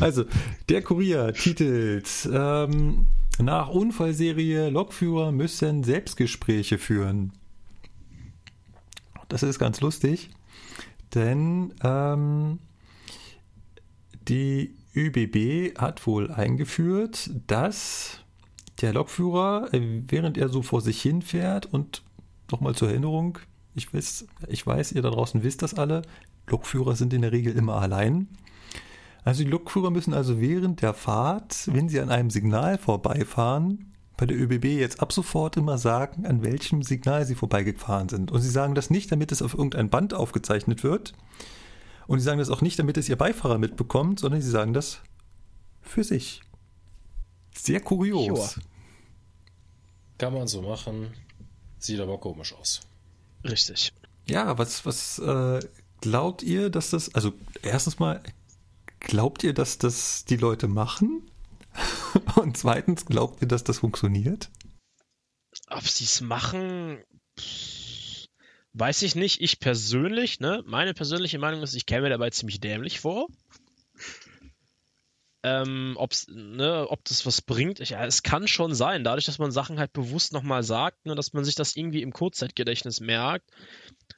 also, 0.00 0.24
der 0.68 0.82
Kurier 0.82 1.32
titelt, 1.32 2.08
ähm, 2.32 3.06
nach 3.38 3.68
Unfallserie 3.68 4.70
Lokführer 4.70 5.32
müssen 5.32 5.82
Selbstgespräche 5.82 6.78
führen. 6.78 7.32
Das 9.28 9.42
ist 9.42 9.58
ganz 9.58 9.80
lustig, 9.80 10.30
denn 11.14 11.74
ähm, 11.82 12.58
die 14.28 14.76
ÖBB 14.94 15.78
hat 15.78 16.06
wohl 16.06 16.30
eingeführt, 16.30 17.30
dass 17.46 18.20
der 18.80 18.92
Lokführer, 18.92 19.72
äh, 19.72 20.02
während 20.06 20.38
er 20.38 20.48
so 20.48 20.62
vor 20.62 20.80
sich 20.80 21.00
hin 21.00 21.22
fährt 21.22 21.66
und 21.66 22.02
nochmal 22.50 22.74
zur 22.74 22.88
Erinnerung, 22.88 23.38
ich 23.74 23.92
weiß, 23.92 24.26
ich 24.48 24.66
weiß, 24.66 24.92
ihr 24.92 25.02
da 25.02 25.10
draußen 25.10 25.42
wisst 25.42 25.62
das 25.62 25.74
alle, 25.74 26.02
Lokführer 26.46 26.96
sind 26.96 27.12
in 27.12 27.22
der 27.22 27.32
Regel 27.32 27.54
immer 27.54 27.80
allein. 27.80 28.28
Also 29.24 29.42
die 29.42 29.50
Lokführer 29.50 29.90
müssen 29.90 30.12
also 30.12 30.40
während 30.40 30.82
der 30.82 30.92
Fahrt, 30.92 31.68
wenn 31.72 31.88
sie 31.88 32.00
an 32.00 32.10
einem 32.10 32.30
Signal 32.30 32.78
vorbeifahren, 32.78 33.92
bei 34.16 34.26
der 34.26 34.36
ÖBB 34.36 34.64
jetzt 34.64 35.00
ab 35.00 35.12
sofort 35.12 35.56
immer 35.56 35.78
sagen, 35.78 36.26
an 36.26 36.44
welchem 36.44 36.82
Signal 36.82 37.24
sie 37.24 37.34
vorbeigefahren 37.34 38.08
sind. 38.08 38.30
Und 38.30 38.42
sie 38.42 38.50
sagen 38.50 38.74
das 38.74 38.90
nicht, 38.90 39.10
damit 39.10 39.32
es 39.32 39.42
auf 39.42 39.54
irgendein 39.54 39.90
Band 39.90 40.14
aufgezeichnet 40.14 40.84
wird, 40.84 41.14
und 42.06 42.18
sie 42.18 42.24
sagen 42.24 42.38
das 42.38 42.50
auch 42.50 42.60
nicht, 42.60 42.78
damit 42.78 42.96
es 42.96 43.08
ihr 43.08 43.16
Beifahrer 43.16 43.58
mitbekommt, 43.58 44.20
sondern 44.20 44.40
sie 44.40 44.50
sagen 44.50 44.74
das 44.74 45.00
für 45.80 46.04
sich. 46.04 46.42
Sehr 47.54 47.80
kurios. 47.80 48.54
Sure. 48.54 48.66
Kann 50.18 50.34
man 50.34 50.46
so 50.46 50.62
machen. 50.62 51.14
Sieht 51.78 52.00
aber 52.00 52.18
komisch 52.18 52.54
aus. 52.54 52.80
Richtig. 53.44 53.92
Ja, 54.26 54.56
was, 54.58 54.84
was 54.86 55.18
äh, 55.18 55.60
glaubt 56.04 56.42
ihr, 56.42 56.68
dass 56.68 56.90
das, 56.90 57.14
also 57.14 57.32
erstens 57.62 57.98
mal, 57.98 58.22
glaubt 59.00 59.42
ihr, 59.42 59.54
dass 59.54 59.78
das 59.78 60.26
die 60.26 60.36
Leute 60.36 60.68
machen? 60.68 61.30
Und 62.36 62.58
zweitens, 62.58 63.06
glaubt 63.06 63.40
ihr, 63.40 63.48
dass 63.48 63.64
das 63.64 63.78
funktioniert? 63.78 64.50
Ob 65.70 65.88
sie 65.88 66.04
es 66.04 66.20
machen, 66.20 66.98
Weiß 68.76 69.02
ich 69.02 69.14
nicht. 69.14 69.40
Ich 69.40 69.60
persönlich, 69.60 70.40
ne, 70.40 70.62
meine 70.66 70.94
persönliche 70.94 71.38
Meinung 71.38 71.62
ist, 71.62 71.74
ich 71.74 71.86
käme 71.86 72.02
mir 72.02 72.10
dabei 72.10 72.30
ziemlich 72.30 72.60
dämlich 72.60 72.98
vor. 72.98 73.28
Ähm, 75.46 75.92
ob's, 75.98 76.26
ne, 76.30 76.86
ob 76.88 77.04
das 77.04 77.26
was 77.26 77.42
bringt, 77.42 77.78
ich, 77.78 77.90
ja, 77.90 78.06
es 78.06 78.22
kann 78.22 78.48
schon 78.48 78.74
sein, 78.74 79.04
dadurch, 79.04 79.26
dass 79.26 79.38
man 79.38 79.50
Sachen 79.50 79.78
halt 79.78 79.92
bewusst 79.92 80.32
nochmal 80.32 80.62
sagt, 80.62 81.04
ne, 81.04 81.14
dass 81.14 81.34
man 81.34 81.44
sich 81.44 81.54
das 81.54 81.76
irgendwie 81.76 82.00
im 82.00 82.14
Kurzzeitgedächtnis 82.14 83.00
merkt, 83.00 83.50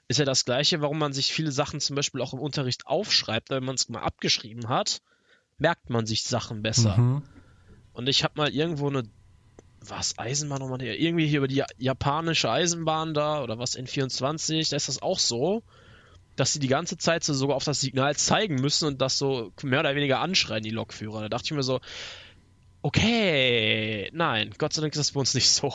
ist 0.07 0.19
ja 0.21 0.25
das 0.25 0.45
Gleiche, 0.45 0.81
warum 0.83 1.01
man 1.01 1.13
sich 1.13 1.33
viele 1.33 1.51
Sachen 1.51 1.81
zum 1.81 1.97
Beispiel 1.97 2.21
auch 2.21 2.33
im 2.33 2.39
Unterricht 2.39 2.87
aufschreibt, 2.87 3.51
wenn 3.51 3.65
man 3.65 3.75
es 3.75 3.89
mal 3.89 4.03
abgeschrieben 4.03 4.69
hat, 4.69 5.03
merkt 5.59 5.91
man 5.91 6.07
sich 6.07 6.23
Sachen 6.23 6.63
besser. 6.63 6.97
Mhm. 6.97 7.23
Und 7.93 8.09
ich 8.09 8.23
habe 8.23 8.35
mal 8.37 8.51
irgendwo 8.51 8.89
eine 8.89 9.03
was, 9.81 10.19
Eisenbahn 10.19 10.61
nochmal? 10.61 10.81
Irgendwie 10.83 11.27
hier 11.27 11.39
über 11.39 11.49
die 11.49 11.65
japanische 11.77 12.51
Eisenbahn 12.51 13.15
da 13.15 13.43
oder 13.43 13.59
was, 13.59 13.77
N24, 13.77 14.71
da 14.71 14.77
ist 14.77 14.89
das 14.89 15.03
auch 15.03 15.19
so, 15.19 15.65
dass 16.37 16.53
sie 16.53 16.59
die 16.59 16.69
ganze 16.69 16.97
Zeit 16.99 17.25
so 17.25 17.35
sogar 17.35 17.57
auf 17.57 17.65
das 17.65 17.81
Signal 17.81 18.15
zeigen 18.17 18.57
müssen 18.57 18.87
und 18.87 19.01
das 19.01 19.19
so 19.19 19.53
mehr 19.63 19.81
oder 19.81 19.95
weniger 19.95 20.21
anschreien, 20.21 20.63
die 20.63 20.71
Lokführer. 20.71 21.23
Da 21.23 21.29
dachte 21.29 21.47
ich 21.47 21.53
mir 21.53 21.63
so, 21.63 21.81
okay, 22.83 24.11
nein, 24.13 24.51
Gott 24.59 24.73
sei 24.73 24.81
Dank 24.81 24.95
ist 24.95 25.01
das 25.01 25.13
bei 25.13 25.21
uns 25.21 25.35
nicht 25.35 25.51
so. 25.51 25.73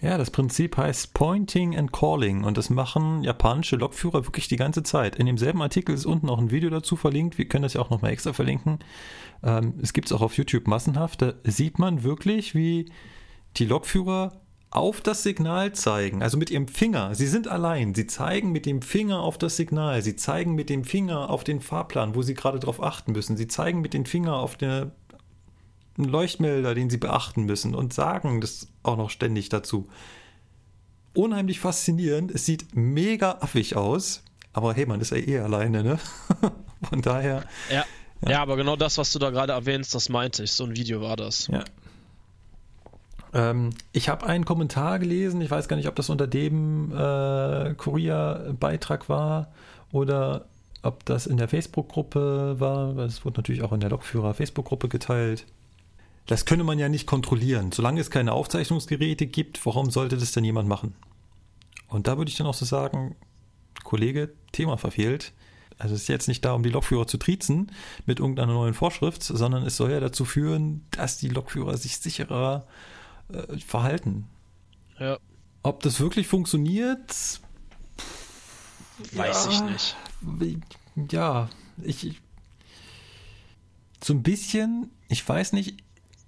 Ja, 0.00 0.16
das 0.16 0.30
Prinzip 0.30 0.76
heißt 0.76 1.12
Pointing 1.12 1.76
and 1.76 1.92
Calling 1.92 2.44
und 2.44 2.56
das 2.56 2.70
machen 2.70 3.24
japanische 3.24 3.76
Lokführer 3.76 4.26
wirklich 4.26 4.46
die 4.46 4.56
ganze 4.56 4.84
Zeit. 4.84 5.16
In 5.16 5.26
demselben 5.26 5.60
Artikel 5.60 5.94
ist 5.94 6.06
unten 6.06 6.28
auch 6.28 6.38
ein 6.38 6.52
Video 6.52 6.70
dazu 6.70 6.94
verlinkt, 6.94 7.36
wir 7.36 7.48
können 7.48 7.62
das 7.64 7.74
ja 7.74 7.80
auch 7.80 7.90
nochmal 7.90 8.12
extra 8.12 8.32
verlinken. 8.32 8.78
Ähm, 9.42 9.74
es 9.82 9.92
gibt 9.92 10.06
es 10.06 10.12
auch 10.12 10.20
auf 10.20 10.36
YouTube 10.36 10.68
massenhaft, 10.68 11.22
da 11.22 11.34
sieht 11.42 11.80
man 11.80 12.04
wirklich, 12.04 12.54
wie 12.54 12.92
die 13.56 13.64
Lokführer 13.64 14.41
auf 14.72 15.02
das 15.02 15.22
Signal 15.22 15.72
zeigen, 15.72 16.22
also 16.22 16.38
mit 16.38 16.50
ihrem 16.50 16.66
Finger. 16.66 17.14
Sie 17.14 17.26
sind 17.26 17.46
allein. 17.46 17.94
Sie 17.94 18.06
zeigen 18.06 18.52
mit 18.52 18.64
dem 18.64 18.80
Finger 18.80 19.20
auf 19.20 19.36
das 19.36 19.56
Signal. 19.56 20.00
Sie 20.00 20.16
zeigen 20.16 20.54
mit 20.54 20.70
dem 20.70 20.84
Finger 20.84 21.28
auf 21.28 21.44
den 21.44 21.60
Fahrplan, 21.60 22.14
wo 22.14 22.22
sie 22.22 22.32
gerade 22.32 22.58
darauf 22.58 22.82
achten 22.82 23.12
müssen. 23.12 23.36
Sie 23.36 23.48
zeigen 23.48 23.82
mit 23.82 23.92
dem 23.92 24.06
Finger 24.06 24.36
auf 24.36 24.56
den 24.56 24.92
Leuchtmelder, 25.98 26.74
den 26.74 26.88
sie 26.88 26.96
beachten 26.96 27.44
müssen 27.44 27.74
und 27.74 27.92
sagen 27.92 28.40
das 28.40 28.68
auch 28.82 28.96
noch 28.96 29.10
ständig 29.10 29.50
dazu. 29.50 29.88
Unheimlich 31.12 31.60
faszinierend. 31.60 32.30
Es 32.30 32.46
sieht 32.46 32.74
mega 32.74 33.38
affig 33.40 33.76
aus. 33.76 34.22
Aber 34.54 34.72
hey, 34.72 34.86
man 34.86 35.02
ist 35.02 35.10
ja 35.10 35.18
eh 35.18 35.38
alleine, 35.40 35.82
ne? 35.82 35.98
Von 36.88 37.02
daher. 37.02 37.44
Ja. 37.70 37.76
ja. 37.76 37.84
Ja, 38.30 38.40
aber 38.40 38.56
genau 38.56 38.76
das, 38.76 38.98
was 38.98 39.12
du 39.12 39.18
da 39.18 39.30
gerade 39.30 39.52
erwähnst, 39.52 39.94
das 39.94 40.08
meinte 40.08 40.44
ich. 40.44 40.52
So 40.52 40.64
ein 40.64 40.76
Video 40.76 41.00
war 41.00 41.16
das. 41.16 41.48
Ja, 41.48 41.64
ähm, 43.32 43.70
ich 43.92 44.08
habe 44.08 44.26
einen 44.26 44.44
Kommentar 44.44 44.98
gelesen, 44.98 45.40
ich 45.40 45.50
weiß 45.50 45.68
gar 45.68 45.76
nicht, 45.76 45.88
ob 45.88 45.96
das 45.96 46.10
unter 46.10 46.26
dem 46.26 46.92
äh, 46.92 47.74
Kurier-Beitrag 47.74 49.08
war 49.08 49.52
oder 49.90 50.46
ob 50.82 51.04
das 51.04 51.26
in 51.26 51.36
der 51.36 51.48
Facebook-Gruppe 51.48 52.56
war. 52.58 52.96
Es 52.98 53.24
wurde 53.24 53.38
natürlich 53.38 53.62
auch 53.62 53.72
in 53.72 53.80
der 53.80 53.90
Lokführer-Facebook-Gruppe 53.90 54.88
geteilt. 54.88 55.46
das 56.26 56.44
könne 56.44 56.64
man 56.64 56.78
ja 56.78 56.88
nicht 56.88 57.06
kontrollieren. 57.06 57.72
Solange 57.72 58.00
es 58.00 58.10
keine 58.10 58.32
Aufzeichnungsgeräte 58.32 59.26
gibt, 59.26 59.64
warum 59.66 59.90
sollte 59.90 60.16
das 60.16 60.32
denn 60.32 60.44
jemand 60.44 60.68
machen? 60.68 60.94
Und 61.88 62.06
da 62.06 62.16
würde 62.16 62.30
ich 62.30 62.36
dann 62.36 62.46
auch 62.46 62.54
so 62.54 62.64
sagen, 62.64 63.16
Kollege, 63.82 64.30
Thema 64.52 64.76
verfehlt. 64.76 65.32
Also 65.78 65.94
es 65.94 66.02
ist 66.02 66.08
jetzt 66.08 66.28
nicht 66.28 66.44
da, 66.44 66.52
um 66.52 66.62
die 66.62 66.70
Lokführer 66.70 67.06
zu 67.06 67.18
triezen 67.18 67.72
mit 68.06 68.20
irgendeiner 68.20 68.52
neuen 68.52 68.74
Vorschrift, 68.74 69.22
sondern 69.22 69.64
es 69.64 69.76
soll 69.76 69.90
ja 69.90 70.00
dazu 70.00 70.24
führen, 70.24 70.86
dass 70.92 71.16
die 71.16 71.28
Lokführer 71.28 71.76
sich 71.76 71.98
sicherer 71.98 72.66
äh, 72.66 72.91
verhalten. 73.66 74.28
Ja. 74.98 75.18
Ob 75.62 75.82
das 75.82 76.00
wirklich 76.00 76.26
funktioniert, 76.26 77.10
weiß 79.12 79.46
ja, 79.46 79.50
ich 79.50 79.60
nicht. 79.62 79.96
Ja, 81.10 81.48
ich 81.82 82.20
so 84.02 84.12
ein 84.12 84.22
bisschen, 84.22 84.90
ich 85.08 85.26
weiß 85.26 85.52
nicht, 85.52 85.82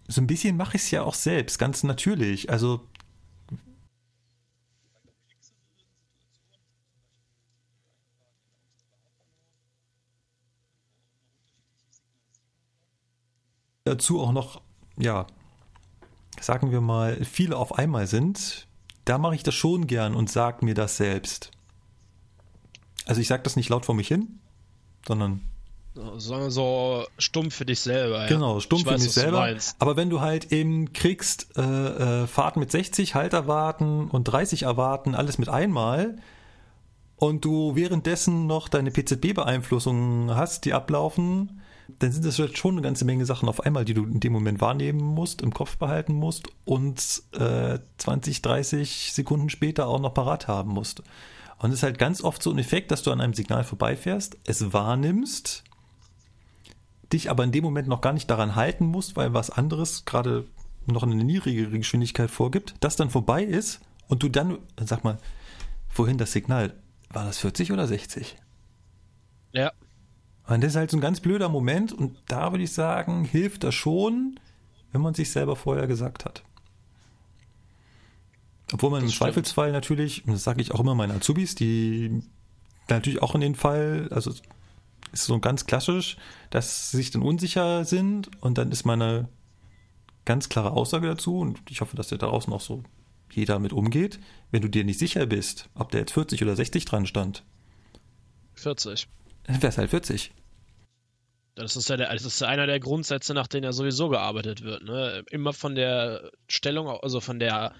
so 0.06 0.20
ein 0.20 0.26
bisschen 0.26 0.56
mache 0.56 0.76
ich 0.76 0.82
es 0.84 0.90
ja 0.90 1.02
auch 1.02 1.14
selbst, 1.14 1.58
ganz 1.58 1.82
natürlich. 1.82 2.50
Also 2.50 2.86
dazu 13.84 14.20
auch 14.20 14.32
noch, 14.32 14.62
ja, 14.96 15.26
sagen 16.40 16.70
wir 16.70 16.80
mal, 16.80 17.24
viele 17.24 17.56
auf 17.56 17.78
einmal 17.78 18.06
sind, 18.06 18.66
da 19.04 19.18
mache 19.18 19.34
ich 19.34 19.42
das 19.42 19.54
schon 19.54 19.86
gern 19.86 20.14
und 20.14 20.30
sage 20.30 20.64
mir 20.64 20.74
das 20.74 20.96
selbst. 20.96 21.50
Also 23.06 23.20
ich 23.20 23.28
sage 23.28 23.42
das 23.42 23.56
nicht 23.56 23.68
laut 23.68 23.84
vor 23.84 23.94
mich 23.94 24.08
hin, 24.08 24.40
sondern 25.06 25.42
Sagen 26.16 26.50
so 26.50 27.04
stumm 27.18 27.52
für 27.52 27.64
dich 27.64 27.78
selber. 27.78 28.26
Genau, 28.26 28.58
stumm 28.58 28.78
ich 28.78 28.84
für 28.84 28.90
weiß, 28.90 29.02
mich 29.02 29.12
selber. 29.12 29.48
Aber 29.78 29.96
wenn 29.96 30.10
du 30.10 30.20
halt 30.20 30.50
eben 30.50 30.92
kriegst, 30.92 31.56
äh, 31.56 31.62
äh, 31.62 32.26
Fahrten 32.26 32.58
mit 32.58 32.72
60, 32.72 33.14
Halt 33.14 33.32
erwarten 33.32 34.10
und 34.10 34.24
30 34.24 34.64
erwarten, 34.64 35.14
alles 35.14 35.38
mit 35.38 35.48
einmal, 35.48 36.16
und 37.16 37.44
du 37.44 37.76
währenddessen 37.76 38.48
noch 38.48 38.68
deine 38.68 38.90
PZB-Beeinflussungen 38.90 40.34
hast, 40.34 40.64
die 40.64 40.72
ablaufen, 40.72 41.62
dann 41.98 42.12
sind 42.12 42.24
das 42.24 42.36
schon 42.36 42.74
eine 42.74 42.82
ganze 42.82 43.04
Menge 43.04 43.26
Sachen 43.26 43.48
auf 43.48 43.60
einmal, 43.60 43.84
die 43.84 43.94
du 43.94 44.04
in 44.04 44.20
dem 44.20 44.32
Moment 44.32 44.60
wahrnehmen 44.60 45.00
musst, 45.00 45.42
im 45.42 45.52
Kopf 45.52 45.76
behalten 45.76 46.14
musst 46.14 46.48
und 46.64 47.22
äh, 47.32 47.78
20, 47.98 48.42
30 48.42 49.12
Sekunden 49.12 49.50
später 49.50 49.86
auch 49.86 50.00
noch 50.00 50.14
parat 50.14 50.48
haben 50.48 50.72
musst. 50.72 51.02
Und 51.58 51.70
es 51.70 51.76
ist 51.76 51.82
halt 51.82 51.98
ganz 51.98 52.22
oft 52.22 52.42
so 52.42 52.50
ein 52.50 52.58
Effekt, 52.58 52.90
dass 52.90 53.02
du 53.02 53.10
an 53.10 53.20
einem 53.20 53.34
Signal 53.34 53.64
vorbeifährst, 53.64 54.38
es 54.44 54.72
wahrnimmst, 54.72 55.64
dich 57.12 57.30
aber 57.30 57.44
in 57.44 57.52
dem 57.52 57.64
Moment 57.64 57.88
noch 57.88 58.00
gar 58.00 58.12
nicht 58.12 58.28
daran 58.30 58.54
halten 58.54 58.86
musst, 58.86 59.16
weil 59.16 59.34
was 59.34 59.50
anderes 59.50 60.04
gerade 60.04 60.46
noch 60.86 61.02
eine 61.02 61.14
niedrigere 61.14 61.78
Geschwindigkeit 61.78 62.30
vorgibt, 62.30 62.74
das 62.80 62.96
dann 62.96 63.10
vorbei 63.10 63.44
ist 63.44 63.80
und 64.08 64.22
du 64.22 64.28
dann, 64.28 64.58
sag 64.78 65.04
mal, 65.04 65.18
wohin 65.94 66.18
das 66.18 66.32
Signal? 66.32 66.74
War 67.10 67.24
das 67.24 67.38
40 67.38 67.72
oder 67.72 67.86
60? 67.86 68.36
Ja. 69.52 69.72
Und 70.46 70.62
das 70.62 70.72
ist 70.72 70.76
halt 70.76 70.90
so 70.90 70.98
ein 70.98 71.00
ganz 71.00 71.20
blöder 71.20 71.48
Moment 71.48 71.92
und 71.92 72.16
da 72.26 72.52
würde 72.52 72.64
ich 72.64 72.72
sagen, 72.72 73.24
hilft 73.24 73.64
das 73.64 73.74
schon, 73.74 74.38
wenn 74.92 75.00
man 75.00 75.14
sich 75.14 75.30
selber 75.30 75.56
vorher 75.56 75.86
gesagt 75.86 76.24
hat. 76.24 76.42
Obwohl 78.72 78.90
man 78.90 79.00
das 79.00 79.10
im 79.10 79.14
stimmt. 79.14 79.28
Zweifelsfall 79.28 79.72
natürlich, 79.72 80.26
und 80.26 80.34
das 80.34 80.44
sage 80.44 80.60
ich 80.60 80.72
auch 80.72 80.80
immer 80.80 80.94
meinen 80.94 81.16
Azubis, 81.16 81.54
die 81.54 82.22
natürlich 82.88 83.22
auch 83.22 83.34
in 83.34 83.40
den 83.40 83.54
Fall, 83.54 84.08
also 84.10 84.32
ist 85.12 85.24
so 85.24 85.38
ganz 85.38 85.66
klassisch, 85.66 86.16
dass 86.50 86.90
sie 86.90 86.98
sich 86.98 87.10
dann 87.10 87.22
unsicher 87.22 87.84
sind 87.84 88.30
und 88.42 88.58
dann 88.58 88.70
ist 88.72 88.84
meine 88.84 89.28
ganz 90.24 90.48
klare 90.48 90.72
Aussage 90.72 91.06
dazu 91.06 91.38
und 91.38 91.60
ich 91.70 91.80
hoffe, 91.80 91.96
dass 91.96 92.08
der 92.08 92.18
daraus 92.18 92.48
noch 92.48 92.60
so 92.60 92.82
jeder 93.30 93.58
mit 93.58 93.72
umgeht, 93.72 94.20
wenn 94.50 94.62
du 94.62 94.68
dir 94.68 94.84
nicht 94.84 94.98
sicher 94.98 95.26
bist, 95.26 95.68
ob 95.74 95.90
der 95.90 96.00
jetzt 96.00 96.12
40 96.12 96.42
oder 96.42 96.56
60 96.56 96.84
dran 96.84 97.06
stand. 97.06 97.44
40. 98.54 99.08
Wäre 99.46 99.68
es 99.68 99.78
halt 99.78 99.90
40. 99.90 100.32
Das 101.54 101.76
ist 101.76 101.88
ja 101.88 101.96
der, 101.96 102.12
das 102.12 102.24
ist 102.24 102.42
einer 102.42 102.66
der 102.66 102.80
Grundsätze, 102.80 103.32
nach 103.32 103.46
denen 103.46 103.64
ja 103.64 103.72
sowieso 103.72 104.08
gearbeitet 104.08 104.62
wird. 104.62 104.82
Ne? 104.82 105.24
Immer 105.30 105.52
von 105.52 105.74
der 105.74 106.32
Stellung, 106.48 106.88
also 106.88 107.20
von 107.20 107.38
der 107.38 107.74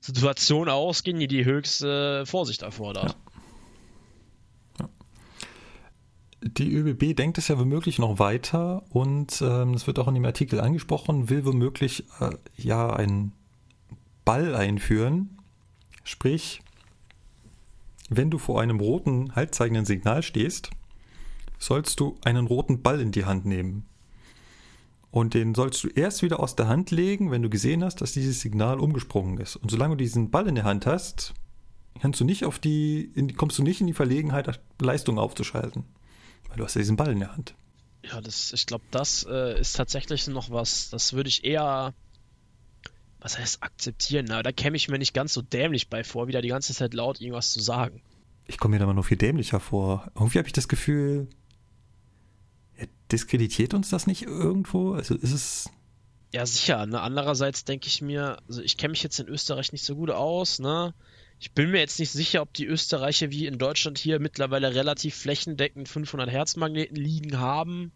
Situation 0.00 0.68
ausgehen, 0.68 1.20
die 1.20 1.28
die 1.28 1.44
höchste 1.44 2.24
Vorsicht 2.26 2.62
erfordert. 2.62 3.16
Ja. 4.80 4.86
Ja. 4.86 4.88
Die 6.42 6.72
ÖBB 6.72 7.14
denkt 7.14 7.38
es 7.38 7.48
ja 7.48 7.58
womöglich 7.58 7.98
noch 7.98 8.18
weiter 8.18 8.82
und 8.90 9.40
ähm, 9.42 9.74
das 9.74 9.86
wird 9.86 9.98
auch 9.98 10.08
in 10.08 10.14
dem 10.14 10.24
Artikel 10.24 10.60
angesprochen, 10.60 11.28
will 11.28 11.44
womöglich 11.44 12.04
äh, 12.20 12.30
ja 12.56 12.90
einen 12.92 13.32
Ball 14.24 14.54
einführen. 14.56 15.38
Sprich, 16.02 16.62
wenn 18.08 18.30
du 18.30 18.38
vor 18.38 18.60
einem 18.60 18.80
roten 18.80 19.36
haltzeigenden 19.36 19.84
Signal 19.84 20.22
stehst, 20.22 20.70
sollst 21.60 22.00
du 22.00 22.18
einen 22.24 22.46
roten 22.46 22.82
Ball 22.82 23.00
in 23.00 23.12
die 23.12 23.26
Hand 23.26 23.46
nehmen. 23.46 23.86
Und 25.12 25.34
den 25.34 25.54
sollst 25.54 25.84
du 25.84 25.88
erst 25.88 26.22
wieder 26.22 26.40
aus 26.40 26.56
der 26.56 26.68
Hand 26.68 26.90
legen, 26.90 27.30
wenn 27.30 27.42
du 27.42 27.50
gesehen 27.50 27.84
hast, 27.84 28.00
dass 28.00 28.12
dieses 28.12 28.40
Signal 28.40 28.80
umgesprungen 28.80 29.38
ist. 29.38 29.56
Und 29.56 29.70
solange 29.70 29.96
du 29.96 30.02
diesen 30.02 30.30
Ball 30.30 30.48
in 30.48 30.54
der 30.54 30.64
Hand 30.64 30.86
hast, 30.86 31.34
kannst 32.00 32.20
du 32.20 32.24
nicht 32.24 32.44
auf 32.44 32.58
die, 32.58 33.10
in, 33.14 33.36
kommst 33.36 33.58
du 33.58 33.62
nicht 33.62 33.80
in 33.80 33.86
die 33.86 33.92
Verlegenheit, 33.92 34.60
Leistung 34.80 35.18
aufzuschalten. 35.18 35.84
Weil 36.48 36.58
du 36.58 36.64
hast 36.64 36.74
ja 36.74 36.80
diesen 36.80 36.96
Ball 36.96 37.12
in 37.12 37.20
der 37.20 37.32
Hand. 37.32 37.54
Ja, 38.04 38.20
das, 38.20 38.52
ich 38.52 38.66
glaube, 38.66 38.84
das 38.90 39.26
äh, 39.28 39.60
ist 39.60 39.76
tatsächlich 39.76 40.26
noch 40.28 40.50
was, 40.50 40.90
das 40.90 41.12
würde 41.12 41.28
ich 41.28 41.44
eher, 41.44 41.92
was 43.18 43.38
heißt 43.38 43.62
akzeptieren? 43.62 44.26
Na, 44.28 44.42
da 44.42 44.52
käme 44.52 44.76
ich 44.76 44.88
mir 44.88 44.98
nicht 44.98 45.12
ganz 45.12 45.34
so 45.34 45.42
dämlich 45.42 45.88
bei 45.88 46.04
vor, 46.04 46.28
wieder 46.28 46.40
die 46.40 46.48
ganze 46.48 46.72
Zeit 46.72 46.94
laut 46.94 47.20
irgendwas 47.20 47.50
zu 47.50 47.60
sagen. 47.60 48.00
Ich 48.46 48.58
komme 48.58 48.74
mir 48.74 48.78
da 48.78 48.86
mal 48.86 48.94
noch 48.94 49.04
viel 49.04 49.18
dämlicher 49.18 49.60
vor. 49.60 50.10
Irgendwie 50.14 50.38
habe 50.38 50.48
ich 50.48 50.52
das 50.52 50.68
Gefühl, 50.68 51.28
diskreditiert 53.12 53.74
uns 53.74 53.90
das 53.90 54.06
nicht 54.06 54.22
irgendwo? 54.22 54.92
Also 54.92 55.14
ist 55.14 55.32
es. 55.32 55.70
Ja, 56.32 56.46
sicher. 56.46 56.86
Ne? 56.86 57.00
Andererseits 57.00 57.64
denke 57.64 57.88
ich 57.88 58.02
mir, 58.02 58.38
also 58.48 58.62
ich 58.62 58.76
kenne 58.76 58.92
mich 58.92 59.02
jetzt 59.02 59.18
in 59.18 59.28
Österreich 59.28 59.72
nicht 59.72 59.84
so 59.84 59.96
gut 59.96 60.10
aus, 60.10 60.58
ne? 60.58 60.94
Ich 61.42 61.52
bin 61.52 61.70
mir 61.70 61.78
jetzt 61.78 61.98
nicht 61.98 62.12
sicher, 62.12 62.42
ob 62.42 62.52
die 62.52 62.66
Österreicher 62.66 63.30
wie 63.30 63.46
in 63.46 63.58
Deutschland 63.58 63.96
hier 63.96 64.20
mittlerweile 64.20 64.74
relativ 64.74 65.14
flächendeckend 65.16 65.88
500 65.88 66.30
Hertz 66.30 66.56
Magneten 66.56 66.96
liegen 66.96 67.38
haben 67.38 67.92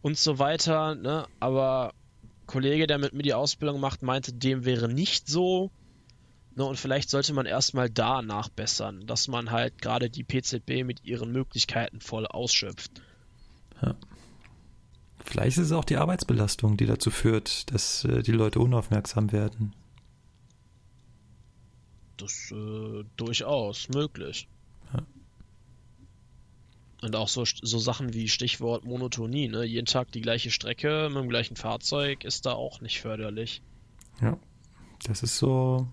und 0.00 0.16
so 0.16 0.38
weiter, 0.38 0.94
ne? 0.94 1.26
Aber 1.40 1.92
Kollege, 2.46 2.86
der 2.86 2.98
mit 2.98 3.12
mir 3.12 3.22
die 3.22 3.34
Ausbildung 3.34 3.80
macht, 3.80 4.02
meinte, 4.02 4.32
dem 4.32 4.64
wäre 4.64 4.88
nicht 4.88 5.28
so. 5.28 5.70
Ne? 6.56 6.64
Und 6.64 6.76
vielleicht 6.76 7.10
sollte 7.10 7.32
man 7.34 7.46
erstmal 7.46 7.88
da 7.88 8.22
nachbessern, 8.22 9.06
dass 9.06 9.28
man 9.28 9.52
halt 9.52 9.80
gerade 9.80 10.10
die 10.10 10.24
PZB 10.24 10.84
mit 10.84 11.04
ihren 11.04 11.30
Möglichkeiten 11.30 12.00
voll 12.00 12.26
ausschöpft. 12.26 12.90
Ja. 13.80 13.94
Vielleicht 15.28 15.58
ist 15.58 15.66
es 15.66 15.72
auch 15.72 15.84
die 15.84 15.98
Arbeitsbelastung, 15.98 16.78
die 16.78 16.86
dazu 16.86 17.10
führt, 17.10 17.70
dass 17.70 18.02
äh, 18.04 18.22
die 18.22 18.32
Leute 18.32 18.60
unaufmerksam 18.60 19.30
werden. 19.30 19.74
Das 22.16 22.50
äh, 22.50 23.04
durchaus 23.18 23.90
möglich. 23.90 24.48
Ja. 24.94 25.02
Und 27.02 27.14
auch 27.14 27.28
so, 27.28 27.44
so 27.44 27.78
Sachen 27.78 28.14
wie 28.14 28.28
Stichwort 28.28 28.86
Monotonie, 28.86 29.48
ne? 29.48 29.64
Jeden 29.64 29.84
Tag 29.84 30.10
die 30.12 30.22
gleiche 30.22 30.50
Strecke 30.50 31.10
mit 31.10 31.22
dem 31.22 31.28
gleichen 31.28 31.56
Fahrzeug 31.56 32.24
ist 32.24 32.46
da 32.46 32.52
auch 32.52 32.80
nicht 32.80 33.02
förderlich. 33.02 33.60
Ja. 34.22 34.38
Das 35.04 35.22
ist 35.22 35.36
so, 35.36 35.86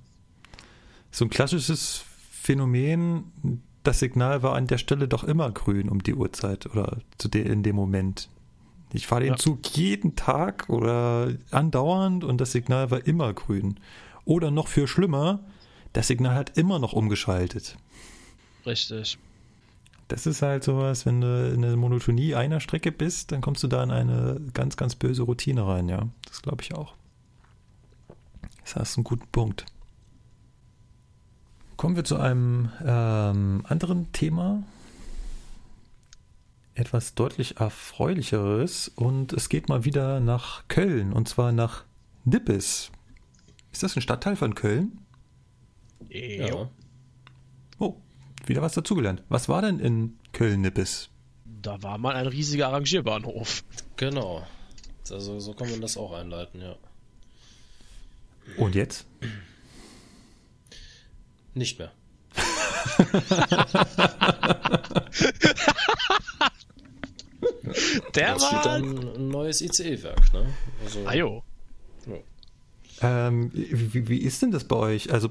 so 1.11 1.25
ein 1.25 1.29
klassisches 1.29 2.05
Phänomen. 2.31 3.61
Das 3.83 3.99
Signal 3.99 4.43
war 4.43 4.55
an 4.55 4.67
der 4.67 4.77
Stelle 4.77 5.09
doch 5.09 5.25
immer 5.25 5.51
grün 5.51 5.89
um 5.89 6.01
die 6.01 6.15
Uhrzeit 6.15 6.67
oder 6.67 6.99
zu 7.17 7.27
de 7.27 7.45
in 7.45 7.63
dem 7.63 7.75
Moment. 7.75 8.29
Ich 8.93 9.07
fahre 9.07 9.21
den 9.21 9.33
ja. 9.33 9.37
Zug 9.37 9.67
jeden 9.75 10.15
Tag 10.15 10.69
oder 10.69 11.33
andauernd 11.51 12.23
und 12.23 12.39
das 12.39 12.51
Signal 12.51 12.91
war 12.91 13.05
immer 13.05 13.33
grün. 13.33 13.79
Oder 14.23 14.51
noch 14.51 14.67
viel 14.67 14.87
schlimmer, 14.87 15.39
das 15.93 16.07
Signal 16.07 16.35
hat 16.35 16.57
immer 16.57 16.79
noch 16.79 16.93
umgeschaltet. 16.93 17.77
Richtig. 18.65 19.17
Das 20.07 20.27
ist 20.27 20.41
halt 20.41 20.63
sowas, 20.63 21.05
wenn 21.05 21.21
du 21.21 21.51
in 21.53 21.61
der 21.61 21.75
Monotonie 21.75 22.35
einer 22.35 22.59
Strecke 22.59 22.91
bist, 22.91 23.31
dann 23.31 23.41
kommst 23.41 23.63
du 23.63 23.67
da 23.67 23.83
in 23.83 23.91
eine 23.91 24.39
ganz, 24.53 24.77
ganz 24.77 24.95
böse 24.95 25.23
Routine 25.23 25.65
rein, 25.65 25.89
ja. 25.89 26.07
Das 26.27 26.41
glaube 26.41 26.61
ich 26.61 26.75
auch. 26.75 26.93
Das 28.61 28.75
hast 28.75 28.97
einen 28.97 29.03
guten 29.03 29.27
Punkt. 29.31 29.65
Kommen 31.77 31.95
wir 31.95 32.03
zu 32.03 32.17
einem 32.17 32.69
ähm, 32.83 33.63
anderen 33.67 34.11
Thema, 34.11 34.63
etwas 36.75 37.15
deutlich 37.15 37.57
erfreulicheres 37.57 38.89
und 38.89 39.33
es 39.33 39.49
geht 39.49 39.69
mal 39.69 39.85
wieder 39.85 40.19
nach 40.19 40.67
Köln 40.67 41.13
und 41.13 41.27
zwar 41.27 41.51
nach 41.51 41.85
Nippes. 42.25 42.91
Ist 43.71 43.83
das 43.83 43.95
ein 43.95 44.01
Stadtteil 44.01 44.35
von 44.35 44.55
Köln? 44.55 44.99
Ja. 46.09 46.69
Oh, 47.79 47.95
wieder 48.45 48.61
was 48.61 48.73
dazugelernt. 48.73 49.23
Was 49.29 49.49
war 49.49 49.61
denn 49.61 49.79
in 49.79 50.19
Köln-Nippes? 50.33 51.09
Da 51.61 51.81
war 51.81 51.97
mal 51.97 52.15
ein 52.15 52.27
riesiger 52.27 52.67
Arrangierbahnhof. 52.67 53.63
Genau. 53.95 54.45
Also 55.09 55.39
so 55.39 55.53
kann 55.53 55.71
man 55.71 55.81
das 55.81 55.97
auch 55.97 56.11
einleiten, 56.11 56.61
ja. 56.61 56.75
Und 58.57 58.75
jetzt? 58.75 59.07
Nicht 61.53 61.79
mehr. 61.79 61.91
Der 68.15 68.33
Da 68.33 68.39
steht 68.39 68.51
war. 68.53 68.63
dann 68.63 69.15
ein 69.15 69.27
neues 69.29 69.61
ICE-Werk, 69.61 70.33
ne? 70.33 70.45
Also, 70.83 71.05
Ajo. 71.07 71.43
Ähm, 73.01 73.51
wie, 73.53 74.07
wie 74.07 74.19
ist 74.19 74.41
denn 74.41 74.51
das 74.51 74.63
bei 74.63 74.77
euch? 74.77 75.11
Also, 75.11 75.29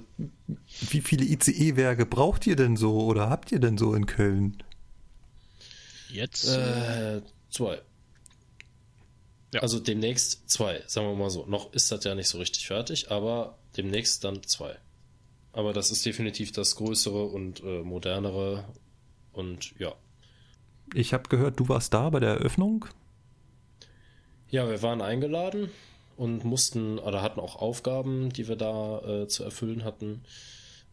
wie 0.90 1.00
viele 1.00 1.24
ICE-Werke 1.24 2.04
braucht 2.04 2.46
ihr 2.46 2.56
denn 2.56 2.76
so 2.76 3.00
oder 3.04 3.30
habt 3.30 3.52
ihr 3.52 3.58
denn 3.58 3.78
so 3.78 3.94
in 3.94 4.04
Köln? 4.06 4.62
Jetzt. 6.10 6.46
Äh, 6.46 7.22
zwei. 7.50 7.80
Ja. 9.54 9.60
Also 9.60 9.78
demnächst 9.78 10.50
zwei, 10.50 10.82
sagen 10.86 11.06
wir 11.06 11.14
mal 11.14 11.30
so. 11.30 11.46
Noch 11.46 11.72
ist 11.72 11.90
das 11.90 12.04
ja 12.04 12.14
nicht 12.14 12.28
so 12.28 12.38
richtig 12.38 12.66
fertig, 12.66 13.10
aber 13.10 13.56
demnächst 13.76 14.24
dann 14.24 14.42
zwei. 14.42 14.76
Aber 15.52 15.72
das 15.72 15.90
ist 15.90 16.04
definitiv 16.04 16.50
das 16.52 16.74
größere 16.76 17.24
und 17.24 17.62
äh, 17.62 17.82
modernere 17.82 18.64
und 19.32 19.78
ja. 19.78 19.94
Ich 20.92 21.14
habe 21.14 21.28
gehört, 21.28 21.58
du 21.58 21.68
warst 21.68 21.94
da 21.94 22.10
bei 22.10 22.20
der 22.20 22.30
Eröffnung. 22.30 22.86
Ja, 24.50 24.68
wir 24.68 24.82
waren 24.82 25.00
eingeladen 25.00 25.70
und 26.16 26.44
mussten 26.44 26.98
oder 26.98 27.22
hatten 27.22 27.40
auch 27.40 27.56
Aufgaben, 27.56 28.30
die 28.30 28.48
wir 28.48 28.56
da 28.56 29.00
äh, 29.00 29.28
zu 29.28 29.44
erfüllen 29.44 29.84
hatten. 29.84 30.22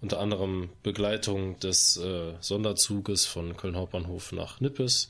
Unter 0.01 0.19
anderem 0.19 0.69
Begleitung 0.81 1.59
des 1.59 1.97
äh, 1.97 2.33
Sonderzuges 2.39 3.25
von 3.25 3.55
Köln 3.55 3.75
Hauptbahnhof 3.75 4.31
nach 4.31 4.59
Nippes. 4.59 5.09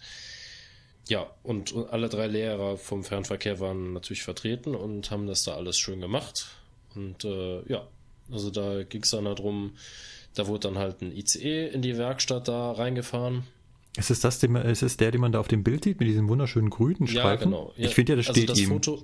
Ja, 1.07 1.29
und 1.43 1.73
alle 1.91 2.09
drei 2.09 2.27
Lehrer 2.27 2.77
vom 2.77 3.03
Fernverkehr 3.03 3.59
waren 3.59 3.93
natürlich 3.93 4.23
vertreten 4.23 4.75
und 4.75 5.11
haben 5.11 5.27
das 5.27 5.43
da 5.43 5.55
alles 5.55 5.77
schön 5.77 6.01
gemacht. 6.01 6.47
Und 6.93 7.23
äh, 7.23 7.61
ja, 7.71 7.87
also 8.31 8.49
da 8.49 8.83
ging 8.83 9.03
es 9.03 9.11
dann 9.11 9.25
darum, 9.25 9.75
da 10.35 10.47
wurde 10.47 10.67
dann 10.67 10.77
halt 10.77 11.01
ein 11.01 11.15
ICE 11.15 11.67
in 11.67 11.81
die 11.81 11.97
Werkstatt 11.97 12.47
da 12.47 12.73
reingefahren. 12.73 13.45
Ist 13.97 14.09
es 14.09 14.21
das, 14.21 14.39
den 14.39 14.55
ist 14.55 14.83
es 14.83 14.97
der, 14.97 15.11
den 15.11 15.21
man 15.21 15.31
da 15.31 15.39
auf 15.39 15.47
dem 15.47 15.63
Bild 15.63 15.83
sieht, 15.83 15.99
mit 15.99 16.07
diesem 16.07 16.29
wunderschönen 16.29 16.69
grünen 16.69 17.05
Ja, 17.05 17.07
Streifen? 17.07 17.51
genau. 17.51 17.73
Ja, 17.75 17.87
Ich 17.89 17.95
finde 17.95 18.13
ja, 18.13 18.15
das 18.17 18.27
also 18.27 18.39
steht 18.39 18.49
das 18.49 18.59
ihm. 18.59 18.69
Foto, 18.69 19.03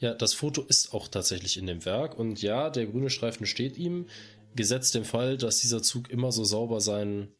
ja, 0.00 0.14
das 0.14 0.34
Foto 0.34 0.62
ist 0.62 0.92
auch 0.92 1.08
tatsächlich 1.08 1.56
in 1.56 1.66
dem 1.66 1.84
Werk 1.84 2.18
und 2.18 2.40
ja, 2.42 2.70
der 2.70 2.86
grüne 2.86 3.10
Streifen 3.10 3.46
steht 3.46 3.78
ihm, 3.78 4.06
gesetzt 4.54 4.94
dem 4.94 5.04
Fall, 5.04 5.36
dass 5.38 5.60
dieser 5.60 5.82
Zug 5.82 6.10
immer 6.10 6.30
so 6.30 6.44
sauber 6.44 6.80
sein 6.80 7.32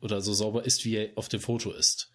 oder 0.00 0.20
so 0.20 0.34
sauber 0.34 0.64
ist, 0.64 0.84
wie 0.84 0.96
er 0.96 1.10
auf 1.16 1.28
dem 1.28 1.40
Foto 1.40 1.70
ist. 1.72 2.10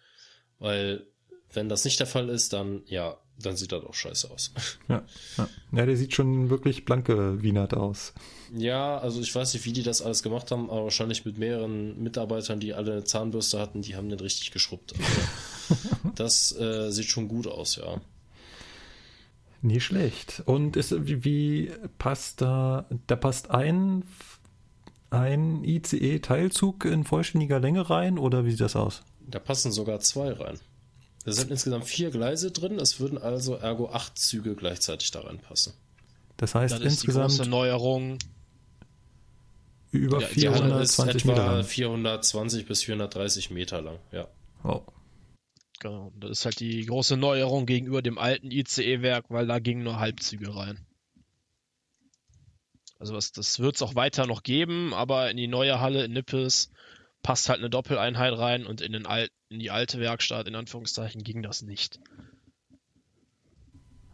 Weil, 0.58 1.06
wenn 1.52 1.68
das 1.68 1.84
nicht 1.84 1.98
der 2.00 2.06
Fall 2.06 2.28
ist, 2.28 2.52
dann, 2.52 2.82
ja, 2.86 3.18
dann 3.40 3.56
sieht 3.56 3.72
das 3.72 3.84
auch 3.84 3.94
scheiße 3.94 4.30
aus. 4.30 4.52
Ja, 4.88 5.02
ja. 5.36 5.48
ja, 5.72 5.86
der 5.86 5.96
sieht 5.96 6.14
schon 6.14 6.50
wirklich 6.50 6.84
blanke 6.84 7.42
Wienert 7.42 7.74
aus. 7.74 8.12
Ja, 8.56 8.98
also 8.98 9.20
ich 9.20 9.34
weiß 9.34 9.54
nicht, 9.54 9.64
wie 9.64 9.72
die 9.72 9.82
das 9.82 10.02
alles 10.02 10.22
gemacht 10.22 10.50
haben, 10.50 10.70
aber 10.70 10.84
wahrscheinlich 10.84 11.24
mit 11.24 11.38
mehreren 11.38 12.02
Mitarbeitern, 12.02 12.60
die 12.60 12.74
alle 12.74 12.92
eine 12.92 13.04
Zahnbürste 13.04 13.60
hatten, 13.60 13.82
die 13.82 13.94
haben 13.94 14.08
den 14.08 14.20
richtig 14.20 14.50
geschrubbt. 14.50 14.94
Also, 14.98 15.88
das 16.14 16.58
äh, 16.58 16.90
sieht 16.90 17.06
schon 17.06 17.28
gut 17.28 17.46
aus, 17.46 17.76
ja. 17.76 18.00
Nie 19.60 19.80
schlecht. 19.80 20.42
Und 20.46 20.76
ist, 20.76 21.06
wie, 21.06 21.24
wie 21.24 21.72
passt 21.98 22.40
da, 22.40 22.86
da 23.06 23.16
passt 23.16 23.50
ein, 23.50 24.04
ein 25.10 25.64
ICE-Teilzug 25.64 26.84
in 26.84 27.04
vollständiger 27.04 27.60
Länge 27.60 27.90
rein 27.90 28.18
oder 28.18 28.44
wie 28.44 28.50
sieht 28.52 28.60
das 28.60 28.76
aus? 28.76 29.02
Da 29.26 29.38
passen 29.38 29.72
sogar 29.72 30.00
zwei 30.00 30.32
rein. 30.32 30.58
Es 31.24 31.36
sind 31.36 31.50
insgesamt 31.50 31.84
vier 31.84 32.10
Gleise 32.10 32.50
drin, 32.50 32.78
es 32.78 33.00
würden 33.00 33.18
also 33.18 33.56
ergo 33.56 33.90
acht 33.90 34.18
Züge 34.18 34.54
gleichzeitig 34.54 35.10
da 35.10 35.20
reinpassen. 35.20 35.74
Das 36.36 36.54
heißt 36.54 36.74
Das 36.74 36.80
ist 36.80 37.02
die 37.02 37.06
große 37.08 37.20
insgesamt 37.20 37.50
Neuerung. 37.50 38.18
über 39.90 40.20
Ja, 40.20 40.28
die 40.28 40.48
Halle 40.48 40.82
ist 40.82 40.94
420 40.94 41.24
Meter 41.24 41.40
etwa 41.42 41.52
lang. 41.56 41.64
420 41.64 42.66
bis 42.66 42.82
430 42.84 43.50
Meter 43.50 43.82
lang, 43.82 43.98
ja. 44.12 44.28
Oh. 44.64 44.82
Genau. 45.80 46.12
Das 46.18 46.30
ist 46.30 46.44
halt 46.44 46.60
die 46.60 46.86
große 46.86 47.16
Neuerung 47.16 47.66
gegenüber 47.66 48.02
dem 48.02 48.18
alten 48.18 48.50
ICE-Werk, 48.50 49.26
weil 49.28 49.46
da 49.46 49.58
gingen 49.58 49.84
nur 49.84 49.98
Halbzüge 49.98 50.54
rein. 50.54 50.84
Also 52.98 53.14
was, 53.14 53.30
das 53.32 53.60
wird 53.60 53.76
es 53.76 53.82
auch 53.82 53.94
weiter 53.94 54.26
noch 54.26 54.42
geben, 54.42 54.92
aber 54.92 55.30
in 55.30 55.36
die 55.36 55.46
neue 55.46 55.80
Halle 55.80 56.04
in 56.04 56.12
Nippes 56.12 56.70
passt 57.28 57.50
halt 57.50 57.58
eine 57.58 57.68
Doppeleinheit 57.68 58.38
rein 58.38 58.64
und 58.64 58.80
in, 58.80 58.92
den 58.92 59.04
Al 59.04 59.28
in 59.50 59.58
die 59.58 59.70
alte 59.70 60.00
Werkstatt, 60.00 60.48
in 60.48 60.54
Anführungszeichen, 60.54 61.22
ging 61.22 61.42
das 61.42 61.60
nicht. 61.60 62.00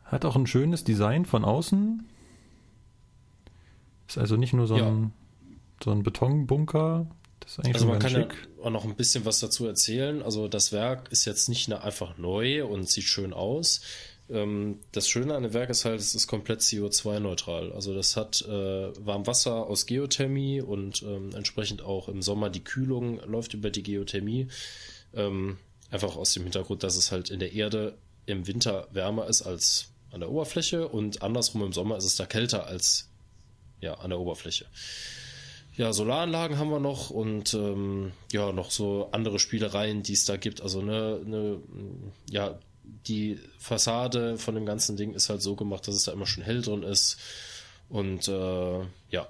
Hat 0.03 0.25
auch 0.25 0.35
ein 0.35 0.49
schönes 0.49 0.83
Design 0.83 1.25
von 1.25 1.45
außen. 1.45 2.09
Ist 4.09 4.19
also 4.19 4.35
nicht 4.37 4.53
nur 4.53 4.67
so 4.67 4.75
ein, 4.75 5.13
so 5.81 5.93
ein 5.93 6.03
Betonbunker. 6.03 7.07
Das 7.39 7.53
ist 7.53 7.59
eigentlich 7.61 7.75
Also 7.75 7.85
schon 7.85 7.93
man 7.93 8.01
ganz 8.01 8.13
kann 8.15 8.23
schick. 8.23 8.49
ja 8.59 8.65
auch 8.65 8.71
noch 8.71 8.85
ein 8.85 8.97
bisschen 8.97 9.25
was 9.25 9.39
dazu 9.39 9.65
erzählen. 9.65 10.21
Also 10.21 10.49
das 10.49 10.73
Werk 10.73 11.13
ist 11.13 11.25
jetzt 11.25 11.49
nicht 11.49 11.69
nur 11.69 11.85
einfach 11.85 12.19
neu 12.19 12.67
und 12.67 12.89
sieht 12.89 13.05
schön 13.05 13.33
aus. 13.33 13.81
Ähm, 14.31 14.81
das 14.93 15.09
Schöne 15.09 15.35
an 15.35 15.43
dem 15.43 15.53
Werk 15.53 15.71
ist 15.71 15.85
halt, 15.85 16.01
es 16.01 16.15
ist 16.15 16.27
komplett 16.27 16.61
CO2-neutral. 16.61 17.73
Also 17.73 17.95
das 17.95 18.17
hat 18.17 18.43
äh, 18.43 19.07
Warmwasser 19.07 19.67
aus 19.67 19.87
Geothermie 19.87 20.61
und 20.61 21.03
ähm, 21.03 21.31
entsprechend 21.35 21.83
auch 21.83 22.09
im 22.09 22.23
Sommer 22.23 22.51
die 22.51 22.65
Kühlung 22.65 23.21
läuft 23.21 23.55
über 23.55 23.71
die 23.71 23.83
Geothermie. 23.83 24.49
Ähm, 25.15 25.59
einfach 25.91 26.17
aus 26.17 26.33
dem 26.33 26.45
Hintergrund, 26.45 26.83
dass 26.83 26.97
es 26.97 27.13
halt 27.13 27.31
in 27.31 27.39
der 27.39 27.53
Erde 27.53 27.97
im 28.27 28.47
Winter 28.47 28.89
wärmer 28.93 29.27
ist 29.27 29.43
als 29.43 29.91
an 30.11 30.21
der 30.21 30.31
Oberfläche 30.31 30.89
und 30.89 31.23
andersrum 31.23 31.63
im 31.63 31.73
Sommer 31.73 31.97
ist 31.97 32.05
es 32.05 32.17
da 32.17 32.25
kälter 32.25 32.67
als 32.67 33.11
ja, 33.81 33.95
an 33.95 34.11
der 34.11 34.21
Oberfläche. 34.21 34.67
Ja, 35.77 35.93
Solaranlagen 35.93 36.57
haben 36.59 36.71
wir 36.71 36.79
noch 36.79 37.11
und 37.11 37.53
ähm, 37.55 38.13
ja, 38.33 38.53
noch 38.53 38.71
so 38.71 39.09
andere 39.11 39.41
Spielereien, 39.41 40.05
die 40.05 40.13
es 40.13 40.25
da 40.25 40.37
gibt. 40.37 40.61
Also 40.61 40.83
ne, 40.83 41.21
ne, 41.25 41.59
ja, 42.31 42.59
die 42.85 43.39
Fassade 43.59 44.39
von 44.39 44.55
dem 44.55 44.67
ganzen 44.67 44.97
Ding 44.97 45.15
ist 45.15 45.29
halt 45.29 45.43
so 45.43 45.57
gemacht, 45.57 45.89
dass 45.89 45.95
es 45.95 46.05
da 46.05 46.13
immer 46.13 46.27
schön 46.27 46.45
hell 46.45 46.63
drin 46.63 46.83
ist. 46.83 47.19
Und 47.89 48.29
äh, 48.29 48.81
ja, 49.11 49.29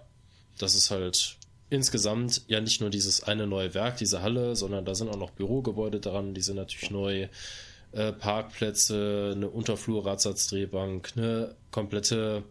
das 0.59 0.74
ist 0.74 0.90
halt 0.90 1.36
insgesamt 1.70 2.43
ja 2.47 2.60
nicht 2.60 2.81
nur 2.81 2.90
dieses 2.90 3.22
eine 3.22 3.47
neue 3.47 3.74
Werk, 3.74 3.97
diese 3.97 4.22
Halle, 4.22 4.56
sondern 4.56 4.85
da 4.85 4.94
sind 4.94 5.09
auch 5.09 5.16
noch 5.16 5.31
Bürogebäude 5.31 6.01
dran, 6.01 6.35
die 6.35 6.43
sind 6.43 6.56
natürlich 6.56 6.90
neu. 6.90 7.28
Äh, 7.93 8.12
Parkplätze, 8.12 9.35
eine 9.36 9.48
Unterflur-Radsatzdrahbank, 9.48 11.12
eine 11.16 11.55
komplette 11.70 12.43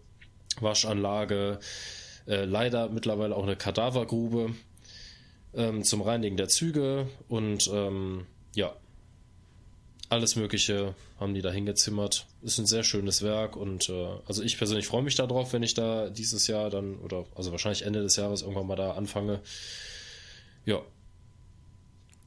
Waschanlage, 0.61 1.59
äh, 2.27 2.45
leider 2.45 2.88
mittlerweile 2.89 3.35
auch 3.35 3.43
eine 3.43 3.57
Kadavergrube 3.57 4.55
ähm, 5.53 5.84
zum 5.84 6.01
Reinigen 6.01 6.38
der 6.38 6.47
Züge 6.47 7.07
und 7.27 7.69
ähm, 7.73 8.25
ja, 8.55 8.73
alles 10.09 10.35
Mögliche 10.35 10.95
haben 11.19 11.34
die 11.34 11.41
da 11.41 11.51
hingezimmert. 11.51 12.27
Ist 12.41 12.59
ein 12.59 12.65
sehr 12.65 12.84
schönes 12.84 13.21
Werk 13.21 13.55
und 13.55 13.89
äh, 13.89 14.07
also 14.25 14.43
ich 14.43 14.57
persönlich 14.57 14.88
freue 14.88 15.01
mich 15.03 15.15
darauf, 15.15 15.53
wenn 15.53 15.63
ich 15.63 15.73
da 15.73 16.09
dieses 16.09 16.47
Jahr 16.47 16.69
dann 16.69 16.95
oder 16.97 17.25
also 17.35 17.51
wahrscheinlich 17.51 17.84
Ende 17.84 18.01
des 18.01 18.15
Jahres 18.15 18.41
irgendwann 18.41 18.67
mal 18.67 18.75
da 18.75 18.91
anfange. 18.93 19.41
Ja, 20.65 20.81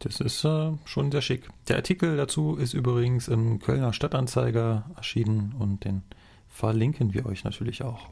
Das 0.01 0.21
ist 0.21 0.45
äh, 0.45 0.73
schon 0.85 1.11
sehr 1.11 1.23
schick. 1.23 1.49
Der 1.69 1.77
Artikel 1.77 2.17
dazu 2.17 2.57
ist 2.57 2.75
übrigens 2.75 3.29
im 3.29 3.61
Kölner 3.61 3.93
Stadtanzeiger 3.93 4.91
erschienen 4.97 5.55
und 5.59 5.85
den 5.85 6.03
verlinken 6.49 7.15
wir 7.15 7.27
euch 7.27 7.45
natürlich 7.45 7.83
auch. 7.83 8.09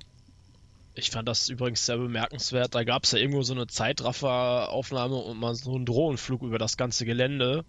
Ich 0.95 1.11
fand 1.11 1.29
das 1.29 1.49
übrigens 1.49 1.85
sehr 1.85 1.99
bemerkenswert. 1.99 2.75
Da 2.75 2.85
gab 2.85 3.05
es 3.05 3.13
ja 3.13 3.19
irgendwo 3.19 3.43
so 3.43 3.53
eine 3.53 3.67
Zeitrafferaufnahme 3.67 5.17
und 5.17 5.39
mal 5.39 5.55
so 5.55 5.75
einen 5.75 5.87
Drohnenflug 5.87 6.43
über 6.43 6.59
das 6.59 6.77
ganze 6.77 7.05
Gelände. 7.05 7.65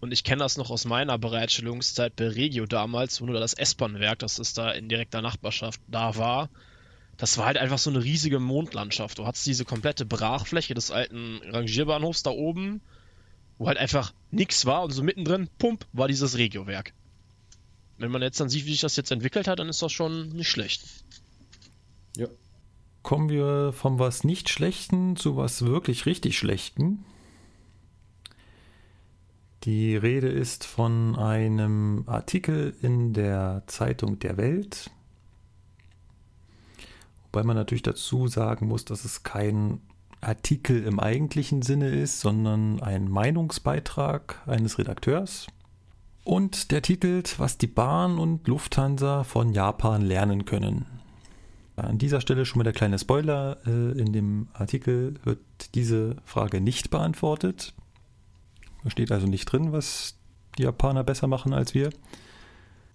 Und 0.00 0.12
ich 0.12 0.24
kenne 0.24 0.40
das 0.40 0.56
noch 0.56 0.70
aus 0.70 0.84
meiner 0.84 1.18
Bereitstellungszeit 1.18 2.14
bei 2.16 2.28
Regio 2.28 2.66
damals, 2.66 3.20
wo 3.20 3.26
nur 3.26 3.40
das 3.40 3.54
S-Bahn-Werk, 3.54 4.18
das 4.18 4.38
ist 4.38 4.58
da 4.58 4.70
in 4.72 4.88
direkter 4.88 5.22
Nachbarschaft, 5.22 5.80
da 5.88 6.16
war. 6.16 6.50
Das 7.16 7.38
war 7.38 7.46
halt 7.46 7.56
einfach 7.56 7.78
so 7.78 7.88
eine 7.88 8.04
riesige 8.04 8.38
Mondlandschaft. 8.38 9.18
Du 9.18 9.26
hattest 9.26 9.46
diese 9.46 9.64
komplette 9.64 10.04
Brachfläche 10.04 10.74
des 10.74 10.90
alten 10.90 11.40
Rangierbahnhofs 11.50 12.22
da 12.22 12.30
oben, 12.30 12.82
wo 13.56 13.68
halt 13.68 13.78
einfach 13.78 14.12
nichts 14.30 14.66
war 14.66 14.82
und 14.82 14.90
so 14.90 15.02
mittendrin, 15.02 15.48
pump, 15.58 15.86
war 15.94 16.08
dieses 16.08 16.36
Regio-Werk. 16.36 16.92
Wenn 17.96 18.10
man 18.10 18.20
jetzt 18.20 18.38
dann 18.38 18.50
sieht, 18.50 18.66
wie 18.66 18.72
sich 18.72 18.82
das 18.82 18.96
jetzt 18.96 19.10
entwickelt 19.10 19.48
hat, 19.48 19.58
dann 19.58 19.70
ist 19.70 19.80
das 19.80 19.92
schon 19.92 20.28
nicht 20.30 20.50
schlecht. 20.50 20.82
ja. 22.16 22.28
Kommen 23.02 23.28
wir 23.28 23.72
vom 23.72 24.00
was 24.00 24.24
nicht 24.24 24.48
Schlechten 24.50 25.14
zu 25.14 25.36
was 25.36 25.64
wirklich 25.64 26.06
richtig 26.06 26.36
Schlechten. 26.36 27.04
Die 29.66 29.96
Rede 29.96 30.28
ist 30.28 30.64
von 30.64 31.16
einem 31.16 32.04
Artikel 32.06 32.76
in 32.82 33.12
der 33.12 33.64
Zeitung 33.66 34.20
Der 34.20 34.36
Welt. 34.36 34.92
Wobei 37.24 37.42
man 37.42 37.56
natürlich 37.56 37.82
dazu 37.82 38.28
sagen 38.28 38.68
muss, 38.68 38.84
dass 38.84 39.04
es 39.04 39.24
kein 39.24 39.80
Artikel 40.20 40.84
im 40.84 41.00
eigentlichen 41.00 41.62
Sinne 41.62 41.88
ist, 41.88 42.20
sondern 42.20 42.80
ein 42.80 43.10
Meinungsbeitrag 43.10 44.40
eines 44.46 44.78
Redakteurs. 44.78 45.48
Und 46.22 46.70
der 46.70 46.82
titelt, 46.82 47.40
was 47.40 47.58
die 47.58 47.66
Bahn 47.66 48.18
und 48.18 48.46
Lufthansa 48.46 49.24
von 49.24 49.52
Japan 49.52 50.00
lernen 50.00 50.44
können. 50.44 50.86
An 51.74 51.98
dieser 51.98 52.20
Stelle 52.20 52.46
schon 52.46 52.60
mal 52.60 52.64
der 52.64 52.72
kleine 52.72 53.00
Spoiler. 53.00 53.58
Äh, 53.66 53.98
in 53.98 54.12
dem 54.12 54.46
Artikel 54.52 55.14
wird 55.24 55.40
diese 55.74 56.14
Frage 56.24 56.60
nicht 56.60 56.90
beantwortet. 56.90 57.74
Steht 58.88 59.12
also 59.12 59.26
nicht 59.26 59.46
drin, 59.46 59.72
was 59.72 60.18
die 60.58 60.62
Japaner 60.62 61.04
besser 61.04 61.26
machen 61.26 61.52
als 61.52 61.74
wir. 61.74 61.90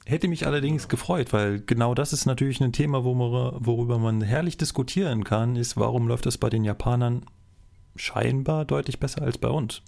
Hätte 0.06 0.28
mich 0.28 0.48
allerdings 0.48 0.88
gefreut, 0.88 1.32
weil 1.32 1.62
genau 1.62 1.94
das 1.94 2.12
ist 2.12 2.26
natürlich 2.26 2.60
ein 2.60 2.74
Thema, 2.74 3.04
worüber 3.04 4.00
man 4.00 4.22
herrlich 4.22 4.58
diskutieren 4.58 5.24
kann, 5.24 5.56
ist, 5.56 5.78
warum 5.78 6.08
läuft 6.08 6.26
das 6.26 6.38
bei 6.38 6.50
den 6.50 6.64
Japanern 6.64 7.26
scheinbar 7.96 8.66
deutlich 8.66 9.00
besser 9.00 9.22
als 9.22 9.38
bei 9.38 9.50
uns. 9.50 9.84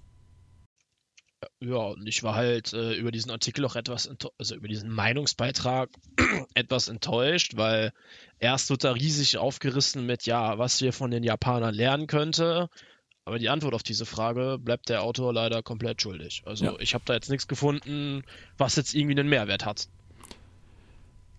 Ja, 1.60 1.78
und 1.78 2.08
ich 2.08 2.24
war 2.24 2.36
halt 2.36 2.74
äh, 2.74 2.94
über 2.94 3.12
diesen 3.12 3.32
Artikel 3.32 3.66
auch 3.66 3.76
etwas, 3.76 4.10
also 4.38 4.56
über 4.56 4.68
diesen 4.68 4.90
Meinungsbeitrag 4.90 5.90
etwas 6.54 6.88
enttäuscht, 6.88 7.58
weil 7.58 7.92
erst 8.40 8.70
wird 8.70 8.84
da 8.84 8.92
riesig 8.92 9.38
aufgerissen 9.38 10.06
mit, 10.06 10.26
ja, 10.26 10.58
was 10.58 10.80
wir 10.82 10.94
von 10.94 11.12
den 11.12 11.24
Japanern 11.24 11.74
lernen 11.74 12.08
könnte. 12.08 12.70
Aber 13.26 13.40
die 13.40 13.50
Antwort 13.50 13.74
auf 13.74 13.84
diese 13.84 14.06
Frage 14.06 14.58
bleibt 14.60 14.90
der 14.90 15.04
Autor 15.04 15.34
leider 15.34 15.64
komplett 15.64 16.02
schuldig. 16.02 16.44
Also 16.46 16.66
ja. 16.66 16.76
ich 16.80 16.94
habe 16.94 17.06
da 17.06 17.14
jetzt 17.14 17.30
nichts 17.30 17.48
gefunden, 17.48 18.24
was 18.58 18.76
jetzt 18.76 18.94
irgendwie 18.94 19.18
einen 19.18 19.30
Mehrwert 19.30 19.66
hat. 19.66 19.88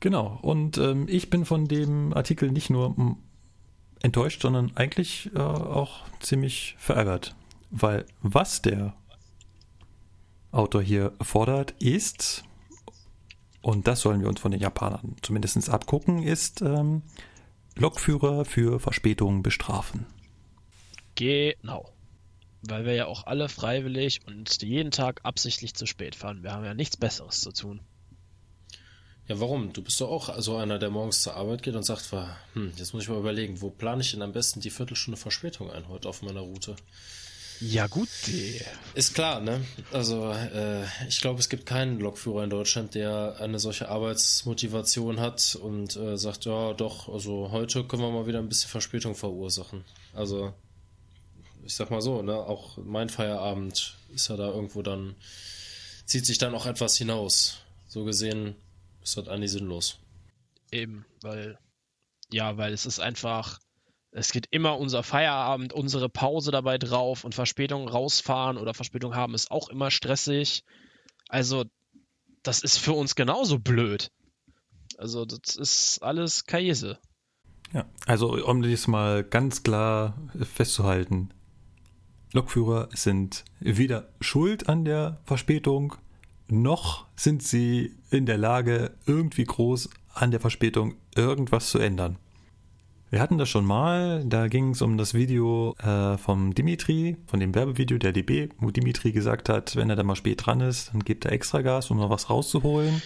Genau, 0.01 0.39
und 0.43 0.79
ähm, 0.79 1.07
ich 1.09 1.31
bin 1.31 1.45
von 1.45 1.67
dem 1.67 2.13
Artikel 2.15 2.51
nicht 2.51 2.71
nur 2.71 3.17
enttäuscht, 4.03 4.43
sondern 4.43 4.73
eigentlich 4.77 5.31
äh, 5.35 5.39
auch 5.39 6.03
ziemlich 6.21 6.75
verärgert. 6.79 7.35
Weil 7.71 8.07
was 8.21 8.63
der 8.63 8.95
Autor 10.53 10.83
hier 10.83 11.13
fordert, 11.21 11.73
ist, 11.81 12.45
und 13.61 13.87
das 13.89 14.01
sollen 14.01 14.21
wir 14.21 14.29
uns 14.29 14.41
von 14.41 14.53
den 14.53 14.61
Japanern 14.61 15.17
zumindest 15.23 15.69
abgucken, 15.69 16.23
ist 16.23 16.63
ähm, 16.63 17.03
Lokführer 17.77 18.45
für 18.45 18.79
Verspätungen 18.79 19.43
bestrafen. 19.43 20.07
Genau. 21.15 21.91
Weil 22.63 22.85
wir 22.87 22.95
ja 22.95 23.07
auch 23.07 23.27
alle 23.27 23.49
freiwillig 23.49 24.21
und 24.27 24.63
jeden 24.63 24.91
Tag 24.91 25.21
absichtlich 25.23 25.75
zu 25.75 25.87
spät 25.87 26.15
fahren. 26.15 26.43
Wir 26.43 26.53
haben 26.53 26.65
ja 26.65 26.75
nichts 26.75 26.97
Besseres 26.97 27.41
zu 27.41 27.53
tun. 27.53 27.81
Ja, 29.27 29.41
warum? 29.41 29.73
Du 29.73 29.83
bist 29.83 30.01
doch 30.01 30.11
auch 30.11 30.41
so 30.41 30.57
einer, 30.57 30.79
der 30.79 30.91
morgens 30.91 31.23
zur 31.23 31.35
Arbeit 31.35 31.63
geht 31.63 31.75
und 31.75 31.83
sagt, 31.83 32.11
hm, 32.53 32.73
jetzt 32.77 32.93
muss 32.93 33.05
ich 33.05 33.09
mal 33.09 33.19
überlegen, 33.19 33.61
wo 33.63 33.71
plane 33.71 34.03
ich 34.03 34.11
denn 34.11 34.23
am 34.23 34.33
besten 34.33 34.61
die 34.61 34.71
Viertelstunde 34.71 35.19
Verspätung 35.19 35.71
ein 35.71 35.89
heute 35.89 36.09
auf 36.09 36.23
meiner 36.23 36.41
Route? 36.41 36.77
Ja, 37.61 37.87
gut. 37.87 38.09
Ist 38.95 39.15
klar, 39.15 39.41
ne? 39.41 39.65
Also, 39.93 40.31
äh, 40.33 40.85
ich 41.09 41.21
glaube, 41.21 41.41
es 41.41 41.49
gibt 41.49 41.65
keinen 41.65 42.01
Lokführer 42.01 42.45
in 42.45 42.51
Deutschland, 42.51 42.95
der 42.95 43.37
eine 43.39 43.59
solche 43.59 43.89
Arbeitsmotivation 43.89 45.21
hat 45.21 45.57
und 45.57 45.97
äh, 45.97 46.19
sagt, 46.19 46.45
ja, 46.45 46.75
doch, 46.75 47.09
also 47.09 47.51
heute 47.53 47.85
können 47.85 48.03
wir 48.03 48.11
mal 48.11 48.27
wieder 48.27 48.41
ein 48.41 48.49
bisschen 48.49 48.69
Verspätung 48.71 49.15
verursachen. 49.15 49.85
Also, 50.13 50.53
ich 51.65 51.75
sag 51.75 51.91
mal 51.91 52.01
so, 52.01 52.23
ne? 52.23 52.35
Auch 52.35 52.77
mein 52.77 53.09
Feierabend 53.09 53.97
ist 54.13 54.29
ja 54.29 54.37
da 54.37 54.49
irgendwo 54.49 54.83
dann, 54.83 55.17
zieht 56.07 56.27
sich 56.27 56.39
dann 56.39 56.55
auch 56.55 56.67
etwas 56.67 56.97
hinaus. 56.97 57.59
So 57.89 58.05
gesehen 58.05 58.57
ist 59.03 59.17
das 59.17 59.29
eigentlich 59.29 59.53
sinnlos. 59.53 59.99
Eben, 60.71 61.07
weil, 61.23 61.59
ja, 62.31 62.57
weil 62.57 62.73
es 62.73 62.87
ist 62.87 63.01
einfach, 63.01 63.61
es 64.11 64.33
geht 64.33 64.47
immer 64.51 64.79
unser 64.79 65.03
Feierabend, 65.03 65.73
unsere 65.73 66.09
Pause 66.09 66.51
dabei 66.51 66.79
drauf 66.79 67.25
und 67.25 67.35
Verspätung 67.35 67.89
rausfahren 67.89 68.59
oder 68.59 68.75
Verspätung 68.75 69.15
haben 69.15 69.35
ist 69.35 69.51
auch 69.51 69.69
immer 69.69 69.91
stressig. 69.91 70.65
Also, 71.29 71.65
das 72.43 72.61
ist 72.63 72.79
für 72.79 72.93
uns 72.93 73.15
genauso 73.15 73.59
blöd. 73.59 74.11
Also, 74.99 75.25
das 75.25 75.57
ist 75.57 76.03
alles 76.03 76.45
Käse. 76.45 76.99
Ja, 77.73 77.87
also 78.07 78.45
um 78.47 78.63
das 78.63 78.87
mal 78.87 79.25
ganz 79.25 79.63
klar 79.63 80.17
festzuhalten, 80.55 81.31
Lokführer 82.35 82.89
sind 82.93 83.45
weder 83.61 84.09
schuld 84.21 84.69
an 84.69 84.85
der 84.85 85.21
Verspätung, 85.25 85.95
noch 86.49 87.07
sind 87.17 87.43
sie 87.43 87.93
in 88.11 88.27
der 88.27 88.39
Lage, 88.39 88.91
irgendwie 89.07 89.45
groß 89.45 89.89
an 90.13 90.33
der 90.33 90.41
Verspätung 90.41 90.97
irgendwas 91.15 91.71
zu 91.71 91.79
ändern. 91.79 92.19
Wir 93.11 93.21
hatten 93.21 93.39
das 93.39 93.49
schon 93.49 93.65
mal, 93.65 94.25
da 94.27 94.49
ging 94.49 94.71
es 94.71 94.83
um 94.83 94.99
das 94.99 95.15
Video 95.15 95.77
äh, 95.79 96.19
vom 96.19 96.53
Dimitri, 96.55 97.17
von 97.27 97.39
dem 97.39 97.55
Werbevideo 97.55 97.99
der 97.99 98.11
DB, 98.11 98.49
wo 98.59 98.73
Dimitri 98.73 99.13
gesagt 99.13 99.49
hat, 99.49 99.77
wenn 99.77 99.89
er 99.89 99.95
da 99.95 100.03
mal 100.03 100.17
spät 100.17 100.45
dran 100.45 100.61
ist, 100.61 100.93
dann 100.93 101.05
gibt 101.05 101.25
er 101.25 101.33
extra 101.33 101.63
Gas, 101.63 101.93
um 101.93 101.99
noch 101.99 102.11
was 102.11 102.29
rauszuholen. 102.29 103.01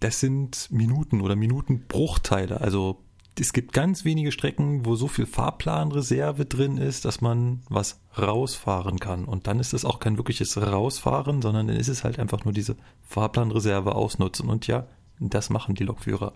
Das 0.00 0.20
sind 0.20 0.68
Minuten 0.70 1.20
oder 1.20 1.36
Minutenbruchteile. 1.36 2.62
Also 2.62 3.02
es 3.38 3.52
gibt 3.52 3.74
ganz 3.74 4.06
wenige 4.06 4.32
Strecken, 4.32 4.86
wo 4.86 4.96
so 4.96 5.06
viel 5.06 5.26
Fahrplanreserve 5.26 6.46
drin 6.46 6.78
ist, 6.78 7.04
dass 7.04 7.20
man 7.20 7.60
was 7.68 8.01
rausfahren 8.18 8.98
kann. 8.98 9.24
Und 9.24 9.46
dann 9.46 9.60
ist 9.60 9.72
es 9.72 9.84
auch 9.84 9.98
kein 9.98 10.16
wirkliches 10.16 10.56
Rausfahren, 10.56 11.42
sondern 11.42 11.68
dann 11.68 11.76
ist 11.76 11.88
es 11.88 12.04
halt 12.04 12.18
einfach 12.18 12.44
nur 12.44 12.52
diese 12.52 12.76
Fahrplanreserve 13.02 13.94
ausnutzen. 13.94 14.48
Und 14.48 14.66
ja, 14.66 14.86
das 15.18 15.50
machen 15.50 15.74
die 15.74 15.84
Lokführer. 15.84 16.34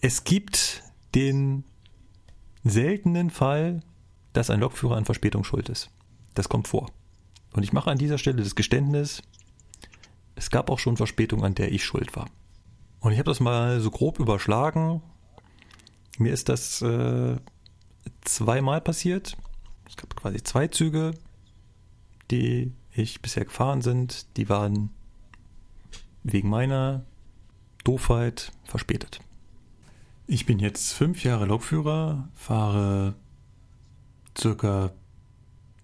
Es 0.00 0.24
gibt 0.24 0.82
den 1.14 1.64
seltenen 2.64 3.30
Fall, 3.30 3.82
dass 4.32 4.50
ein 4.50 4.60
Lokführer 4.60 4.96
an 4.96 5.04
Verspätung 5.04 5.44
schuld 5.44 5.68
ist. 5.68 5.90
Das 6.34 6.48
kommt 6.48 6.68
vor. 6.68 6.90
Und 7.52 7.64
ich 7.64 7.72
mache 7.72 7.90
an 7.90 7.98
dieser 7.98 8.18
Stelle 8.18 8.42
das 8.42 8.54
Geständnis, 8.54 9.22
es 10.36 10.50
gab 10.50 10.70
auch 10.70 10.78
schon 10.78 10.96
Verspätung, 10.96 11.44
an 11.44 11.54
der 11.54 11.72
ich 11.72 11.84
schuld 11.84 12.14
war. 12.16 12.28
Und 13.00 13.12
ich 13.12 13.18
habe 13.18 13.30
das 13.30 13.40
mal 13.40 13.80
so 13.80 13.90
grob 13.90 14.20
überschlagen 14.20 15.02
mir 16.20 16.32
ist 16.32 16.50
das 16.50 16.82
äh, 16.82 17.36
zweimal 18.20 18.80
passiert. 18.82 19.36
Es 19.90 19.96
gab 19.96 20.14
quasi 20.14 20.40
zwei 20.44 20.68
Züge, 20.68 21.10
die 22.30 22.72
ich 22.92 23.20
bisher 23.20 23.44
gefahren 23.44 23.82
sind. 23.82 24.36
Die 24.36 24.48
waren 24.48 24.90
wegen 26.22 26.48
meiner 26.48 27.04
Doofheit 27.82 28.52
verspätet. 28.62 29.20
Ich 30.28 30.46
bin 30.46 30.60
jetzt 30.60 30.92
fünf 30.92 31.24
Jahre 31.24 31.44
Lokführer, 31.46 32.28
fahre 32.34 33.16
circa 34.38 34.92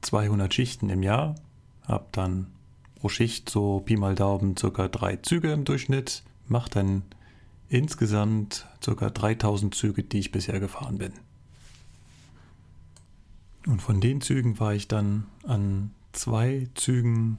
200 0.02 0.54
Schichten 0.54 0.88
im 0.88 1.02
Jahr, 1.02 1.34
habe 1.82 2.06
dann 2.12 2.46
pro 2.94 3.08
Schicht 3.08 3.50
so 3.50 3.80
Pi 3.80 3.96
mal 3.96 4.14
Daumen 4.14 4.56
circa 4.56 4.86
drei 4.86 5.16
Züge 5.16 5.50
im 5.50 5.64
Durchschnitt, 5.64 6.22
mache 6.46 6.70
dann 6.70 7.02
insgesamt 7.68 8.66
ca. 8.84 9.10
3000 9.10 9.74
Züge, 9.74 10.04
die 10.04 10.20
ich 10.20 10.30
bisher 10.30 10.60
gefahren 10.60 10.98
bin. 10.98 11.12
Und 13.66 13.82
von 13.82 14.00
den 14.00 14.20
Zügen 14.20 14.58
war 14.60 14.74
ich 14.74 14.86
dann 14.88 15.26
an 15.44 15.90
zwei 16.12 16.68
Zügen, 16.74 17.38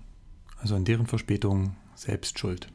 also 0.60 0.76
an 0.76 0.86
deren 0.86 1.08
Verspätung, 1.08 1.76
selbst 1.96 2.38
schuld. 2.38 2.68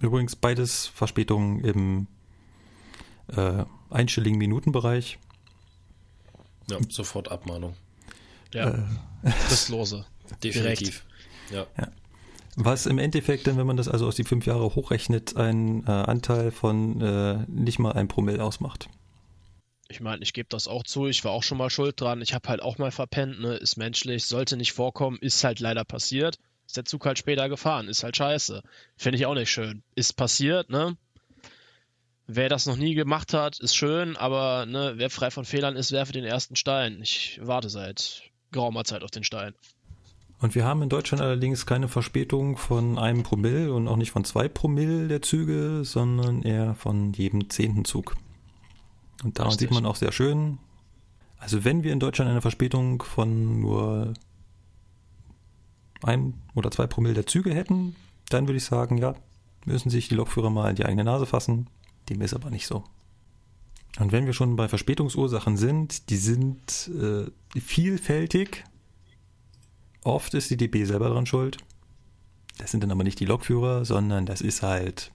Übrigens 0.00 0.36
beides 0.36 0.86
Verspätungen 0.88 1.60
im 1.60 2.06
äh, 3.28 3.64
einstelligen 3.90 4.38
Minutenbereich. 4.38 5.18
Ja, 6.68 6.78
sofort 6.88 7.30
Abmahnung. 7.30 7.74
Ja, 8.52 8.70
äh, 8.70 8.82
das 9.48 9.68
Lose. 9.68 10.04
Definitiv. 10.42 11.04
Ja. 11.50 11.66
ja. 11.78 11.88
Was 12.56 12.86
im 12.86 12.98
Endeffekt, 12.98 13.46
wenn 13.46 13.66
man 13.66 13.76
das 13.76 13.88
also 13.88 14.06
aus 14.06 14.16
die 14.16 14.24
fünf 14.24 14.46
Jahre 14.46 14.74
hochrechnet, 14.74 15.36
ein 15.36 15.84
äh, 15.86 15.90
Anteil 15.90 16.50
von 16.50 17.00
äh, 17.00 17.44
nicht 17.48 17.78
mal 17.78 17.92
ein 17.92 18.08
Promille 18.08 18.42
ausmacht. 18.42 18.88
Ich 19.88 20.00
meine, 20.00 20.22
ich 20.22 20.32
gebe 20.32 20.48
das 20.48 20.66
auch 20.66 20.82
zu, 20.82 21.06
ich 21.06 21.24
war 21.24 21.32
auch 21.32 21.42
schon 21.42 21.58
mal 21.58 21.70
schuld 21.70 22.00
dran. 22.00 22.22
Ich 22.22 22.32
habe 22.34 22.48
halt 22.48 22.62
auch 22.62 22.78
mal 22.78 22.90
verpennt, 22.90 23.40
ne? 23.40 23.54
ist 23.54 23.76
menschlich, 23.76 24.24
sollte 24.24 24.56
nicht 24.56 24.72
vorkommen, 24.72 25.18
ist 25.20 25.44
halt 25.44 25.60
leider 25.60 25.84
passiert. 25.84 26.38
Ist 26.66 26.76
der 26.76 26.84
Zug 26.86 27.04
halt 27.04 27.18
später 27.18 27.48
gefahren, 27.48 27.88
ist 27.88 28.02
halt 28.02 28.16
scheiße. 28.16 28.62
Finde 28.96 29.18
ich 29.18 29.26
auch 29.26 29.34
nicht 29.34 29.50
schön. 29.50 29.82
Ist 29.94 30.14
passiert, 30.14 30.70
ne? 30.70 30.96
Wer 32.26 32.48
das 32.48 32.64
noch 32.64 32.76
nie 32.76 32.94
gemacht 32.94 33.34
hat, 33.34 33.60
ist 33.60 33.76
schön, 33.76 34.16
aber 34.16 34.64
ne, 34.64 34.94
wer 34.96 35.10
frei 35.10 35.30
von 35.30 35.44
Fehlern 35.44 35.76
ist, 35.76 35.92
werfe 35.92 36.12
den 36.12 36.24
ersten 36.24 36.56
Stein. 36.56 37.00
Ich 37.02 37.38
warte 37.42 37.68
seit 37.68 38.22
geraumer 38.50 38.84
Zeit 38.84 39.02
auf 39.02 39.10
den 39.10 39.24
Stein. 39.24 39.54
Und 40.40 40.54
wir 40.54 40.64
haben 40.64 40.82
in 40.82 40.88
Deutschland 40.88 41.22
allerdings 41.22 41.66
keine 41.66 41.88
Verspätung 41.88 42.56
von 42.56 42.98
einem 42.98 43.22
Promille 43.22 43.72
und 43.72 43.88
auch 43.88 43.96
nicht 43.96 44.10
von 44.10 44.24
zwei 44.24 44.48
Promille 44.48 45.06
der 45.06 45.20
Züge, 45.20 45.84
sondern 45.84 46.42
eher 46.42 46.74
von 46.74 47.12
jedem 47.12 47.50
zehnten 47.50 47.84
Zug. 47.84 48.16
Und 49.24 49.38
daran 49.38 49.50
Richtig. 49.50 49.70
sieht 49.70 49.74
man 49.74 49.86
auch 49.86 49.96
sehr 49.96 50.12
schön, 50.12 50.58
also 51.38 51.64
wenn 51.64 51.82
wir 51.82 51.92
in 51.92 52.00
Deutschland 52.00 52.30
eine 52.30 52.40
Verspätung 52.40 53.02
von 53.02 53.60
nur 53.60 54.14
ein 56.02 56.34
oder 56.54 56.70
zwei 56.70 56.86
Promille 56.86 57.14
der 57.14 57.26
Züge 57.26 57.52
hätten, 57.52 57.96
dann 58.28 58.46
würde 58.46 58.58
ich 58.58 58.64
sagen, 58.64 58.98
ja, 58.98 59.14
müssen 59.64 59.90
sich 59.90 60.08
die 60.08 60.14
Lokführer 60.14 60.50
mal 60.50 60.70
in 60.70 60.76
die 60.76 60.86
eigene 60.86 61.04
Nase 61.04 61.26
fassen. 61.26 61.68
Dem 62.08 62.20
ist 62.20 62.34
aber 62.34 62.50
nicht 62.50 62.66
so. 62.66 62.84
Und 63.98 64.12
wenn 64.12 64.26
wir 64.26 64.32
schon 64.32 64.56
bei 64.56 64.68
Verspätungsursachen 64.68 65.56
sind, 65.56 66.10
die 66.10 66.16
sind 66.16 66.90
äh, 67.00 67.30
vielfältig 67.60 68.64
Oft 70.04 70.34
ist 70.34 70.50
die 70.50 70.58
DB 70.58 70.84
selber 70.84 71.08
dran 71.08 71.24
schuld. 71.24 71.56
Das 72.58 72.70
sind 72.70 72.82
dann 72.82 72.90
aber 72.90 73.04
nicht 73.04 73.18
die 73.18 73.24
Lokführer, 73.24 73.86
sondern 73.86 74.26
das 74.26 74.42
ist 74.42 74.62
halt 74.62 75.10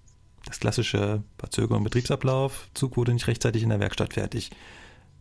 Das 0.50 0.60
klassische 0.60 1.22
Verzögerung 1.38 1.78
im 1.78 1.84
Betriebsablauf, 1.84 2.70
Zug 2.74 2.98
wurde 2.98 3.14
nicht 3.14 3.28
rechtzeitig 3.28 3.62
in 3.62 3.70
der 3.70 3.80
Werkstatt 3.80 4.16
fertig. 4.16 4.50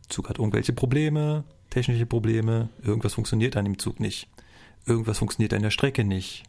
Zug 0.08 0.30
hat 0.30 0.38
irgendwelche 0.38 0.72
Probleme, 0.72 1.44
technische 1.68 2.06
Probleme, 2.06 2.70
irgendwas 2.82 3.12
funktioniert 3.12 3.54
an 3.58 3.66
dem 3.66 3.78
Zug 3.78 4.00
nicht. 4.00 4.26
Irgendwas 4.86 5.18
funktioniert 5.18 5.52
an 5.52 5.60
der 5.60 5.70
Strecke 5.70 6.02
nicht. 6.02 6.44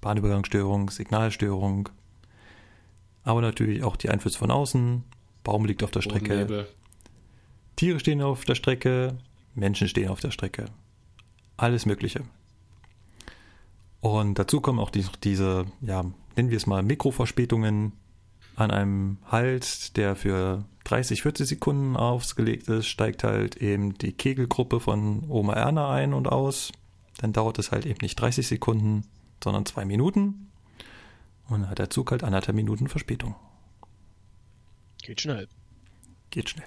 Bahnübergangsstörung, 0.00 0.88
Signalstörung. 0.88 1.90
Aber 3.22 3.42
natürlich 3.42 3.84
auch 3.84 3.96
die 3.96 4.08
Einflüsse 4.08 4.38
von 4.38 4.50
außen. 4.50 5.04
Baum 5.44 5.66
liegt 5.66 5.82
auf 5.82 5.90
der 5.90 6.00
Strecke. 6.00 6.66
Tiere 7.76 8.00
stehen 8.00 8.22
auf 8.22 8.46
der 8.46 8.54
Strecke, 8.54 9.18
Menschen 9.54 9.88
stehen 9.88 10.08
auf 10.08 10.20
der 10.20 10.30
Strecke. 10.30 10.64
Alles 11.58 11.84
Mögliche. 11.84 12.22
Und 14.00 14.38
dazu 14.38 14.62
kommen 14.62 14.78
auch 14.78 14.90
die, 14.90 15.04
diese, 15.22 15.66
ja, 15.82 16.02
nennen 16.34 16.48
wir 16.48 16.56
es 16.56 16.66
mal 16.66 16.82
Mikroverspätungen 16.82 17.92
an 18.56 18.70
einem 18.70 19.18
Halt, 19.30 19.96
der 19.96 20.16
für 20.16 20.64
30, 20.84 21.22
40 21.22 21.48
Sekunden 21.48 21.96
ausgelegt 21.96 22.68
ist, 22.68 22.86
steigt 22.86 23.24
halt 23.24 23.56
eben 23.56 23.94
die 23.98 24.12
Kegelgruppe 24.12 24.80
von 24.80 25.24
Oma 25.28 25.54
Erna 25.54 25.90
ein 25.90 26.12
und 26.12 26.28
aus. 26.28 26.72
Dann 27.18 27.32
dauert 27.32 27.58
es 27.58 27.72
halt 27.72 27.86
eben 27.86 27.98
nicht 28.02 28.16
30 28.16 28.46
Sekunden, 28.46 29.04
sondern 29.42 29.66
zwei 29.66 29.84
Minuten. 29.84 30.50
Und 31.48 31.62
dann 31.62 31.70
hat 31.70 31.78
der 31.78 31.90
Zug 31.90 32.10
halt 32.10 32.24
anderthalb 32.24 32.56
Minuten 32.56 32.88
Verspätung. 32.88 33.34
Geht 35.02 35.20
schnell. 35.20 35.48
Geht 36.30 36.48
schnell. 36.48 36.66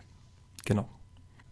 Genau. 0.66 0.88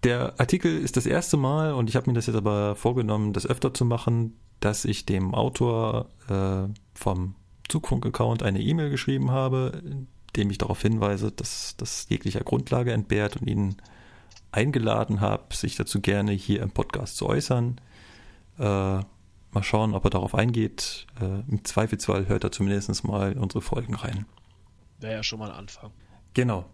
Der 0.04 0.40
Artikel 0.40 0.78
ist 0.78 0.98
das 0.98 1.06
erste 1.06 1.38
Mal, 1.38 1.74
und 1.74 1.90
ich 1.90 1.96
habe 1.96 2.10
mir 2.10 2.14
das 2.14 2.28
jetzt 2.28 2.36
aber 2.36 2.76
vorgenommen, 2.76 3.32
das 3.32 3.48
öfter 3.48 3.74
zu 3.74 3.86
machen, 3.86 4.38
dass 4.60 4.86
ich 4.86 5.06
dem 5.06 5.34
Autor 5.34 6.10
äh, 6.30 6.68
vom 6.94 7.36
Zugfunk-Account 7.70 8.44
eine 8.44 8.62
E-Mail 8.62 8.90
geschrieben 8.90 9.32
habe, 9.32 9.82
dem 10.36 10.50
ich 10.50 10.58
darauf 10.58 10.82
hinweise, 10.82 11.32
dass 11.32 11.76
das 11.78 12.08
jeglicher 12.10 12.42
Grundlage 12.42 12.94
entbehrt 12.94 13.38
und 13.38 13.48
ihn 13.48 13.76
eingeladen 14.52 15.22
habe, 15.22 15.54
sich 15.54 15.76
dazu 15.76 16.02
gerne 16.02 16.32
hier 16.32 16.62
im 16.62 16.72
Podcast 16.72 17.18
zu 17.18 17.28
äußern. 17.28 17.80
Äh, 18.60 18.64
mal 18.64 19.64
schauen, 19.64 19.94
ob 19.94 20.06
er 20.06 20.10
darauf 20.12 20.36
eingeht. 20.36 21.08
Äh, 21.20 21.42
Im 21.50 21.64
Zweifelsfall 21.64 22.28
hört 22.28 22.44
er 22.44 22.52
zumindest 22.52 23.04
mal 23.04 23.34
unsere 23.34 23.62
Folgen 23.62 23.96
rein. 23.96 24.26
Wäre 25.00 25.16
ja 25.16 25.24
schon 25.24 25.40
mal 25.40 25.52
ein 25.52 25.58
Anfang. 25.58 25.92
Genau. 26.34 26.66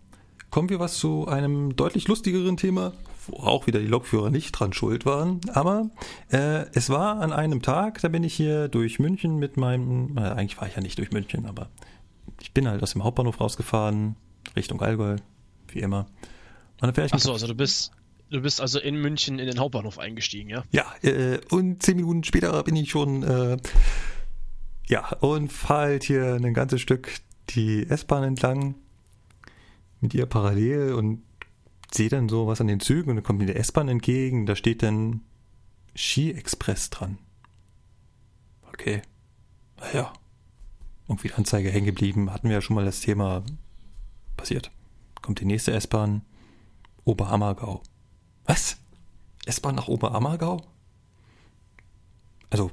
Kommen 0.50 0.70
wir 0.70 0.80
was 0.80 0.98
zu 0.98 1.28
einem 1.28 1.76
deutlich 1.76 2.08
lustigeren 2.08 2.58
Thema, 2.58 2.94
wo 3.28 3.38
auch 3.38 3.68
wieder 3.68 3.80
die 3.80 3.88
Lokführer 3.88 4.32
nicht 4.32 4.52
dran 4.52 4.74
schuld 4.74 5.06
waren. 5.06 5.42
Aber 5.54 5.92
äh, 6.32 6.66
es 6.74 6.90
war 6.90 7.22
an 7.22 7.32
einem 7.32 7.62
Tag, 7.62 8.02
da 8.02 8.08
bin 8.08 8.24
ich 8.24 8.34
hier 8.34 8.68
durch 8.68 9.00
München 9.00 9.38
mit 9.38 9.58
meinem, 9.58 10.18
äh, 10.18 10.22
eigentlich 10.22 10.60
war 10.60 10.68
ich 10.68 10.76
ja 10.76 10.82
nicht 10.82 10.98
durch 10.98 11.12
München, 11.12 11.46
aber 11.46 11.70
ich 12.42 12.54
bin 12.54 12.68
halt 12.68 12.82
aus 12.84 12.94
dem 12.94 13.04
Hauptbahnhof 13.04 13.40
rausgefahren, 13.40 14.16
Richtung 14.56 14.82
Allgäu, 14.82 15.18
wie 15.68 15.80
immer. 15.80 16.08
Und 16.82 16.84
dann 16.84 16.94
fähre 16.94 17.08
ich 17.08 17.14
Achso, 17.14 17.34
also 17.34 17.48
du 17.48 17.56
bist, 17.56 17.92
du 18.30 18.42
bist 18.42 18.62
also 18.62 18.80
in 18.80 18.96
München 18.96 19.40
in 19.40 19.48
den 19.48 19.60
Hauptbahnhof 19.60 20.00
eingestiegen, 20.00 20.50
ja? 20.50 20.64
Ja, 20.72 20.86
äh, 21.02 21.40
und 21.50 21.84
zehn 21.84 21.98
Minuten 21.98 22.24
später 22.24 22.64
bin 22.64 22.76
ich 22.76 22.90
schon, 22.90 23.24
äh, 23.24 23.58
ja, 24.88 25.10
und 25.20 25.52
fahre 25.52 25.82
halt 25.82 26.04
hier 26.04 26.36
ein 26.36 26.54
ganzes 26.54 26.82
Stück 26.82 27.20
die 27.50 27.88
S-Bahn 27.90 28.24
entlang 28.24 28.76
mit 30.02 30.14
ihr 30.14 30.26
parallel 30.26 30.94
und 30.94 31.24
sehe 31.92 32.10
dann 32.10 32.30
so 32.30 32.48
was 32.48 32.62
an 32.62 32.68
den 32.68 32.80
Zügen 32.80 33.10
und 33.10 33.18
dann 33.18 33.24
kommt 33.24 33.40
mir 33.40 33.48
der 33.48 33.58
S-Bahn 33.58 33.90
entgegen, 33.90 34.46
da 34.46 34.56
steht 34.56 34.84
dann 34.84 35.22
Ski-Express 35.96 36.92
dran. 36.92 37.18
Okay. 38.68 39.02
Naja. 39.78 40.14
Irgendwie 41.10 41.34
Anzeige 41.34 41.72
hängen 41.72 41.88
geblieben, 41.88 42.32
hatten 42.32 42.48
wir 42.48 42.56
ja 42.56 42.62
schon 42.62 42.76
mal 42.76 42.86
das 42.86 43.02
Thema 43.02 43.44
passiert. 44.38 44.72
Kommt 45.22 45.42
die 45.42 45.46
nächste 45.46 45.74
S-Bahn, 45.74 46.22
Oberammergau. 47.04 47.82
Was? 48.46 48.78
S-Bahn 49.46 49.76
nach 49.76 49.88
Oberammergau? 49.88 50.62
Also, 52.52 52.72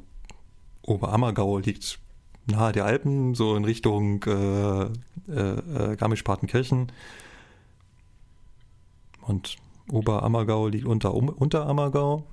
Oberammergau 0.82 1.58
liegt 1.58 1.98
nahe 2.46 2.72
der 2.72 2.84
Alpen, 2.84 3.34
so 3.34 3.56
in 3.56 3.64
Richtung 3.64 4.22
äh, 4.24 4.84
äh, 4.84 4.92
äh, 5.30 5.96
Garmisch-Partenkirchen. 5.96 6.92
Und 9.22 9.56
Oberammergau 9.90 10.68
liegt 10.68 10.84
unter 10.84 11.14
um, 11.14 11.30
Unterammergau. 11.30 12.26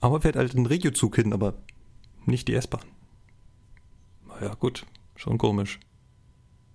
Aber 0.00 0.20
fährt 0.20 0.36
halt 0.36 0.54
ein 0.54 0.66
Regiozug 0.66 1.16
hin, 1.16 1.32
aber 1.32 1.54
nicht 2.26 2.48
die 2.48 2.54
S-Bahn. 2.54 2.93
Naja, 4.44 4.56
gut, 4.56 4.84
schon 5.16 5.38
komisch. 5.38 5.80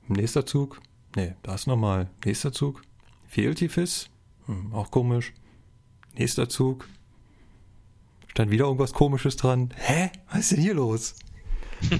Nächster 0.07 0.43
Zug? 0.43 0.81
Nee, 1.15 1.35
da 1.43 1.53
ist 1.53 1.67
nochmal. 1.67 2.09
Nächster 2.25 2.51
Zug? 2.51 2.81
Fehltifis? 3.27 4.09
Hm, 4.47 4.73
auch 4.73 4.89
komisch. 4.89 5.33
Nächster 6.17 6.49
Zug. 6.49 6.89
Stand 8.27 8.49
wieder 8.49 8.65
irgendwas 8.65 8.93
komisches 8.93 9.35
dran. 9.35 9.69
Hä? 9.75 10.09
Was 10.31 10.39
ist 10.39 10.53
denn 10.53 10.61
hier 10.61 10.73
los? 10.73 11.13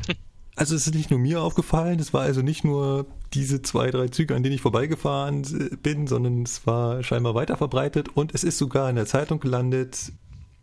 also 0.56 0.76
es 0.76 0.88
ist 0.88 0.96
nicht 0.96 1.12
nur 1.12 1.20
mir 1.20 1.40
aufgefallen, 1.40 2.00
es 2.00 2.16
war 2.16 2.22
also 2.22 2.41
nicht 2.41 2.64
nur 2.64 3.06
diese 3.34 3.62
zwei, 3.62 3.91
drei 3.91 4.08
Züge, 4.08 4.36
an 4.36 4.41
denen 4.41 4.56
ich 4.56 4.62
vorbeigefahren 4.62 5.44
äh, 5.44 5.76
bin, 5.76 6.08
sondern 6.08 6.41
es 6.41 6.66
war 6.66 7.04
scheinbar 7.04 7.36
weiter 7.36 7.58
verbreitet 7.58 8.10
und 8.10 8.34
es 8.34 8.44
ist 8.44 8.58
sogar 8.58 8.90
in 8.90 8.96
der 8.96 9.06
Zeitung 9.06 9.40
gelandet. 9.40 10.14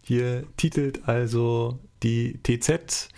Hier 0.02 0.48
titelt 0.56 1.08
also 1.08 1.78
die 2.02 2.40
TZ 2.42 3.08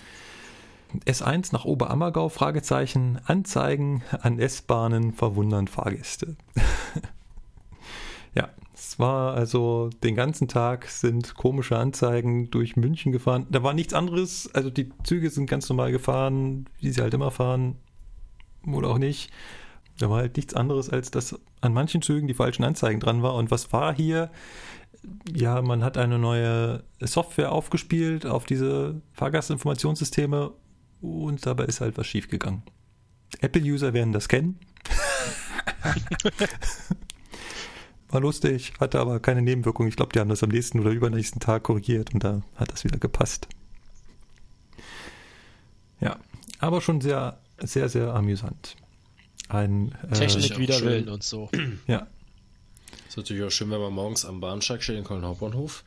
S1 1.07 1.53
nach 1.53 1.65
Oberammergau, 1.65 2.29
Fragezeichen, 2.29 3.19
Anzeigen 3.27 4.03
an 4.23 4.39
S-Bahnen 4.39 5.13
verwundern 5.13 5.69
Fahrgäste. 5.69 6.37
ja, 8.35 8.49
es 8.75 8.99
war 8.99 9.35
also 9.35 9.91
den 10.03 10.15
ganzen 10.15 10.49
Tag 10.49 10.87
sind 10.87 11.35
komische 11.35 11.77
Anzeigen 11.77 12.51
durch 12.51 12.77
München 12.77 13.13
gefahren. 13.13 13.47
Da 13.51 13.63
war 13.63 13.75
nichts 13.75 13.95
anderes, 13.95 14.51
also 14.55 14.71
die 14.71 14.91
Züge 15.05 15.31
sind 15.31 15.47
ganz 15.49 15.69
normal 15.69 15.93
gefahren, 15.93 16.67
wie 16.81 16.91
sie 16.91 17.03
halt 17.03 17.15
immer 17.15 17.31
fahren, 17.31 17.77
oder 18.67 18.89
auch 18.89 18.99
nicht. 18.99 19.31
Da 19.99 20.09
war 20.11 20.19
halt 20.19 20.37
nichts 20.37 20.55
anderes, 20.55 20.91
als 20.91 21.11
dass 21.11 21.39
an 21.61 21.73
manchen 21.73 22.03
Zügen 22.03 22.29
die 22.29 22.35
falschen 22.35 22.65
Anzeigen 22.65 23.01
dran 23.01 23.23
war. 23.23 23.35
Und 23.35 23.51
was 23.51 23.73
war 23.73 23.95
hier? 23.95 24.31
Ja, 25.35 25.61
man 25.61 25.83
hat 25.83 25.97
eine 25.97 26.19
neue 26.19 26.85
Software 27.01 27.53
aufgespielt 27.53 28.27
auf 28.27 28.45
diese 28.45 29.01
Fahrgastinformationssysteme 29.13 30.53
und 31.01 31.45
dabei 31.47 31.65
ist 31.65 31.81
halt 31.81 31.97
was 31.99 32.07
schiefgegangen. 32.07 32.63
Apple-User 33.41 33.93
werden 33.93 34.13
das 34.13 34.29
kennen. 34.29 34.59
War 38.09 38.21
lustig, 38.21 38.73
hatte 38.81 38.99
aber 39.01 39.21
keine 39.21 39.43
Nebenwirkung. 39.43 39.87
Ich 39.87 39.97
glaube, 39.97 40.13
die 40.13 40.19
haben 40.21 40.31
das 40.31 40.43
am 40.43 40.49
nächsten 40.49 40.81
oder 40.81 40.91
übernächsten 40.91 41.41
Tag 41.41 41.65
korrigiert 41.65 42.15
und 42.15 42.25
da 42.25 42.43
hat 42.57 42.73
das 42.73 42.85
wieder 42.85 42.99
gepasst. 42.99 43.49
Ja, 46.01 46.19
aber 46.59 46.81
schon 46.81 47.01
sehr, 47.03 47.39
sehr, 47.59 47.89
sehr 47.89 48.15
amüsant. 48.15 48.77
Ein, 49.49 49.95
äh, 50.11 50.15
Technik 50.15 50.59
wider. 50.59 50.81
Willen 50.81 51.09
und 51.09 51.23
so. 51.23 51.51
ja, 51.87 52.07
Ist 53.09 53.17
natürlich 53.17 53.43
auch 53.43 53.51
schön, 53.51 53.71
wenn 53.71 53.81
man 53.81 53.93
morgens 53.93 54.25
am 54.25 54.41
Bahnsteig 54.41 54.83
steht 54.83 54.97
in 54.97 55.05
Köln 55.05 55.25
Hauptbahnhof. 55.25 55.85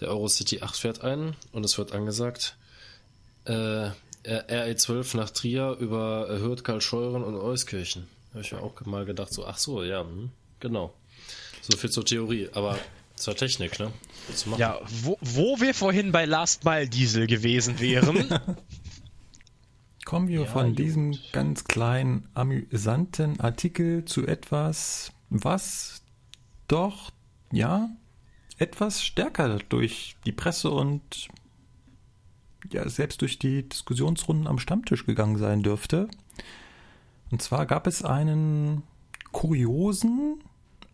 Der 0.00 0.08
Eurocity 0.08 0.62
8 0.62 0.76
fährt 0.76 1.02
ein 1.02 1.36
und 1.52 1.64
es 1.64 1.78
wird 1.78 1.92
angesagt, 1.92 2.56
äh, 3.44 3.90
RE12 4.24 5.16
nach 5.16 5.30
Trier 5.30 5.76
über 5.80 6.28
äh, 6.30 6.38
Hürth, 6.38 6.62
Karlscheuren 6.64 7.22
und 7.24 7.34
Euskirchen. 7.34 8.06
Habe 8.30 8.42
ich 8.42 8.52
mir 8.52 8.60
auch 8.62 8.80
mal 8.86 9.04
gedacht, 9.04 9.32
so, 9.32 9.46
ach 9.46 9.58
so, 9.58 9.82
ja, 9.82 10.02
hm, 10.02 10.30
genau. 10.60 10.94
So 11.60 11.76
viel 11.76 11.90
zur 11.90 12.04
Theorie, 12.04 12.48
aber 12.54 12.78
zur 13.14 13.36
Technik, 13.36 13.78
ne? 13.78 13.92
Ja, 14.56 14.80
wo, 15.02 15.18
wo 15.20 15.60
wir 15.60 15.74
vorhin 15.74 16.12
bei 16.12 16.24
Last 16.24 16.64
Mile 16.64 16.88
Diesel 16.88 17.26
gewesen 17.26 17.78
wären. 17.80 18.28
Kommen 20.04 20.28
wir 20.28 20.40
Ja, 20.42 20.46
von 20.46 20.70
gut. 20.70 20.78
diesem 20.78 21.18
ganz 21.32 21.64
kleinen, 21.64 22.28
amüsanten 22.34 23.38
Artikel 23.40 24.04
zu 24.04 24.26
etwas, 24.26 25.12
was 25.30 26.02
doch, 26.68 27.10
ja, 27.52 27.88
etwas 28.58 29.02
stärker 29.04 29.58
durch 29.68 30.16
die 30.26 30.32
Presse 30.32 30.70
und 30.70 31.28
ja, 32.70 32.88
selbst 32.88 33.20
durch 33.20 33.38
die 33.38 33.68
Diskussionsrunden 33.68 34.46
am 34.46 34.58
Stammtisch 34.58 35.06
gegangen 35.06 35.38
sein 35.38 35.62
dürfte. 35.62 36.08
Und 37.30 37.42
zwar 37.42 37.66
gab 37.66 37.86
es 37.86 38.04
einen 38.04 38.82
kuriosen, 39.32 40.42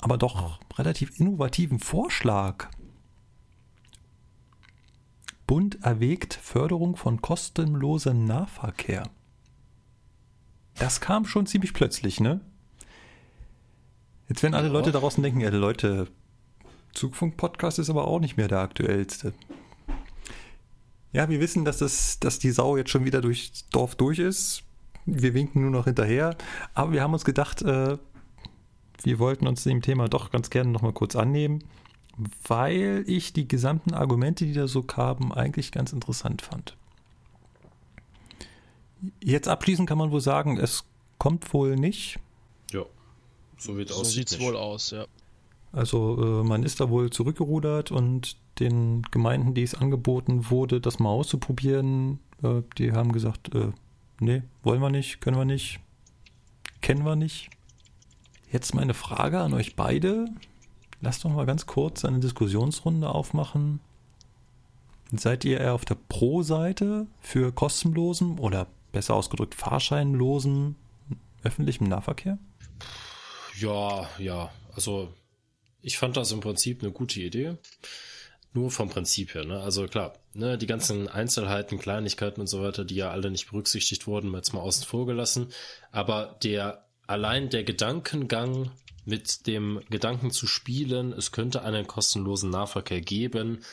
aber 0.00 0.16
doch 0.16 0.60
relativ 0.78 1.18
innovativen 1.18 1.80
Vorschlag. 1.80 2.68
Bund 5.46 5.78
erwägt 5.82 6.34
Förderung 6.34 6.96
von 6.96 7.20
kostenlosem 7.22 8.24
Nahverkehr. 8.26 9.04
Das 10.74 11.00
kam 11.00 11.24
schon 11.24 11.46
ziemlich 11.46 11.74
plötzlich, 11.74 12.20
ne? 12.20 12.40
Jetzt 14.28 14.42
werden 14.42 14.54
alle. 14.54 14.68
Leute 14.68 14.92
da 14.92 15.00
draußen 15.00 15.22
denken, 15.22 15.40
ja, 15.40 15.48
Leute, 15.48 16.08
Zugfunk-Podcast 16.92 17.78
ist 17.78 17.90
aber 17.90 18.06
auch 18.06 18.20
nicht 18.20 18.36
mehr 18.36 18.46
der 18.46 18.60
aktuellste. 18.60 19.32
Ja, 21.12 21.28
wir 21.28 21.40
wissen, 21.40 21.64
dass, 21.64 21.78
das, 21.78 22.20
dass 22.20 22.38
die 22.38 22.50
Sau 22.50 22.76
jetzt 22.76 22.90
schon 22.90 23.04
wieder 23.04 23.20
durchs 23.20 23.68
Dorf 23.70 23.94
durch 23.94 24.18
ist. 24.18 24.62
wir 25.06 25.34
winken 25.34 25.62
nur 25.62 25.70
noch 25.70 25.84
hinterher. 25.84 26.36
Aber 26.74 26.92
wir 26.92 27.02
haben 27.02 27.14
uns 27.14 27.24
gedacht, 27.24 27.62
äh, 27.62 27.96
wir 29.02 29.18
wollten 29.18 29.46
uns 29.46 29.64
dem 29.64 29.82
Thema 29.82 30.08
doch 30.08 30.30
ganz 30.30 30.50
gerne 30.50 30.70
nochmal 30.70 30.92
kurz 30.92 31.16
annehmen, 31.16 31.64
weil 32.46 33.04
ich 33.06 33.32
die 33.32 33.48
gesamten 33.48 33.94
Argumente, 33.94 34.44
die 34.44 34.52
da 34.52 34.66
so 34.66 34.82
kamen, 34.82 35.32
eigentlich 35.32 35.72
ganz 35.72 35.92
interessant 35.92 36.42
fand. 36.42 36.76
Jetzt 39.22 39.48
abschließend 39.48 39.88
kann 39.88 39.98
man 39.98 40.10
wohl 40.10 40.20
sagen, 40.20 40.58
es 40.58 40.84
kommt 41.18 41.52
wohl 41.54 41.76
nicht. 41.76 42.18
Ja, 42.72 42.84
so, 43.56 43.80
so 43.84 44.04
sieht 44.04 44.30
es 44.30 44.40
wohl 44.40 44.56
aus, 44.56 44.90
ja. 44.90 45.06
Also 45.72 46.40
äh, 46.40 46.44
man 46.44 46.62
ist 46.62 46.80
da 46.80 46.90
wohl 46.90 47.10
zurückgerudert 47.10 47.90
und 47.90 48.36
den 48.58 49.02
Gemeinden, 49.10 49.54
die 49.54 49.62
es 49.62 49.74
angeboten 49.74 50.50
wurde, 50.50 50.80
das 50.80 50.98
mal 50.98 51.10
auszuprobieren, 51.10 52.18
äh, 52.42 52.62
die 52.78 52.92
haben 52.92 53.12
gesagt, 53.12 53.54
äh, 53.54 53.72
nee, 54.20 54.42
wollen 54.62 54.80
wir 54.80 54.90
nicht, 54.90 55.20
können 55.20 55.36
wir 55.36 55.44
nicht, 55.44 55.80
kennen 56.80 57.04
wir 57.04 57.16
nicht. 57.16 57.50
Jetzt 58.50 58.74
meine 58.74 58.94
Frage 58.94 59.40
an 59.40 59.52
euch 59.52 59.76
beide. 59.76 60.26
Lasst 61.00 61.24
doch 61.24 61.30
mal 61.30 61.46
ganz 61.46 61.66
kurz 61.66 62.04
eine 62.04 62.18
Diskussionsrunde 62.18 63.08
aufmachen. 63.08 63.80
Seid 65.12 65.44
ihr 65.44 65.60
eher 65.60 65.74
auf 65.74 65.84
der 65.84 65.96
Pro-Seite 66.08 67.06
für 67.20 67.52
kostenlosen 67.52 68.38
oder 68.38 68.66
besser 68.92 69.14
ausgedrückt 69.14 69.54
fahrscheinlosen 69.54 70.76
öffentlichen 71.42 71.84
Nahverkehr? 71.84 72.38
Ja, 73.58 74.08
ja. 74.18 74.50
Also 74.74 75.08
ich 75.80 75.98
fand 75.98 76.16
das 76.16 76.32
im 76.32 76.40
Prinzip 76.40 76.82
eine 76.82 76.92
gute 76.92 77.20
Idee. 77.20 77.56
Nur 78.54 78.70
vom 78.70 78.88
Prinzip 78.88 79.34
her, 79.34 79.44
ne? 79.44 79.60
Also 79.60 79.86
klar, 79.86 80.14
ne, 80.32 80.56
die 80.56 80.66
ganzen 80.66 81.06
Einzelheiten, 81.06 81.78
Kleinigkeiten 81.78 82.40
und 82.40 82.46
so 82.46 82.62
weiter, 82.62 82.84
die 82.84 82.96
ja 82.96 83.10
alle 83.10 83.30
nicht 83.30 83.50
berücksichtigt 83.50 84.06
wurden, 84.06 84.32
jetzt 84.34 84.54
mal 84.54 84.60
außen 84.60 84.86
vor 84.86 85.06
gelassen. 85.06 85.52
Aber 85.92 86.38
der 86.42 86.86
allein 87.06 87.50
der 87.50 87.64
Gedankengang 87.64 88.70
mit 89.04 89.46
dem 89.46 89.80
Gedanken 89.90 90.30
zu 90.30 90.46
spielen, 90.46 91.12
es 91.12 91.32
könnte 91.32 91.62
einen 91.62 91.86
kostenlosen 91.86 92.50
Nahverkehr 92.50 93.00
geben, 93.00 93.64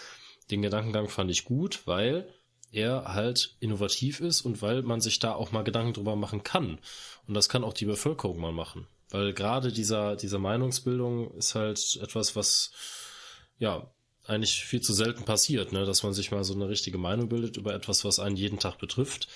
den 0.51 0.61
Gedankengang 0.61 1.09
fand 1.09 1.31
ich 1.31 1.45
gut, 1.45 1.85
weil 1.85 2.27
er 2.71 3.13
halt 3.13 3.55
innovativ 3.59 4.19
ist 4.19 4.41
und 4.41 4.61
weil 4.61 4.81
man 4.81 5.01
sich 5.01 5.19
da 5.19 5.33
auch 5.33 5.51
mal 5.51 5.63
Gedanken 5.63 5.93
drüber 5.93 6.15
machen 6.15 6.43
kann. 6.43 6.79
Und 7.27 7.33
das 7.33 7.49
kann 7.49 7.63
auch 7.63 7.73
die 7.73 7.85
Bevölkerung 7.85 8.39
mal 8.39 8.51
machen. 8.51 8.87
Weil 9.15 9.31
gerade 9.31 9.71
dieser, 9.71 10.17
diese 10.17 10.39
Meinungsbildung 10.39 11.31
ist 11.37 11.55
halt 11.55 11.97
etwas, 12.01 12.35
was 12.35 12.71
ja 13.57 13.89
eigentlich 14.25 14.65
viel 14.65 14.81
zu 14.81 14.91
selten 14.91 15.23
passiert, 15.23 15.71
ne? 15.71 15.85
dass 15.85 16.03
man 16.03 16.13
sich 16.13 16.31
mal 16.31 16.43
so 16.43 16.53
eine 16.53 16.67
richtige 16.67 16.97
Meinung 16.97 17.29
bildet 17.29 17.55
über 17.55 17.73
etwas, 17.73 18.03
was 18.03 18.19
einen 18.19 18.35
jeden 18.35 18.59
Tag 18.59 18.77
betrifft. 18.77 19.29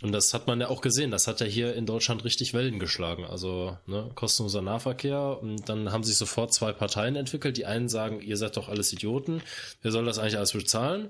Und 0.00 0.12
das 0.12 0.32
hat 0.32 0.46
man 0.46 0.60
ja 0.60 0.68
auch 0.68 0.80
gesehen. 0.80 1.10
Das 1.10 1.26
hat 1.26 1.40
ja 1.40 1.46
hier 1.46 1.74
in 1.74 1.86
Deutschland 1.86 2.22
richtig 2.22 2.54
Wellen 2.54 2.78
geschlagen. 2.78 3.24
Also 3.24 3.76
ne, 3.86 4.10
kostenloser 4.14 4.62
Nahverkehr. 4.62 5.38
Und 5.40 5.68
dann 5.68 5.90
haben 5.90 6.04
sich 6.04 6.18
sofort 6.18 6.52
zwei 6.52 6.72
Parteien 6.72 7.16
entwickelt. 7.16 7.56
Die 7.56 7.66
einen 7.66 7.88
sagen, 7.88 8.20
ihr 8.20 8.36
seid 8.36 8.56
doch 8.56 8.68
alles 8.68 8.92
Idioten. 8.92 9.42
Wer 9.82 9.90
soll 9.90 10.04
das 10.04 10.18
eigentlich 10.18 10.36
alles 10.36 10.52
bezahlen? 10.52 11.08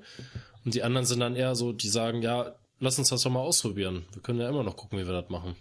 Und 0.64 0.74
die 0.74 0.84
anderen 0.84 1.04
sind 1.04 1.20
dann 1.20 1.36
eher 1.36 1.54
so, 1.54 1.72
die 1.72 1.88
sagen, 1.88 2.22
ja, 2.22 2.54
lass 2.78 2.98
uns 2.98 3.10
das 3.10 3.22
doch 3.22 3.30
mal 3.30 3.40
ausprobieren. 3.40 4.06
Wir 4.14 4.22
können 4.22 4.40
ja 4.40 4.48
immer 4.48 4.62
noch 4.62 4.76
gucken, 4.76 4.98
wie 4.98 5.06
wir 5.06 5.20
das 5.20 5.28
machen. 5.28 5.54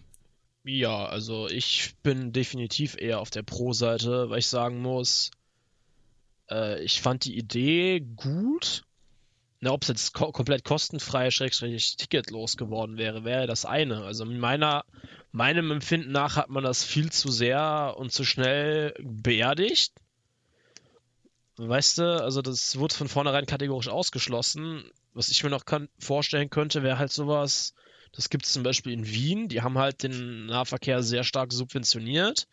Ja, 0.67 1.05
also 1.05 1.47
ich 1.47 1.93
bin 2.01 2.31
definitiv 2.33 2.97
eher 2.97 3.19
auf 3.19 3.29
der 3.29 3.43
Pro-Seite, 3.43 4.31
weil 4.31 4.39
ich 4.39 4.47
sagen 4.47 4.81
muss, 4.81 5.29
äh, 6.49 6.83
ich 6.83 7.01
fand 7.01 7.25
die 7.25 7.37
Idee 7.37 7.99
gut. 7.99 8.83
Na, 9.61 9.71
ob 9.71 9.83
es 9.83 9.89
jetzt 9.89 10.13
ko 10.13 10.31
komplett 10.31 10.63
kostenfrei, 10.63 11.29
schrägstrich 11.29 11.97
ticketlos 11.97 12.57
geworden 12.57 12.97
wäre, 12.97 13.23
wäre 13.23 13.45
das 13.45 13.65
eine. 13.65 14.03
Also 14.05 14.23
in 14.25 14.39
meiner, 14.39 14.85
meinem 15.31 15.69
Empfinden 15.69 16.11
nach 16.11 16.35
hat 16.35 16.49
man 16.49 16.63
das 16.63 16.83
viel 16.83 17.11
zu 17.11 17.29
sehr 17.29 17.93
und 17.97 18.11
zu 18.11 18.25
schnell 18.25 18.95
beerdigt. 19.03 19.93
Weißt 21.57 21.99
du, 21.99 22.23
also 22.23 22.41
das 22.41 22.79
wurde 22.79 22.95
von 22.95 23.07
vornherein 23.07 23.45
kategorisch 23.45 23.87
ausgeschlossen. 23.87 24.83
Was 25.13 25.29
ich 25.29 25.43
mir 25.43 25.51
noch 25.51 25.63
vorstellen 25.99 26.49
könnte, 26.49 26.81
wäre 26.81 26.97
halt 26.97 27.11
sowas, 27.11 27.75
das 28.15 28.29
gibt 28.29 28.45
es 28.45 28.53
zum 28.53 28.63
Beispiel 28.63 28.93
in 28.93 29.07
Wien, 29.07 29.47
die 29.47 29.61
haben 29.61 29.77
halt 29.77 30.03
den 30.03 30.45
Nahverkehr 30.45 31.03
sehr 31.03 31.23
stark 31.23 31.51
subventioniert. 31.51 32.47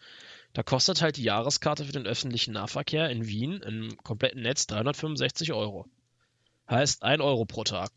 Da 0.53 0.63
kostet 0.63 1.01
halt 1.01 1.17
die 1.17 1.23
Jahreskarte 1.23 1.85
für 1.85 1.93
den 1.93 2.07
öffentlichen 2.07 2.53
Nahverkehr 2.53 3.09
in 3.11 3.27
Wien 3.27 3.61
im 3.63 3.97
kompletten 4.03 4.43
Netz 4.43 4.67
365 4.67 5.53
Euro. 5.53 5.87
Heißt 6.69 7.03
1 7.03 7.23
Euro 7.23 7.45
pro 7.45 7.65
Tag. 7.65 7.91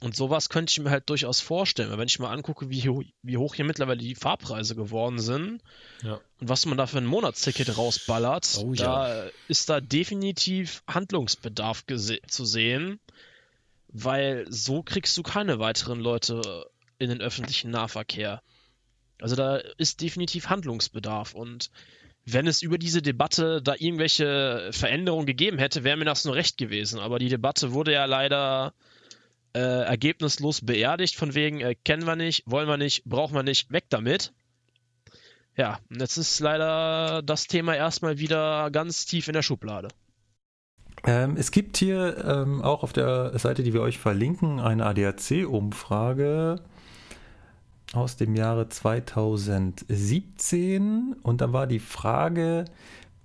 Und 0.00 0.16
sowas 0.16 0.48
könnte 0.48 0.70
ich 0.70 0.80
mir 0.80 0.90
halt 0.90 1.08
durchaus 1.10 1.40
vorstellen, 1.40 1.90
weil 1.90 1.98
wenn 1.98 2.06
ich 2.06 2.18
mal 2.18 2.32
angucke, 2.32 2.70
wie, 2.70 2.88
wie 3.22 3.36
hoch 3.36 3.54
hier 3.54 3.64
mittlerweile 3.64 3.98
die 3.98 4.14
Fahrpreise 4.14 4.74
geworden 4.74 5.18
sind 5.18 5.60
ja. 6.02 6.20
und 6.40 6.48
was 6.48 6.66
man 6.66 6.78
da 6.78 6.86
für 6.86 6.98
ein 6.98 7.06
Monatsticket 7.06 7.76
rausballert, 7.76 8.58
oh, 8.60 8.74
da 8.74 9.24
ja. 9.24 9.30
ist 9.48 9.68
da 9.68 9.80
definitiv 9.80 10.82
Handlungsbedarf 10.86 11.84
zu 11.86 12.44
sehen, 12.44 13.00
weil 13.92 14.46
so 14.48 14.82
kriegst 14.82 15.16
du 15.16 15.22
keine 15.22 15.58
weiteren 15.58 16.00
Leute 16.00 16.66
in 16.98 17.10
den 17.10 17.20
öffentlichen 17.20 17.70
Nahverkehr. 17.70 18.42
Also 19.20 19.36
da 19.36 19.56
ist 19.78 20.00
definitiv 20.00 20.48
Handlungsbedarf 20.48 21.34
und 21.34 21.70
wenn 22.24 22.46
es 22.46 22.62
über 22.62 22.78
diese 22.78 23.02
Debatte 23.02 23.60
da 23.62 23.74
irgendwelche 23.76 24.70
Veränderungen 24.72 25.26
gegeben 25.26 25.58
hätte, 25.58 25.84
wäre 25.84 25.96
mir 25.96 26.04
das 26.04 26.24
nur 26.24 26.34
recht 26.34 26.56
gewesen. 26.56 27.00
Aber 27.00 27.18
die 27.18 27.28
Debatte 27.28 27.72
wurde 27.72 27.92
ja 27.92 28.04
leider 28.04 28.74
äh, 29.54 29.58
ergebnislos 29.58 30.64
beerdigt, 30.64 31.16
von 31.16 31.34
wegen 31.34 31.60
äh, 31.60 31.74
kennen 31.74 32.06
wir 32.06 32.16
nicht, 32.16 32.44
wollen 32.46 32.68
wir 32.68 32.76
nicht, 32.76 33.04
brauchen 33.04 33.34
wir 33.34 33.42
nicht, 33.42 33.72
weg 33.72 33.86
damit. 33.88 34.32
Ja, 35.56 35.80
und 35.90 36.00
jetzt 36.00 36.16
ist 36.16 36.40
leider 36.40 37.22
das 37.22 37.46
Thema 37.46 37.76
erstmal 37.76 38.18
wieder 38.18 38.70
ganz 38.70 39.04
tief 39.04 39.28
in 39.28 39.34
der 39.34 39.42
Schublade. 39.42 39.88
Ähm, 41.04 41.36
es 41.36 41.50
gibt 41.50 41.76
hier 41.76 42.24
ähm, 42.24 42.62
auch 42.62 42.82
auf 42.82 42.92
der 42.92 43.38
Seite, 43.38 43.62
die 43.62 43.72
wir 43.72 43.82
euch 43.82 43.98
verlinken, 43.98 44.60
eine 44.60 44.84
ADAC-Umfrage 44.86 46.60
aus 47.92 48.16
dem 48.16 48.36
Jahre 48.36 48.68
2017 48.68 51.16
und 51.22 51.40
da 51.40 51.52
war 51.52 51.66
die 51.66 51.80
Frage, 51.80 52.66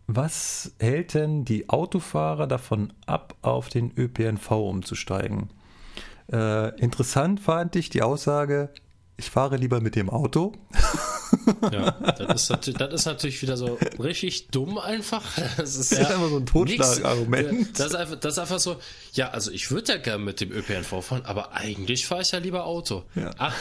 was 0.07 0.73
hält 0.79 1.13
denn 1.13 1.45
die 1.45 1.69
Autofahrer 1.69 2.47
davon 2.47 2.93
ab, 3.05 3.35
auf 3.41 3.69
den 3.69 3.91
ÖPNV 3.95 4.51
umzusteigen? 4.51 5.49
Äh, 6.31 6.77
interessant 6.79 7.39
fand 7.39 7.75
ich 7.75 7.89
die 7.89 8.01
Aussage, 8.01 8.69
ich 9.17 9.29
fahre 9.29 9.57
lieber 9.57 9.81
mit 9.81 9.95
dem 9.95 10.09
Auto. 10.09 10.53
Ja, 11.71 11.91
das 11.91 12.49
ist, 12.49 12.79
das 12.79 12.93
ist 12.93 13.05
natürlich 13.05 13.41
wieder 13.41 13.57
so 13.57 13.77
richtig 13.99 14.47
dumm 14.47 14.77
einfach. 14.77 15.23
Das 15.57 15.75
ist, 15.75 15.91
ja, 15.91 16.07
einfach 16.07 16.29
so 16.29 16.37
ein 16.37 16.45
Totschlagargument. 16.45 17.77
Das, 17.77 17.93
ist 17.93 18.23
das 18.23 18.33
ist 18.33 18.39
einfach 18.39 18.59
so, 18.59 18.77
ja, 19.11 19.29
also 19.31 19.51
ich 19.51 19.69
würde 19.69 19.93
ja 19.93 19.97
gerne 19.97 20.23
mit 20.23 20.39
dem 20.39 20.51
ÖPNV 20.51 21.03
fahren, 21.03 21.25
aber 21.25 21.51
eigentlich 21.51 22.05
fahre 22.05 22.21
ich 22.21 22.31
ja 22.31 22.39
lieber 22.39 22.65
Auto. 22.65 23.03
Ja. 23.15 23.31
Ach, 23.37 23.55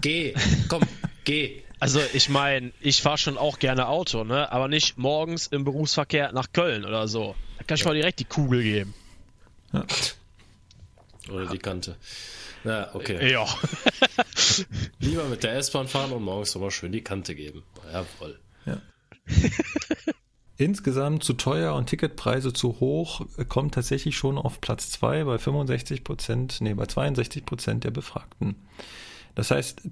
Geh, 0.00 0.34
komm, 0.68 0.82
geh. 1.24 1.62
Also 1.78 2.00
ich 2.12 2.28
meine, 2.28 2.72
ich 2.80 3.02
fahre 3.02 3.18
schon 3.18 3.38
auch 3.38 3.58
gerne 3.58 3.88
Auto, 3.88 4.24
ne? 4.24 4.52
Aber 4.52 4.68
nicht 4.68 4.98
morgens 4.98 5.46
im 5.46 5.64
Berufsverkehr 5.64 6.32
nach 6.32 6.52
Köln 6.52 6.84
oder 6.84 7.08
so. 7.08 7.34
Da 7.58 7.64
kann 7.64 7.76
ich 7.76 7.82
ja. 7.82 7.88
mal 7.88 7.94
direkt 7.94 8.20
die 8.20 8.24
Kugel 8.24 8.62
geben. 8.62 8.94
Ja. 9.72 9.84
Oder 11.30 11.46
die 11.46 11.58
Kante. 11.58 11.96
Ja, 12.64 12.94
okay. 12.94 13.30
Ja. 13.30 13.46
Lieber 14.98 15.24
mit 15.24 15.42
der 15.42 15.54
S-Bahn 15.56 15.88
fahren 15.88 16.12
und 16.12 16.22
morgens 16.22 16.54
nochmal 16.54 16.70
schön 16.70 16.92
die 16.92 17.02
Kante 17.02 17.34
geben. 17.34 17.62
Jawohl. 17.92 18.38
Ja. 18.66 18.80
Insgesamt 20.56 21.24
zu 21.24 21.32
teuer 21.32 21.74
und 21.74 21.86
Ticketpreise 21.86 22.52
zu 22.52 22.80
hoch 22.80 23.22
kommt 23.48 23.74
tatsächlich 23.74 24.16
schon 24.16 24.36
auf 24.36 24.60
Platz 24.60 24.90
2 24.90 25.24
bei 25.24 25.38
65 25.38 26.04
Prozent, 26.04 26.58
nee, 26.60 26.74
bei 26.74 26.84
62 26.84 27.46
Prozent 27.46 27.84
der 27.84 27.90
Befragten. 27.90 28.56
Das 29.34 29.50
heißt, 29.50 29.82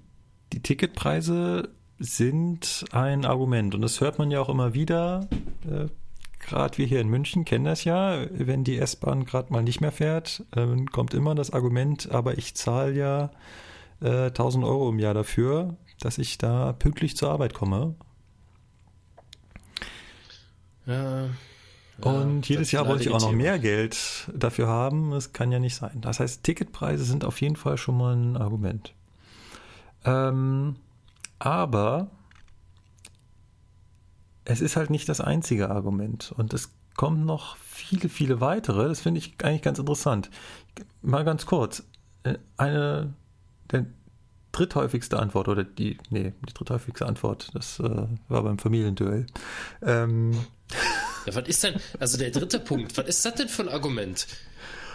die 0.53 0.63
Ticketpreise 0.63 1.71
sind 1.99 2.85
ein 2.93 3.25
Argument 3.25 3.75
und 3.75 3.81
das 3.81 4.03
hört 4.03 4.19
man 4.19 4.31
ja 4.31 4.41
auch 4.41 4.51
immer 4.51 4.75
wieder. 4.75 5.29
Äh, 5.67 5.87
gerade 6.41 6.79
wir 6.79 6.87
hier 6.87 7.01
in 7.01 7.09
München 7.09 7.45
kennen 7.45 7.65
das 7.65 7.85
ja, 7.85 8.27
wenn 8.31 8.65
die 8.65 8.79
S-Bahn 8.79 9.25
gerade 9.25 9.53
mal 9.53 9.63
nicht 9.63 9.81
mehr 9.81 9.93
fährt, 9.93 10.45
äh, 10.55 10.67
kommt 10.93 11.15
immer 11.15 11.35
das 11.35 11.53
Argument, 11.53 12.11
aber 12.11 12.39
ich 12.39 12.55
zahle 12.55 12.93
ja 12.93 13.31
äh, 14.01 14.27
1000 14.27 14.65
Euro 14.65 14.89
im 14.91 14.99
Jahr 14.99 15.15
dafür, 15.15 15.77
dass 16.01 16.19
ich 16.19 16.39
da 16.39 16.73
pünktlich 16.73 17.17
zur 17.17 17.31
Arbeit 17.31 17.55
komme. 17.55 17.95
Ja, 20.87 21.29
und 22.01 22.49
jedes 22.49 22.71
Jahr 22.71 22.87
wollte 22.87 23.03
ich 23.03 23.11
auch 23.11 23.21
noch 23.21 23.33
mehr 23.33 23.59
Geld 23.59 24.31
dafür 24.33 24.69
haben. 24.69 25.11
Das 25.11 25.33
kann 25.33 25.51
ja 25.51 25.59
nicht 25.59 25.75
sein. 25.75 26.01
Das 26.01 26.21
heißt, 26.21 26.45
Ticketpreise 26.45 27.05
sind 27.05 27.25
auf 27.25 27.41
jeden 27.41 27.57
Fall 27.57 27.77
schon 27.77 27.97
mal 27.97 28.15
ein 28.15 28.37
Argument. 28.37 28.95
Ähm, 30.05 30.77
aber 31.41 32.11
es 34.49 34.63
ist 34.63 34.77
halt 34.77 34.91
nicht 34.91 35.09
das 35.09 35.21
einzige 35.21 35.71
Argument. 35.71 36.33
Und 36.37 36.55
es 36.55 36.71
kommen 36.97 37.27
noch 37.27 37.57
viele, 37.59 38.09
viele 38.09 38.41
weitere. 38.41 38.89
Das 38.89 39.01
finde 39.01 39.19
ich 39.19 39.35
eigentlich 39.43 39.63
ganz 39.63 39.79
interessant. 39.79 40.31
Mal 41.03 41.25
ganz 41.25 41.47
kurz. 41.47 41.85
Äh, 42.23 42.39
eine 42.57 43.13
der 43.71 43.87
dritthäufigste 44.53 45.19
Antwort 45.19 45.49
oder 45.49 45.65
die, 45.65 45.99
nee, 46.09 46.33
die 46.49 46.55
dritthäufigste 46.55 47.05
Antwort, 47.05 47.51
das 47.53 47.79
äh, 47.79 48.07
war 48.29 48.43
beim 48.43 48.59
Familienduell. 48.59 49.27
Ähm. 49.83 50.33
Ja, 51.27 51.35
was 51.35 51.47
ist 51.47 51.63
denn, 51.63 51.75
also 52.01 52.17
der 52.17 52.31
dritte 52.31 52.59
Punkt, 52.59 52.97
was 52.97 53.07
ist 53.07 53.25
das 53.25 53.35
denn 53.35 53.49
für 53.49 53.63
ein 53.63 53.69
Argument? 53.69 54.27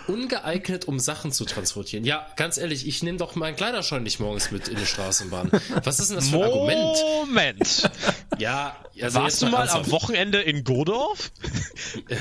Ungeeignet, 0.07 0.85
um 0.85 0.99
Sachen 0.99 1.31
zu 1.31 1.45
transportieren. 1.45 2.05
Ja, 2.05 2.27
ganz 2.35 2.57
ehrlich, 2.57 2.87
ich 2.87 3.03
nehme 3.03 3.17
doch 3.17 3.35
meinen 3.35 3.55
Kleiderschrank 3.55 4.03
nicht 4.03 4.19
morgens 4.19 4.51
mit 4.51 4.67
in 4.67 4.77
die 4.77 4.85
Straßenbahn. 4.85 5.51
Was 5.83 5.99
ist 5.99 6.09
denn 6.09 6.17
das 6.17 6.29
für 6.29 6.37
ein 6.37 6.43
Argument? 6.43 6.97
Moment. 7.27 7.89
Ja, 8.37 8.75
also 9.01 9.19
Warst 9.19 9.41
du 9.41 9.47
mal 9.47 9.67
am 9.69 9.89
Wochenende 9.91 10.41
in 10.41 10.63
Godorf? 10.63 11.31
Äh, 12.09 12.15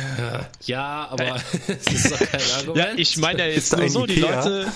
ja, 0.64 1.09
aber 1.10 1.24
äh. 1.24 1.40
das 1.66 1.94
ist 1.94 2.12
doch 2.12 2.18
kein 2.18 2.40
Argument. 2.59 2.76
Ja, 2.76 2.94
ich 2.96 3.16
meine 3.16 3.40
ja 3.40 3.48
jetzt 3.48 3.76
nur 3.76 3.88
so, 3.88 4.06
die 4.06 4.16
Leute. 4.16 4.70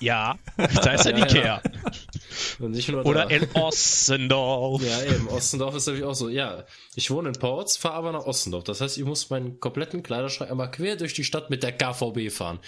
Ja, 0.00 0.38
da 0.56 0.92
ist 0.92 1.06
ein 1.06 1.16
ja, 1.16 1.24
Ikea. 1.24 1.62
Ja. 1.62 3.00
Oder 3.04 3.30
in 3.30 3.48
Ossendorf. 3.54 4.82
Ja, 4.82 5.02
eben. 5.04 5.28
Ossendorf 5.28 5.74
ist 5.74 5.86
natürlich 5.86 6.04
auch 6.04 6.14
so. 6.14 6.28
Ja, 6.28 6.64
ich 6.94 7.10
wohne 7.10 7.28
in 7.30 7.34
Ports, 7.34 7.76
fahre 7.76 7.94
aber 7.94 8.12
nach 8.12 8.26
Ossendorf. 8.26 8.64
Das 8.64 8.80
heißt, 8.80 8.98
ich 8.98 9.04
muss 9.04 9.30
meinen 9.30 9.58
kompletten 9.60 10.02
Kleiderschrank 10.02 10.50
einmal 10.50 10.70
quer 10.70 10.96
durch 10.96 11.14
die 11.14 11.24
Stadt 11.24 11.50
mit 11.50 11.62
der 11.62 11.72
KVB 11.72 12.30
fahren. 12.30 12.58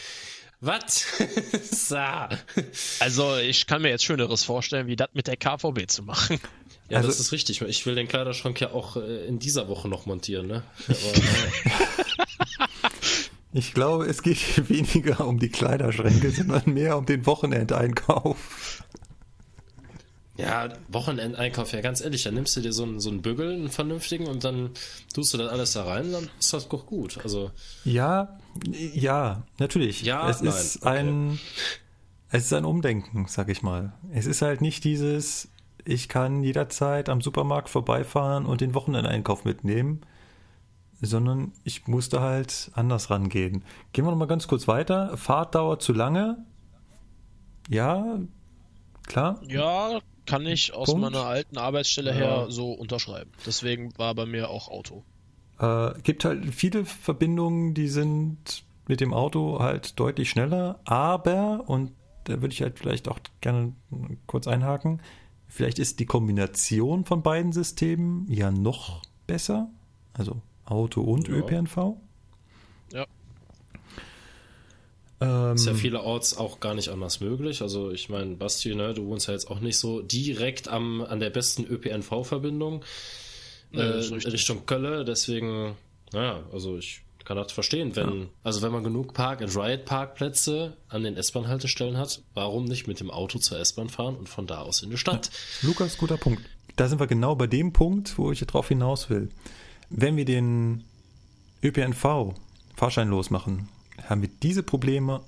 Was? 0.61 1.07
also, 3.01 3.37
ich 3.37 3.67
kann 3.67 3.83
mir 3.83 3.91
jetzt 3.91 4.05
Schöneres 4.05 4.43
vorstellen, 4.43 4.89
wie 4.89 4.97
das 4.97 5.09
mit 5.13 5.29
der 5.29 5.37
KVB 5.37 5.89
zu 5.89 6.03
machen. 6.03 6.41
Ja, 6.89 6.97
also, 6.97 7.09
das 7.09 7.21
ist 7.21 7.33
richtig. 7.33 7.61
Ich 7.61 7.87
will 7.87 7.95
den 7.95 8.09
Kleiderschrank 8.09 8.61
ja 8.61 8.73
auch 8.73 8.97
äh, 8.97 9.27
in 9.27 9.39
dieser 9.39 9.69
Woche 9.69 9.89
noch 9.89 10.07
montieren, 10.07 10.47
ne? 10.47 10.63
Aber, 10.89 10.97
Ich 13.53 13.73
glaube, 13.73 14.07
es 14.07 14.23
geht 14.23 14.69
weniger 14.69 15.27
um 15.27 15.39
die 15.39 15.49
Kleiderschränke, 15.49 16.31
sondern 16.31 16.73
mehr 16.73 16.99
um 16.99 17.07
den 17.07 17.25
Wochenendeinkauf. 17.27 18.85
Ja, 20.39 20.69
Wochenendeinkauf, 20.89 21.73
ja, 21.73 21.81
ganz 21.81 22.01
ehrlich, 22.01 22.23
dann 22.23 22.35
nimmst 22.35 22.57
du 22.57 22.61
dir 22.61 22.73
so 22.73 22.85
einen, 22.85 23.01
so 23.01 23.11
einen 23.11 23.23
Bügel, 23.23 23.55
einen 23.55 23.71
vernünftigen, 23.71 24.29
und 24.29 24.45
dann 24.45 24.71
tust 25.13 25.35
du 25.35 25.39
das 25.39 25.51
alles 25.51 25.73
da 25.73 25.83
rein, 25.83 26.13
dann 26.13 26.31
ist 26.39 26.53
das 26.53 26.69
doch 26.69 26.87
gut. 26.87 27.19
Also. 27.25 27.51
Ja, 27.85 28.39
ja, 28.95 29.43
natürlich. 29.59 30.03
Ja, 30.03 30.31
es 30.31 30.41
nein. 30.41 30.55
ist 30.55 30.87
ein, 30.87 31.31
okay. 31.31 31.39
es 32.31 32.45
ist 32.45 32.53
ein 32.53 32.65
Umdenken, 32.65 33.27
sag 33.29 33.49
ich 33.49 33.63
mal. 33.63 33.95
Es 34.13 34.27
ist 34.27 34.41
halt 34.41 34.61
nicht 34.61 34.85
dieses, 34.85 35.49
ich 35.85 36.09
kann 36.09 36.45
jederzeit 36.45 37.09
am 37.09 37.21
Supermarkt 37.21 37.69
vorbeifahren 37.69 38.47
und 38.47 38.61
den 38.61 38.75
Wochenendeinkauf 38.75 39.45
mitnehmen, 39.45 40.03
sondern 41.01 41.53
ich 41.65 41.87
musste 41.87 42.21
halt 42.21 42.71
anders 42.75 43.11
rangehen. 43.11 43.65
Gehen 43.93 44.05
wir 44.05 44.11
nochmal 44.11 44.29
ganz 44.29 44.49
kurz 44.49 44.67
weiter. 44.69 45.17
Fahrtdauer 45.17 45.79
zu 45.79 45.93
lange? 45.93 46.45
Ja, 47.69 48.19
klar. 49.07 49.41
Ja, 49.47 50.01
kann 50.27 50.47
ich 50.47 50.75
aus 50.75 50.91
Punkt. 50.91 51.03
meiner 51.03 51.25
alten 51.25 51.59
Arbeitsstelle 51.59 52.13
her 52.13 52.47
so 52.49 52.73
unterschreiben. 52.73 53.31
Deswegen 53.47 53.97
war 53.97 54.15
bei 54.15 54.27
mir 54.27 54.51
auch 54.51 54.69
Auto. 54.69 55.05
Äh, 55.59 56.01
gibt 56.03 56.25
halt 56.25 56.55
viele 56.55 56.85
Verbindungen, 56.85 57.75
die 57.75 57.89
sind 57.89 58.65
mit 58.87 59.01
dem 59.01 59.13
Auto 59.13 59.59
halt 59.59 59.99
deutlich 59.99 60.31
schneller, 60.31 60.81
aber, 60.85 61.65
und 61.67 61.93
da 62.25 62.41
würde 62.41 62.53
ich 62.53 62.63
halt 62.63 62.79
vielleicht 62.79 63.09
auch 63.09 63.19
gerne 63.41 63.75
kurz 64.27 64.47
einhaken, 64.47 65.03
vielleicht 65.47 65.79
ist 65.79 66.01
die 66.01 66.07
Kombination 66.07 67.05
von 67.05 67.23
beiden 67.23 67.53
Systemen 67.53 68.27
ja 68.31 68.51
noch 68.51 69.03
besser. 69.27 69.71
Also 70.15 70.41
Auto 70.71 71.01
und 71.03 71.29
ja. 71.29 71.35
ÖPNV. 71.35 71.97
Ja. 72.93 73.07
Ähm, 75.21 75.55
ist 75.55 75.67
ja 75.67 75.75
vielerorts 75.75 76.37
auch 76.37 76.61
gar 76.61 76.75
nicht 76.75 76.91
anders 76.91 77.21
möglich. 77.21 77.63
Also 77.63 77.91
ich 77.91 78.09
meine, 78.09 78.37
Basti, 78.37 78.75
ne, 78.75 78.95
du 78.95 79.07
wohnst 79.07 79.27
ja 79.27 79.35
jetzt 79.35 79.51
auch 79.51 79.61
nicht 79.61 79.79
so 79.79 80.01
direkt 80.01 80.69
am, 80.69 81.03
an 81.03 81.21
der 81.21 81.31
besten 81.31 81.65
ÖPNV-Verbindung 81.65 82.85
äh, 83.73 83.81
Richtung 83.81 84.67
Kölle. 84.67 85.05
Deswegen, 85.05 85.77
naja, 86.13 86.45
also 86.53 86.79
ich 86.79 87.03
kann 87.25 87.37
das 87.37 87.53
verstehen, 87.53 87.95
wenn, 87.97 88.21
ja. 88.21 88.27
also 88.43 88.63
wenn 88.63 88.73
man 88.73 88.85
genug 88.85 89.13
Park-and-Ride-Parkplätze 89.13 90.77
an 90.89 91.03
den 91.03 91.17
S-Bahn-Haltestellen 91.17 91.99
hat, 91.99 92.23
warum 92.35 92.65
nicht 92.65 92.87
mit 92.87 93.01
dem 93.01 93.11
Auto 93.11 93.39
zur 93.39 93.59
S-Bahn 93.59 93.91
fahren 93.91 94.17
und 94.17 94.29
von 94.29 94.47
da 94.47 94.63
aus 94.63 94.83
in 94.83 94.91
die 94.91 94.97
Stadt? 94.97 95.31
Ja. 95.61 95.69
Lukas, 95.69 95.99
guter 95.99 96.17
Punkt. 96.17 96.43
Da 96.77 96.89
sind 96.89 97.01
wir 97.01 97.07
genau 97.07 97.35
bei 97.35 97.47
dem 97.47 97.73
Punkt, 97.73 98.17
wo 98.19 98.31
ich 98.33 98.41
drauf 98.41 98.69
hinaus 98.69 99.11
will. 99.11 99.29
Wenn 99.91 100.17
wir 100.17 100.25
den 100.25 100.85
ÖPNV 101.63 102.35
fahrscheinlos 102.77 103.31
machen, 103.31 103.69
haben 104.05 104.23
wir 104.23 104.31
diese 104.43 104.63
Probleme 104.63 105.23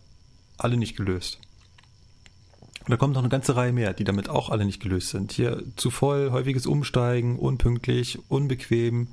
alle 0.58 0.76
nicht 0.76 0.96
gelöst. 0.96 1.38
da 2.86 2.96
kommt 2.96 3.14
noch 3.14 3.22
eine 3.22 3.28
ganze 3.28 3.56
Reihe 3.56 3.72
mehr, 3.72 3.94
die 3.94 4.04
damit 4.04 4.28
auch 4.28 4.50
alle 4.50 4.64
nicht 4.64 4.82
gelöst 4.82 5.10
sind. 5.10 5.32
Hier 5.32 5.62
zu 5.76 5.90
voll, 5.90 6.30
häufiges 6.30 6.66
Umsteigen, 6.66 7.38
unpünktlich, 7.38 8.18
unbequem, 8.28 9.08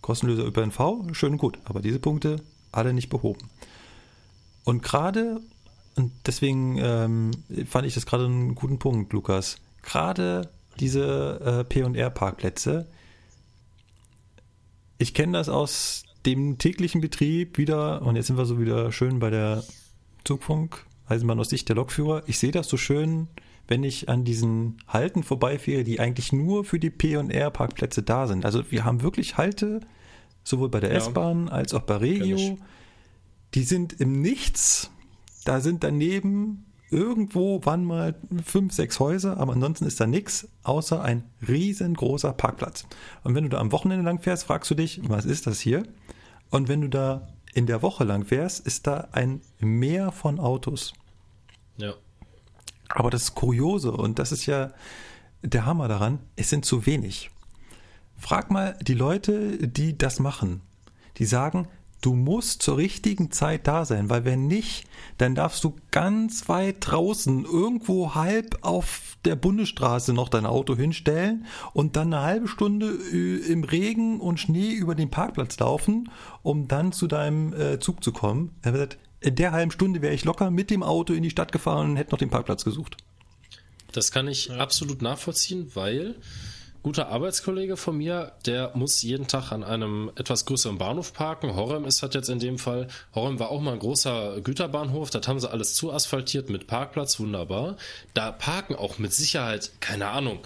kostenloser 0.00 0.46
ÖPNV, 0.46 1.12
schön 1.12 1.32
und 1.32 1.38
gut, 1.38 1.58
aber 1.64 1.80
diese 1.80 1.98
Punkte 1.98 2.36
alle 2.72 2.92
nicht 2.92 3.08
behoben. 3.08 3.50
Und 4.64 4.82
gerade, 4.82 5.40
und 5.96 6.12
deswegen 6.26 6.78
ähm, 6.78 7.30
fand 7.68 7.86
ich 7.86 7.94
das 7.94 8.06
gerade 8.06 8.24
einen 8.24 8.54
guten 8.54 8.78
Punkt, 8.78 9.12
Lukas, 9.12 9.58
gerade 9.82 10.50
diese 10.78 11.40
äh, 11.40 11.64
P&R-Parkplätze, 11.64 12.86
ich 14.98 15.14
kenne 15.14 15.38
das 15.38 15.48
aus 15.48 16.04
dem 16.24 16.58
täglichen 16.58 17.00
Betrieb 17.00 17.58
wieder, 17.58 18.02
und 18.02 18.16
jetzt 18.16 18.26
sind 18.26 18.36
wir 18.36 18.46
so 18.46 18.60
wieder 18.60 18.90
schön 18.92 19.18
bei 19.18 19.30
der 19.30 19.62
Zugfunk, 20.24 20.84
Eisenbahn 21.06 21.38
aus 21.38 21.50
Sicht 21.50 21.68
der 21.68 21.76
Lokführer. 21.76 22.24
Ich 22.26 22.38
sehe 22.38 22.50
das 22.50 22.68
so 22.68 22.76
schön, 22.76 23.28
wenn 23.68 23.84
ich 23.84 24.08
an 24.08 24.24
diesen 24.24 24.78
Halten 24.88 25.22
vorbeifahre, 25.22 25.84
die 25.84 26.00
eigentlich 26.00 26.32
nur 26.32 26.64
für 26.64 26.78
die 26.78 26.90
P&R-Parkplätze 26.90 28.02
da 28.02 28.26
sind. 28.26 28.44
Also 28.44 28.70
wir 28.70 28.84
haben 28.84 29.02
wirklich 29.02 29.36
Halte, 29.36 29.80
sowohl 30.44 30.68
bei 30.68 30.80
der 30.80 30.90
ja. 30.90 30.96
S-Bahn 30.96 31.48
als 31.48 31.74
auch 31.74 31.82
bei 31.82 31.96
Regio. 31.96 32.58
Die 33.54 33.62
sind 33.62 34.00
im 34.00 34.20
Nichts. 34.20 34.90
Da 35.44 35.60
sind 35.60 35.84
daneben 35.84 36.65
irgendwo 36.90 37.64
waren 37.64 37.84
mal 37.84 38.14
fünf, 38.44 38.72
sechs 38.72 39.00
Häuser, 39.00 39.38
aber 39.38 39.52
ansonsten 39.52 39.86
ist 39.86 40.00
da 40.00 40.06
nichts 40.06 40.48
außer 40.62 41.02
ein 41.02 41.24
riesengroßer 41.46 42.32
Parkplatz. 42.32 42.86
Und 43.24 43.34
wenn 43.34 43.44
du 43.44 43.50
da 43.50 43.58
am 43.58 43.72
Wochenende 43.72 44.04
lang 44.04 44.20
fährst, 44.20 44.44
fragst 44.44 44.70
du 44.70 44.74
dich, 44.74 45.00
was 45.08 45.24
ist 45.24 45.46
das 45.46 45.60
hier? 45.60 45.82
Und 46.50 46.68
wenn 46.68 46.80
du 46.80 46.88
da 46.88 47.28
in 47.54 47.66
der 47.66 47.82
Woche 47.82 48.04
lang 48.04 48.24
fährst, 48.24 48.66
ist 48.66 48.86
da 48.86 49.08
ein 49.12 49.40
Meer 49.58 50.12
von 50.12 50.38
Autos. 50.38 50.92
Ja. 51.76 51.94
Aber 52.88 53.10
das 53.10 53.34
Kuriose, 53.34 53.92
und 53.92 54.18
das 54.18 54.30
ist 54.30 54.46
ja 54.46 54.72
der 55.42 55.66
Hammer 55.66 55.88
daran, 55.88 56.20
es 56.36 56.50
sind 56.50 56.64
zu 56.64 56.86
wenig. 56.86 57.30
Frag 58.18 58.50
mal 58.50 58.78
die 58.82 58.94
Leute, 58.94 59.68
die 59.68 59.96
das 59.96 60.20
machen. 60.20 60.62
Die 61.18 61.24
sagen, 61.24 61.68
Du 62.00 62.14
musst 62.14 62.62
zur 62.62 62.76
richtigen 62.76 63.30
Zeit 63.32 63.66
da 63.66 63.84
sein, 63.84 64.10
weil 64.10 64.24
wenn 64.24 64.46
nicht, 64.46 64.86
dann 65.18 65.34
darfst 65.34 65.64
du 65.64 65.74
ganz 65.90 66.48
weit 66.48 66.76
draußen 66.80 67.44
irgendwo 67.44 68.14
halb 68.14 68.58
auf 68.62 69.16
der 69.24 69.34
Bundesstraße 69.34 70.12
noch 70.12 70.28
dein 70.28 70.46
Auto 70.46 70.76
hinstellen 70.76 71.46
und 71.72 71.96
dann 71.96 72.12
eine 72.12 72.22
halbe 72.22 72.48
Stunde 72.48 72.86
äh, 73.12 73.50
im 73.50 73.64
Regen 73.64 74.20
und 74.20 74.38
Schnee 74.38 74.72
über 74.72 74.94
den 74.94 75.10
Parkplatz 75.10 75.58
laufen, 75.58 76.10
um 76.42 76.68
dann 76.68 76.92
zu 76.92 77.06
deinem 77.06 77.52
äh, 77.54 77.80
Zug 77.80 78.04
zu 78.04 78.12
kommen. 78.12 78.52
Er 78.62 78.66
hat 78.68 78.74
gesagt, 78.74 78.98
in 79.20 79.34
der 79.34 79.52
halben 79.52 79.70
Stunde 79.70 80.02
wäre 80.02 80.14
ich 80.14 80.24
locker 80.24 80.50
mit 80.50 80.70
dem 80.70 80.82
Auto 80.82 81.12
in 81.12 81.22
die 81.22 81.30
Stadt 81.30 81.50
gefahren 81.50 81.90
und 81.90 81.96
hätte 81.96 82.12
noch 82.12 82.18
den 82.18 82.30
Parkplatz 82.30 82.64
gesucht. 82.64 82.98
Das 83.92 84.10
kann 84.10 84.28
ich 84.28 84.46
ja. 84.46 84.58
absolut 84.58 85.02
nachvollziehen, 85.02 85.70
weil 85.74 86.16
guter 86.86 87.08
Arbeitskollege 87.08 87.76
von 87.76 87.96
mir, 87.96 88.30
der 88.46 88.70
muss 88.74 89.02
jeden 89.02 89.26
Tag 89.26 89.50
an 89.50 89.64
einem 89.64 90.12
etwas 90.14 90.44
größeren 90.44 90.78
Bahnhof 90.78 91.12
parken. 91.12 91.56
Horem 91.56 91.84
ist 91.84 92.00
das 92.00 92.14
jetzt 92.14 92.28
in 92.28 92.38
dem 92.38 92.58
Fall. 92.58 92.86
Horem 93.12 93.40
war 93.40 93.50
auch 93.50 93.60
mal 93.60 93.72
ein 93.72 93.80
großer 93.80 94.40
Güterbahnhof. 94.40 95.10
Das 95.10 95.26
haben 95.26 95.40
sie 95.40 95.50
alles 95.50 95.74
zu 95.74 95.92
asphaltiert 95.92 96.48
mit 96.48 96.68
Parkplatz, 96.68 97.18
wunderbar. 97.18 97.76
Da 98.14 98.30
parken 98.30 98.76
auch 98.76 98.98
mit 98.98 99.12
Sicherheit, 99.12 99.72
keine 99.80 100.06
Ahnung, 100.10 100.38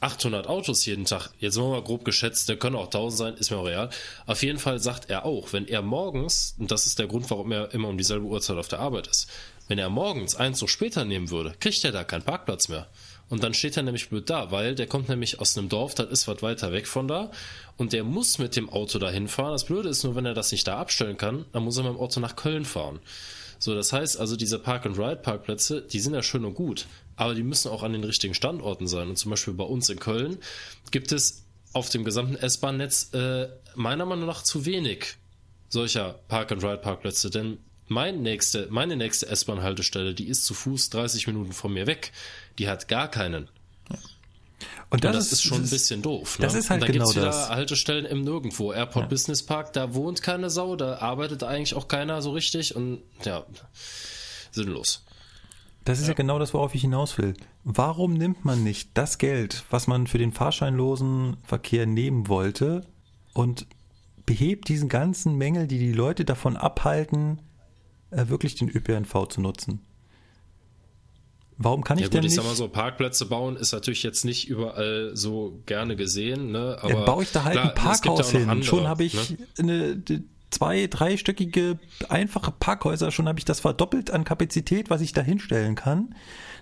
800 0.00 0.46
Autos 0.48 0.84
jeden 0.84 1.06
Tag. 1.06 1.30
Jetzt 1.38 1.56
machen 1.56 1.72
wir 1.72 1.80
grob 1.80 2.04
geschätzt, 2.04 2.50
der 2.50 2.58
können 2.58 2.76
auch 2.76 2.88
1000 2.88 3.18
sein, 3.18 3.34
ist 3.38 3.50
mir 3.50 3.56
auch 3.56 3.64
real. 3.64 3.88
Auf 4.26 4.42
jeden 4.42 4.58
Fall 4.58 4.80
sagt 4.80 5.08
er 5.08 5.24
auch, 5.24 5.54
wenn 5.54 5.66
er 5.66 5.80
morgens, 5.80 6.56
und 6.58 6.70
das 6.70 6.84
ist 6.84 6.98
der 6.98 7.06
Grund, 7.06 7.30
warum 7.30 7.52
er 7.52 7.72
immer 7.72 7.88
um 7.88 7.96
dieselbe 7.96 8.26
Uhrzeit 8.26 8.58
auf 8.58 8.68
der 8.68 8.80
Arbeit 8.80 9.06
ist, 9.06 9.30
wenn 9.66 9.78
er 9.78 9.88
morgens 9.88 10.34
eins 10.36 10.58
so 10.58 10.66
später 10.66 11.06
nehmen 11.06 11.30
würde, 11.30 11.54
kriegt 11.58 11.82
er 11.86 11.92
da 11.92 12.04
keinen 12.04 12.22
Parkplatz 12.22 12.68
mehr. 12.68 12.86
Und 13.28 13.42
dann 13.42 13.54
steht 13.54 13.76
er 13.76 13.82
nämlich 13.82 14.08
blöd 14.08 14.30
da, 14.30 14.52
weil 14.52 14.74
der 14.74 14.86
kommt 14.86 15.08
nämlich 15.08 15.40
aus 15.40 15.58
einem 15.58 15.68
Dorf, 15.68 15.94
das 15.94 16.10
ist 16.10 16.28
was 16.28 16.42
weiter 16.42 16.72
weg 16.72 16.86
von 16.86 17.08
da. 17.08 17.30
Und 17.76 17.92
der 17.92 18.04
muss 18.04 18.38
mit 18.38 18.54
dem 18.54 18.70
Auto 18.70 18.98
dahin 18.98 19.26
fahren. 19.26 19.52
Das 19.52 19.64
Blöde 19.64 19.88
ist 19.88 20.04
nur, 20.04 20.14
wenn 20.14 20.26
er 20.26 20.34
das 20.34 20.52
nicht 20.52 20.66
da 20.66 20.78
abstellen 20.78 21.16
kann, 21.16 21.44
dann 21.52 21.64
muss 21.64 21.76
er 21.76 21.82
mit 21.82 21.94
dem 21.94 21.98
Auto 21.98 22.20
nach 22.20 22.36
Köln 22.36 22.64
fahren. 22.64 23.00
So, 23.58 23.74
das 23.74 23.92
heißt 23.92 24.18
also, 24.18 24.36
diese 24.36 24.58
Park-and-Ride-Parkplätze, 24.58 25.82
die 25.82 26.00
sind 26.00 26.14
ja 26.14 26.22
schön 26.22 26.44
und 26.44 26.54
gut, 26.54 26.86
aber 27.16 27.34
die 27.34 27.42
müssen 27.42 27.70
auch 27.70 27.82
an 27.82 27.92
den 27.92 28.04
richtigen 28.04 28.34
Standorten 28.34 28.86
sein. 28.86 29.08
Und 29.08 29.16
zum 29.16 29.30
Beispiel 29.30 29.54
bei 29.54 29.64
uns 29.64 29.88
in 29.88 29.98
Köln 29.98 30.38
gibt 30.90 31.10
es 31.10 31.44
auf 31.72 31.88
dem 31.88 32.04
gesamten 32.04 32.36
S-Bahn-Netz 32.36 33.12
äh, 33.14 33.48
meiner 33.74 34.06
Meinung 34.06 34.26
nach 34.26 34.42
zu 34.42 34.66
wenig 34.66 35.16
solcher 35.68 36.20
Park-and-Ride-Parkplätze, 36.28 37.30
denn 37.30 37.58
mein 37.88 38.22
nächste, 38.22 38.66
meine 38.70 38.96
nächste 38.96 39.28
S-Bahn-Haltestelle, 39.28 40.14
die 40.14 40.28
ist 40.28 40.44
zu 40.44 40.54
Fuß 40.54 40.90
30 40.90 41.26
Minuten 41.28 41.52
von 41.52 41.72
mir 41.72 41.86
weg. 41.86 42.12
Die 42.58 42.68
hat 42.68 42.88
gar 42.88 43.08
keinen. 43.08 43.48
Und 44.88 45.02
das, 45.02 45.10
und 45.10 45.16
das 45.16 45.26
ist, 45.26 45.32
ist, 45.32 45.42
schon 45.42 45.62
ein 45.62 45.70
bisschen 45.70 46.00
doof. 46.00 46.38
Ne? 46.38 46.46
Das 46.46 46.54
ist 46.54 46.70
halt 46.70 46.80
und 46.80 46.88
dann 46.88 46.92
genau 46.92 47.06
gibt's 47.06 47.20
wieder 47.20 47.48
Haltestellen 47.48 48.06
im 48.06 48.22
Nirgendwo. 48.22 48.72
Airport 48.72 49.06
ja. 49.06 49.08
Business 49.08 49.42
Park, 49.42 49.72
da 49.72 49.94
wohnt 49.94 50.22
keine 50.22 50.48
Sau, 50.48 50.76
da 50.76 50.98
arbeitet 50.98 51.42
eigentlich 51.42 51.74
auch 51.74 51.88
keiner 51.88 52.22
so 52.22 52.30
richtig 52.30 52.76
und 52.76 53.02
ja, 53.24 53.44
sinnlos. 54.52 55.04
Das 55.84 55.98
ist 55.98 56.04
ja. 56.04 56.10
ja 56.10 56.14
genau 56.14 56.38
das, 56.38 56.54
worauf 56.54 56.74
ich 56.74 56.82
hinaus 56.82 57.18
will. 57.18 57.34
Warum 57.64 58.14
nimmt 58.14 58.44
man 58.44 58.62
nicht 58.62 58.90
das 58.94 59.18
Geld, 59.18 59.64
was 59.70 59.86
man 59.86 60.06
für 60.06 60.18
den 60.18 60.32
fahrscheinlosen 60.32 61.36
Verkehr 61.42 61.86
nehmen 61.86 62.28
wollte 62.28 62.86
und 63.34 63.66
behebt 64.24 64.68
diesen 64.68 64.88
ganzen 64.88 65.36
Mängel, 65.36 65.66
die 65.66 65.78
die 65.78 65.92
Leute 65.92 66.24
davon 66.24 66.56
abhalten, 66.56 67.42
äh, 68.10 68.28
wirklich 68.28 68.54
den 68.54 68.68
ÖPNV 68.68 69.28
zu 69.28 69.40
nutzen? 69.40 69.85
Warum 71.58 71.84
kann 71.84 71.96
ich 71.96 72.02
ja, 72.02 72.08
gut, 72.08 72.14
denn 72.14 72.20
nicht? 72.22 72.32
Ich 72.32 72.36
sag 72.36 72.44
mal 72.44 72.54
so, 72.54 72.68
Parkplätze 72.68 73.26
bauen 73.26 73.56
ist 73.56 73.72
natürlich 73.72 74.02
jetzt 74.02 74.24
nicht 74.24 74.48
überall 74.48 75.12
so 75.14 75.62
gerne 75.64 75.96
gesehen, 75.96 76.52
ne? 76.52 76.76
Aber 76.80 76.90
ja, 76.90 77.04
baue 77.04 77.22
ich 77.22 77.32
da 77.32 77.44
halt 77.44 77.54
klar, 77.54 77.68
ein 77.68 77.74
Parkhaus 77.74 78.30
hin. 78.30 78.50
Andere, 78.50 78.66
schon 78.66 78.86
habe 78.86 79.04
ich 79.04 79.14
ne? 79.14 79.38
eine, 79.58 80.02
zwei, 80.50 80.86
dreistöckige 80.86 81.78
einfache 82.08 82.52
Parkhäuser, 82.52 83.10
schon 83.10 83.28
habe 83.28 83.38
ich 83.38 83.44
das 83.44 83.60
verdoppelt 83.60 84.10
an 84.10 84.24
Kapazität, 84.24 84.90
was 84.90 85.00
ich 85.00 85.12
da 85.12 85.22
hinstellen 85.22 85.74
kann. 85.74 86.14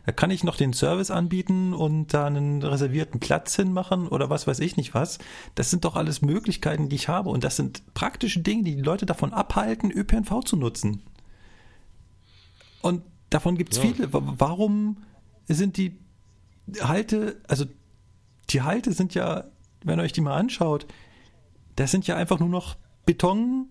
Da 0.07 0.13
kann 0.13 0.31
ich 0.31 0.45
noch 0.45 0.57
den 0.57 0.73
Service 0.75 1.11
anbieten 1.11 1.73
und 1.73 2.13
da 2.13 2.27
einen 2.27 2.63
reservierten 2.63 3.21
Platz 3.21 3.57
hinmachen 3.57 4.07
oder 4.07 4.29
was 4.31 4.47
weiß 4.47 4.61
ich 4.61 4.77
nicht 4.77 4.95
was. 4.95 5.19
Das 5.55 5.71
sind 5.71 5.85
doch 5.85 5.97
alles 5.97 6.21
Möglichkeiten, 6.21 6.89
die 6.89 6.97
ich 6.97 7.09
habe 7.09 7.31
und 7.31 7.43
das 7.43 7.57
sind 7.57 7.95
praktische 7.95 8.41
Dinge, 8.41 8.65
die 8.65 8.77
die 8.77 8.83
Leute 8.83 9.07
davon 9.07 9.33
abhalten, 9.33 9.91
ÖPNV 9.91 10.45
zu 10.45 10.57
nutzen. 10.57 11.03
Und 12.83 13.03
Davon 13.35 13.57
gibt 13.57 13.73
es 13.73 13.83
ja. 13.83 13.91
viele. 13.91 14.09
Warum 14.13 14.99
sind 15.49 15.77
die 15.77 15.99
Halte, 16.81 17.43
also 17.49 17.65
die 18.49 18.63
Halte 18.63 18.93
sind 18.93 19.13
ja, 19.13 19.51
wenn 19.83 19.99
ihr 19.99 20.05
euch 20.05 20.13
die 20.13 20.21
mal 20.21 20.37
anschaut, 20.37 20.87
das 21.75 21.91
sind 21.91 22.07
ja 22.07 22.15
einfach 22.15 22.39
nur 22.39 22.49
noch 22.49 22.77
Beton 23.07 23.71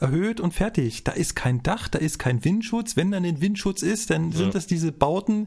erhöht 0.00 0.40
und 0.40 0.52
fertig. 0.52 1.04
Da 1.04 1.12
ist 1.12 1.36
kein 1.36 1.62
Dach, 1.62 1.86
da 1.86 2.00
ist 2.00 2.18
kein 2.18 2.44
Windschutz. 2.44 2.96
Wenn 2.96 3.12
dann 3.12 3.24
ein 3.24 3.40
Windschutz 3.40 3.82
ist, 3.82 4.10
dann 4.10 4.32
sind 4.32 4.46
ja. 4.46 4.50
das 4.50 4.66
diese 4.66 4.90
Bauten, 4.90 5.46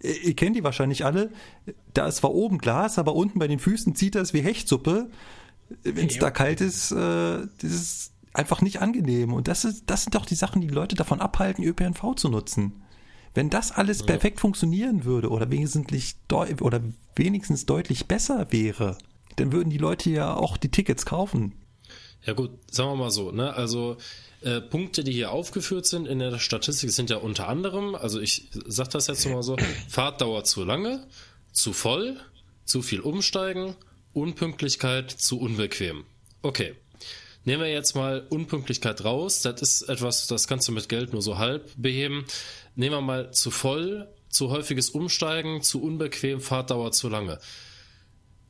ihr 0.00 0.36
kennt 0.36 0.54
die 0.54 0.62
wahrscheinlich 0.62 1.04
alle, 1.04 1.32
da 1.92 2.06
ist 2.06 2.18
zwar 2.18 2.34
oben 2.34 2.58
Glas, 2.58 3.00
aber 3.00 3.16
unten 3.16 3.40
bei 3.40 3.48
den 3.48 3.58
Füßen 3.58 3.96
zieht 3.96 4.14
das 4.14 4.32
wie 4.32 4.42
Hechtsuppe. 4.42 5.10
Wenn 5.82 6.06
es 6.06 6.18
da 6.18 6.30
kalt 6.30 6.60
ist, 6.60 6.92
äh, 6.92 6.94
das 6.94 7.48
ist 7.72 8.12
einfach 8.36 8.60
nicht 8.60 8.80
angenehm. 8.80 9.32
Und 9.32 9.48
das, 9.48 9.64
ist, 9.64 9.84
das 9.86 10.04
sind 10.04 10.14
doch 10.14 10.26
die 10.26 10.34
Sachen, 10.34 10.60
die 10.60 10.68
Leute 10.68 10.96
davon 10.96 11.20
abhalten, 11.20 11.64
ÖPNV 11.64 12.14
zu 12.16 12.28
nutzen. 12.28 12.82
Wenn 13.34 13.50
das 13.50 13.72
alles 13.72 14.00
ja. 14.00 14.06
perfekt 14.06 14.40
funktionieren 14.40 15.04
würde 15.04 15.28
oder 15.28 15.50
wesentlich 15.50 16.16
oder 16.32 16.80
wenigstens 17.14 17.66
deutlich 17.66 18.06
besser 18.06 18.46
wäre, 18.50 18.96
dann 19.36 19.52
würden 19.52 19.70
die 19.70 19.78
Leute 19.78 20.10
ja 20.10 20.34
auch 20.34 20.56
die 20.56 20.70
Tickets 20.70 21.04
kaufen. 21.04 21.52
Ja 22.24 22.32
gut, 22.32 22.50
sagen 22.70 22.90
wir 22.90 22.96
mal 22.96 23.10
so, 23.10 23.30
ne? 23.30 23.52
Also 23.54 23.98
äh, 24.40 24.60
Punkte, 24.60 25.04
die 25.04 25.12
hier 25.12 25.30
aufgeführt 25.30 25.86
sind 25.86 26.06
in 26.06 26.18
der 26.18 26.38
Statistik, 26.38 26.90
sind 26.90 27.10
ja 27.10 27.18
unter 27.18 27.48
anderem, 27.48 27.94
also 27.94 28.20
ich 28.20 28.50
sag 28.66 28.90
das 28.90 29.06
jetzt 29.06 29.28
mal 29.28 29.42
so, 29.42 29.56
Fahrtdauer 29.88 30.44
zu 30.44 30.64
lange, 30.64 31.06
zu 31.52 31.72
voll, 31.72 32.16
zu 32.64 32.82
viel 32.82 33.00
Umsteigen, 33.00 33.76
Unpünktlichkeit, 34.12 35.10
zu 35.10 35.38
unbequem. 35.38 36.04
Okay, 36.42 36.74
Nehmen 37.46 37.62
wir 37.62 37.70
jetzt 37.70 37.94
mal 37.94 38.26
Unpünktlichkeit 38.28 39.04
raus. 39.04 39.40
Das 39.40 39.62
ist 39.62 39.82
etwas, 39.82 40.26
das 40.26 40.48
kannst 40.48 40.66
du 40.66 40.72
mit 40.72 40.88
Geld 40.88 41.12
nur 41.12 41.22
so 41.22 41.38
halb 41.38 41.70
beheben. 41.76 42.26
Nehmen 42.74 42.96
wir 42.96 43.00
mal 43.00 43.30
zu 43.30 43.52
voll, 43.52 44.08
zu 44.28 44.50
häufiges 44.50 44.90
Umsteigen, 44.90 45.62
zu 45.62 45.80
unbequem, 45.80 46.40
Fahrtdauer 46.40 46.90
zu 46.90 47.08
lange. 47.08 47.38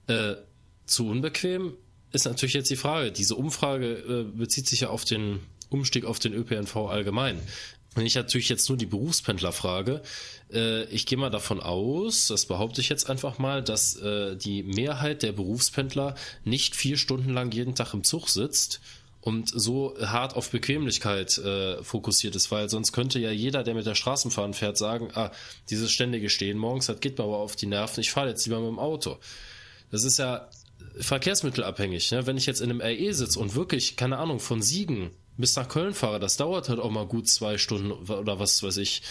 Äh, 0.06 0.36
zu 0.86 1.08
unbequem 1.08 1.74
ist 2.12 2.24
natürlich 2.24 2.54
jetzt 2.54 2.70
die 2.70 2.76
Frage. 2.76 3.12
Diese 3.12 3.34
Umfrage 3.34 3.96
äh, 3.96 4.22
bezieht 4.24 4.66
sich 4.66 4.80
ja 4.80 4.88
auf 4.88 5.04
den 5.04 5.40
Umstieg 5.68 6.06
auf 6.06 6.18
den 6.18 6.32
ÖPNV 6.32 6.76
allgemein. 6.76 7.38
Wenn 7.96 8.04
ich 8.06 8.14
natürlich 8.14 8.50
jetzt 8.50 8.68
nur 8.68 8.76
die 8.76 8.86
Berufspendler 8.86 9.52
frage, 9.52 10.02
äh, 10.52 10.84
ich 10.84 11.06
gehe 11.06 11.16
mal 11.16 11.30
davon 11.30 11.60
aus, 11.60 12.28
das 12.28 12.44
behaupte 12.44 12.82
ich 12.82 12.90
jetzt 12.90 13.08
einfach 13.08 13.38
mal, 13.38 13.62
dass 13.62 13.96
äh, 13.96 14.36
die 14.36 14.62
Mehrheit 14.62 15.22
der 15.22 15.32
Berufspendler 15.32 16.14
nicht 16.44 16.76
vier 16.76 16.98
Stunden 16.98 17.32
lang 17.32 17.50
jeden 17.52 17.74
Tag 17.74 17.94
im 17.94 18.04
Zug 18.04 18.28
sitzt 18.28 18.80
und 19.22 19.48
so 19.48 19.96
hart 19.98 20.36
auf 20.36 20.50
Bequemlichkeit 20.50 21.38
äh, 21.38 21.82
fokussiert 21.82 22.36
ist, 22.36 22.52
weil 22.52 22.68
sonst 22.68 22.92
könnte 22.92 23.18
ja 23.18 23.30
jeder, 23.30 23.64
der 23.64 23.74
mit 23.74 23.86
der 23.86 23.94
Straßenbahn 23.94 24.52
fährt, 24.52 24.76
sagen, 24.76 25.08
ah, 25.14 25.32
dieses 25.70 25.90
ständige 25.90 26.28
Stehen 26.28 26.58
morgens, 26.58 26.86
das 26.86 27.00
geht 27.00 27.16
mir 27.16 27.24
aber 27.24 27.38
auf 27.38 27.56
die 27.56 27.66
Nerven, 27.66 28.02
ich 28.02 28.10
fahre 28.10 28.28
jetzt 28.28 28.44
lieber 28.44 28.60
mit 28.60 28.68
dem 28.68 28.78
Auto. 28.78 29.16
Das 29.90 30.04
ist 30.04 30.18
ja 30.18 30.50
verkehrsmittelabhängig. 30.98 32.10
Ne? 32.12 32.26
Wenn 32.26 32.36
ich 32.36 32.44
jetzt 32.44 32.60
in 32.60 32.68
einem 32.68 32.82
RE 32.82 33.14
sitze 33.14 33.40
und 33.40 33.54
wirklich, 33.54 33.96
keine 33.96 34.18
Ahnung, 34.18 34.38
von 34.38 34.60
Siegen 34.60 35.12
bis 35.36 35.56
nach 35.56 35.68
Köln 35.68 35.94
fahre, 35.94 36.20
das 36.20 36.36
dauert 36.36 36.68
halt 36.68 36.78
auch 36.78 36.90
mal 36.90 37.06
gut 37.06 37.28
zwei 37.28 37.58
Stunden 37.58 37.92
oder 37.92 38.38
was 38.38 38.62
weiß 38.62 38.76
ich 38.78 39.02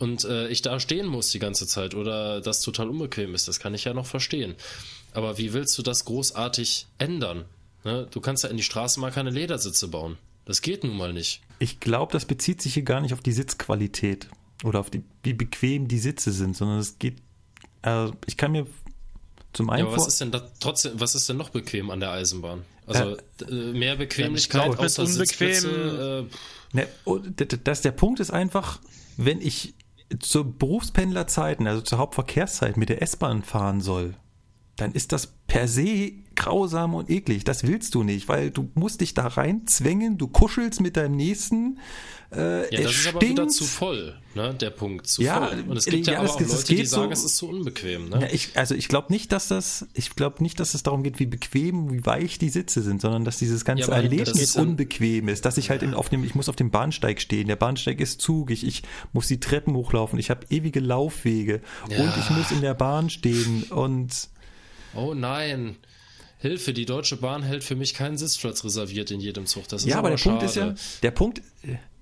und 0.00 0.24
äh, 0.24 0.48
ich 0.48 0.62
da 0.62 0.80
stehen 0.80 1.06
muss 1.06 1.30
die 1.30 1.38
ganze 1.38 1.66
Zeit 1.66 1.94
oder 1.94 2.40
das 2.40 2.62
total 2.62 2.88
unbequem 2.88 3.34
ist, 3.34 3.48
das 3.48 3.60
kann 3.60 3.74
ich 3.74 3.84
ja 3.84 3.92
noch 3.92 4.06
verstehen. 4.06 4.54
Aber 5.12 5.36
wie 5.36 5.52
willst 5.52 5.76
du 5.76 5.82
das 5.82 6.06
großartig 6.06 6.86
ändern? 6.96 7.44
Ne? 7.84 8.08
Du 8.10 8.20
kannst 8.20 8.42
ja 8.42 8.48
in 8.48 8.56
die 8.56 8.62
Straße 8.62 8.98
mal 8.98 9.10
keine 9.10 9.30
Ledersitze 9.30 9.88
bauen. 9.88 10.16
Das 10.46 10.62
geht 10.62 10.84
nun 10.84 10.96
mal 10.96 11.12
nicht. 11.12 11.42
Ich 11.58 11.80
glaube, 11.80 12.12
das 12.12 12.24
bezieht 12.24 12.62
sich 12.62 12.74
hier 12.74 12.82
gar 12.82 13.02
nicht 13.02 13.12
auf 13.12 13.20
die 13.20 13.32
Sitzqualität 13.32 14.28
oder 14.64 14.80
auf 14.80 14.88
die, 14.88 15.02
wie 15.22 15.34
bequem 15.34 15.86
die 15.86 15.98
Sitze 15.98 16.32
sind, 16.32 16.56
sondern 16.56 16.78
es 16.78 16.98
geht, 16.98 17.18
äh, 17.82 18.08
ich 18.26 18.38
kann 18.38 18.52
mir 18.52 18.66
zum 19.52 19.68
einen. 19.68 19.84
Ja, 19.84 19.92
aber 19.92 20.00
was 20.00 20.08
ist 20.08 20.20
denn 20.22 20.30
da 20.30 20.48
trotzdem, 20.60 20.98
was 20.98 21.14
ist 21.14 21.28
denn 21.28 21.36
noch 21.36 21.50
bequem 21.50 21.90
an 21.90 22.00
der 22.00 22.10
Eisenbahn? 22.12 22.62
Also 22.90 23.16
äh, 23.48 23.72
mehr 23.72 23.96
Bequemlichkeit 23.96 24.72
ja, 24.72 24.78
außer 24.78 25.02
unbequem. 25.02 25.26
Sitzplätze, 25.26 26.28
äh, 26.74 26.76
ne, 26.76 26.88
das, 27.64 27.82
der 27.82 27.92
Punkt 27.92 28.20
ist 28.20 28.30
einfach, 28.30 28.80
wenn 29.16 29.40
ich 29.40 29.74
zur 30.18 30.44
Berufspendlerzeit, 30.44 31.60
also 31.60 31.82
zur 31.82 31.98
Hauptverkehrszeit 31.98 32.76
mit 32.76 32.88
der 32.88 33.02
S-Bahn 33.02 33.42
fahren 33.42 33.80
soll, 33.80 34.14
dann 34.76 34.92
ist 34.92 35.12
das 35.12 35.34
per 35.46 35.68
se 35.68 36.12
grausam 36.36 36.94
und 36.94 37.10
eklig. 37.10 37.44
Das 37.44 37.66
willst 37.66 37.94
du 37.94 38.02
nicht, 38.02 38.28
weil 38.28 38.50
du 38.50 38.70
musst 38.74 39.02
dich 39.02 39.14
da 39.14 39.26
reinzwängen, 39.26 40.16
du 40.16 40.26
kuschelst 40.26 40.80
mit 40.80 40.96
deinem 40.96 41.16
Nächsten. 41.16 41.78
Äh, 42.32 42.72
ja, 42.74 42.82
das 42.82 42.92
ist 42.92 42.96
stinkt. 42.98 43.16
aber 43.16 43.28
wieder 43.28 43.48
zu 43.48 43.64
voll, 43.64 44.16
ne, 44.36 44.54
der 44.54 44.70
Punkt, 44.70 45.08
zu 45.08 45.20
ja, 45.20 45.48
voll. 45.48 45.64
Und 45.66 45.76
es 45.76 45.84
gibt 45.86 46.06
ja, 46.06 46.14
ja 46.14 46.18
aber 46.20 46.30
auch 46.30 46.40
Leute, 46.40 46.74
die 46.74 46.86
sagen, 46.86 47.08
so, 47.08 47.10
es 47.10 47.24
ist 47.24 47.36
zu 47.36 47.48
unbequem. 47.48 48.08
Ne? 48.08 48.20
Ja, 48.22 48.28
ich, 48.30 48.56
also 48.56 48.76
ich 48.76 48.86
glaube 48.86 49.12
nicht, 49.12 49.32
dass 49.32 49.48
das, 49.48 49.88
ich 49.94 50.14
glaube 50.14 50.40
nicht, 50.40 50.60
dass 50.60 50.74
es 50.74 50.84
darum 50.84 51.02
geht, 51.02 51.18
wie 51.18 51.26
bequem, 51.26 51.92
wie 51.92 52.06
weich 52.06 52.38
die 52.38 52.48
Sitze 52.48 52.82
sind, 52.82 53.00
sondern 53.00 53.24
dass 53.24 53.38
dieses 53.38 53.64
ganze 53.64 53.90
ja, 53.90 53.96
Erlebnis 53.96 54.54
unbequem 54.54 55.28
ist, 55.28 55.44
dass 55.44 55.58
ich 55.58 55.70
halt 55.70 55.82
in, 55.82 55.92
auf 55.92 56.08
dem, 56.08 56.22
ich 56.22 56.36
muss 56.36 56.48
auf 56.48 56.56
dem 56.56 56.70
Bahnsteig 56.70 57.20
stehen, 57.20 57.48
der 57.48 57.56
Bahnsteig 57.56 58.00
ist 58.00 58.20
zugig, 58.20 58.64
ich 58.64 58.84
muss 59.12 59.26
die 59.26 59.40
Treppen 59.40 59.74
hochlaufen, 59.74 60.18
ich 60.18 60.30
habe 60.30 60.46
ewige 60.50 60.78
Laufwege 60.78 61.60
und 61.86 62.12
ich 62.18 62.30
muss 62.30 62.52
in 62.52 62.60
der 62.60 62.74
Bahn 62.74 63.10
stehen 63.10 63.64
und 63.64 64.30
Oh 64.94 65.14
nein. 65.14 65.76
Hilfe, 66.38 66.72
die 66.72 66.86
Deutsche 66.86 67.16
Bahn 67.16 67.42
hält 67.42 67.62
für 67.62 67.76
mich 67.76 67.92
keinen 67.92 68.16
Sitzplatz 68.16 68.64
reserviert 68.64 69.10
in 69.10 69.20
jedem 69.20 69.46
Zug. 69.46 69.68
Das 69.68 69.82
ist 69.82 69.88
ja, 69.88 69.98
aber, 69.98 70.08
der 70.08 70.16
Punkt 70.16 70.42
ist 70.42 70.56
ja, 70.56 70.74
der 71.02 71.10
Punkt, 71.10 71.42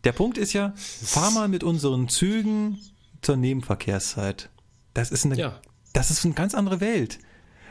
der 0.05 0.13
Punkt 0.13 0.39
ist 0.39 0.53
ja, 0.53 0.75
fahr 0.77 1.33
mal 1.33 1.49
mit 1.49 1.65
unseren 1.65 2.09
Zügen 2.09 2.79
zur 3.21 3.37
Nebenverkehrszeit. 3.37 4.49
Das 4.95 5.11
ist 5.11 5.25
eine, 5.25 5.37
ja. 5.37 5.61
das 5.93 6.13
ist 6.13 6.25
eine 6.25 6.35
ganz 6.35 6.55
andere 6.55 6.81
Welt. 6.81 7.19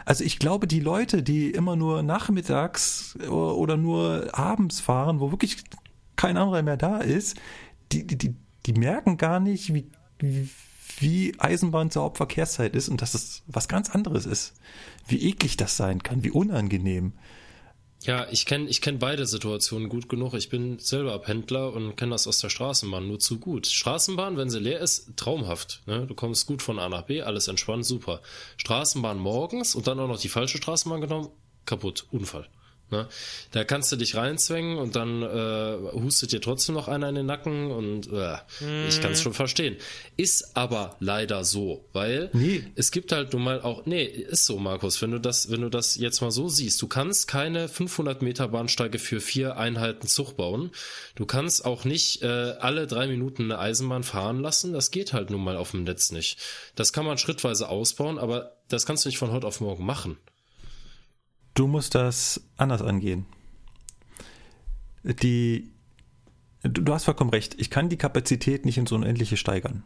Also 0.03 0.25
ich 0.25 0.39
glaube, 0.39 0.67
die 0.67 0.81
Leute, 0.81 1.23
die 1.23 1.51
immer 1.51 1.77
nur 1.77 2.03
nachmittags 2.03 3.17
oder 3.29 3.77
nur 3.77 4.29
abends 4.37 4.81
fahren, 4.81 5.21
wo 5.21 5.31
wirklich 5.31 5.57
kein 6.17 6.35
anderer 6.35 6.63
mehr 6.63 6.77
da 6.77 6.97
ist, 6.97 7.37
die, 7.93 8.05
die, 8.05 8.35
die 8.65 8.73
merken 8.73 9.17
gar 9.17 9.39
nicht, 9.39 9.73
wie, 9.73 9.89
wie 10.19 10.49
wie 10.99 11.33
Eisenbahn 11.37 11.91
zur 11.91 12.03
Hauptverkehrszeit 12.03 12.75
ist 12.75 12.89
und 12.89 13.01
dass 13.01 13.13
es 13.13 13.43
was 13.47 13.67
ganz 13.67 13.89
anderes 13.89 14.25
ist. 14.25 14.53
Wie 15.07 15.29
eklig 15.29 15.57
das 15.57 15.77
sein 15.77 16.03
kann, 16.03 16.23
wie 16.23 16.31
unangenehm. 16.31 17.13
Ja, 18.03 18.27
ich 18.29 18.45
kenne 18.45 18.69
ich 18.69 18.81
kenn 18.81 18.99
beide 18.99 19.25
Situationen 19.25 19.89
gut 19.89 20.07
genug. 20.07 20.33
Ich 20.33 20.49
bin 20.49 20.77
selber 20.79 21.17
Pendler 21.19 21.73
und 21.73 21.97
kenne 21.97 22.11
das 22.11 22.27
aus 22.27 22.39
der 22.39 22.49
Straßenbahn 22.49 23.07
nur 23.07 23.19
zu 23.19 23.39
gut. 23.39 23.67
Straßenbahn, 23.67 24.37
wenn 24.37 24.49
sie 24.49 24.59
leer 24.59 24.79
ist, 24.79 25.17
traumhaft. 25.17 25.81
Ne? 25.87 26.05
Du 26.05 26.13
kommst 26.13 26.45
gut 26.45 26.61
von 26.61 26.77
A 26.79 26.89
nach 26.89 27.03
B, 27.03 27.21
alles 27.21 27.47
entspannt, 27.47 27.85
super. 27.85 28.21
Straßenbahn 28.57 29.17
morgens 29.17 29.75
und 29.75 29.87
dann 29.87 29.99
auch 29.99 30.07
noch 30.07 30.19
die 30.19 30.29
falsche 30.29 30.57
Straßenbahn 30.57 31.01
genommen, 31.01 31.29
kaputt, 31.65 32.05
Unfall. 32.11 32.47
Ne? 32.89 33.07
Da 33.51 33.65
kannst 33.65 33.91
du 33.91 33.97
dich 33.97 34.15
reinzwängen 34.15 34.77
und 34.77 34.95
dann 34.95 35.21
äh, 35.21 35.91
hustet 35.91 36.31
dir 36.31 36.39
trotzdem 36.39 36.75
noch 36.75 36.87
einer 36.87 37.09
in 37.09 37.15
den 37.15 37.25
Nacken 37.25 37.69
und 37.69 38.07
äh, 38.07 38.37
mm. 38.63 38.87
ich 38.87 39.01
kann 39.01 39.11
es 39.11 39.21
schon 39.21 39.33
verstehen. 39.33 39.75
Ist 40.15 40.55
aber 40.55 40.95
leider 41.01 41.43
so, 41.43 41.85
weil 41.91 42.29
nee. 42.31 42.63
es 42.75 42.91
gibt 42.91 43.11
halt 43.11 43.33
nun 43.33 43.43
mal 43.43 43.61
auch, 43.61 43.85
nee, 43.85 44.03
ist 44.03 44.45
so, 44.45 44.57
Markus, 44.57 45.01
wenn 45.01 45.11
du 45.11 45.19
das, 45.19 45.51
wenn 45.51 45.61
du 45.61 45.69
das 45.69 45.95
jetzt 45.95 46.21
mal 46.21 46.31
so 46.31 46.47
siehst, 46.47 46.81
du 46.81 46.87
kannst 46.87 47.27
keine 47.27 47.67
500 47.67 48.21
Meter 48.21 48.47
Bahnsteige 48.47 48.99
für 48.99 49.19
vier 49.19 49.57
Einheiten 49.57 50.07
Zug 50.07 50.37
bauen. 50.37 50.71
Du 51.15 51.25
kannst 51.25 51.65
auch 51.65 51.83
nicht 51.83 52.21
äh, 52.21 52.27
alle 52.59 52.87
drei 52.87 53.07
Minuten 53.07 53.43
eine 53.43 53.59
Eisenbahn 53.59 54.03
fahren 54.03 54.39
lassen. 54.39 54.71
Das 54.71 54.91
geht 54.91 55.11
halt 55.11 55.29
nun 55.29 55.43
mal 55.43 55.57
auf 55.57 55.71
dem 55.71 55.83
Netz 55.83 56.11
nicht. 56.11 56.39
Das 56.75 56.93
kann 56.93 57.05
man 57.05 57.17
schrittweise 57.17 57.67
ausbauen, 57.67 58.17
aber 58.17 58.55
das 58.69 58.85
kannst 58.85 59.03
du 59.03 59.09
nicht 59.09 59.17
von 59.17 59.31
heute 59.31 59.45
auf 59.45 59.59
morgen 59.59 59.85
machen. 59.85 60.17
Du 61.57 61.65
musst 61.65 61.95
das 61.95 62.39
anders 62.55 62.83
angehen. 62.83 63.25
Die, 65.01 65.71
du 66.61 66.93
hast 66.93 67.05
vollkommen 67.05 67.31
recht. 67.31 67.55
Ich 67.59 67.71
kann 67.71 67.89
die 67.89 67.97
Kapazität 67.97 68.63
nicht 68.63 68.77
ins 68.77 68.91
Unendliche 68.91 69.37
steigern. 69.37 69.81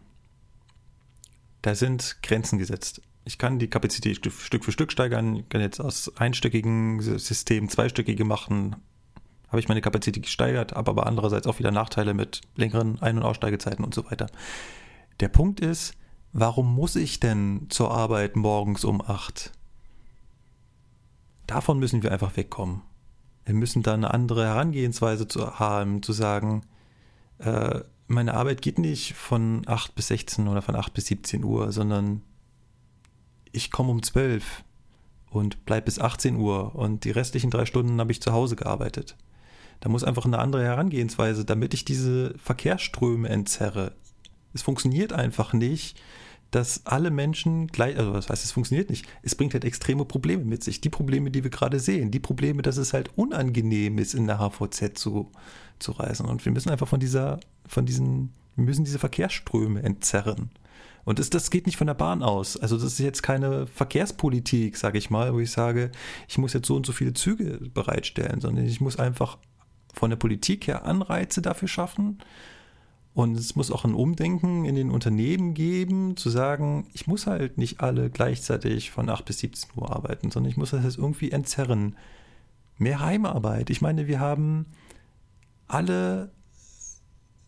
Da 1.61 1.73
sind 1.73 2.17
Grenzen 2.23 2.59
gesetzt. 2.59 3.01
Ich 3.23 3.37
kann 3.37 3.57
die 3.57 3.69
Kapazität 3.69 4.17
Stück 4.17 4.65
für 4.65 4.71
Stück 4.73 4.91
steigern. 4.91 5.37
Ich 5.37 5.47
kann 5.47 5.61
jetzt 5.61 5.79
aus 5.79 6.11
einstöckigen 6.17 6.99
Systemen 6.99 7.69
zweistöckige 7.69 8.25
machen. 8.25 8.75
Habe 9.47 9.61
ich 9.61 9.69
meine 9.69 9.79
Kapazität 9.79 10.23
gesteigert, 10.23 10.73
habe 10.73 10.91
aber 10.91 11.07
andererseits 11.07 11.47
auch 11.47 11.59
wieder 11.59 11.71
Nachteile 11.71 12.13
mit 12.13 12.41
längeren 12.57 13.01
Ein- 13.01 13.15
und 13.15 13.23
Aussteigezeiten 13.23 13.85
und 13.85 13.93
so 13.93 14.11
weiter. 14.11 14.27
Der 15.21 15.29
Punkt 15.29 15.61
ist, 15.61 15.93
warum 16.33 16.75
muss 16.75 16.97
ich 16.97 17.21
denn 17.21 17.67
zur 17.69 17.91
Arbeit 17.91 18.35
morgens 18.35 18.83
um 18.83 18.99
acht? 18.99 19.53
Davon 21.51 21.79
müssen 21.79 22.01
wir 22.01 22.13
einfach 22.13 22.37
wegkommen. 22.37 22.81
Wir 23.43 23.53
müssen 23.53 23.83
da 23.83 23.93
eine 23.93 24.13
andere 24.13 24.45
Herangehensweise 24.45 25.27
zu 25.27 25.59
haben, 25.59 26.01
zu 26.01 26.13
sagen, 26.13 26.61
äh, 27.39 27.81
meine 28.07 28.35
Arbeit 28.35 28.61
geht 28.61 28.79
nicht 28.79 29.15
von 29.15 29.63
8 29.65 29.93
bis 29.93 30.07
16 30.07 30.47
oder 30.47 30.61
von 30.61 30.77
8 30.77 30.93
bis 30.93 31.07
17 31.07 31.43
Uhr, 31.43 31.73
sondern 31.73 32.21
ich 33.51 33.69
komme 33.69 33.91
um 33.91 34.01
12 34.01 34.63
und 35.29 35.65
bleibe 35.65 35.87
bis 35.87 35.99
18 35.99 36.37
Uhr 36.37 36.73
und 36.73 37.03
die 37.03 37.11
restlichen 37.11 37.51
drei 37.51 37.65
Stunden 37.65 37.99
habe 37.99 38.13
ich 38.13 38.21
zu 38.21 38.31
Hause 38.31 38.55
gearbeitet. 38.55 39.17
Da 39.81 39.89
muss 39.89 40.05
einfach 40.05 40.23
eine 40.23 40.39
andere 40.39 40.63
Herangehensweise, 40.63 41.43
damit 41.43 41.73
ich 41.73 41.83
diese 41.83 42.33
Verkehrsströme 42.37 43.27
entzerre. 43.27 43.91
Es 44.53 44.61
funktioniert 44.61 45.11
einfach 45.11 45.51
nicht, 45.51 46.01
dass 46.51 46.85
alle 46.85 47.11
Menschen 47.11 47.67
gleich, 47.67 47.97
also 47.97 48.13
was 48.13 48.29
heißt, 48.29 48.43
es 48.43 48.51
funktioniert 48.51 48.89
nicht. 48.89 49.07
Es 49.23 49.35
bringt 49.35 49.53
halt 49.53 49.63
extreme 49.63 50.03
Probleme 50.03 50.43
mit 50.43 50.63
sich. 50.63 50.81
Die 50.81 50.89
Probleme, 50.89 51.31
die 51.31 51.43
wir 51.43 51.49
gerade 51.49 51.79
sehen. 51.79 52.11
Die 52.11 52.19
Probleme, 52.19 52.61
dass 52.61 52.77
es 52.77 52.93
halt 52.93 53.09
unangenehm 53.17 53.97
ist, 53.97 54.13
in 54.13 54.27
der 54.27 54.37
HVZ 54.37 54.97
zu, 54.97 55.31
zu 55.79 55.93
reisen. 55.93 56.25
Und 56.25 56.43
wir 56.43 56.51
müssen 56.51 56.69
einfach 56.69 56.89
von 56.89 56.99
dieser, 56.99 57.39
von 57.65 57.85
diesen, 57.85 58.33
wir 58.57 58.65
müssen 58.65 58.83
diese 58.83 58.99
Verkehrsströme 58.99 59.81
entzerren. 59.81 60.51
Und 61.03 61.19
das, 61.19 61.29
das 61.29 61.49
geht 61.49 61.65
nicht 61.65 61.77
von 61.77 61.87
der 61.87 61.93
Bahn 61.93 62.21
aus. 62.21 62.57
Also 62.57 62.75
das 62.75 62.85
ist 62.85 62.99
jetzt 62.99 63.23
keine 63.23 63.65
Verkehrspolitik, 63.65 64.77
sage 64.77 64.97
ich 64.97 65.09
mal, 65.09 65.33
wo 65.33 65.39
ich 65.39 65.51
sage, 65.51 65.91
ich 66.27 66.37
muss 66.37 66.53
jetzt 66.53 66.67
so 66.67 66.75
und 66.75 66.85
so 66.85 66.91
viele 66.91 67.13
Züge 67.13 67.59
bereitstellen, 67.73 68.41
sondern 68.41 68.65
ich 68.65 68.81
muss 68.81 68.99
einfach 68.99 69.37
von 69.93 70.09
der 70.09 70.17
Politik 70.17 70.67
her 70.67 70.85
Anreize 70.85 71.41
dafür 71.41 71.67
schaffen, 71.67 72.19
und 73.13 73.37
es 73.37 73.55
muss 73.55 73.71
auch 73.71 73.83
ein 73.83 73.93
Umdenken 73.93 74.63
in 74.65 74.75
den 74.75 74.89
Unternehmen 74.89 75.53
geben, 75.53 76.15
zu 76.15 76.29
sagen, 76.29 76.87
ich 76.93 77.07
muss 77.07 77.27
halt 77.27 77.57
nicht 77.57 77.81
alle 77.81 78.09
gleichzeitig 78.09 78.91
von 78.91 79.09
8 79.09 79.25
bis 79.25 79.39
17 79.39 79.71
Uhr 79.75 79.93
arbeiten, 79.93 80.31
sondern 80.31 80.49
ich 80.49 80.57
muss 80.57 80.71
das 80.71 80.83
jetzt 80.83 80.97
irgendwie 80.97 81.31
entzerren. 81.31 81.97
Mehr 82.77 83.01
Heimarbeit. 83.01 83.69
Ich 83.69 83.81
meine, 83.81 84.07
wir 84.07 84.19
haben 84.19 84.65
alle 85.67 86.31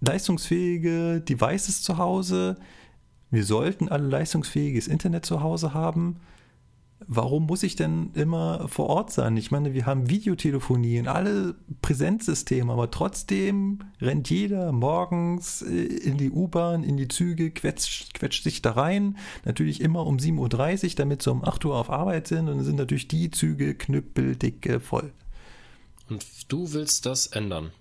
leistungsfähige 0.01 1.21
Devices 1.21 1.81
zu 1.81 1.97
Hause. 1.97 2.57
Wir 3.31 3.45
sollten 3.45 3.87
alle 3.87 4.07
leistungsfähiges 4.07 4.87
Internet 4.87 5.25
zu 5.25 5.41
Hause 5.41 5.73
haben 5.73 6.19
warum 7.07 7.45
muss 7.45 7.63
ich 7.63 7.75
denn 7.75 8.11
immer 8.13 8.67
vor 8.67 8.87
Ort 8.87 9.11
sein? 9.11 9.37
Ich 9.37 9.51
meine, 9.51 9.73
wir 9.73 9.85
haben 9.85 10.09
Videotelefonie 10.09 10.99
und 10.99 11.07
alle 11.07 11.55
Präsenzsysteme, 11.81 12.71
aber 12.71 12.91
trotzdem 12.91 13.79
rennt 14.01 14.29
jeder 14.29 14.71
morgens 14.71 15.61
äh, 15.61 15.71
in 15.73 16.17
die 16.17 16.31
U-Bahn, 16.31 16.83
in 16.83 16.97
die 16.97 17.07
Züge, 17.07 17.51
quetscht, 17.51 18.13
quetscht 18.13 18.43
sich 18.43 18.61
da 18.61 18.71
rein. 18.71 19.17
Natürlich 19.45 19.81
immer 19.81 20.05
um 20.05 20.17
7.30 20.17 20.83
Uhr, 20.83 20.95
damit 20.95 21.21
sie 21.21 21.31
um 21.31 21.43
8 21.43 21.65
Uhr 21.65 21.75
auf 21.75 21.89
Arbeit 21.89 22.27
sind 22.27 22.49
und 22.49 22.57
dann 22.57 22.65
sind 22.65 22.77
natürlich 22.77 23.07
die 23.07 23.31
Züge 23.31 23.75
knüppeldicke 23.75 24.79
voll. 24.79 25.11
Und 26.09 26.25
du 26.47 26.73
willst 26.73 27.05
das 27.05 27.27
ändern? 27.27 27.71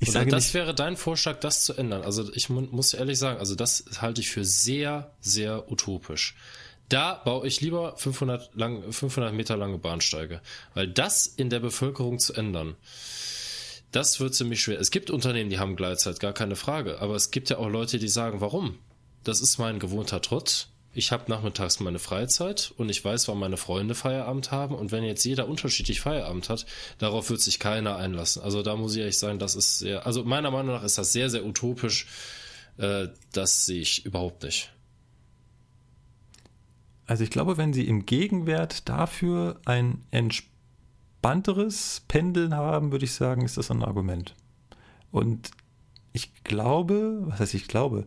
Ich 0.00 0.10
Oder 0.10 0.20
sage 0.20 0.30
das 0.30 0.44
nicht, 0.44 0.54
wäre 0.54 0.74
dein 0.74 0.96
Vorschlag, 0.96 1.40
das 1.40 1.64
zu 1.64 1.74
ändern. 1.74 2.02
Also 2.02 2.32
ich 2.32 2.48
muss 2.48 2.94
ehrlich 2.94 3.18
sagen, 3.18 3.40
also 3.40 3.54
das 3.54 3.84
halte 4.00 4.20
ich 4.20 4.30
für 4.30 4.44
sehr, 4.44 5.12
sehr 5.20 5.70
utopisch. 5.70 6.36
Da 6.88 7.14
baue 7.14 7.46
ich 7.46 7.60
lieber 7.60 7.96
500, 7.96 8.54
lang, 8.54 8.92
500 8.92 9.34
Meter 9.34 9.56
lange 9.56 9.78
Bahnsteige. 9.78 10.40
Weil 10.74 10.88
das 10.88 11.26
in 11.26 11.50
der 11.50 11.60
Bevölkerung 11.60 12.18
zu 12.18 12.32
ändern, 12.32 12.76
das 13.92 14.20
wird 14.20 14.34
ziemlich 14.34 14.60
schwer. 14.60 14.80
Es 14.80 14.90
gibt 14.90 15.10
Unternehmen, 15.10 15.50
die 15.50 15.58
haben 15.58 15.76
Gleitzeit, 15.76 16.20
gar 16.20 16.32
keine 16.32 16.56
Frage. 16.56 17.00
Aber 17.00 17.14
es 17.14 17.30
gibt 17.30 17.50
ja 17.50 17.58
auch 17.58 17.68
Leute, 17.68 17.98
die 17.98 18.08
sagen, 18.08 18.40
warum? 18.40 18.78
Das 19.24 19.40
ist 19.40 19.58
mein 19.58 19.78
gewohnter 19.78 20.22
Trott. 20.22 20.68
Ich 20.94 21.12
habe 21.12 21.30
nachmittags 21.30 21.80
meine 21.80 21.98
Freizeit 21.98 22.72
und 22.76 22.88
ich 22.88 23.04
weiß, 23.04 23.28
wann 23.28 23.38
meine 23.38 23.56
Freunde 23.56 23.94
Feierabend 23.94 24.50
haben. 24.50 24.74
Und 24.74 24.90
wenn 24.90 25.04
jetzt 25.04 25.24
jeder 25.24 25.46
unterschiedlich 25.48 26.00
Feierabend 26.00 26.48
hat, 26.48 26.66
darauf 26.98 27.28
wird 27.30 27.40
sich 27.40 27.58
keiner 27.58 27.96
einlassen. 27.96 28.42
Also 28.42 28.62
da 28.62 28.74
muss 28.76 28.94
ich 28.94 29.00
ehrlich 29.00 29.18
sagen, 29.18 29.38
das 29.38 29.54
ist 29.54 29.78
sehr, 29.78 30.06
also 30.06 30.24
meiner 30.24 30.50
Meinung 30.50 30.74
nach 30.74 30.82
ist 30.82 30.98
das 30.98 31.12
sehr, 31.12 31.28
sehr 31.30 31.44
utopisch. 31.44 32.06
Äh, 32.78 33.08
das 33.32 33.66
sehe 33.66 33.80
ich 33.80 34.06
überhaupt 34.06 34.42
nicht. 34.42 34.70
Also 37.08 37.24
ich 37.24 37.30
glaube, 37.30 37.56
wenn 37.56 37.72
Sie 37.72 37.88
im 37.88 38.04
Gegenwert 38.04 38.86
dafür 38.88 39.58
ein 39.64 40.04
entspannteres 40.10 42.02
Pendeln 42.06 42.54
haben, 42.54 42.92
würde 42.92 43.06
ich 43.06 43.14
sagen, 43.14 43.46
ist 43.46 43.56
das 43.56 43.70
ein 43.70 43.82
Argument. 43.82 44.34
Und 45.10 45.50
ich 46.12 46.44
glaube, 46.44 47.22
was 47.22 47.40
heißt 47.40 47.54
ich 47.54 47.66
glaube, 47.66 48.04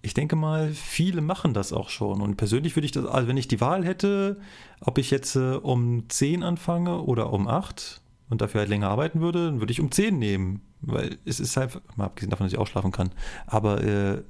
ich 0.00 0.14
denke 0.14 0.34
mal, 0.34 0.72
viele 0.72 1.20
machen 1.20 1.52
das 1.52 1.74
auch 1.74 1.90
schon. 1.90 2.22
Und 2.22 2.36
persönlich 2.36 2.74
würde 2.74 2.86
ich 2.86 2.92
das, 2.92 3.04
also 3.04 3.28
wenn 3.28 3.36
ich 3.36 3.48
die 3.48 3.60
Wahl 3.60 3.84
hätte, 3.84 4.40
ob 4.80 4.96
ich 4.96 5.10
jetzt 5.10 5.36
äh, 5.36 5.56
um 5.56 6.08
10 6.08 6.42
anfange 6.42 7.02
oder 7.02 7.34
um 7.34 7.46
8 7.46 8.00
und 8.30 8.40
dafür 8.40 8.60
halt 8.60 8.70
länger 8.70 8.88
arbeiten 8.88 9.20
würde, 9.20 9.44
dann 9.46 9.60
würde 9.60 9.72
ich 9.72 9.80
um 9.80 9.90
10 9.90 10.18
nehmen. 10.18 10.62
Weil 10.80 11.18
es 11.26 11.38
ist 11.38 11.58
halt, 11.58 11.82
mal 11.96 12.06
abgesehen 12.06 12.30
davon, 12.30 12.46
dass 12.46 12.52
ich 12.54 12.58
ausschlafen 12.58 12.92
kann, 12.92 13.10
aber 13.46 13.84
äh, 13.84 14.22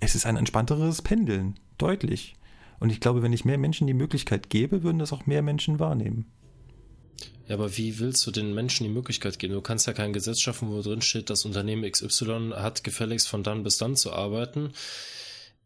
es 0.00 0.14
ist 0.14 0.24
ein 0.24 0.36
entspannteres 0.36 1.02
Pendeln. 1.02 1.56
Deutlich. 1.82 2.36
Und 2.78 2.90
ich 2.90 3.00
glaube, 3.00 3.22
wenn 3.22 3.32
ich 3.32 3.44
mehr 3.44 3.58
Menschen 3.58 3.86
die 3.86 3.94
Möglichkeit 3.94 4.50
gebe, 4.50 4.82
würden 4.82 4.98
das 4.98 5.12
auch 5.12 5.26
mehr 5.26 5.42
Menschen 5.42 5.80
wahrnehmen. 5.80 6.30
Ja, 7.48 7.56
aber 7.56 7.76
wie 7.76 7.98
willst 7.98 8.24
du 8.26 8.30
den 8.30 8.54
Menschen 8.54 8.84
die 8.84 8.92
Möglichkeit 8.92 9.38
geben? 9.38 9.54
Du 9.54 9.60
kannst 9.60 9.88
ja 9.88 9.92
kein 9.92 10.12
Gesetz 10.12 10.40
schaffen, 10.40 10.70
wo 10.70 10.80
drin 10.80 11.02
steht, 11.02 11.28
das 11.28 11.44
Unternehmen 11.44 11.90
XY 11.90 12.52
hat 12.54 12.84
gefälligst 12.84 13.28
von 13.28 13.42
dann 13.42 13.64
bis 13.64 13.78
dann 13.78 13.96
zu 13.96 14.12
arbeiten. 14.12 14.72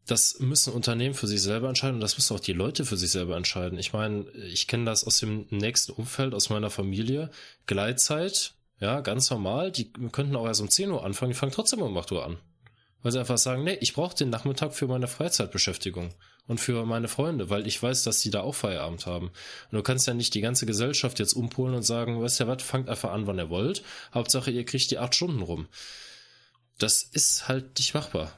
Das 0.06 0.38
müssen 0.40 0.72
Unternehmen 0.72 1.14
für 1.14 1.26
sich 1.26 1.42
selber 1.42 1.68
entscheiden 1.68 1.96
und 1.96 2.00
das 2.00 2.16
müssen 2.16 2.34
auch 2.34 2.40
die 2.40 2.52
Leute 2.52 2.86
für 2.86 2.96
sich 2.96 3.10
selber 3.10 3.36
entscheiden. 3.36 3.78
Ich 3.78 3.92
meine, 3.92 4.30
ich 4.30 4.68
kenne 4.68 4.84
das 4.84 5.04
aus 5.04 5.18
dem 5.18 5.46
nächsten 5.50 5.92
Umfeld, 5.92 6.32
aus 6.32 6.48
meiner 6.48 6.70
Familie. 6.70 7.30
Gleitzeit, 7.66 8.54
ja, 8.80 9.00
ganz 9.00 9.28
normal. 9.30 9.70
Die 9.70 9.92
könnten 10.12 10.36
auch 10.36 10.46
erst 10.46 10.62
um 10.62 10.70
10 10.70 10.90
Uhr 10.90 11.04
anfangen, 11.04 11.32
die 11.32 11.38
fangen 11.38 11.52
trotzdem 11.52 11.82
um 11.82 11.96
8 11.96 12.12
Uhr 12.12 12.24
an. 12.24 12.38
Weil 13.06 13.12
sie 13.12 13.20
einfach 13.20 13.38
sagen, 13.38 13.62
nee, 13.62 13.78
ich 13.80 13.94
brauche 13.94 14.16
den 14.16 14.30
Nachmittag 14.30 14.74
für 14.74 14.88
meine 14.88 15.06
Freizeitbeschäftigung 15.06 16.12
und 16.48 16.58
für 16.58 16.84
meine 16.84 17.06
Freunde, 17.06 17.50
weil 17.50 17.64
ich 17.68 17.80
weiß, 17.80 18.02
dass 18.02 18.18
die 18.18 18.30
da 18.30 18.40
auch 18.40 18.56
Feierabend 18.56 19.06
haben. 19.06 19.26
Und 19.26 19.76
du 19.78 19.82
kannst 19.84 20.08
ja 20.08 20.12
nicht 20.12 20.34
die 20.34 20.40
ganze 20.40 20.66
Gesellschaft 20.66 21.20
jetzt 21.20 21.34
umpolen 21.34 21.76
und 21.76 21.84
sagen, 21.84 22.20
weißt 22.20 22.40
du 22.40 22.48
was, 22.48 22.64
fangt 22.64 22.88
einfach 22.88 23.12
an, 23.12 23.28
wann 23.28 23.38
ihr 23.38 23.48
wollt. 23.48 23.84
Hauptsache, 24.12 24.50
ihr 24.50 24.64
kriegt 24.64 24.90
die 24.90 24.98
acht 24.98 25.14
Stunden 25.14 25.40
rum. 25.40 25.68
Das 26.80 27.04
ist 27.04 27.46
halt 27.46 27.78
nicht 27.78 27.94
machbar. 27.94 28.32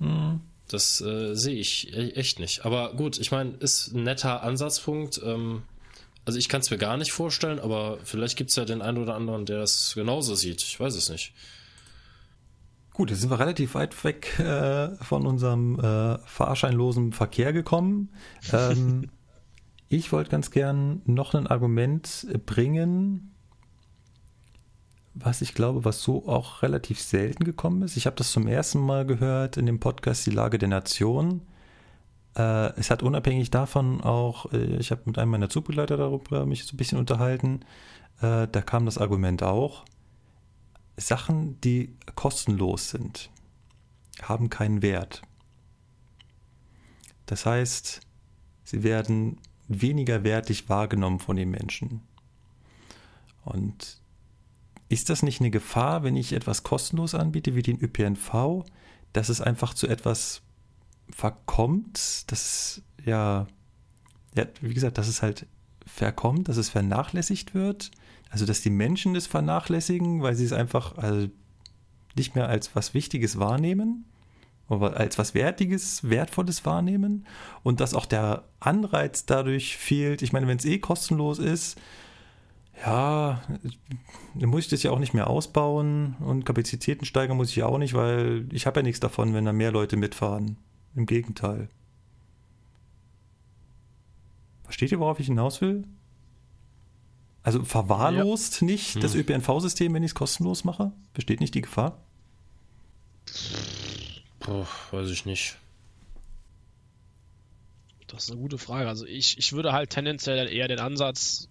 Mhm. 0.00 0.40
Das 0.66 1.00
äh, 1.00 1.36
sehe 1.36 1.54
ich 1.54 1.94
e-, 1.94 2.10
echt 2.10 2.40
nicht. 2.40 2.64
Aber 2.64 2.94
gut, 2.94 3.18
ich 3.20 3.30
meine, 3.30 3.52
ist 3.60 3.94
ein 3.94 4.02
netter 4.02 4.42
Ansatzpunkt. 4.42 5.20
Ähm, 5.24 5.62
also 6.24 6.40
ich 6.40 6.48
kann 6.48 6.62
es 6.62 6.70
mir 6.70 6.78
gar 6.78 6.96
nicht 6.96 7.12
vorstellen, 7.12 7.60
aber 7.60 8.00
vielleicht 8.02 8.36
gibt 8.36 8.50
es 8.50 8.56
ja 8.56 8.64
den 8.64 8.82
einen 8.82 8.98
oder 8.98 9.14
anderen, 9.14 9.46
der 9.46 9.60
das 9.60 9.92
genauso 9.94 10.34
sieht. 10.34 10.60
Ich 10.62 10.80
weiß 10.80 10.96
es 10.96 11.08
nicht. 11.08 11.34
Gut, 12.98 13.10
jetzt 13.10 13.20
sind 13.20 13.30
wir 13.30 13.38
relativ 13.38 13.76
weit 13.76 14.02
weg 14.02 14.40
äh, 14.40 14.88
von 14.96 15.24
unserem 15.24 15.78
äh, 15.78 16.18
fahrscheinlosen 16.18 17.12
Verkehr 17.12 17.52
gekommen. 17.52 18.08
Ähm, 18.52 19.08
ich 19.88 20.10
wollte 20.10 20.30
ganz 20.30 20.50
gern 20.50 21.02
noch 21.04 21.32
ein 21.32 21.46
Argument 21.46 22.26
bringen, 22.44 23.36
was 25.14 25.42
ich 25.42 25.54
glaube, 25.54 25.84
was 25.84 26.02
so 26.02 26.26
auch 26.26 26.64
relativ 26.64 27.00
selten 27.00 27.44
gekommen 27.44 27.82
ist. 27.82 27.96
Ich 27.96 28.06
habe 28.06 28.16
das 28.16 28.32
zum 28.32 28.48
ersten 28.48 28.80
Mal 28.80 29.06
gehört 29.06 29.56
in 29.58 29.66
dem 29.66 29.78
Podcast 29.78 30.26
Die 30.26 30.32
Lage 30.32 30.58
der 30.58 30.68
Nation. 30.68 31.42
Äh, 32.36 32.72
es 32.80 32.90
hat 32.90 33.04
unabhängig 33.04 33.52
davon 33.52 34.00
auch, 34.00 34.52
äh, 34.52 34.74
ich 34.78 34.90
habe 34.90 35.02
mit 35.04 35.18
einem 35.18 35.30
meiner 35.30 35.48
Zugbegleiter 35.48 35.98
darüber 35.98 36.46
mich 36.46 36.64
so 36.64 36.74
ein 36.74 36.78
bisschen 36.78 36.98
unterhalten, 36.98 37.60
äh, 38.22 38.48
da 38.50 38.60
kam 38.60 38.86
das 38.86 38.98
Argument 38.98 39.44
auch, 39.44 39.84
Sachen, 40.98 41.60
die 41.60 41.96
kostenlos 42.14 42.90
sind, 42.90 43.30
haben 44.22 44.50
keinen 44.50 44.82
Wert. 44.82 45.22
Das 47.26 47.46
heißt, 47.46 48.00
sie 48.64 48.82
werden 48.82 49.40
weniger 49.68 50.24
wertig 50.24 50.68
wahrgenommen 50.68 51.20
von 51.20 51.36
den 51.36 51.50
Menschen. 51.50 52.00
Und 53.44 54.00
ist 54.88 55.10
das 55.10 55.22
nicht 55.22 55.40
eine 55.40 55.50
Gefahr, 55.50 56.02
wenn 56.02 56.16
ich 56.16 56.32
etwas 56.32 56.62
kostenlos 56.62 57.14
anbiete, 57.14 57.54
wie 57.54 57.62
den 57.62 57.80
ÖPNV, 57.80 58.64
dass 59.12 59.28
es 59.28 59.40
einfach 59.40 59.74
zu 59.74 59.86
etwas 59.86 60.42
verkommt, 61.10 62.30
dass 62.30 62.82
ja, 63.04 63.46
ja, 64.34 64.46
wie 64.60 64.74
gesagt, 64.74 64.98
dass 64.98 65.08
es 65.08 65.22
halt 65.22 65.46
verkommt, 65.86 66.48
dass 66.48 66.56
es 66.56 66.68
vernachlässigt 66.68 67.54
wird, 67.54 67.90
also 68.30 68.46
dass 68.46 68.60
die 68.60 68.70
Menschen 68.70 69.16
es 69.16 69.26
vernachlässigen, 69.26 70.22
weil 70.22 70.34
sie 70.34 70.44
es 70.44 70.52
einfach 70.52 70.96
also 70.98 71.28
nicht 72.16 72.34
mehr 72.34 72.48
als 72.48 72.74
was 72.74 72.94
Wichtiges 72.94 73.38
wahrnehmen 73.38 74.04
oder 74.68 74.96
als 74.96 75.18
was 75.18 75.34
Wertiges, 75.34 76.08
Wertvolles 76.08 76.66
wahrnehmen 76.66 77.26
und 77.62 77.80
dass 77.80 77.94
auch 77.94 78.06
der 78.06 78.44
Anreiz 78.60 79.24
dadurch 79.24 79.76
fehlt. 79.76 80.22
Ich 80.22 80.32
meine, 80.32 80.46
wenn 80.46 80.58
es 80.58 80.64
eh 80.64 80.78
kostenlos 80.78 81.38
ist, 81.38 81.80
ja, 82.84 83.42
dann 84.34 84.48
muss 84.48 84.64
ich 84.64 84.68
das 84.68 84.82
ja 84.82 84.90
auch 84.90 84.98
nicht 84.98 85.14
mehr 85.14 85.28
ausbauen 85.28 86.16
und 86.20 86.44
Kapazitäten 86.44 87.04
steigern 87.04 87.36
muss 87.36 87.50
ich 87.50 87.56
ja 87.56 87.66
auch 87.66 87.78
nicht, 87.78 87.94
weil 87.94 88.46
ich 88.52 88.66
habe 88.66 88.80
ja 88.80 88.84
nichts 88.84 89.00
davon, 89.00 89.34
wenn 89.34 89.44
da 89.44 89.52
mehr 89.52 89.72
Leute 89.72 89.96
mitfahren. 89.96 90.58
Im 90.94 91.06
Gegenteil. 91.06 91.68
Versteht 94.64 94.92
ihr, 94.92 95.00
worauf 95.00 95.20
ich 95.20 95.26
hinaus 95.26 95.60
will? 95.60 95.84
Also 97.48 97.64
verwahrlost 97.64 98.60
ja. 98.60 98.66
nicht 98.66 98.96
hm. 98.96 99.00
das 99.00 99.14
ÖPNV-System, 99.14 99.94
wenn 99.94 100.02
ich 100.02 100.10
es 100.10 100.14
kostenlos 100.14 100.64
mache? 100.64 100.92
Besteht 101.14 101.40
nicht 101.40 101.54
die 101.54 101.62
Gefahr? 101.62 101.96
Puh, 104.38 104.66
weiß 104.90 105.08
ich 105.08 105.24
nicht. 105.24 105.56
Das 108.06 108.24
ist 108.24 108.30
eine 108.30 108.38
gute 108.38 108.58
Frage. 108.58 108.86
Also 108.86 109.06
ich, 109.06 109.38
ich 109.38 109.54
würde 109.54 109.72
halt 109.72 109.88
tendenziell 109.88 110.46
eher 110.52 110.68
den 110.68 110.78
Ansatz 110.78 111.48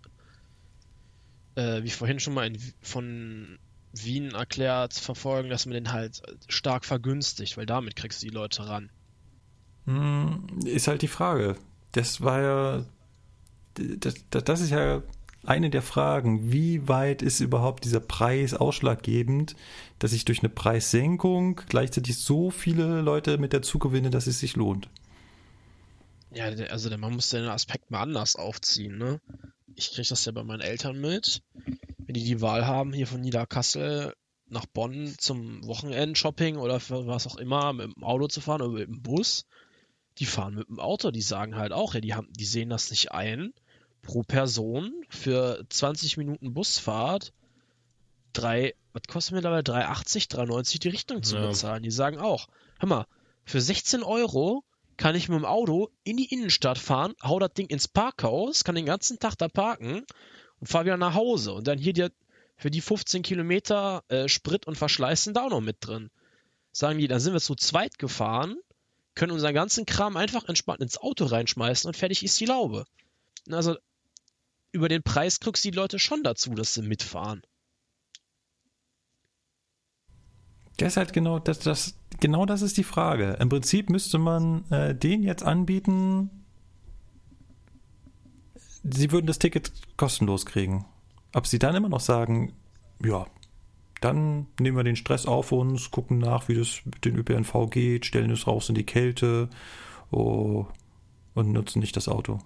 äh, 1.56 1.82
wie 1.82 1.90
vorhin 1.90 2.20
schon 2.20 2.36
mal 2.36 2.46
in, 2.46 2.60
von 2.80 3.58
Wien 3.92 4.36
erklärt, 4.36 4.94
verfolgen, 4.94 5.50
dass 5.50 5.66
man 5.66 5.74
den 5.74 5.92
halt 5.92 6.22
stark 6.48 6.86
vergünstigt, 6.86 7.58
weil 7.58 7.66
damit 7.66 7.96
kriegst 7.96 8.22
du 8.22 8.28
die 8.28 8.36
Leute 8.36 8.68
ran. 8.68 8.92
Hm, 9.86 10.46
ist 10.64 10.88
halt 10.88 11.02
die 11.02 11.08
Frage. 11.08 11.56
Das 11.94 12.22
war 12.22 12.40
ja, 12.40 12.86
das, 13.74 14.14
das 14.30 14.60
ist 14.62 14.70
ja 14.70 15.02
eine 15.48 15.70
der 15.70 15.82
Fragen. 15.82 16.52
Wie 16.52 16.88
weit 16.88 17.22
ist 17.22 17.40
überhaupt 17.40 17.86
dieser 17.86 18.00
Preis 18.00 18.54
ausschlaggebend, 18.54 19.56
dass 20.00 20.14
ich 20.14 20.26
durch 20.26 20.40
eine 20.40 20.50
Preissenkung 20.50 21.62
gleichzeitig 21.70 22.18
so 22.18 22.52
viele 22.52 23.02
Leute 23.02 23.38
mit 23.38 23.54
dazu 23.54 23.80
gewinne, 23.80 24.10
dass 24.10 24.28
es 24.28 24.40
sich 24.40 24.56
lohnt? 24.56 24.90
Ja, 26.32 26.46
also 26.46 26.96
man 26.98 27.14
muss 27.14 27.30
den 27.30 27.46
Aspekt 27.46 27.90
mal 27.90 28.02
anders 28.02 28.36
aufziehen, 28.36 28.98
ne? 28.98 29.22
ich 29.78 29.92
kriege 29.92 30.08
das 30.10 30.26
ja 30.26 30.32
bei 30.32 30.44
meinen 30.44 30.62
Eltern 30.62 31.00
mit, 31.00 31.44
wenn 32.00 32.14
die 32.14 32.24
die 32.24 32.42
Wahl 32.42 32.66
haben, 32.66 32.94
hier 32.94 33.08
von 33.08 33.22
Niederkassel 33.22 34.14
nach 34.50 34.66
Bonn 34.66 35.14
zum 35.18 35.66
Wochenend-Shopping 35.66 36.58
oder 36.58 36.80
für 36.80 37.06
was 37.06 37.28
auch 37.28 37.38
immer 37.38 37.74
mit 37.74 37.96
dem 37.96 38.04
Auto 38.04 38.28
zu 38.28 38.42
fahren 38.42 38.62
oder 38.64 38.80
mit 38.80 38.88
dem 38.88 39.02
Bus, 39.04 39.46
die 40.18 40.26
fahren 40.26 40.56
mit 40.56 40.68
dem 40.68 40.80
Auto, 40.80 41.12
die 41.12 41.22
sagen 41.22 41.56
halt 41.56 41.74
auch, 41.74 41.94
ja, 41.94 42.02
die 42.02 42.16
haben, 42.16 42.28
die 42.34 42.46
sehen 42.46 42.70
das 42.70 42.90
nicht 42.90 43.12
ein, 43.12 43.54
pro 44.02 44.24
Person 44.24 44.94
für 45.10 45.64
20 45.70 46.18
Minuten 46.18 46.54
Busfahrt 46.54 47.34
drei, 48.34 48.76
was 48.94 49.04
kostet 49.08 49.36
mittlerweile 49.36 49.64
3,80, 49.64 50.32
3,90 50.32 50.80
die 50.80 50.90
Richtung 50.90 51.24
zu 51.24 51.36
ja. 51.36 51.48
bezahlen. 51.48 51.84
Die 51.84 51.92
sagen 51.92 52.20
auch, 52.20 52.48
hör 52.80 52.90
mal, 52.90 53.08
für 53.46 53.62
16 53.62 54.04
Euro 54.04 54.64
kann 54.98 55.16
ich 55.16 55.30
mit 55.30 55.38
dem 55.38 55.46
Auto 55.46 55.90
in 56.04 56.18
die 56.18 56.32
Innenstadt 56.34 56.78
fahren, 56.78 57.14
hau 57.24 57.40
das 57.40 57.54
Ding 57.54 57.68
ins 57.68 57.88
Parkhaus, 57.88 58.64
kann 58.64 58.76
den 58.76 58.86
ganzen 58.86 59.20
Tag 59.20 59.36
da 59.38 59.48
parken 59.48 60.04
und 60.60 60.68
fahr 60.68 60.86
wieder 60.86 60.98
nach 60.98 61.14
Hause. 61.14 61.54
Und 61.54 61.68
dann 61.68 61.78
hier 61.78 61.94
die, 61.94 62.08
für 62.56 62.72
die 62.72 62.82
15 62.82 63.22
Kilometer 63.22 64.04
äh, 64.08 64.28
Sprit 64.28 64.66
und 64.66 64.78
Verschleiß 64.78 65.24
sind 65.24 65.38
da 65.38 65.46
auch 65.46 65.52
noch 65.52 65.62
mit 65.62 65.78
drin. 65.82 66.10
Sagen 66.72 67.00
die, 67.00 67.08
dann 67.08 67.20
sind 67.20 67.34
wir 67.34 67.42
zu 67.42 67.56
zweit 67.56 68.00
gefahren, 68.00 68.58
können 69.16 69.32
unseren 69.32 69.54
ganzen 69.54 69.86
Kram 69.86 70.18
einfach 70.18 70.48
entspannt 70.48 70.82
ins 70.82 70.98
Auto 70.98 71.26
reinschmeißen 71.26 71.88
und 71.88 71.96
fertig 71.98 72.24
ist 72.24 72.40
die 72.40 72.46
Laube. 72.46 72.86
Also 73.52 73.78
über 74.72 74.90
den 74.90 75.04
Preis 75.04 75.40
kriegst 75.40 75.66
du 75.66 75.72
die 75.72 75.78
Leute 75.78 76.00
schon 76.00 76.24
dazu, 76.24 76.54
dass 76.54 76.74
sie 76.74 76.82
mitfahren. 76.82 77.42
Das 80.78 80.90
ist 80.90 80.98
halt 80.98 81.14
genau 81.14 81.40
das, 81.40 81.60
das, 81.60 81.96
genau 82.20 82.46
das 82.46 82.62
ist 82.62 82.78
die 82.78 82.84
Frage. 82.84 83.38
Im 83.40 83.50
Prinzip 83.50 83.90
müsste 83.90 84.20
man 84.20 84.70
äh, 84.70 84.94
den 84.94 85.24
jetzt 85.24 85.44
anbieten, 85.44 86.30
sie 88.84 89.12
würden 89.12 89.26
das 89.26 89.40
Ticket 89.40 89.72
kostenlos 89.98 90.46
kriegen. 90.46 90.86
Ob 91.34 91.48
sie 91.48 91.60
dann 91.60 91.76
immer 91.76 91.90
noch 91.90 92.00
sagen, 92.00 92.54
ja, 93.04 93.26
dann 94.02 94.48
nehmen 94.60 94.78
wir 94.78 94.84
den 94.84 94.96
Stress 94.96 95.26
auf 95.26 95.52
uns, 95.52 95.90
gucken 95.90 96.20
nach, 96.20 96.48
wie 96.48 96.56
das 96.56 96.82
mit 96.86 97.04
dem 97.06 97.16
ÖPNV 97.16 97.70
geht, 97.72 98.06
stellen 98.06 98.32
es 98.32 98.46
raus 98.46 98.70
in 98.70 98.76
die 98.76 98.86
Kälte 98.86 99.50
oh, 100.12 100.68
und 101.34 101.52
nutzen 101.52 101.80
nicht 101.80 101.96
das 101.96 102.08
Auto. 102.08 102.40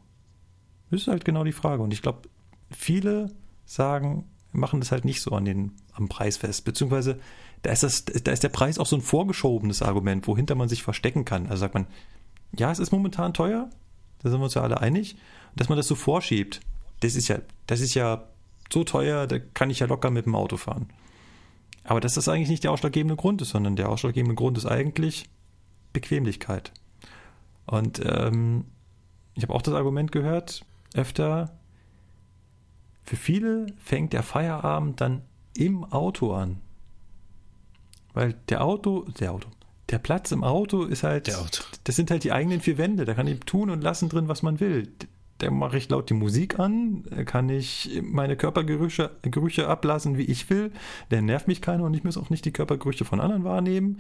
Das 0.92 1.02
ist 1.02 1.08
halt 1.08 1.26
genau 1.26 1.44
die 1.44 1.52
Frage. 1.52 1.82
Und 1.82 1.94
ich 1.94 2.02
glaube, 2.02 2.30
viele 2.70 3.32
sagen, 3.66 4.26
machen 4.52 4.82
das 4.82 4.92
halt 4.92 5.06
nicht 5.06 5.22
so 5.22 5.32
an 5.32 5.46
den, 5.46 5.72
am 5.94 6.10
Preis 6.10 6.38
fest. 6.38 6.66
Beziehungsweise 6.66 7.20
da 7.62 7.72
ist, 7.72 7.84
das, 7.84 8.06
da 8.06 8.32
ist 8.32 8.44
der 8.44 8.50
Preis 8.50 8.78
auch 8.78 8.86
so 8.86 8.96
ein 8.96 9.02
vorgeschobenes 9.02 9.82
Argument, 9.82 10.28
wohinter 10.28 10.56
man 10.56 10.70
sich 10.70 10.84
verstecken 10.84 11.26
kann. 11.26 11.48
Also 11.48 11.62
sagt 11.62 11.74
man, 11.74 11.88
ja, 12.58 12.72
es 12.72 12.80
ist 12.80 12.92
momentan 12.92 13.34
teuer, 13.34 13.70
da 14.20 14.30
sind 14.30 14.40
wir 14.40 14.44
uns 14.44 14.54
ja 14.54 14.62
alle 14.62 14.82
einig, 14.82 15.16
dass 15.56 15.70
man 15.70 15.78
das 15.78 15.88
so 15.88 15.96
vorschiebt. 15.96 16.62
Das 17.00 17.16
ist 17.16 17.28
ja, 17.28 17.40
das 17.68 17.80
ist 17.80 17.94
ja 17.94 18.28
so 18.72 18.84
teuer, 18.84 19.28
da 19.28 19.40
kann 19.40 19.70
ich 19.70 19.80
ja 19.80 19.88
locker 19.88 20.12
mit 20.12 20.26
dem 20.26 20.36
Auto 20.36 20.58
fahren. 20.58 20.90
Aber 21.84 22.00
dass 22.00 22.14
das 22.14 22.28
eigentlich 22.28 22.50
nicht 22.50 22.64
der 22.64 22.72
ausschlaggebende 22.72 23.16
Grund 23.16 23.42
ist, 23.42 23.50
sondern 23.50 23.76
der 23.76 23.90
ausschlaggebende 23.90 24.36
Grund 24.36 24.58
ist 24.58 24.66
eigentlich 24.66 25.30
Bequemlichkeit. 25.94 26.72
Und 27.66 28.02
ähm, 28.06 28.66
ich 29.34 29.44
habe 29.44 29.54
auch 29.54 29.62
das 29.62 29.74
Argument 29.74 30.12
gehört, 30.12 30.64
öfter, 30.94 31.58
für 33.04 33.16
viele 33.16 33.68
fängt 33.78 34.14
der 34.14 34.24
Feierabend 34.24 35.02
dann 35.02 35.22
im 35.56 35.84
Auto 35.84 36.34
an. 36.34 36.58
Weil 38.14 38.36
der 38.50 38.64
Auto, 38.64 39.06
der 39.20 39.32
Auto, 39.32 39.50
der 39.90 40.00
Platz 40.00 40.32
im 40.32 40.44
Auto 40.44 40.84
ist 40.84 41.04
halt, 41.04 41.28
der 41.28 41.40
Auto. 41.40 41.64
das 41.84 41.96
sind 41.96 42.12
halt 42.12 42.24
die 42.24 42.32
eigenen 42.32 42.62
vier 42.62 42.78
Wände. 42.78 43.06
Da 43.06 43.14
kann 43.14 43.28
ich 43.28 43.40
tun 43.42 43.70
und 43.70 43.82
lassen 43.82 44.10
drin, 44.10 44.28
was 44.28 44.44
man 44.44 44.60
will. 44.60 44.92
Da 45.38 45.50
mache 45.50 45.78
ich 45.78 45.90
laut 45.90 46.10
die 46.10 46.14
Musik 46.14 46.60
an, 46.60 47.04
kann 47.26 47.50
ich 47.50 48.00
meine 48.04 48.38
Körpergerüche 48.38 49.10
Gerüche 49.24 49.68
ablassen, 49.68 50.18
wie 50.18 50.26
ich 50.26 50.50
will. 50.50 50.72
Der 51.10 51.22
nervt 51.22 51.48
mich 51.48 51.62
keiner 51.62 51.84
und 51.84 51.94
ich 51.96 52.04
muss 52.04 52.18
auch 52.18 52.30
nicht 52.30 52.46
die 52.46 52.52
Körpergerüche 52.52 53.06
von 53.06 53.20
anderen 53.20 53.44
wahrnehmen. 53.44 54.00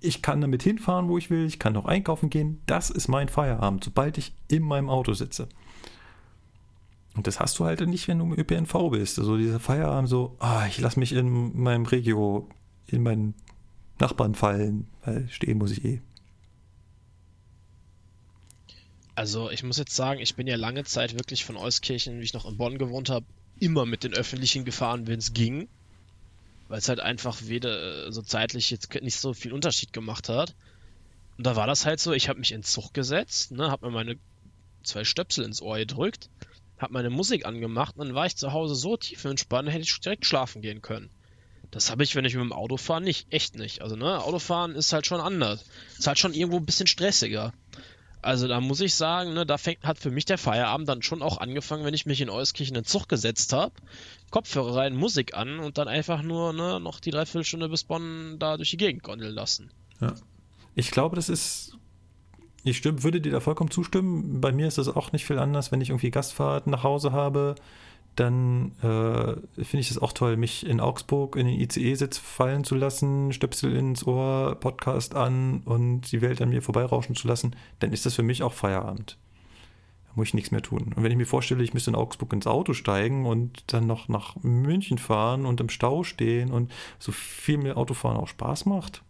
Ich 0.00 0.20
kann 0.20 0.40
damit 0.40 0.62
hinfahren, 0.62 1.08
wo 1.08 1.16
ich 1.16 1.30
will. 1.30 1.46
Ich 1.46 1.58
kann 1.58 1.76
auch 1.76 1.86
einkaufen 1.86 2.28
gehen. 2.28 2.60
Das 2.66 2.90
ist 2.90 3.08
mein 3.08 3.28
Feierabend, 3.28 3.84
sobald 3.84 4.18
ich 4.18 4.34
in 4.48 4.62
meinem 4.64 4.90
Auto 4.90 5.14
sitze. 5.14 5.48
Und 7.14 7.26
das 7.26 7.38
hast 7.38 7.58
du 7.58 7.64
halt 7.64 7.80
nicht, 7.86 8.08
wenn 8.08 8.18
du 8.18 8.24
im 8.24 8.38
ÖPNV 8.38 8.90
bist. 8.90 9.18
Also 9.18 9.36
dieser 9.36 9.60
Feierabend 9.60 10.08
so, 10.08 10.36
ah, 10.40 10.66
ich 10.66 10.78
lasse 10.80 10.98
mich 10.98 11.12
in 11.12 11.60
meinem 11.60 11.86
Regio 11.86 12.48
in 12.86 13.02
meinen 13.02 13.34
Nachbarn 13.98 14.34
fallen, 14.34 14.88
weil 15.04 15.28
stehen 15.28 15.58
muss 15.58 15.70
ich 15.70 15.84
eh. 15.84 16.02
Also 19.14 19.50
ich 19.50 19.62
muss 19.62 19.78
jetzt 19.78 19.94
sagen, 19.94 20.20
ich 20.20 20.34
bin 20.34 20.48
ja 20.48 20.56
lange 20.56 20.82
Zeit 20.84 21.14
wirklich 21.14 21.44
von 21.44 21.56
Euskirchen, 21.56 22.18
wie 22.18 22.24
ich 22.24 22.34
noch 22.34 22.46
in 22.46 22.56
Bonn 22.56 22.78
gewohnt 22.78 23.10
habe, 23.10 23.24
immer 23.60 23.86
mit 23.86 24.02
den 24.02 24.12
Öffentlichen 24.12 24.64
gefahren, 24.64 25.06
wenn 25.06 25.20
es 25.20 25.32
ging. 25.32 25.68
Weil 26.66 26.78
es 26.78 26.88
halt 26.88 26.98
einfach 26.98 27.42
weder 27.42 28.10
so 28.10 28.22
zeitlich 28.22 28.70
jetzt 28.70 28.92
nicht 29.02 29.16
so 29.16 29.32
viel 29.34 29.52
Unterschied 29.52 29.92
gemacht 29.92 30.28
hat. 30.28 30.56
Und 31.36 31.46
da 31.46 31.54
war 31.54 31.66
das 31.68 31.86
halt 31.86 32.00
so, 32.00 32.12
ich 32.12 32.28
habe 32.28 32.40
mich 32.40 32.52
in 32.52 32.64
Zug 32.64 32.92
gesetzt, 32.92 33.52
ne, 33.52 33.70
habe 33.70 33.86
mir 33.86 33.92
meine 33.92 34.16
zwei 34.82 35.04
Stöpsel 35.04 35.44
ins 35.44 35.62
Ohr 35.62 35.78
gedrückt, 35.78 36.28
habe 36.78 36.92
meine 36.92 37.10
Musik 37.10 37.46
angemacht 37.46 37.96
und 37.96 38.06
dann 38.06 38.14
war 38.14 38.26
ich 38.26 38.36
zu 38.36 38.52
Hause 38.52 38.74
so 38.74 38.96
tief 38.96 39.24
entspannt, 39.24 39.68
hätte 39.70 39.82
ich 39.82 40.00
direkt 40.00 40.26
schlafen 40.26 40.62
gehen 40.62 40.82
können. 40.82 41.10
Das 41.74 41.90
habe 41.90 42.04
ich, 42.04 42.14
wenn 42.14 42.24
ich 42.24 42.34
mit 42.34 42.44
dem 42.44 42.52
Auto 42.52 42.76
fahre, 42.76 43.00
nicht. 43.00 43.26
Echt 43.32 43.56
nicht. 43.56 43.82
Also, 43.82 43.96
ne, 43.96 44.22
Autofahren 44.22 44.76
ist 44.76 44.92
halt 44.92 45.06
schon 45.06 45.20
anders. 45.20 45.64
Ist 45.98 46.06
halt 46.06 46.20
schon 46.20 46.32
irgendwo 46.32 46.58
ein 46.58 46.66
bisschen 46.66 46.86
stressiger. 46.86 47.52
Also, 48.22 48.46
da 48.46 48.60
muss 48.60 48.80
ich 48.80 48.94
sagen, 48.94 49.34
ne, 49.34 49.44
da 49.44 49.58
fängt, 49.58 49.82
hat 49.82 49.98
für 49.98 50.12
mich 50.12 50.24
der 50.24 50.38
Feierabend 50.38 50.88
dann 50.88 51.02
schon 51.02 51.20
auch 51.20 51.38
angefangen, 51.38 51.84
wenn 51.84 51.92
ich 51.92 52.06
mich 52.06 52.20
in 52.20 52.30
Euskirchen 52.30 52.76
in 52.76 52.82
den 52.82 52.86
Zug 52.86 53.08
gesetzt 53.08 53.52
habe, 53.52 53.74
Kopfhörer 54.30 54.76
rein, 54.76 54.94
Musik 54.94 55.34
an 55.34 55.58
und 55.58 55.76
dann 55.76 55.88
einfach 55.88 56.22
nur, 56.22 56.52
ne, 56.52 56.78
noch 56.78 57.00
die 57.00 57.10
Dreiviertelstunde 57.10 57.68
bis 57.68 57.82
Bonn 57.82 58.36
da 58.38 58.56
durch 58.56 58.70
die 58.70 58.76
Gegend 58.76 59.02
gondeln 59.02 59.34
lassen. 59.34 59.72
Ja. 60.00 60.14
Ich 60.76 60.92
glaube, 60.92 61.16
das 61.16 61.28
ist 61.28 61.76
ich 62.64 62.78
stimme, 62.78 63.02
würde 63.02 63.20
dir 63.20 63.32
da 63.32 63.40
vollkommen 63.40 63.70
zustimmen. 63.70 64.40
Bei 64.40 64.50
mir 64.50 64.66
ist 64.66 64.78
das 64.78 64.88
auch 64.88 65.12
nicht 65.12 65.26
viel 65.26 65.38
anders, 65.38 65.70
wenn 65.70 65.80
ich 65.80 65.90
irgendwie 65.90 66.10
Gastfahrt 66.10 66.66
nach 66.66 66.82
Hause 66.82 67.12
habe. 67.12 67.54
Dann 68.16 68.72
äh, 68.78 69.64
finde 69.64 69.80
ich 69.80 69.90
es 69.90 70.00
auch 70.00 70.12
toll, 70.12 70.36
mich 70.36 70.66
in 70.66 70.80
Augsburg 70.80 71.36
in 71.36 71.46
den 71.46 71.60
ICE-Sitz 71.60 72.18
fallen 72.18 72.64
zu 72.64 72.76
lassen, 72.76 73.32
Stöpsel 73.32 73.74
ins 73.76 74.06
Ohr, 74.06 74.56
Podcast 74.60 75.14
an 75.14 75.62
und 75.64 76.12
die 76.12 76.22
Welt 76.22 76.40
an 76.40 76.50
mir 76.50 76.62
vorbeirauschen 76.62 77.16
zu 77.16 77.26
lassen. 77.26 77.56
Dann 77.80 77.92
ist 77.92 78.06
das 78.06 78.14
für 78.14 78.22
mich 78.22 78.42
auch 78.42 78.52
Feierabend. 78.52 79.18
Da 80.06 80.12
muss 80.14 80.28
ich 80.28 80.34
nichts 80.34 80.52
mehr 80.52 80.62
tun. 80.62 80.92
Und 80.94 81.02
wenn 81.02 81.10
ich 81.10 81.18
mir 81.18 81.26
vorstelle, 81.26 81.64
ich 81.64 81.74
müsste 81.74 81.90
in 81.90 81.96
Augsburg 81.96 82.32
ins 82.32 82.46
Auto 82.46 82.72
steigen 82.72 83.26
und 83.26 83.64
dann 83.66 83.86
noch 83.86 84.08
nach 84.08 84.36
München 84.42 84.98
fahren 84.98 85.44
und 85.44 85.60
im 85.60 85.68
Stau 85.68 86.04
stehen 86.04 86.50
und 86.50 86.72
so 87.00 87.10
viel 87.10 87.58
mehr 87.58 87.76
Autofahren 87.76 88.16
auch 88.16 88.28
Spaß 88.28 88.64
macht, 88.66 89.02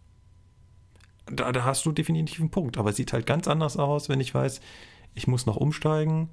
da, 1.27 1.53
da 1.53 1.65
hast 1.65 1.87
du 1.87 1.93
definitiv 1.93 2.41
einen 2.41 2.51
Punkt. 2.51 2.79
Aber 2.79 2.91
es 2.91 2.97
sieht 2.97 3.13
halt 3.13 3.27
ganz 3.27 3.49
anders 3.49 3.77
aus, 3.77 4.09
wenn 4.09 4.21
ich 4.21 4.35
weiß, 4.35 4.61
ich 5.15 5.27
muss 5.27 5.47
noch 5.47 5.57
umsteigen, 5.57 6.31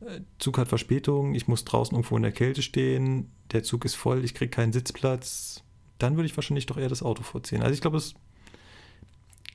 äh, 0.00 0.20
Zug 0.38 0.58
hat 0.58 0.68
Verspätung, 0.68 1.34
ich 1.34 1.48
muss 1.48 1.64
draußen 1.64 1.94
irgendwo 1.94 2.16
in 2.16 2.22
der 2.22 2.32
Kälte 2.32 2.62
stehen, 2.62 3.30
der 3.52 3.62
Zug 3.62 3.84
ist 3.84 3.94
voll, 3.94 4.24
ich 4.24 4.34
kriege 4.34 4.50
keinen 4.50 4.72
Sitzplatz. 4.72 5.62
Dann 5.98 6.16
würde 6.16 6.26
ich 6.26 6.36
wahrscheinlich 6.36 6.66
doch 6.66 6.76
eher 6.76 6.88
das 6.88 7.02
Auto 7.02 7.22
vorziehen. 7.22 7.62
Also 7.62 7.74
ich 7.74 7.80
glaube, 7.80 7.98
es 7.98 8.06
ist 8.06 8.16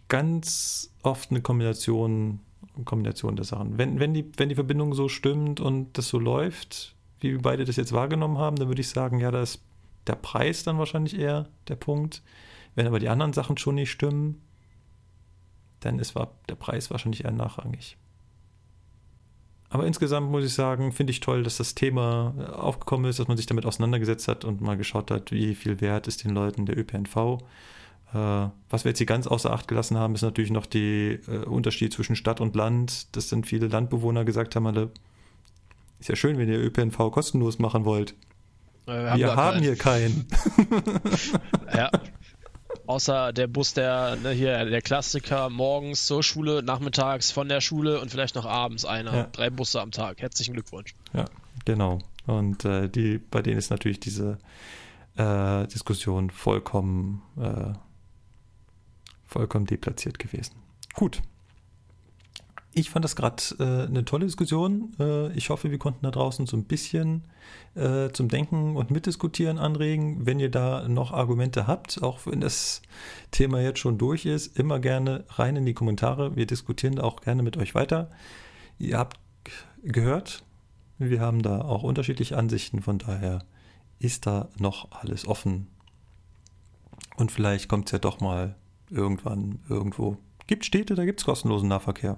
ganz 0.07 0.91
oft 1.01 1.31
eine 1.31 1.41
Kombination, 1.41 2.39
Kombination 2.83 3.35
der 3.35 3.45
Sachen. 3.45 3.77
Wenn, 3.77 3.99
wenn, 3.99 4.13
die, 4.13 4.29
wenn 4.37 4.49
die 4.49 4.55
Verbindung 4.55 4.93
so 4.93 5.09
stimmt 5.09 5.59
und 5.59 5.97
das 5.97 6.09
so 6.09 6.19
läuft, 6.19 6.95
wie 7.19 7.31
wir 7.31 7.41
beide 7.41 7.65
das 7.65 7.77
jetzt 7.77 7.93
wahrgenommen 7.93 8.37
haben, 8.37 8.57
dann 8.57 8.67
würde 8.67 8.81
ich 8.81 8.89
sagen, 8.89 9.19
ja, 9.19 9.31
da 9.31 9.41
ist 9.41 9.61
der 10.05 10.15
Preis 10.15 10.63
dann 10.63 10.77
wahrscheinlich 10.77 11.17
eher 11.17 11.49
der 11.67 11.75
Punkt. 11.75 12.21
Wenn 12.75 12.85
aber 12.85 12.99
die 12.99 13.09
anderen 13.09 13.33
Sachen 13.33 13.57
schon 13.57 13.75
nicht 13.75 13.89
stimmen, 13.89 14.41
dann 15.85 15.99
ist 15.99 16.15
der 16.49 16.55
Preis 16.55 16.91
wahrscheinlich 16.91 17.23
eher 17.25 17.31
nachrangig. 17.31 17.97
Aber 19.69 19.85
insgesamt 19.85 20.31
muss 20.31 20.45
ich 20.45 20.53
sagen, 20.53 20.91
finde 20.91 21.11
ich 21.11 21.19
toll, 21.19 21.43
dass 21.43 21.57
das 21.57 21.75
Thema 21.75 22.33
äh, 22.37 22.43
aufgekommen 22.43 23.09
ist, 23.09 23.19
dass 23.19 23.27
man 23.27 23.37
sich 23.37 23.45
damit 23.45 23.65
auseinandergesetzt 23.65 24.27
hat 24.27 24.45
und 24.45 24.61
mal 24.61 24.77
geschaut 24.77 25.11
hat, 25.11 25.31
wie 25.31 25.55
viel 25.55 25.81
wert 25.81 26.07
ist 26.07 26.23
den 26.23 26.31
Leuten 26.31 26.65
der 26.65 26.77
ÖPNV. 26.77 27.39
Äh, 28.13 28.49
was 28.69 28.85
wir 28.85 28.91
jetzt 28.91 28.99
hier 28.99 29.07
ganz 29.07 29.27
außer 29.27 29.51
Acht 29.51 29.67
gelassen 29.67 29.97
haben, 29.97 30.15
ist 30.15 30.21
natürlich 30.21 30.51
noch 30.51 30.65
der 30.65 31.19
äh, 31.27 31.45
Unterschied 31.45 31.93
zwischen 31.93 32.15
Stadt 32.15 32.39
und 32.41 32.55
Land. 32.55 33.15
Das 33.15 33.29
sind 33.29 33.47
viele 33.47 33.67
Landbewohner 33.67 34.23
gesagt 34.23 34.55
haben, 34.55 34.67
alle, 34.67 34.91
ist 35.99 36.09
ja 36.09 36.15
schön, 36.15 36.37
wenn 36.37 36.47
ihr 36.47 36.59
ÖPNV 36.59 37.11
kostenlos 37.11 37.59
machen 37.59 37.85
wollt. 37.85 38.15
Wir 38.85 39.11
haben, 39.11 39.19
wir 39.19 39.35
haben 39.35 39.59
hier 39.59 39.75
keinen. 39.75 40.27
ja, 41.75 41.89
Außer 42.87 43.33
der 43.33 43.47
Bus, 43.47 43.73
der 43.73 44.15
ne, 44.17 44.31
hier, 44.31 44.65
der 44.65 44.81
Klassiker, 44.81 45.49
morgens 45.49 46.05
zur 46.05 46.23
Schule, 46.23 46.63
nachmittags 46.63 47.31
von 47.31 47.49
der 47.49 47.61
Schule 47.61 47.99
und 47.99 48.11
vielleicht 48.11 48.35
noch 48.35 48.45
abends 48.45 48.85
einer. 48.85 49.15
Ja. 49.15 49.23
Drei 49.31 49.49
Busse 49.49 49.81
am 49.81 49.91
Tag. 49.91 50.21
Herzlichen 50.21 50.53
Glückwunsch. 50.53 50.95
Ja, 51.13 51.25
genau. 51.65 51.99
Und 52.25 52.65
äh, 52.65 52.89
die, 52.89 53.17
bei 53.17 53.41
denen 53.41 53.57
ist 53.57 53.69
natürlich 53.69 53.99
diese 53.99 54.37
äh, 55.15 55.67
Diskussion 55.67 56.29
vollkommen, 56.29 57.21
äh, 57.39 57.73
vollkommen 59.25 59.65
deplatziert 59.65 60.19
gewesen. 60.19 60.55
Gut, 60.93 61.21
ich 62.77 62.89
fand 62.89 63.05
das 63.05 63.15
gerade 63.15 63.41
äh, 63.57 63.87
eine 63.87 64.03
tolle 64.03 64.25
Diskussion. 64.25 64.91
Äh, 64.99 65.31
ich 65.31 65.49
hoffe, 65.49 65.71
wir 65.71 65.79
konnten 65.79 66.03
da 66.03 66.11
draußen 66.11 66.45
so 66.45 66.57
ein 66.57 66.65
bisschen 66.65 67.23
äh, 67.73 68.09
zum 68.09 68.27
Denken 68.27 68.75
und 68.75 68.91
Mitdiskutieren 68.91 69.57
anregen. 69.57 70.25
Wenn 70.25 70.41
ihr 70.41 70.51
da 70.51 70.85
noch 70.89 71.13
Argumente 71.13 71.67
habt, 71.67 72.03
auch 72.03 72.19
wenn 72.25 72.41
das 72.41 72.81
Thema 73.31 73.61
jetzt 73.61 73.79
schon 73.79 73.97
durch 73.97 74.25
ist, 74.25 74.59
immer 74.59 74.79
gerne 74.79 75.23
rein 75.29 75.55
in 75.55 75.65
die 75.65 75.73
Kommentare. 75.73 76.35
Wir 76.35 76.45
diskutieren 76.45 76.99
auch 76.99 77.21
gerne 77.21 77.43
mit 77.43 77.55
euch 77.55 77.75
weiter. 77.75 78.09
Ihr 78.77 78.97
habt 78.97 79.17
gehört, 79.81 80.43
wir 80.97 81.21
haben 81.21 81.43
da 81.43 81.61
auch 81.61 81.83
unterschiedliche 81.83 82.37
Ansichten, 82.37 82.81
von 82.81 82.97
daher 82.97 83.45
ist 83.99 84.25
da 84.25 84.49
noch 84.59 84.91
alles 84.91 85.25
offen. 85.25 85.67
Und 87.15 87.31
vielleicht 87.31 87.69
kommt 87.69 87.87
es 87.87 87.93
ja 87.93 87.99
doch 87.99 88.19
mal 88.19 88.57
irgendwann 88.89 89.59
irgendwo. 89.69 90.17
Gibt 90.47 90.65
Städte, 90.65 90.95
da 90.95 91.05
gibt 91.05 91.21
es 91.21 91.25
kostenlosen 91.25 91.69
Nahverkehr. 91.69 92.17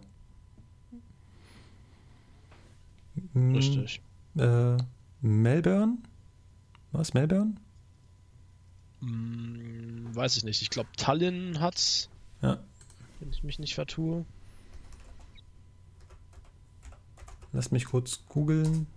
Richtig. 3.35 4.01
Äh, 4.37 4.77
Melbourne? 5.21 5.97
Was, 6.91 7.13
Melbourne? 7.13 7.55
Hm, 9.01 10.09
weiß 10.13 10.37
ich 10.37 10.43
nicht. 10.43 10.61
Ich 10.61 10.69
glaube, 10.69 10.89
Tallinn 10.97 11.59
hat's. 11.59 12.09
Ja. 12.41 12.59
Wenn 13.19 13.29
ich 13.31 13.43
mich 13.43 13.59
nicht 13.59 13.75
vertue. 13.75 14.25
Lass 17.51 17.71
mich 17.71 17.85
kurz 17.85 18.23
googeln. 18.29 18.87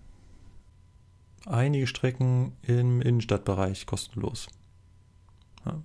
Einige 1.47 1.87
Strecken 1.87 2.53
im 2.63 3.01
Innenstadtbereich 3.01 3.87
kostenlos. 3.87 4.49
Ja. 5.65 5.81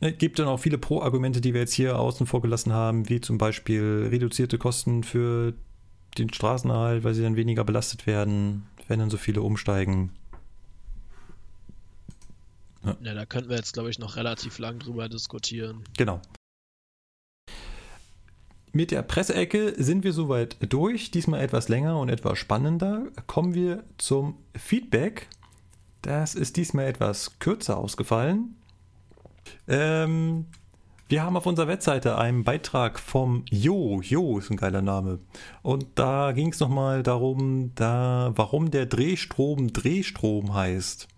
Es 0.00 0.16
gibt 0.18 0.38
dann 0.38 0.46
auch 0.46 0.58
viele 0.58 0.78
Pro-Argumente, 0.78 1.40
die 1.40 1.54
wir 1.54 1.62
jetzt 1.62 1.72
hier 1.72 1.98
außen 1.98 2.26
vor 2.26 2.40
gelassen 2.40 2.72
haben, 2.72 3.08
wie 3.08 3.20
zum 3.20 3.36
Beispiel 3.38 4.06
reduzierte 4.10 4.58
Kosten 4.58 5.02
für 5.02 5.54
den 6.18 6.32
Straßenerhalt, 6.32 7.04
weil 7.04 7.14
sie 7.14 7.22
dann 7.22 7.36
weniger 7.36 7.64
belastet 7.64 8.06
werden, 8.06 8.66
wenn 8.86 8.98
dann 8.98 9.10
so 9.10 9.16
viele 9.16 9.42
umsteigen. 9.42 10.10
Ja, 12.84 12.96
ja 13.02 13.14
da 13.14 13.26
könnten 13.26 13.50
wir 13.50 13.56
jetzt, 13.56 13.72
glaube 13.72 13.90
ich, 13.90 13.98
noch 13.98 14.16
relativ 14.16 14.58
lang 14.58 14.78
drüber 14.78 15.08
diskutieren. 15.08 15.84
Genau. 15.96 16.20
Mit 18.72 18.90
der 18.90 19.02
Presseecke 19.02 19.74
sind 19.82 20.04
wir 20.04 20.12
soweit 20.12 20.56
durch. 20.72 21.10
Diesmal 21.10 21.40
etwas 21.40 21.68
länger 21.68 21.98
und 21.98 22.10
etwas 22.10 22.38
spannender. 22.38 23.06
Kommen 23.26 23.54
wir 23.54 23.82
zum 23.96 24.36
Feedback. 24.54 25.28
Das 26.02 26.34
ist 26.34 26.56
diesmal 26.56 26.86
etwas 26.86 27.38
kürzer 27.38 27.78
ausgefallen. 27.78 28.56
Ähm, 29.66 30.46
wir 31.08 31.22
haben 31.22 31.36
auf 31.36 31.46
unserer 31.46 31.68
Webseite 31.68 32.18
einen 32.18 32.44
Beitrag 32.44 32.98
vom 32.98 33.44
Jo. 33.50 34.02
Jo 34.02 34.38
ist 34.38 34.50
ein 34.50 34.58
geiler 34.58 34.82
Name. 34.82 35.20
Und 35.62 35.86
da 35.94 36.32
ging 36.32 36.52
es 36.52 36.60
nochmal 36.60 37.02
darum, 37.02 37.72
da, 37.74 38.32
warum 38.34 38.70
der 38.70 38.84
Drehstrom 38.86 39.72
Drehstrom 39.72 40.52
heißt. 40.52 41.08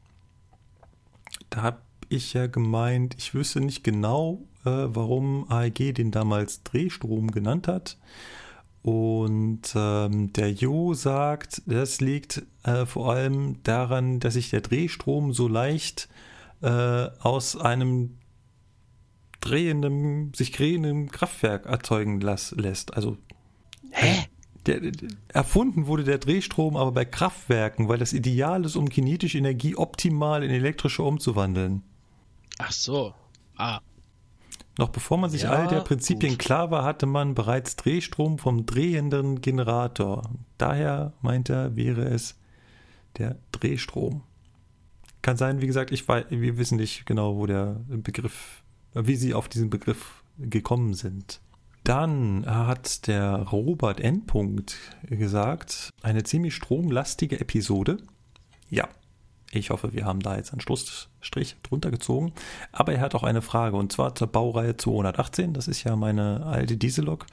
Da 1.50 1.62
habe 1.62 1.78
ich 2.08 2.34
ja 2.34 2.46
gemeint, 2.46 3.16
ich 3.18 3.34
wüsste 3.34 3.60
nicht 3.60 3.82
genau, 3.82 4.42
äh, 4.64 4.70
warum 4.70 5.50
AEG 5.50 5.94
den 5.94 6.12
damals 6.12 6.62
Drehstrom 6.62 7.32
genannt 7.32 7.66
hat. 7.66 7.98
Und 8.82 9.72
ähm, 9.74 10.32
der 10.32 10.52
Jo 10.52 10.94
sagt, 10.94 11.62
das 11.66 12.00
liegt 12.00 12.42
äh, 12.62 12.86
vor 12.86 13.12
allem 13.12 13.62
daran, 13.64 14.20
dass 14.20 14.34
sich 14.34 14.50
der 14.50 14.60
Drehstrom 14.60 15.32
so 15.32 15.48
leicht 15.48 16.08
äh, 16.62 17.08
aus 17.20 17.56
einem 17.56 18.19
drehendem, 19.40 20.32
sich 20.34 20.52
drehendem 20.52 21.10
Kraftwerk 21.10 21.66
erzeugen 21.66 22.20
las, 22.20 22.52
lässt. 22.56 22.94
Also 22.94 23.16
Hä? 23.90 24.26
Der, 24.66 24.80
der, 24.80 24.92
erfunden 25.28 25.86
wurde 25.86 26.04
der 26.04 26.18
Drehstrom 26.18 26.76
aber 26.76 26.92
bei 26.92 27.04
Kraftwerken, 27.04 27.88
weil 27.88 27.98
das 27.98 28.12
ideal 28.12 28.64
ist, 28.64 28.76
um 28.76 28.88
kinetische 28.88 29.38
Energie 29.38 29.74
optimal 29.74 30.42
in 30.42 30.50
elektrische 30.50 31.02
umzuwandeln. 31.02 31.82
Ach 32.58 32.70
so. 32.70 33.14
Ah. 33.56 33.80
Noch 34.78 34.90
bevor 34.90 35.18
man 35.18 35.30
sich 35.30 35.42
ja, 35.42 35.50
all 35.50 35.66
der 35.66 35.80
Prinzipien 35.80 36.32
gut. 36.32 36.38
klar 36.38 36.70
war, 36.70 36.84
hatte 36.84 37.06
man 37.06 37.34
bereits 37.34 37.76
Drehstrom 37.76 38.38
vom 38.38 38.66
drehenden 38.66 39.40
Generator. 39.40 40.30
Daher 40.58 41.14
meint 41.22 41.48
er, 41.48 41.74
wäre 41.74 42.04
es 42.04 42.38
der 43.18 43.38
Drehstrom. 43.52 44.22
Kann 45.22 45.36
sein, 45.36 45.60
wie 45.60 45.66
gesagt, 45.66 45.90
ich 45.90 46.06
weiß, 46.06 46.26
wir 46.30 46.56
wissen 46.56 46.76
nicht 46.76 47.04
genau, 47.06 47.36
wo 47.36 47.46
der 47.46 47.80
Begriff 47.88 48.59
wie 48.94 49.16
sie 49.16 49.34
auf 49.34 49.48
diesen 49.48 49.70
Begriff 49.70 50.22
gekommen 50.38 50.94
sind. 50.94 51.40
Dann 51.84 52.44
hat 52.46 53.06
der 53.06 53.36
Robert 53.36 54.00
N. 54.00 54.24
gesagt, 55.02 55.90
eine 56.02 56.22
ziemlich 56.24 56.54
stromlastige 56.54 57.40
Episode. 57.40 57.98
Ja, 58.68 58.88
ich 59.50 59.70
hoffe, 59.70 59.92
wir 59.92 60.04
haben 60.04 60.20
da 60.20 60.36
jetzt 60.36 60.52
einen 60.52 60.60
Schlussstrich 60.60 61.56
drunter 61.62 61.90
gezogen. 61.90 62.32
Aber 62.70 62.92
er 62.92 63.00
hat 63.00 63.14
auch 63.14 63.24
eine 63.24 63.42
Frage 63.42 63.76
und 63.76 63.92
zwar 63.92 64.14
zur 64.14 64.28
Baureihe 64.28 64.76
218. 64.76 65.54
Das 65.54 65.68
ist 65.68 65.82
ja 65.82 65.96
meine 65.96 66.46
alte 66.46 66.76
Diesellok, 66.76 67.26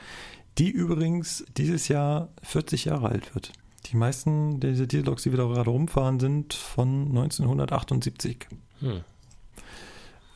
die 0.58 0.70
übrigens 0.70 1.46
dieses 1.58 1.88
Jahr 1.88 2.30
40 2.42 2.86
Jahre 2.86 3.10
alt 3.10 3.36
wird. 3.36 3.52
Die 3.86 3.96
meisten 3.96 4.60
dieser 4.60 4.88
Dieselloks, 4.88 5.24
die 5.24 5.32
wir 5.32 5.38
da 5.38 5.46
gerade 5.46 5.70
rumfahren, 5.70 6.20
sind 6.20 6.54
von 6.54 7.08
1978. 7.10 8.48
Hm. 8.80 9.02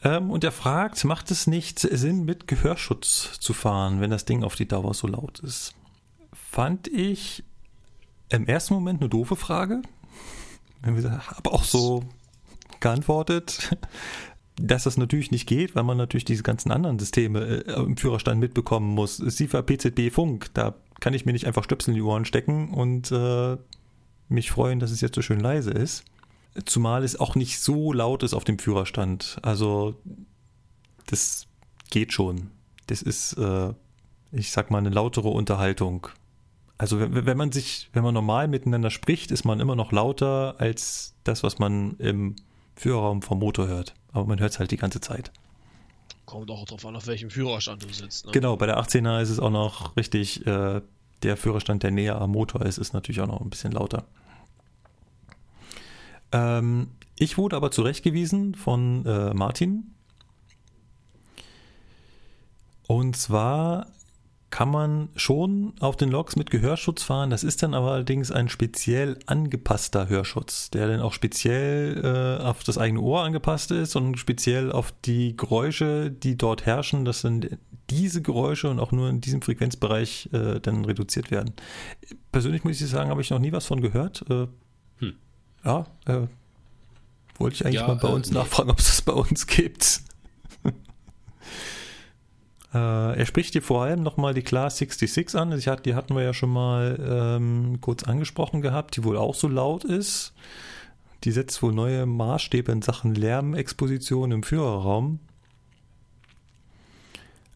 Ähm, 0.04 0.32
und 0.32 0.44
er 0.44 0.52
fragt, 0.52 1.04
macht 1.06 1.32
es 1.32 1.48
nicht 1.48 1.80
Sinn, 1.80 2.26
mit 2.26 2.48
Gehörschutz 2.48 3.40
zu 3.40 3.54
fahren, 3.54 4.02
wenn 4.02 4.10
das 4.10 4.26
Ding 4.26 4.44
auf 4.44 4.56
die 4.56 4.68
Dauer 4.68 4.94
so 4.94 5.08
laut 5.08 5.40
ist? 5.40 5.74
Fand 6.34 6.88
ich 6.88 7.44
im 8.30 8.48
ersten 8.48 8.74
Moment 8.74 9.02
eine 9.02 9.10
doofe 9.10 9.36
Frage. 9.36 9.82
Habe 10.84 11.52
auch 11.52 11.64
so 11.64 12.04
geantwortet. 12.80 13.76
dass 14.56 14.84
das 14.84 14.98
natürlich 14.98 15.32
nicht 15.32 15.48
geht, 15.48 15.76
weil 15.76 15.84
man 15.84 15.98
natürlich 15.98 16.26
diese 16.26 16.44
ganzen 16.44 16.72
anderen 16.72 17.00
Systeme 17.00 17.64
äh, 17.66 17.74
im 17.74 17.98
Führerstand 17.98 18.40
mitbekommen 18.40 18.94
muss. 18.94 19.18
SIFA, 19.18 19.62
PZB, 19.62 20.12
Funk, 20.12 20.50
da 20.54 20.76
kann 21.00 21.14
ich 21.14 21.26
mir 21.26 21.34
nicht 21.34 21.48
einfach 21.48 21.64
Stöpsel 21.64 21.92
in 21.92 21.96
die 21.96 22.02
Ohren 22.02 22.26
stecken 22.26 22.70
und 22.70 23.12
äh, 23.12 23.58
mich 24.30 24.52
freuen, 24.52 24.80
dass 24.80 24.92
es 24.92 25.02
jetzt 25.02 25.16
so 25.16 25.22
schön 25.22 25.40
leise 25.40 25.72
ist. 25.72 26.06
Zumal 26.66 27.04
es 27.04 27.20
auch 27.20 27.36
nicht 27.36 27.60
so 27.60 27.94
laut 27.94 28.24
ist 28.24 28.34
auf 28.34 28.44
dem 28.44 28.60
Führerstand. 28.60 29.38
Also 29.42 29.96
das 31.08 31.48
geht 31.90 32.14
schon. 32.14 32.52
Das 32.88 33.02
ist, 33.02 33.34
äh, 33.34 33.74
ich 34.32 34.52
sag 34.52 34.72
mal, 34.72 34.80
eine 34.80 34.90
lautere 34.90 35.30
Unterhaltung. 35.30 36.08
Also 36.78 37.00
wenn, 37.00 37.26
wenn 37.26 37.38
man 37.38 37.52
sich, 37.52 37.90
wenn 37.94 38.04
man 38.04 38.14
normal 38.14 38.48
miteinander 38.48 38.90
spricht, 38.90 39.32
ist 39.32 39.46
man 39.46 39.60
immer 39.60 39.76
noch 39.76 39.92
lauter 39.92 40.56
als 40.58 41.14
das, 41.24 41.44
was 41.44 41.60
man 41.60 41.96
im 41.98 42.36
Führerraum 42.76 43.22
vom 43.22 43.40
Motor 43.40 43.68
hört. 43.68 43.94
Aber 44.12 44.26
man 44.26 44.40
hört 44.40 44.54
es 44.54 44.60
halt 44.60 44.72
die 44.72 44.78
ganze 44.78 45.00
Zeit. 45.00 45.32
Kommt 46.26 46.50
auch 46.50 46.66
drauf 46.66 46.86
an, 46.86 46.96
auf 46.96 47.08
welchem 47.08 47.30
Führerstand 47.30 47.84
du 47.84 47.94
sitzt. 47.94 48.26
Ne? 48.26 48.32
Genau, 48.32 48.58
bei 48.58 48.66
der 48.66 48.80
18er 48.80 49.22
ist 49.22 49.30
es 49.30 49.40
auch 49.40 49.50
noch 49.50 49.96
richtig, 49.96 50.46
äh, 50.48 50.82
der 51.24 51.38
Führerstand, 51.38 51.84
der 51.84 51.92
näher 51.92 52.20
am 52.20 52.32
Motor 52.32 52.66
ist, 52.66 52.78
ist 52.78 52.94
natürlich 52.94 53.22
auch 53.22 53.28
noch 53.28 53.42
ein 53.42 53.50
bisschen 53.50 53.74
lauter. 53.74 54.06
Ähm, 56.32 56.90
ich 57.18 57.38
wurde 57.38 57.56
aber 57.56 57.72
zurechtgewiesen 57.72 58.56
von 58.56 59.06
äh, 59.06 59.34
Martin. 59.34 59.96
Und 62.88 63.16
zwar 63.16 63.88
kann 64.52 64.70
man 64.70 65.10
schon 65.16 65.74
auf 65.80 65.96
den 65.96 66.10
Loks 66.10 66.36
mit 66.36 66.52
Gehörschutz 66.52 67.04
fahren. 67.04 67.30
Das 67.30 67.44
ist 67.44 67.64
dann 67.64 67.74
aber 67.74 67.92
allerdings 67.94 68.32
ein 68.32 68.50
speziell 68.50 69.18
angepasster 69.26 70.10
Hörschutz, 70.10 70.70
der 70.70 70.88
dann 70.88 71.00
auch 71.00 71.14
speziell 71.14 72.02
äh, 72.04 72.44
auf 72.44 72.64
das 72.64 72.78
eigene 72.78 73.00
Ohr 73.00 73.24
angepasst 73.24 73.72
ist 73.72 73.96
und 73.96 74.18
speziell 74.20 74.72
auf 74.72 74.94
die 75.06 75.38
Geräusche, 75.38 76.12
die 76.12 76.38
dort 76.38 76.66
herrschen. 76.66 77.06
Das 77.06 77.22
sind 77.22 77.58
diese 77.90 78.22
Geräusche 78.22 78.70
und 78.70 78.80
auch 78.80 78.92
nur 78.92 79.10
in 79.10 79.22
diesem 79.22 79.42
Frequenzbereich 79.42 80.30
äh, 80.34 80.60
dann 80.60 80.84
reduziert 80.84 81.32
werden. 81.32 81.54
Persönlich 82.32 82.66
muss 82.66 82.82
ich 82.82 82.90
sagen, 82.90 83.10
habe 83.10 83.22
ich 83.22 83.30
noch 83.30 83.40
nie 83.40 83.54
was 83.54 83.66
von 83.66 83.82
gehört. 83.82 84.26
Äh. 84.30 84.48
Ja, 85.64 85.86
äh, 86.06 86.28
wollte 87.38 87.56
ich 87.56 87.66
eigentlich 87.66 87.82
ja, 87.82 87.88
mal 87.88 87.96
bei 87.96 88.08
uns 88.08 88.30
nee. 88.30 88.38
nachfragen, 88.38 88.70
ob 88.70 88.80
es 88.80 88.88
das 88.88 89.02
bei 89.02 89.14
uns 89.14 89.48
gibt. 89.48 90.02
Äh, 92.74 93.18
er 93.20 93.26
spricht 93.26 93.52
hier 93.52 93.62
vor 93.62 93.84
allem 93.84 94.02
nochmal 94.02 94.34
die 94.34 94.44
Class 94.44 94.78
66 94.78 95.38
an. 95.38 95.50
Die 95.52 95.94
hatten 95.94 96.16
wir 96.16 96.24
ja 96.24 96.34
schon 96.34 96.52
mal 96.52 96.98
ähm, 97.06 97.80
kurz 97.82 98.04
angesprochen 98.04 98.62
gehabt, 98.62 98.96
die 98.96 99.04
wohl 99.04 99.18
auch 99.18 99.36
so 99.36 99.50
laut 99.50 99.84
ist. 99.84 100.32
Die 101.26 101.32
setzt 101.34 101.62
wohl 101.62 101.74
neue 101.74 102.06
Maßstäbe 102.06 102.72
in 102.72 102.82
Sachen 102.82 103.14
Lärmexposition 103.14 104.32
im 104.32 104.44
Führerraum. 104.44 105.20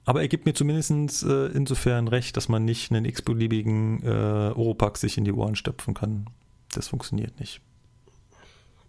Aber 0.04 0.22
er 0.22 0.28
gibt 0.28 0.46
mir 0.46 0.54
zumindest 0.54 1.24
äh, 1.24 1.48
insofern 1.48 2.08
recht, 2.08 2.38
dass 2.38 2.48
man 2.48 2.64
nicht 2.64 2.92
einen 2.92 3.06
x-beliebigen 3.06 4.04
äh, 4.04 4.52
Oropax 4.54 5.02
sich 5.02 5.18
in 5.18 5.24
die 5.24 5.32
Ohren 5.32 5.56
stöpfen 5.56 5.96
kann. 5.96 6.30
Das 6.74 6.90
funktioniert 6.90 7.40
nicht. 7.40 7.62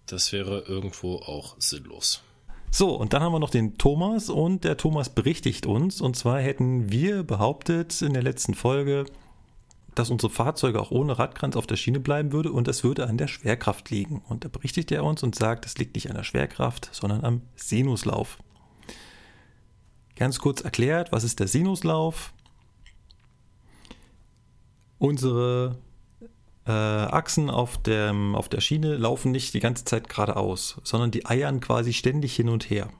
Das 0.06 0.32
wäre 0.32 0.60
irgendwo 0.60 1.16
auch 1.16 1.56
sinnlos. 1.58 2.22
So, 2.70 2.94
und 2.94 3.12
dann 3.12 3.22
haben 3.22 3.32
wir 3.32 3.38
noch 3.38 3.50
den 3.50 3.78
Thomas 3.78 4.28
und 4.28 4.64
der 4.64 4.76
Thomas 4.76 5.08
berichtigt 5.08 5.66
uns. 5.66 6.00
Und 6.00 6.16
zwar 6.16 6.40
hätten 6.40 6.90
wir 6.90 7.22
behauptet 7.22 8.02
in 8.02 8.12
der 8.12 8.22
letzten 8.22 8.54
Folge, 8.54 9.06
dass 9.94 10.10
unsere 10.10 10.30
Fahrzeuge 10.30 10.80
auch 10.80 10.90
ohne 10.90 11.18
Radkranz 11.18 11.56
auf 11.56 11.66
der 11.66 11.76
Schiene 11.76 12.00
bleiben 12.00 12.32
würde 12.32 12.52
und 12.52 12.68
das 12.68 12.84
würde 12.84 13.08
an 13.08 13.16
der 13.16 13.28
Schwerkraft 13.28 13.90
liegen. 13.90 14.22
Und 14.28 14.44
da 14.44 14.48
berichtigt 14.48 14.92
er 14.92 15.04
uns 15.04 15.22
und 15.22 15.34
sagt, 15.34 15.64
es 15.64 15.78
liegt 15.78 15.94
nicht 15.94 16.10
an 16.10 16.16
der 16.16 16.22
Schwerkraft, 16.22 16.90
sondern 16.92 17.24
am 17.24 17.42
Sinuslauf. 17.56 18.38
Ganz 20.14 20.38
kurz 20.38 20.60
erklärt, 20.60 21.12
was 21.12 21.24
ist 21.24 21.40
der 21.40 21.48
Sinuslauf? 21.48 22.34
Unsere 24.98 25.78
äh, 26.66 26.72
Achsen 26.72 27.48
auf, 27.48 27.78
dem, 27.78 28.34
auf 28.34 28.48
der 28.48 28.60
Schiene 28.60 28.96
laufen 28.96 29.30
nicht 29.30 29.54
die 29.54 29.60
ganze 29.60 29.84
Zeit 29.84 30.08
geradeaus, 30.08 30.80
sondern 30.82 31.10
die 31.10 31.26
eiern 31.26 31.60
quasi 31.60 31.92
ständig 31.92 32.34
hin 32.34 32.48
und 32.48 32.68
her. 32.70 32.90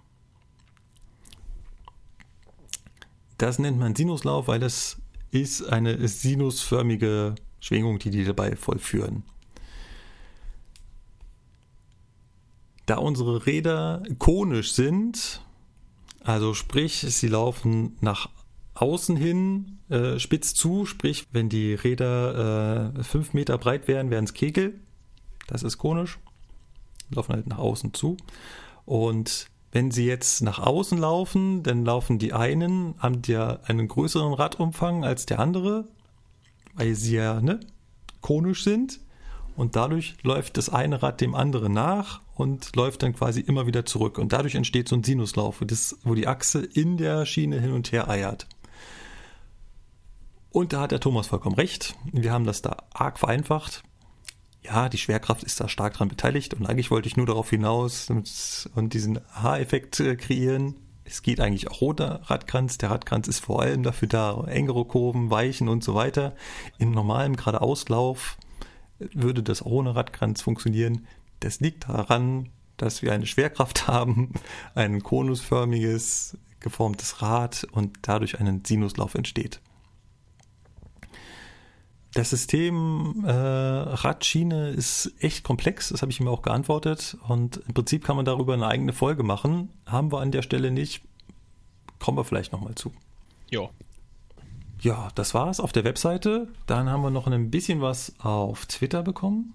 Das 3.38 3.58
nennt 3.58 3.78
man 3.78 3.94
Sinuslauf, 3.94 4.48
weil 4.48 4.60
das 4.60 4.98
ist 5.30 5.62
eine 5.68 6.06
sinusförmige 6.08 7.34
Schwingung, 7.60 7.98
die 7.98 8.10
die 8.10 8.24
dabei 8.24 8.56
vollführen. 8.56 9.24
Da 12.86 12.98
unsere 12.98 13.46
Räder 13.46 14.04
konisch 14.18 14.72
sind, 14.72 15.42
also 16.22 16.54
sprich, 16.54 17.00
sie 17.00 17.28
laufen 17.28 17.96
nach 18.00 18.28
außen 18.76 19.16
hin 19.16 19.78
äh, 19.88 20.18
spitz 20.18 20.54
zu, 20.54 20.86
sprich, 20.86 21.26
wenn 21.32 21.48
die 21.48 21.74
Räder 21.74 22.92
äh, 22.96 23.02
fünf 23.02 23.32
Meter 23.34 23.58
breit 23.58 23.88
wären, 23.88 24.10
wären 24.10 24.24
es 24.24 24.34
Kegel. 24.34 24.78
Das 25.46 25.62
ist 25.62 25.78
konisch. 25.78 26.18
Laufen 27.10 27.34
halt 27.34 27.46
nach 27.46 27.58
außen 27.58 27.94
zu. 27.94 28.16
Und 28.84 29.48
wenn 29.72 29.90
sie 29.90 30.06
jetzt 30.06 30.42
nach 30.42 30.58
außen 30.58 30.98
laufen, 30.98 31.62
dann 31.62 31.84
laufen 31.84 32.18
die 32.18 32.32
einen, 32.32 32.94
haben 32.98 33.22
ja 33.26 33.60
einen 33.64 33.88
größeren 33.88 34.32
Radumfang 34.32 35.04
als 35.04 35.26
der 35.26 35.38
andere, 35.38 35.86
weil 36.74 36.94
sie 36.94 37.16
ja 37.16 37.40
ne, 37.40 37.60
konisch 38.20 38.64
sind. 38.64 39.00
Und 39.56 39.74
dadurch 39.74 40.16
läuft 40.22 40.58
das 40.58 40.68
eine 40.68 41.02
Rad 41.02 41.22
dem 41.22 41.34
anderen 41.34 41.72
nach 41.72 42.20
und 42.34 42.76
läuft 42.76 43.02
dann 43.02 43.14
quasi 43.14 43.40
immer 43.40 43.66
wieder 43.66 43.86
zurück. 43.86 44.18
Und 44.18 44.32
dadurch 44.32 44.54
entsteht 44.54 44.88
so 44.88 44.96
ein 44.96 45.02
Sinuslauf, 45.02 45.62
wo 46.04 46.14
die 46.14 46.26
Achse 46.26 46.62
in 46.62 46.98
der 46.98 47.24
Schiene 47.24 47.58
hin 47.58 47.72
und 47.72 47.90
her 47.92 48.10
eiert. 48.10 48.46
Und 50.56 50.72
da 50.72 50.80
hat 50.80 50.90
der 50.90 51.00
Thomas 51.00 51.26
vollkommen 51.26 51.56
recht. 51.56 51.96
Wir 52.12 52.32
haben 52.32 52.46
das 52.46 52.62
da 52.62 52.78
arg 52.94 53.18
vereinfacht. 53.18 53.82
Ja, 54.64 54.88
die 54.88 54.96
Schwerkraft 54.96 55.42
ist 55.42 55.60
da 55.60 55.68
stark 55.68 55.92
dran 55.92 56.08
beteiligt 56.08 56.54
und 56.54 56.64
eigentlich 56.64 56.90
wollte 56.90 57.08
ich 57.08 57.16
nur 57.18 57.26
darauf 57.26 57.50
hinaus 57.50 58.08
und 58.08 58.94
diesen 58.94 59.20
Haareffekt 59.32 60.00
äh, 60.00 60.16
kreieren. 60.16 60.76
Es 61.04 61.20
geht 61.20 61.40
eigentlich 61.40 61.70
auch 61.70 61.82
ohne 61.82 62.22
Radkranz. 62.30 62.78
Der 62.78 62.90
Radkranz 62.90 63.28
ist 63.28 63.40
vor 63.40 63.60
allem 63.60 63.82
dafür 63.82 64.08
da, 64.08 64.44
engere 64.44 64.86
Kurven, 64.86 65.30
Weichen 65.30 65.68
und 65.68 65.84
so 65.84 65.94
weiter. 65.94 66.34
Im 66.78 66.90
normalen 66.90 67.36
Geradeauslauf 67.36 68.38
würde 68.98 69.42
das 69.42 69.62
ohne 69.62 69.94
Radkranz 69.94 70.40
funktionieren. 70.40 71.06
Das 71.40 71.60
liegt 71.60 71.86
daran, 71.86 72.48
dass 72.78 73.02
wir 73.02 73.12
eine 73.12 73.26
Schwerkraft 73.26 73.88
haben, 73.88 74.32
ein 74.74 75.02
konusförmiges 75.02 76.38
geformtes 76.60 77.20
Rad 77.20 77.66
und 77.72 77.98
dadurch 78.00 78.40
einen 78.40 78.64
Sinuslauf 78.64 79.16
entsteht. 79.16 79.60
Das 82.16 82.30
System 82.30 83.26
äh, 83.26 83.30
Radschiene 83.30 84.70
ist 84.70 85.12
echt 85.20 85.44
komplex, 85.44 85.90
das 85.90 86.00
habe 86.00 86.10
ich 86.10 86.18
ihm 86.18 86.28
auch 86.28 86.40
geantwortet. 86.40 87.18
Und 87.28 87.58
im 87.68 87.74
Prinzip 87.74 88.04
kann 88.04 88.16
man 88.16 88.24
darüber 88.24 88.54
eine 88.54 88.66
eigene 88.66 88.94
Folge 88.94 89.22
machen. 89.22 89.68
Haben 89.84 90.10
wir 90.10 90.20
an 90.20 90.32
der 90.32 90.40
Stelle 90.40 90.70
nicht. 90.70 91.02
Kommen 91.98 92.16
wir 92.16 92.24
vielleicht 92.24 92.52
nochmal 92.52 92.74
zu. 92.74 92.90
Ja. 93.50 93.68
Ja, 94.80 95.10
das 95.14 95.34
war's 95.34 95.60
auf 95.60 95.72
der 95.72 95.84
Webseite. 95.84 96.48
Dann 96.66 96.88
haben 96.88 97.02
wir 97.02 97.10
noch 97.10 97.26
ein 97.26 97.50
bisschen 97.50 97.82
was 97.82 98.14
auf 98.18 98.64
Twitter 98.64 99.02
bekommen. 99.02 99.54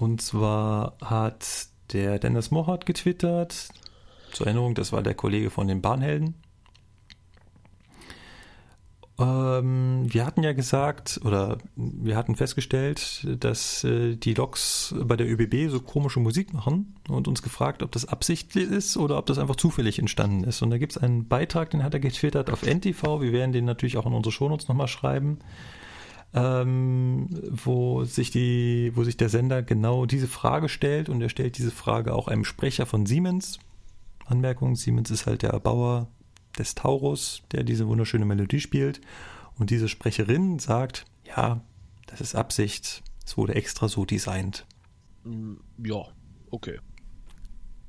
Und 0.00 0.22
zwar 0.22 0.96
hat 1.04 1.68
der 1.92 2.18
Dennis 2.18 2.50
Mochart 2.50 2.84
getwittert. 2.84 3.68
Zur 4.32 4.46
Erinnerung, 4.48 4.74
das 4.74 4.90
war 4.90 5.04
der 5.04 5.14
Kollege 5.14 5.50
von 5.50 5.68
den 5.68 5.82
Bahnhelden. 5.82 6.34
Ähm, 9.22 10.12
wir 10.12 10.26
hatten 10.26 10.42
ja 10.42 10.52
gesagt, 10.52 11.20
oder 11.24 11.58
wir 11.76 12.16
hatten 12.16 12.34
festgestellt, 12.34 13.26
dass 13.38 13.84
äh, 13.84 14.16
die 14.16 14.34
Loks 14.34 14.94
bei 15.00 15.16
der 15.16 15.30
ÖBB 15.30 15.70
so 15.70 15.80
komische 15.80 16.18
Musik 16.18 16.52
machen 16.52 16.96
und 17.08 17.28
uns 17.28 17.42
gefragt, 17.42 17.82
ob 17.82 17.92
das 17.92 18.06
absichtlich 18.06 18.68
ist 18.68 18.96
oder 18.96 19.18
ob 19.18 19.26
das 19.26 19.38
einfach 19.38 19.56
zufällig 19.56 19.98
entstanden 19.98 20.44
ist. 20.44 20.62
Und 20.62 20.70
da 20.70 20.78
gibt 20.78 20.92
es 20.92 20.98
einen 20.98 21.28
Beitrag, 21.28 21.70
den 21.70 21.84
hat 21.84 21.94
er 21.94 22.00
getwittert 22.00 22.50
auf 22.50 22.62
NTV. 22.62 23.20
Wir 23.20 23.32
werden 23.32 23.52
den 23.52 23.64
natürlich 23.64 23.96
auch 23.96 24.06
in 24.06 24.12
unsere 24.12 24.32
Shownotes 24.32 24.68
nochmal 24.68 24.88
schreiben. 24.88 25.38
Ähm, 26.34 27.28
wo 27.50 28.04
sich 28.04 28.30
die, 28.30 28.92
wo 28.94 29.04
sich 29.04 29.18
der 29.18 29.28
Sender 29.28 29.62
genau 29.62 30.06
diese 30.06 30.28
Frage 30.28 30.70
stellt 30.70 31.10
und 31.10 31.20
er 31.20 31.28
stellt 31.28 31.58
diese 31.58 31.70
Frage 31.70 32.14
auch 32.14 32.26
einem 32.26 32.46
Sprecher 32.46 32.86
von 32.86 33.04
Siemens. 33.04 33.58
Anmerkung, 34.24 34.74
Siemens 34.74 35.10
ist 35.10 35.26
halt 35.26 35.42
der 35.42 35.50
Erbauer 35.50 36.08
des 36.58 36.74
Taurus, 36.74 37.42
der 37.52 37.64
diese 37.64 37.86
wunderschöne 37.86 38.24
Melodie 38.24 38.60
spielt. 38.60 39.00
Und 39.58 39.70
diese 39.70 39.88
Sprecherin 39.88 40.58
sagt, 40.58 41.04
ja, 41.24 41.60
das 42.06 42.20
ist 42.20 42.34
Absicht, 42.34 43.02
es 43.24 43.36
wurde 43.36 43.54
extra 43.54 43.88
so 43.88 44.04
designt. 44.04 44.66
Mm, 45.24 45.54
ja, 45.78 46.04
okay. 46.50 46.78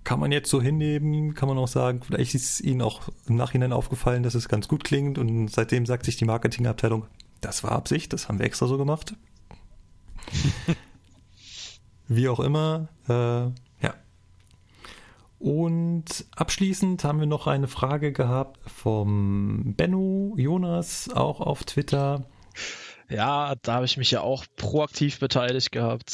Kann 0.03 0.19
man 0.19 0.31
jetzt 0.31 0.49
so 0.49 0.61
hinnehmen, 0.61 1.33
kann 1.33 1.47
man 1.47 1.57
auch 1.57 1.67
sagen, 1.67 2.01
vielleicht 2.03 2.35
ist 2.35 2.59
Ihnen 2.59 2.81
auch 2.81 3.09
im 3.25 3.35
Nachhinein 3.35 3.71
aufgefallen, 3.71 4.23
dass 4.23 4.35
es 4.35 4.49
ganz 4.49 4.67
gut 4.67 4.83
klingt 4.83 5.17
und 5.17 5.47
seitdem 5.47 5.85
sagt 5.85 6.05
sich 6.05 6.17
die 6.17 6.25
Marketingabteilung, 6.25 7.07
das 7.39 7.63
war 7.63 7.71
Absicht, 7.71 8.11
das 8.11 8.27
haben 8.27 8.39
wir 8.39 8.45
extra 8.45 8.67
so 8.67 8.77
gemacht. 8.77 9.15
Wie 12.07 12.27
auch 12.27 12.39
immer, 12.39 12.89
äh. 13.07 13.51
Und 15.43 16.25
abschließend 16.37 17.03
haben 17.03 17.19
wir 17.19 17.27
noch 17.27 17.47
eine 17.47 17.67
Frage 17.67 18.13
gehabt 18.13 18.61
vom 18.65 19.73
Benno 19.75 20.35
Jonas, 20.37 21.09
auch 21.13 21.41
auf 21.41 21.65
Twitter. 21.65 22.25
Ja, 23.09 23.53
da 23.61 23.73
habe 23.73 23.85
ich 23.85 23.97
mich 23.97 24.09
ja 24.09 24.21
auch 24.21 24.45
proaktiv 24.55 25.19
beteiligt 25.19 25.73
gehabt. 25.73 26.13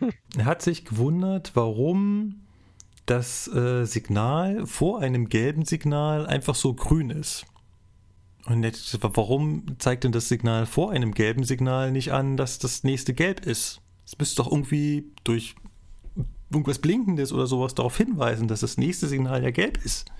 er 0.36 0.44
hat 0.44 0.60
sich 0.60 0.84
gewundert, 0.84 1.52
warum 1.54 2.42
das 3.06 3.48
äh, 3.48 3.86
Signal 3.86 4.66
vor 4.66 5.00
einem 5.00 5.30
gelben 5.30 5.64
Signal 5.64 6.26
einfach 6.26 6.54
so 6.54 6.74
grün 6.74 7.08
ist. 7.08 7.46
Und 8.44 8.64
jetzt, 8.64 8.98
warum 9.00 9.78
zeigt 9.78 10.04
denn 10.04 10.12
das 10.12 10.28
Signal 10.28 10.66
vor 10.66 10.90
einem 10.90 11.14
gelben 11.14 11.44
Signal 11.44 11.90
nicht 11.90 12.12
an, 12.12 12.36
dass 12.36 12.58
das 12.58 12.84
nächste 12.84 13.14
gelb 13.14 13.46
ist? 13.46 13.80
Es 14.04 14.18
müsste 14.18 14.42
doch 14.42 14.52
irgendwie 14.52 15.10
durch 15.24 15.54
irgendwas 16.50 16.78
Blinkendes 16.78 17.32
oder 17.32 17.46
sowas 17.46 17.74
darauf 17.74 17.96
hinweisen, 17.96 18.48
dass 18.48 18.60
das 18.60 18.78
nächste 18.78 19.06
Signal 19.06 19.42
ja 19.42 19.50
gelb 19.50 19.84
ist. 19.84 20.10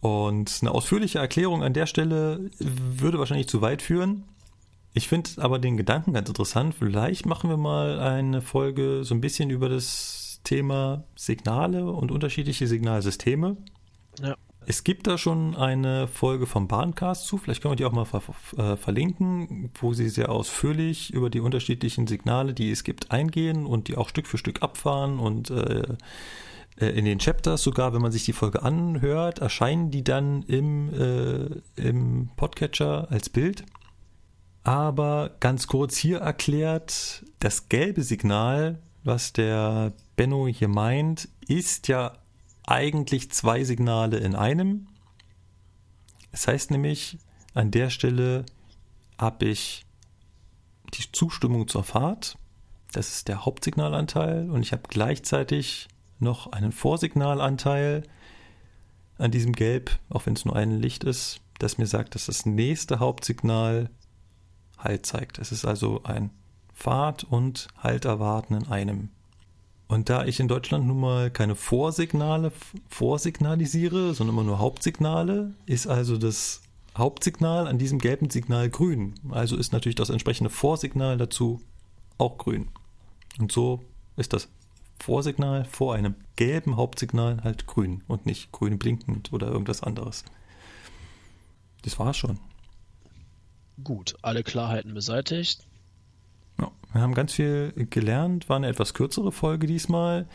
Und 0.00 0.58
eine 0.62 0.70
ausführliche 0.72 1.18
Erklärung 1.18 1.62
an 1.62 1.74
der 1.74 1.86
Stelle 1.86 2.50
würde 2.58 3.18
wahrscheinlich 3.18 3.48
zu 3.48 3.60
weit 3.60 3.82
führen. 3.82 4.24
Ich 4.92 5.08
finde 5.08 5.30
aber 5.36 5.58
den 5.58 5.76
Gedanken 5.76 6.14
ganz 6.14 6.28
interessant. 6.28 6.74
Vielleicht 6.74 7.26
machen 7.26 7.50
wir 7.50 7.56
mal 7.56 8.00
eine 8.00 8.42
Folge 8.42 9.04
so 9.04 9.14
ein 9.14 9.20
bisschen 9.20 9.50
über 9.50 9.68
das 9.68 10.40
Thema 10.42 11.04
Signale 11.14 11.90
und 11.90 12.10
unterschiedliche 12.10 12.66
Signalsysteme. 12.66 13.56
Ja. 14.20 14.36
Es 14.70 14.84
gibt 14.84 15.08
da 15.08 15.18
schon 15.18 15.56
eine 15.56 16.06
Folge 16.06 16.46
vom 16.46 16.68
Bahncast 16.68 17.26
zu, 17.26 17.38
vielleicht 17.38 17.60
können 17.60 17.72
wir 17.72 17.76
die 17.76 17.86
auch 17.86 17.90
mal 17.90 18.04
ver 18.04 18.22
äh, 18.56 18.76
verlinken, 18.76 19.72
wo 19.80 19.94
sie 19.94 20.08
sehr 20.08 20.30
ausführlich 20.30 21.12
über 21.12 21.28
die 21.28 21.40
unterschiedlichen 21.40 22.06
Signale, 22.06 22.54
die 22.54 22.70
es 22.70 22.84
gibt, 22.84 23.10
eingehen 23.10 23.66
und 23.66 23.88
die 23.88 23.96
auch 23.96 24.08
Stück 24.08 24.28
für 24.28 24.38
Stück 24.38 24.62
abfahren 24.62 25.18
und 25.18 25.50
äh, 25.50 25.96
äh, 26.78 26.86
in 26.86 27.04
den 27.04 27.18
Chapters 27.18 27.64
sogar, 27.64 27.94
wenn 27.94 28.00
man 28.00 28.12
sich 28.12 28.24
die 28.24 28.32
Folge 28.32 28.62
anhört, 28.62 29.40
erscheinen 29.40 29.90
die 29.90 30.04
dann 30.04 30.44
im, 30.44 30.94
äh, 30.94 31.48
im 31.74 32.30
Podcatcher 32.36 33.10
als 33.10 33.28
Bild. 33.28 33.64
Aber 34.62 35.32
ganz 35.40 35.66
kurz 35.66 35.96
hier 35.96 36.18
erklärt, 36.18 37.24
das 37.40 37.68
gelbe 37.68 38.04
Signal, 38.04 38.78
was 39.02 39.32
der 39.32 39.94
Benno 40.14 40.46
hier 40.46 40.68
meint, 40.68 41.28
ist 41.48 41.88
ja 41.88 42.19
eigentlich 42.70 43.30
zwei 43.32 43.64
Signale 43.64 44.18
in 44.18 44.34
einem. 44.34 44.86
Es 46.32 46.46
heißt 46.46 46.70
nämlich, 46.70 47.18
an 47.52 47.70
der 47.70 47.90
Stelle 47.90 48.46
habe 49.18 49.46
ich 49.46 49.84
die 50.94 51.10
Zustimmung 51.10 51.66
zur 51.66 51.82
Fahrt. 51.82 52.38
Das 52.92 53.10
ist 53.10 53.28
der 53.28 53.44
Hauptsignalanteil. 53.44 54.48
Und 54.50 54.62
ich 54.62 54.72
habe 54.72 54.82
gleichzeitig 54.88 55.88
noch 56.20 56.52
einen 56.52 56.72
Vorsignalanteil 56.72 58.04
an 59.18 59.30
diesem 59.30 59.52
Gelb, 59.52 59.98
auch 60.08 60.26
wenn 60.26 60.34
es 60.34 60.44
nur 60.44 60.54
ein 60.54 60.70
Licht 60.80 61.04
ist, 61.04 61.40
das 61.58 61.76
mir 61.76 61.86
sagt, 61.86 62.14
dass 62.14 62.26
das 62.26 62.46
nächste 62.46 63.00
Hauptsignal 63.00 63.90
Halt 64.78 65.04
zeigt. 65.04 65.38
Es 65.38 65.52
ist 65.52 65.66
also 65.66 66.04
ein 66.04 66.30
Fahrt 66.72 67.24
und 67.24 67.68
Halt 67.76 68.06
erwarten 68.06 68.54
in 68.54 68.68
einem. 68.68 69.10
Und 69.90 70.08
da 70.08 70.24
ich 70.24 70.38
in 70.38 70.46
Deutschland 70.46 70.86
nun 70.86 71.00
mal 71.00 71.32
keine 71.32 71.56
Vorsignale 71.56 72.52
vorsignalisiere, 72.88 74.14
sondern 74.14 74.36
immer 74.36 74.44
nur 74.44 74.60
Hauptsignale, 74.60 75.52
ist 75.66 75.88
also 75.88 76.16
das 76.16 76.62
Hauptsignal 76.96 77.66
an 77.66 77.76
diesem 77.76 77.98
gelben 77.98 78.30
Signal 78.30 78.70
grün. 78.70 79.16
Also 79.30 79.56
ist 79.56 79.72
natürlich 79.72 79.96
das 79.96 80.10
entsprechende 80.10 80.48
Vorsignal 80.48 81.18
dazu 81.18 81.60
auch 82.18 82.38
grün. 82.38 82.68
Und 83.40 83.50
so 83.50 83.82
ist 84.16 84.32
das 84.32 84.46
Vorsignal 85.00 85.64
vor 85.64 85.96
einem 85.96 86.14
gelben 86.36 86.76
Hauptsignal 86.76 87.42
halt 87.42 87.66
grün 87.66 88.04
und 88.06 88.26
nicht 88.26 88.52
grün 88.52 88.78
blinkend 88.78 89.32
oder 89.32 89.48
irgendwas 89.48 89.82
anderes. 89.82 90.24
Das 91.82 91.98
war's 91.98 92.16
schon. 92.16 92.38
Gut, 93.82 94.14
alle 94.22 94.44
Klarheiten 94.44 94.94
beseitigt. 94.94 95.66
Ja, 96.58 96.70
wir 96.92 97.00
haben 97.00 97.14
ganz 97.14 97.32
viel 97.32 97.72
gelernt, 97.90 98.48
war 98.48 98.56
eine 98.56 98.68
etwas 98.68 98.94
kürzere 98.94 99.32
Folge 99.32 99.66
diesmal 99.66 100.28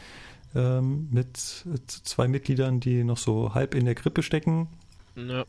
ähm, 0.55 1.09
mit 1.11 1.37
zwei 1.37 2.27
Mitgliedern, 2.27 2.79
die 2.79 3.03
noch 3.03 3.17
so 3.17 3.53
halb 3.53 3.75
in 3.75 3.85
der 3.85 3.95
Krippe 3.95 4.23
stecken. 4.23 4.67
Ja. 5.15 5.45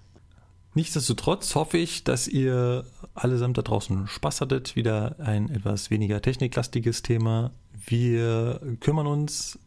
Nichtsdestotrotz 0.74 1.54
hoffe 1.54 1.78
ich, 1.78 2.04
dass 2.04 2.28
ihr 2.28 2.84
allesamt 3.14 3.56
da 3.56 3.62
draußen 3.62 4.08
Spaß 4.08 4.42
hattet. 4.42 4.76
Wieder 4.76 5.16
ein 5.18 5.48
etwas 5.48 5.90
weniger 5.90 6.20
techniklastiges 6.20 7.00
Thema. 7.00 7.50
Wir 7.86 8.60
kümmern 8.80 9.06
uns 9.06 9.58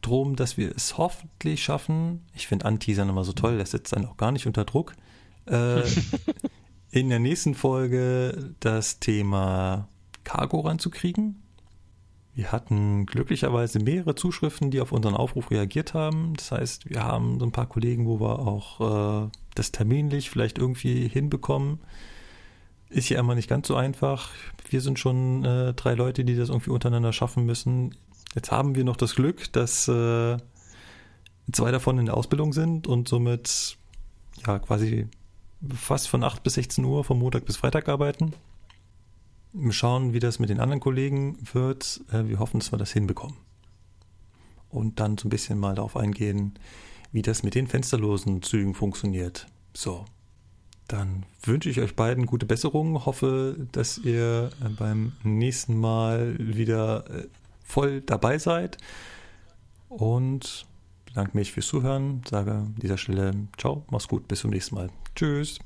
darum, 0.00 0.36
dass 0.36 0.56
wir 0.56 0.74
es 0.74 0.96
hoffentlich 0.96 1.62
schaffen. 1.62 2.24
Ich 2.34 2.46
finde 2.46 2.64
Anteasern 2.64 3.10
immer 3.10 3.24
so 3.24 3.32
toll, 3.32 3.58
das 3.58 3.72
setzt 3.72 3.94
einen 3.94 4.06
auch 4.06 4.16
gar 4.16 4.32
nicht 4.32 4.46
unter 4.46 4.64
Druck. 4.64 4.94
Äh, 5.46 5.82
in 6.90 7.10
der 7.10 7.18
nächsten 7.18 7.54
Folge 7.54 8.54
das 8.60 9.00
Thema 9.00 9.88
Cargo 10.26 10.60
ranzukriegen. 10.60 11.40
Wir 12.34 12.52
hatten 12.52 13.06
glücklicherweise 13.06 13.78
mehrere 13.78 14.16
Zuschriften, 14.16 14.70
die 14.72 14.80
auf 14.80 14.92
unseren 14.92 15.14
Aufruf 15.14 15.50
reagiert 15.52 15.94
haben. 15.94 16.34
Das 16.34 16.50
heißt, 16.50 16.90
wir 16.90 17.02
haben 17.04 17.38
so 17.38 17.46
ein 17.46 17.52
paar 17.52 17.66
Kollegen, 17.66 18.06
wo 18.06 18.20
wir 18.20 18.40
auch 18.40 19.24
äh, 19.24 19.30
das 19.54 19.72
terminlich 19.72 20.28
vielleicht 20.28 20.58
irgendwie 20.58 21.08
hinbekommen. 21.08 21.78
Ist 22.90 23.08
ja 23.08 23.20
immer 23.20 23.36
nicht 23.36 23.48
ganz 23.48 23.68
so 23.68 23.76
einfach. 23.76 24.30
Wir 24.68 24.80
sind 24.80 24.98
schon 24.98 25.44
äh, 25.44 25.72
drei 25.74 25.94
Leute, 25.94 26.24
die 26.24 26.34
das 26.34 26.48
irgendwie 26.48 26.70
untereinander 26.70 27.12
schaffen 27.12 27.46
müssen. 27.46 27.94
Jetzt 28.34 28.50
haben 28.50 28.74
wir 28.74 28.84
noch 28.84 28.96
das 28.96 29.14
Glück, 29.14 29.50
dass 29.52 29.86
äh, 29.86 30.36
zwei 31.52 31.70
davon 31.70 31.98
in 31.98 32.06
der 32.06 32.16
Ausbildung 32.16 32.52
sind 32.52 32.88
und 32.88 33.08
somit 33.08 33.78
ja 34.44 34.58
quasi 34.58 35.08
fast 35.72 36.08
von 36.08 36.24
8 36.24 36.42
bis 36.42 36.54
16 36.54 36.84
Uhr 36.84 37.04
vom 37.04 37.20
Montag 37.20 37.46
bis 37.46 37.56
Freitag 37.56 37.88
arbeiten 37.88 38.34
schauen, 39.70 40.12
wie 40.12 40.18
das 40.18 40.38
mit 40.38 40.50
den 40.50 40.60
anderen 40.60 40.80
Kollegen 40.80 41.38
wird. 41.52 42.00
Äh, 42.12 42.28
wir 42.28 42.38
hoffen, 42.38 42.60
dass 42.60 42.72
wir 42.72 42.78
das 42.78 42.92
hinbekommen. 42.92 43.36
Und 44.68 45.00
dann 45.00 45.16
so 45.16 45.26
ein 45.26 45.30
bisschen 45.30 45.58
mal 45.58 45.74
darauf 45.74 45.96
eingehen, 45.96 46.58
wie 47.12 47.22
das 47.22 47.42
mit 47.42 47.54
den 47.54 47.66
fensterlosen 47.66 48.42
Zügen 48.42 48.74
funktioniert. 48.74 49.46
So, 49.72 50.04
dann 50.88 51.24
wünsche 51.42 51.70
ich 51.70 51.80
euch 51.80 51.96
beiden 51.96 52.26
gute 52.26 52.46
Besserung. 52.46 53.06
Hoffe, 53.06 53.66
dass 53.72 53.98
ihr 53.98 54.50
äh, 54.64 54.68
beim 54.68 55.12
nächsten 55.22 55.78
Mal 55.78 56.36
wieder 56.38 57.08
äh, 57.10 57.28
voll 57.64 58.00
dabei 58.00 58.38
seid. 58.38 58.78
Und 59.88 60.66
bedanke 61.06 61.36
mich 61.36 61.52
fürs 61.52 61.66
Zuhören. 61.66 62.22
Sage 62.28 62.52
an 62.52 62.74
dieser 62.80 62.98
Stelle 62.98 63.32
Ciao, 63.56 63.84
mach's 63.90 64.08
gut, 64.08 64.28
bis 64.28 64.40
zum 64.40 64.50
nächsten 64.50 64.74
Mal. 64.74 64.90
Tschüss. 65.14 65.58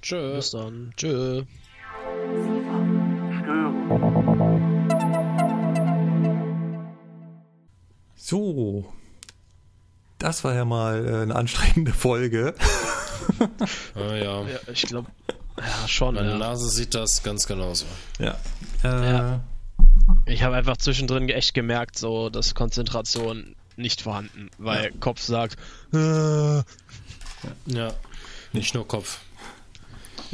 Tschüss. 0.00 0.36
Bis 0.36 0.50
dann. 0.52 0.92
Tschüss. 0.96 1.44
So, 8.16 8.90
das 10.18 10.42
war 10.44 10.54
ja 10.54 10.64
mal 10.64 11.06
äh, 11.06 11.22
eine 11.22 11.36
anstrengende 11.36 11.92
Folge. 11.92 12.54
ah, 13.94 14.14
ja. 14.14 14.42
ja. 14.42 14.58
Ich 14.72 14.82
glaube, 14.82 15.10
ja, 15.58 15.88
schon. 15.88 16.14
Meine 16.14 16.30
ja. 16.30 16.38
Nase 16.38 16.70
sieht 16.70 16.94
das 16.94 17.22
ganz 17.22 17.46
genauso. 17.46 17.84
Ja. 18.18 18.38
Äh, 18.82 19.12
ja. 19.12 19.40
Ich 20.24 20.42
habe 20.42 20.56
einfach 20.56 20.78
zwischendrin 20.78 21.28
echt 21.28 21.52
gemerkt, 21.52 21.98
so, 21.98 22.30
dass 22.30 22.54
Konzentration 22.54 23.54
nicht 23.76 24.00
vorhanden, 24.00 24.50
weil 24.58 24.92
Kopf 24.92 25.20
sagt, 25.20 25.58
äh, 25.92 26.62
ja, 27.66 27.92
nicht 28.52 28.74
nur 28.74 28.88
Kopf. 28.88 29.20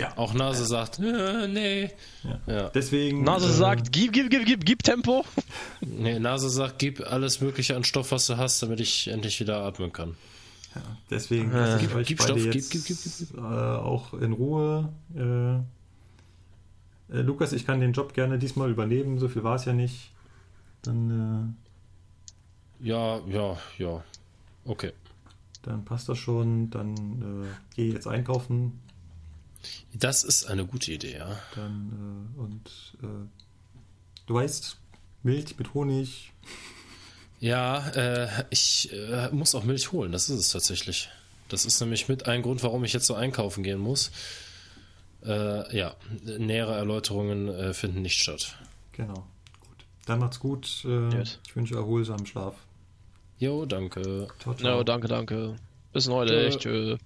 Ja. 0.01 0.17
Auch 0.17 0.33
Nase 0.33 0.65
sagt, 0.65 0.99
äh, 0.99 1.47
nee. 1.49 1.91
Ja. 2.25 2.41
ja. 2.47 2.69
Deswegen. 2.71 3.23
Nase 3.23 3.49
äh, 3.49 3.53
sagt, 3.53 3.93
gib, 3.93 4.13
gib, 4.13 4.31
gib, 4.31 4.47
gib, 4.47 4.65
gib 4.65 4.83
Tempo. 4.83 5.25
Nee, 5.83 6.19
Nase 6.19 6.49
sagt, 6.49 6.79
gib 6.79 7.01
alles 7.01 7.41
Mögliche 7.41 7.77
an 7.77 7.85
Stoff, 7.85 8.13
was 8.13 8.27
du 8.27 8.39
hast, 8.39 8.63
damit 8.63 8.81
ich 8.81 9.09
endlich 9.09 9.41
wieder 9.41 9.63
atmen 9.63 9.93
kann. 9.93 10.17
Ja, 10.75 10.83
deswegen 11.11 11.53
äh, 11.53 11.79
gib, 11.81 11.95
euch 11.95 12.07
gib 12.07 12.23
Stoff, 12.23 12.39
jetzt, 12.39 12.71
gib, 12.71 12.85
gib, 12.85 12.99
gib, 13.03 13.19
gib. 13.19 13.37
Äh, 13.37 13.41
auch 13.41 14.15
in 14.15 14.33
Ruhe. 14.33 14.93
Äh, 15.15 15.57
äh, 17.15 17.23
Lukas, 17.23 17.53
ich 17.53 17.67
kann 17.67 17.81
den 17.81 17.93
Job 17.93 18.15
gerne 18.15 18.39
diesmal 18.39 18.71
übernehmen, 18.71 19.19
so 19.19 19.29
viel 19.29 19.43
war 19.43 19.57
es 19.57 19.67
ja 19.67 19.73
nicht. 19.73 20.13
Dann. 20.83 21.57
Äh, 22.81 22.89
ja, 22.89 23.21
ja, 23.27 23.59
ja. 23.79 24.03
Okay. 24.65 24.93
Dann 25.63 25.85
passt 25.85 26.09
das 26.09 26.17
schon. 26.17 26.71
Dann 26.71 27.45
geh 27.75 27.91
jetzt 27.93 28.07
einkaufen 28.07 28.81
das 29.93 30.25
ist 30.25 30.45
eine 30.47 30.65
gute 30.67 30.93
Idee, 30.93 31.17
ja. 31.17 31.39
Dann, 31.55 32.33
äh, 32.37 32.41
und 32.41 32.71
äh, 33.03 33.29
du 34.27 34.35
weißt, 34.35 34.77
Milch 35.23 35.59
mit 35.59 35.75
Honig. 35.75 36.33
Ja, 37.41 37.89
äh, 37.91 38.45
ich 38.51 38.93
äh, 38.93 39.31
muss 39.31 39.55
auch 39.55 39.65
Milch 39.65 39.93
holen, 39.93 40.13
das 40.13 40.29
ist 40.29 40.39
es 40.39 40.49
tatsächlich. 40.51 41.09
Das 41.49 41.65
ist 41.65 41.81
nämlich 41.81 42.09
mit 42.09 42.27
ein 42.27 42.43
Grund, 42.43 42.63
warum 42.63 42.85
ich 42.85 42.93
jetzt 42.93 43.07
so 43.07 43.15
einkaufen 43.15 43.63
gehen 43.65 43.81
muss. 43.81 44.11
Äh, 45.25 45.77
ja, 45.77 45.95
nähere 46.23 46.77
Erläuterungen 46.77 47.49
äh, 47.49 47.75
finden 47.75 48.03
nicht 48.03 48.19
statt. 48.19 48.57
Genau, 48.93 49.27
gut. 49.61 49.85
Dann 50.07 50.21
macht's 50.21 50.39
gut. 50.39 50.67
ich 50.67 51.57
wünsche 51.57 51.75
erholsamen 51.75 52.27
Schlaf. 52.27 52.55
Jo, 53.39 53.65
danke. 53.65 54.29
Ciao, 54.39 54.55
ciao. 54.55 54.77
Jo, 54.77 54.85
danke, 54.85 55.09
danke. 55.09 55.57
Bis 55.93 56.07
neulich. 56.07 56.57
Tschö. 56.59 56.99